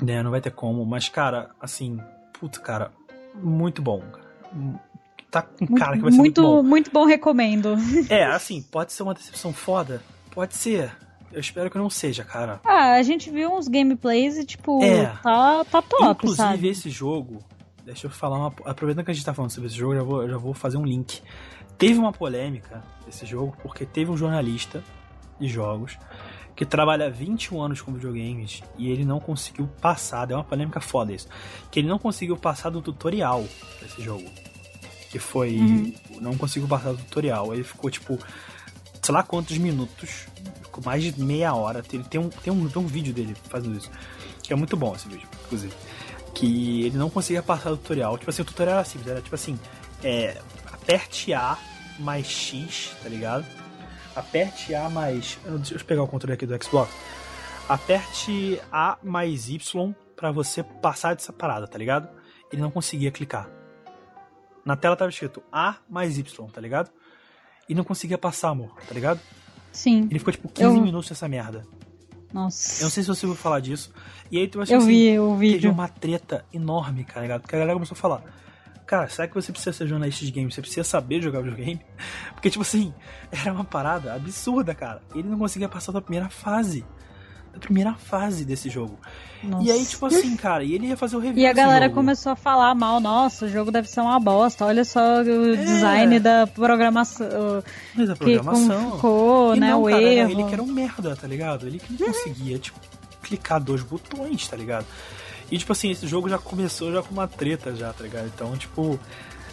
Né, 0.00 0.22
não 0.22 0.32
vai 0.32 0.40
ter 0.40 0.50
como, 0.50 0.84
mas, 0.84 1.08
cara, 1.08 1.50
assim, 1.60 2.00
puta, 2.32 2.58
cara, 2.58 2.90
muito 3.34 3.80
bom, 3.80 4.02
Tá 5.32 5.40
com 5.40 5.66
cara 5.74 5.96
que 5.96 6.02
vai 6.02 6.12
ser 6.12 6.18
muito, 6.18 6.42
muito 6.42 6.42
bom. 6.42 6.62
Muito 6.62 6.90
bom, 6.90 7.04
recomendo. 7.06 7.74
É, 8.10 8.24
assim, 8.24 8.60
pode 8.60 8.92
ser 8.92 9.02
uma 9.02 9.14
decepção 9.14 9.50
foda, 9.50 10.02
pode 10.30 10.54
ser. 10.54 10.94
Eu 11.32 11.40
espero 11.40 11.70
que 11.70 11.78
não 11.78 11.88
seja, 11.88 12.22
cara. 12.22 12.60
Ah, 12.62 12.92
a 12.92 13.02
gente 13.02 13.30
viu 13.30 13.50
uns 13.50 13.66
gameplays 13.66 14.36
e, 14.36 14.44
tipo, 14.44 14.84
é. 14.84 15.06
tá, 15.22 15.64
tá 15.64 15.80
top, 15.80 16.10
Inclusive, 16.10 16.36
sabe? 16.36 16.68
esse 16.68 16.90
jogo, 16.90 17.42
Deixa 17.84 18.06
eu 18.06 18.10
falar 18.10 18.38
uma. 18.38 18.52
Aproveitando 18.64 19.04
que 19.04 19.10
a 19.10 19.14
gente 19.14 19.24
tá 19.24 19.34
falando 19.34 19.50
sobre 19.50 19.68
esse 19.68 19.76
jogo, 19.76 19.94
já 19.94 20.02
vou, 20.02 20.28
já 20.28 20.36
vou 20.36 20.54
fazer 20.54 20.76
um 20.76 20.84
link. 20.84 21.22
Teve 21.76 21.98
uma 21.98 22.12
polêmica 22.12 22.82
desse 23.04 23.26
jogo, 23.26 23.56
porque 23.62 23.84
teve 23.84 24.10
um 24.10 24.16
jornalista 24.16 24.82
de 25.40 25.48
jogos 25.48 25.98
que 26.54 26.64
trabalha 26.64 27.10
21 27.10 27.60
anos 27.60 27.80
com 27.80 27.92
videogames 27.92 28.62
e 28.78 28.90
ele 28.90 29.04
não 29.04 29.18
conseguiu 29.18 29.66
passar. 29.80 30.30
É 30.30 30.34
uma 30.34 30.44
polêmica 30.44 30.80
foda 30.80 31.12
isso. 31.12 31.26
Que 31.70 31.80
ele 31.80 31.88
não 31.88 31.98
conseguiu 31.98 32.36
passar 32.36 32.70
do 32.70 32.80
tutorial 32.80 33.44
desse 33.80 34.00
jogo. 34.00 34.30
Que 35.10 35.18
foi. 35.18 35.56
Uhum. 35.56 35.94
Não 36.20 36.36
conseguiu 36.36 36.68
passar 36.68 36.92
do 36.92 36.98
tutorial. 36.98 37.52
Ele 37.52 37.64
ficou 37.64 37.90
tipo. 37.90 38.16
Sei 39.02 39.12
lá 39.12 39.24
quantos 39.24 39.58
minutos. 39.58 40.28
Ficou 40.62 40.84
mais 40.84 41.02
de 41.02 41.20
meia 41.20 41.52
hora. 41.52 41.82
Ele 41.92 42.04
tem 42.04 42.20
um, 42.20 42.28
tem 42.28 42.52
um, 42.52 42.68
tem 42.68 42.80
um 42.80 42.86
vídeo 42.86 43.12
dele 43.12 43.34
fazendo 43.48 43.76
isso. 43.76 43.90
Que 44.40 44.52
é 44.52 44.56
muito 44.56 44.76
bom 44.76 44.94
esse 44.94 45.08
vídeo, 45.08 45.28
inclusive 45.44 45.74
que 46.34 46.86
ele 46.86 46.96
não 46.96 47.10
conseguia 47.10 47.42
passar 47.42 47.72
o 47.72 47.76
tutorial. 47.76 48.16
Tipo 48.18 48.30
assim, 48.30 48.42
o 48.42 48.44
tutorial 48.44 48.76
era 48.76 48.84
simples, 48.84 49.10
era 49.10 49.20
tipo 49.20 49.34
assim, 49.34 49.58
é, 50.02 50.40
aperte 50.72 51.32
A 51.32 51.58
mais 51.98 52.26
X, 52.26 52.94
tá 53.02 53.08
ligado? 53.08 53.46
Aperte 54.14 54.74
A 54.74 54.88
mais. 54.88 55.38
Deixa 55.44 55.74
eu 55.74 55.84
pegar 55.84 56.02
o 56.02 56.08
controle 56.08 56.34
aqui 56.34 56.46
do 56.46 56.62
Xbox. 56.62 56.92
Aperte 57.68 58.60
A 58.70 58.98
mais 59.02 59.48
Y 59.48 59.94
para 60.16 60.30
você 60.30 60.62
passar 60.62 61.14
dessa 61.14 61.32
parada, 61.32 61.66
tá 61.66 61.78
ligado? 61.78 62.08
Ele 62.52 62.60
não 62.60 62.70
conseguia 62.70 63.10
clicar. 63.10 63.48
Na 64.64 64.76
tela 64.76 64.96
tava 64.96 65.10
escrito 65.10 65.42
A 65.52 65.76
mais 65.88 66.18
Y, 66.18 66.46
tá 66.50 66.60
ligado? 66.60 66.90
E 67.68 67.74
não 67.74 67.84
conseguia 67.84 68.18
passar, 68.18 68.50
amor, 68.50 68.74
tá 68.86 68.94
ligado? 68.94 69.20
Sim. 69.72 70.06
Ele 70.10 70.18
ficou 70.18 70.32
tipo 70.32 70.48
15 70.48 70.76
eu... 70.76 70.82
minutos 70.82 71.08
nessa 71.08 71.26
merda. 71.28 71.66
Nossa. 72.32 72.80
Eu 72.80 72.84
não 72.84 72.90
sei 72.90 73.02
se 73.02 73.08
você 73.08 73.26
ouviu 73.26 73.40
falar 73.40 73.60
disso. 73.60 73.92
E 74.30 74.38
aí 74.38 74.48
tu 74.48 74.58
vai 74.58 74.66
Eu 74.70 74.78
assim, 74.78 74.86
vi. 74.86 75.52
Teve 75.52 75.68
uma 75.68 75.88
treta 75.88 76.44
enorme, 76.52 77.04
cara, 77.04 77.22
ligado? 77.22 77.42
Porque 77.42 77.54
a 77.54 77.58
galera 77.58 77.74
começou 77.74 77.94
a 77.94 77.98
falar. 77.98 78.22
Cara, 78.86 79.08
será 79.08 79.28
que 79.28 79.34
você 79.34 79.52
precisa 79.52 79.72
ser 79.72 79.86
jornalista 79.86 80.24
de 80.24 80.30
game? 80.30 80.50
Você 80.50 80.60
precisa 80.60 80.84
saber 80.84 81.22
jogar 81.22 81.40
videogame? 81.40 81.80
Porque, 82.34 82.50
tipo 82.50 82.62
assim, 82.62 82.92
era 83.30 83.52
uma 83.52 83.64
parada 83.64 84.14
absurda, 84.14 84.74
cara. 84.74 85.02
Ele 85.14 85.28
não 85.28 85.38
conseguia 85.38 85.68
passar 85.68 85.92
da 85.92 86.00
primeira 86.00 86.28
fase 86.28 86.84
da 87.52 87.58
primeira 87.58 87.94
fase 87.94 88.44
desse 88.44 88.70
jogo. 88.70 88.98
Nossa. 89.42 89.64
E 89.64 89.70
aí, 89.72 89.84
tipo 89.84 90.06
assim, 90.06 90.36
cara, 90.36 90.62
e 90.62 90.72
ele 90.74 90.86
ia 90.86 90.96
fazer 90.96 91.16
o 91.16 91.18
review. 91.18 91.42
E 91.42 91.46
a 91.46 91.52
galera 91.52 91.86
jogo. 91.86 91.96
começou 91.96 92.32
a 92.32 92.36
falar 92.36 92.74
mal, 92.74 93.00
nossa, 93.00 93.46
o 93.46 93.48
jogo 93.48 93.72
deve 93.72 93.88
ser 93.88 94.00
uma 94.00 94.18
bosta. 94.20 94.64
Olha 94.64 94.84
só 94.84 95.22
o 95.22 95.54
é. 95.54 95.56
design 95.56 96.20
da 96.20 96.46
programação. 96.46 97.62
Mas 97.94 98.08
a 98.08 98.16
programação. 98.16 98.92
ficou, 98.92 99.56
né? 99.56 99.70
Não, 99.70 99.82
o 99.82 99.86
cara, 99.86 100.02
erro. 100.02 100.30
ele 100.30 100.44
que 100.44 100.52
era 100.52 100.62
um 100.62 100.66
merda, 100.66 101.16
tá 101.16 101.26
ligado? 101.26 101.66
Ele 101.66 101.78
que 101.78 101.92
não 101.92 102.12
conseguia, 102.12 102.58
tipo, 102.58 102.78
clicar 103.22 103.60
dois 103.60 103.82
botões, 103.82 104.46
tá 104.46 104.56
ligado? 104.56 104.86
E, 105.50 105.58
tipo 105.58 105.72
assim, 105.72 105.90
esse 105.90 106.06
jogo 106.06 106.28
já 106.28 106.38
começou 106.38 106.92
já 106.92 107.02
com 107.02 107.12
uma 107.12 107.26
treta 107.26 107.74
já, 107.74 107.92
tá 107.92 108.04
ligado? 108.04 108.30
Então, 108.32 108.56
tipo, 108.56 108.98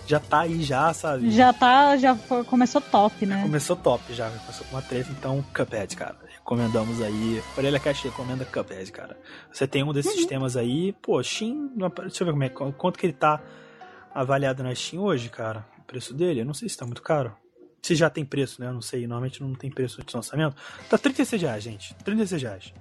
já 0.06 0.20
tá 0.20 0.42
aí 0.42 0.64
já, 0.64 0.94
sabe? 0.94 1.32
Já 1.32 1.52
tá, 1.52 1.98
já 1.98 2.16
foi, 2.16 2.44
começou 2.44 2.80
top, 2.80 3.26
né? 3.26 3.38
Já 3.38 3.44
começou 3.44 3.76
top 3.76 4.14
já, 4.14 4.30
começou 4.30 4.66
com 4.68 4.76
uma 4.76 4.82
treta, 4.82 5.10
então 5.12 5.44
Cuphead, 5.54 5.96
cara. 5.96 6.16
Recomendamos 6.50 7.00
aí. 7.00 7.44
Orelha 7.56 7.80
Cash 7.80 8.06
recomenda 8.06 8.44
Cuphead, 8.44 8.92
cara. 8.92 9.16
Você 9.54 9.68
tem 9.68 9.84
um 9.84 9.94
desses 9.94 10.12
uhum. 10.14 10.18
sistemas 10.18 10.58
aí, 10.58 10.94
pô, 10.94 11.22
Steam, 11.22 11.72
deixa 12.02 12.24
eu 12.24 12.26
ver 12.26 12.32
como 12.32 12.44
é, 12.44 12.50
quanto 12.50 12.98
que 12.98 13.06
ele 13.06 13.14
tá 13.14 13.40
avaliado 14.12 14.64
na 14.64 14.74
Steam 14.74 15.04
hoje, 15.04 15.30
cara? 15.30 15.64
O 15.78 15.84
preço 15.84 16.12
dele, 16.12 16.42
eu 16.42 16.46
não 16.46 16.56
sei 16.56 16.68
se 16.68 16.76
tá 16.76 16.88
muito 16.88 17.04
caro. 17.04 17.38
Se 17.84 17.94
já 17.94 18.10
tem 18.10 18.26
preço, 18.26 18.60
né? 18.60 18.68
Eu 18.68 18.74
não 18.74 18.82
sei, 18.82 19.02
normalmente 19.02 19.44
não 19.44 19.54
tem 19.54 19.70
preço 19.70 20.04
de 20.04 20.16
lançamento. 20.16 20.56
Tá 20.90 20.98
36 20.98 21.40
reais, 21.40 21.64
gente. 21.64 21.94
36 22.04 22.42
reais. 22.42 22.74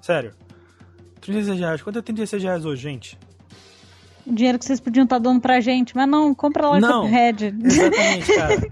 Sério. 0.00 0.34
36 1.20 1.60
reais. 1.60 1.82
Quanto 1.82 1.98
é 1.98 2.02
36 2.02 2.42
reais 2.42 2.64
hoje, 2.64 2.80
gente? 2.80 3.18
O 4.30 4.34
dinheiro 4.34 4.60
que 4.60 4.64
vocês 4.64 4.78
podiam 4.78 5.02
estar 5.02 5.16
tá 5.16 5.22
dando 5.22 5.40
pra 5.40 5.60
gente, 5.60 5.96
mas 5.96 6.08
não, 6.08 6.32
compra 6.32 6.68
lá 6.68 6.78
não, 6.78 7.02
Cuphead. 7.02 7.52
Exatamente, 7.64 8.36
cara. 8.36 8.68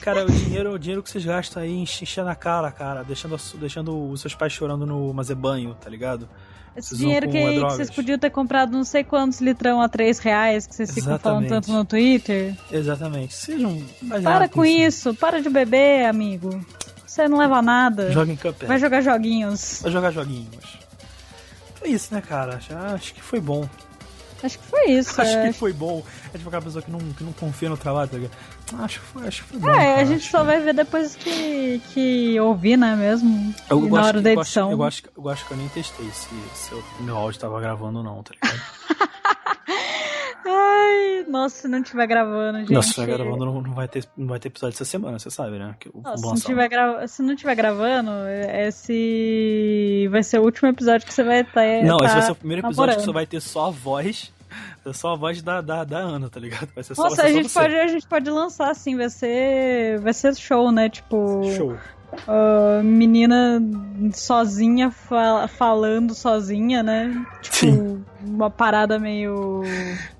cara, 0.02 0.24
o 0.26 0.30
dinheiro, 0.30 0.72
o 0.72 0.78
dinheiro 0.78 1.02
que 1.04 1.08
vocês 1.08 1.24
gastam 1.24 1.62
aí 1.62 1.72
enchendo 1.72 2.28
a 2.28 2.34
cara, 2.34 2.70
cara, 2.72 3.04
deixando, 3.04 3.38
deixando 3.60 4.10
os 4.10 4.20
seus 4.20 4.34
pais 4.34 4.52
chorando 4.52 4.84
no 4.84 5.14
mazebanho, 5.14 5.76
tá 5.80 5.88
ligado? 5.88 6.28
Esse 6.76 6.88
vocês 6.88 7.00
dinheiro 7.00 7.30
que, 7.30 7.38
que, 7.38 7.60
vocês 7.60 7.90
podiam 7.90 8.18
ter 8.18 8.30
comprado 8.30 8.72
não 8.72 8.82
sei 8.82 9.04
quantos 9.04 9.40
litrão 9.40 9.80
a 9.80 9.88
3 9.88 10.18
reais 10.18 10.66
que 10.66 10.74
vocês 10.74 10.88
Exatamente. 10.88 11.18
ficam 11.18 11.32
falando 11.32 11.48
tanto 11.48 11.72
no 11.72 11.84
Twitter. 11.84 12.56
Exatamente. 12.72 13.34
Sejam. 13.34 13.80
Para 14.22 14.48
com 14.48 14.64
isso. 14.64 15.10
isso, 15.10 15.14
para 15.14 15.40
de 15.40 15.48
beber, 15.48 16.06
amigo. 16.06 16.60
Você 17.06 17.28
não 17.28 17.38
leva 17.38 17.62
nada. 17.62 18.10
Joga 18.10 18.32
em 18.32 18.36
Cuphead. 18.36 18.66
Vai 18.66 18.78
jogar 18.78 19.00
joguinhos. 19.00 19.80
Vai 19.82 19.92
jogar 19.92 20.10
joguinhos. 20.10 20.78
Foi 21.76 21.90
isso, 21.90 22.12
né, 22.12 22.20
cara? 22.20 22.58
Acho 22.94 23.14
que 23.14 23.22
foi 23.22 23.38
bom. 23.40 23.68
Acho 24.42 24.58
que 24.58 24.64
foi 24.64 24.84
isso. 24.90 25.20
Acho 25.20 25.38
é. 25.38 25.46
que 25.46 25.52
foi 25.52 25.72
bom. 25.72 26.02
É 26.32 26.36
tipo 26.36 26.48
aquela 26.48 26.62
pessoa 26.62 26.82
que 26.82 26.90
não, 26.90 26.98
que 26.98 27.22
não 27.22 27.32
confia 27.32 27.68
no 27.68 27.76
trabalho, 27.76 28.08
tá 28.08 28.16
ligado? 28.16 28.36
Acho 28.78 29.00
que 29.00 29.06
foi, 29.06 29.26
acho 29.28 29.42
que 29.44 29.48
foi 29.50 29.60
bom. 29.60 29.68
É, 29.70 29.74
cara. 29.74 30.00
a 30.00 30.04
gente 30.04 30.22
acho 30.22 30.30
só 30.30 30.40
que... 30.40 30.46
vai 30.46 30.60
ver 30.60 30.74
depois 30.74 31.14
que, 31.14 31.80
que 31.92 32.40
ouvir, 32.40 32.76
né, 32.76 32.96
mesmo? 32.96 33.54
Eu 33.70 33.80
na 33.88 34.04
hora 34.04 34.18
que, 34.18 34.24
da 34.24 34.32
edição. 34.32 34.70
Eu 34.70 34.82
acho, 34.82 35.02
eu, 35.16 35.28
acho, 35.28 35.46
que 35.46 35.52
eu 35.52 35.56
nem 35.56 35.68
testei 35.68 36.10
se, 36.10 36.28
se 36.54 36.74
o 36.74 37.02
meu 37.02 37.16
áudio 37.16 37.40
tava 37.40 37.60
gravando 37.60 37.98
ou 37.98 38.04
não, 38.04 38.22
tá 38.22 38.32
ligado? 38.34 39.10
Nossa, 41.28 41.62
se 41.62 41.68
não 41.68 41.78
estiver 41.80 42.06
gravando, 42.06 42.58
gente. 42.60 42.72
Nossa, 42.72 42.88
se 42.88 43.00
estiver 43.00 43.18
gravando, 43.18 43.44
não, 43.44 43.62
vai 43.74 43.88
ter, 43.88 44.04
não 44.16 44.28
vai 44.28 44.38
ter 44.38 44.48
episódio 44.48 44.74
essa 44.74 44.84
semana, 44.84 45.18
você 45.18 45.30
sabe, 45.30 45.58
né? 45.58 45.74
Que, 45.78 45.90
nossa, 45.94 46.16
se, 46.16 46.26
não 46.26 46.34
tiver 46.34 46.68
gra... 46.68 47.08
se 47.08 47.22
não 47.22 47.34
estiver 47.34 47.54
gravando, 47.54 48.10
esse 48.66 50.08
vai 50.10 50.22
ser 50.22 50.38
o 50.38 50.44
último 50.44 50.68
episódio 50.68 51.06
que 51.06 51.14
você 51.14 51.22
vai 51.22 51.44
ter. 51.44 51.84
Não, 51.84 51.96
tá 51.96 52.06
esse 52.06 52.14
vai 52.14 52.22
ser 52.22 52.32
o 52.32 52.36
primeiro 52.36 52.60
episódio 52.66 52.80
namorando. 52.80 52.98
que 52.98 53.04
você 53.04 53.12
vai 53.12 53.26
ter 53.26 53.40
só 53.40 53.66
a 53.66 53.70
voz. 53.70 54.32
É 54.84 54.92
só 54.92 55.12
a 55.12 55.16
voz 55.16 55.42
da, 55.42 55.60
da, 55.60 55.84
da 55.84 55.98
Ana, 55.98 56.28
tá 56.28 56.38
ligado? 56.40 56.68
Vai 56.74 56.84
ser 56.84 56.94
só, 56.94 57.04
Nossa, 57.04 57.22
a 57.22 57.32
gente, 57.32 57.48
pode, 57.52 57.74
a 57.74 57.86
gente 57.86 58.06
pode 58.06 58.30
lançar 58.30 58.70
assim, 58.70 58.96
vai 58.96 59.08
ser. 59.08 59.98
Vai 60.00 60.12
ser 60.12 60.34
show, 60.36 60.70
né? 60.70 60.88
Tipo. 60.88 61.42
Show. 61.56 61.76
Uh, 62.28 62.84
menina 62.84 63.58
sozinha 64.12 64.90
fa 64.90 65.48
falando 65.48 66.14
sozinha, 66.14 66.82
né? 66.82 67.24
Tipo, 67.40 67.56
Sim. 67.56 68.04
uma 68.22 68.50
parada 68.50 68.98
meio. 68.98 69.62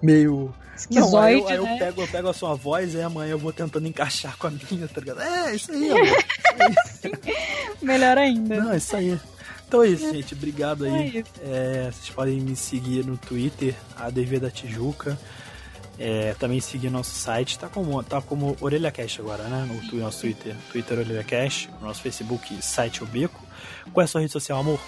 Meio. 0.02 0.54
Esquizoide, 0.82 1.12
Não, 1.12 1.18
aí, 1.20 1.38
eu, 1.38 1.48
aí 1.48 1.60
né? 1.60 1.74
eu, 1.74 1.78
pego, 1.78 2.02
eu 2.02 2.08
pego 2.08 2.28
a 2.28 2.32
sua 2.32 2.54
voz 2.54 2.94
e 2.94 3.00
amanhã 3.00 3.32
eu 3.32 3.38
vou 3.38 3.52
tentando 3.52 3.86
encaixar 3.86 4.36
com 4.36 4.48
a 4.48 4.50
minha, 4.50 4.88
tá 4.88 5.00
ligado? 5.00 5.20
É, 5.22 5.54
isso 5.54 5.70
aí, 5.70 5.90
amor. 5.90 6.06
É 6.06 7.84
Melhor 7.84 8.18
ainda. 8.18 8.56
Não, 8.56 8.72
é 8.72 8.76
isso 8.76 8.96
aí. 8.96 9.18
Então 9.66 9.82
é 9.82 9.88
isso, 9.88 10.12
gente. 10.12 10.34
Obrigado 10.34 10.84
aí. 10.84 11.24
É, 11.42 11.90
vocês 11.90 12.10
podem 12.10 12.40
me 12.40 12.54
seguir 12.56 13.04
no 13.06 13.16
Twitter, 13.16 13.74
ADV 13.96 14.40
da 14.40 14.50
Tijuca. 14.50 15.18
É, 15.98 16.34
também 16.38 16.58
seguir 16.60 16.90
nosso 16.90 17.10
site, 17.10 17.58
tá 17.58 17.68
como, 17.68 18.02
tá 18.02 18.20
como 18.20 18.56
Orelha 18.60 18.90
Cash 18.90 19.20
agora, 19.20 19.44
né? 19.44 19.68
No 19.92 19.98
nosso 20.00 20.22
Twitter, 20.22 20.56
Twitter 20.72 20.98
Orelha 20.98 21.22
Cash, 21.22 21.68
nosso 21.80 22.02
Facebook, 22.02 22.60
site 22.60 23.04
O 23.04 23.06
Beco. 23.06 23.40
Qual 23.92 24.02
é 24.02 24.04
a 24.04 24.08
sua 24.08 24.20
rede 24.20 24.32
social, 24.32 24.58
amor? 24.58 24.80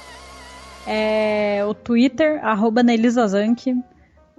É 0.86 1.64
o 1.66 1.72
Twitter, 1.72 2.44
arroba 2.44 2.82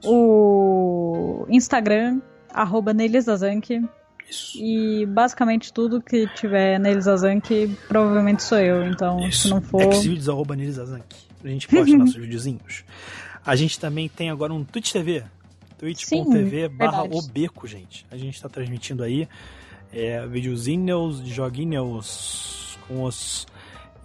o 0.04 1.46
Instagram, 1.50 2.22
arroba 2.54 2.94
Nelizazank. 2.94 3.82
Isso. 4.30 4.58
E 4.58 5.06
basicamente 5.06 5.72
tudo 5.72 6.02
que 6.02 6.28
tiver 6.34 6.80
Nelizazank 6.80 7.78
provavelmente 7.88 8.42
sou 8.42 8.58
eu, 8.58 8.86
então 8.88 9.20
Isso. 9.28 9.44
se 9.44 9.50
não 9.50 9.62
for. 9.62 9.94
Xvideos, 9.94 10.28
arroba 10.30 10.56
Nelizazank. 10.56 11.06
A 11.44 11.48
gente 11.48 11.68
posta 11.68 11.94
nossos 11.98 12.16
videozinhos. 12.16 12.84
A 13.46 13.56
gente 13.56 13.80
também 13.80 14.10
tem 14.10 14.32
agora 14.32 14.52
um 14.52 14.64
Twitch 14.64 14.92
TV, 14.92 15.24
twitch.tv 15.78 16.70
barra 16.70 17.04
obeco, 17.04 17.68
gente. 17.68 18.06
A 18.10 18.18
gente 18.18 18.36
está 18.36 18.50
transmitindo 18.50 19.04
aí 19.04 19.28
é, 19.94 20.26
videozinhos, 20.28 21.20
joguinhos 21.20 22.78
com 22.88 23.04
os... 23.04 23.46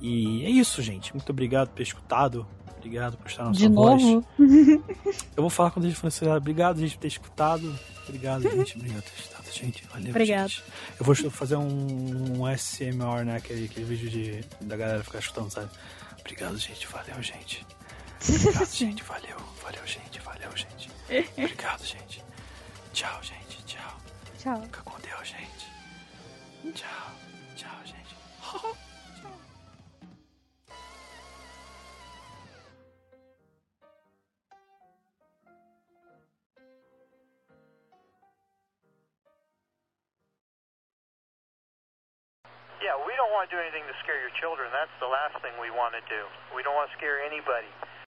E 0.01 0.45
é 0.45 0.51
isso, 0.51 0.81
gente. 0.83 1.15
Muito 1.15 1.31
obrigado 1.31 1.69
por 1.69 1.77
ter 1.77 1.83
escutado. 1.83 2.47
Obrigado 2.81 3.19
por 3.19 3.31
estar 3.31 3.45
na 3.45 3.53
sua 3.53 3.69
voz. 3.69 4.03
Eu 5.37 5.43
vou 5.43 5.51
falar 5.51 5.71
quando 5.71 5.85
a 5.85 5.89
gente 5.89 6.01
for 6.01 6.07
encerrar. 6.07 6.37
Obrigado, 6.37 6.81
gente, 6.81 6.95
por 6.95 7.03
ter 7.03 7.09
escutado. 7.09 7.79
Obrigado, 8.09 8.43
gente. 8.49 8.75
Obrigado 8.77 9.03
por 9.03 9.11
ter 9.13 9.21
escutado, 9.21 9.53
gente. 9.53 9.85
Valeu, 9.93 10.11
Obrigado. 10.11 10.49
Gente. 10.49 10.65
Eu 10.99 11.05
vou 11.05 11.15
fazer 11.31 11.57
um, 11.57 12.41
um 12.41 12.57
SMR, 12.57 13.25
né? 13.25 13.37
Aquele, 13.37 13.67
aquele 13.67 13.85
vídeo 13.85 14.09
de, 14.09 14.45
da 14.67 14.77
galera 14.79 15.05
ficar 15.05 15.19
escutando, 15.19 15.51
sabe? 15.51 15.69
Obrigado, 16.21 16.57
gente. 16.57 16.87
Valeu, 16.87 17.23
gente. 17.23 17.67
Obrigado, 18.27 18.73
gente. 18.73 19.03
Valeu. 19.03 19.37
Valeu, 19.63 19.87
gente. 19.87 20.21
Valeu, 20.21 20.57
gente. 20.57 20.91
Obrigado, 21.37 21.85
gente. 21.85 22.25
Tchau, 22.95 23.21
gente. 23.23 23.63
Tchau. 23.67 24.01
Tchau. 24.39 24.63
Fica 24.63 24.81
com 24.83 24.99
Deus, 25.01 25.29
gente. 25.29 26.79
Tchau, 26.79 27.10
Yeah, 42.81 42.97
we 43.05 43.13
don't 43.13 43.29
want 43.29 43.45
to 43.45 43.53
do 43.53 43.61
anything 43.61 43.85
to 43.85 43.97
scare 44.01 44.17
your 44.17 44.33
children. 44.41 44.73
That's 44.73 44.93
the 45.05 45.09
last 45.09 45.37
thing 45.45 45.53
we 45.61 45.69
want 45.69 45.93
to 45.93 46.03
do. 46.09 46.25
We 46.57 46.65
don't 46.65 46.73
want 46.73 46.89
to 46.89 46.97
scare 46.97 47.21
anybody. 47.21 47.69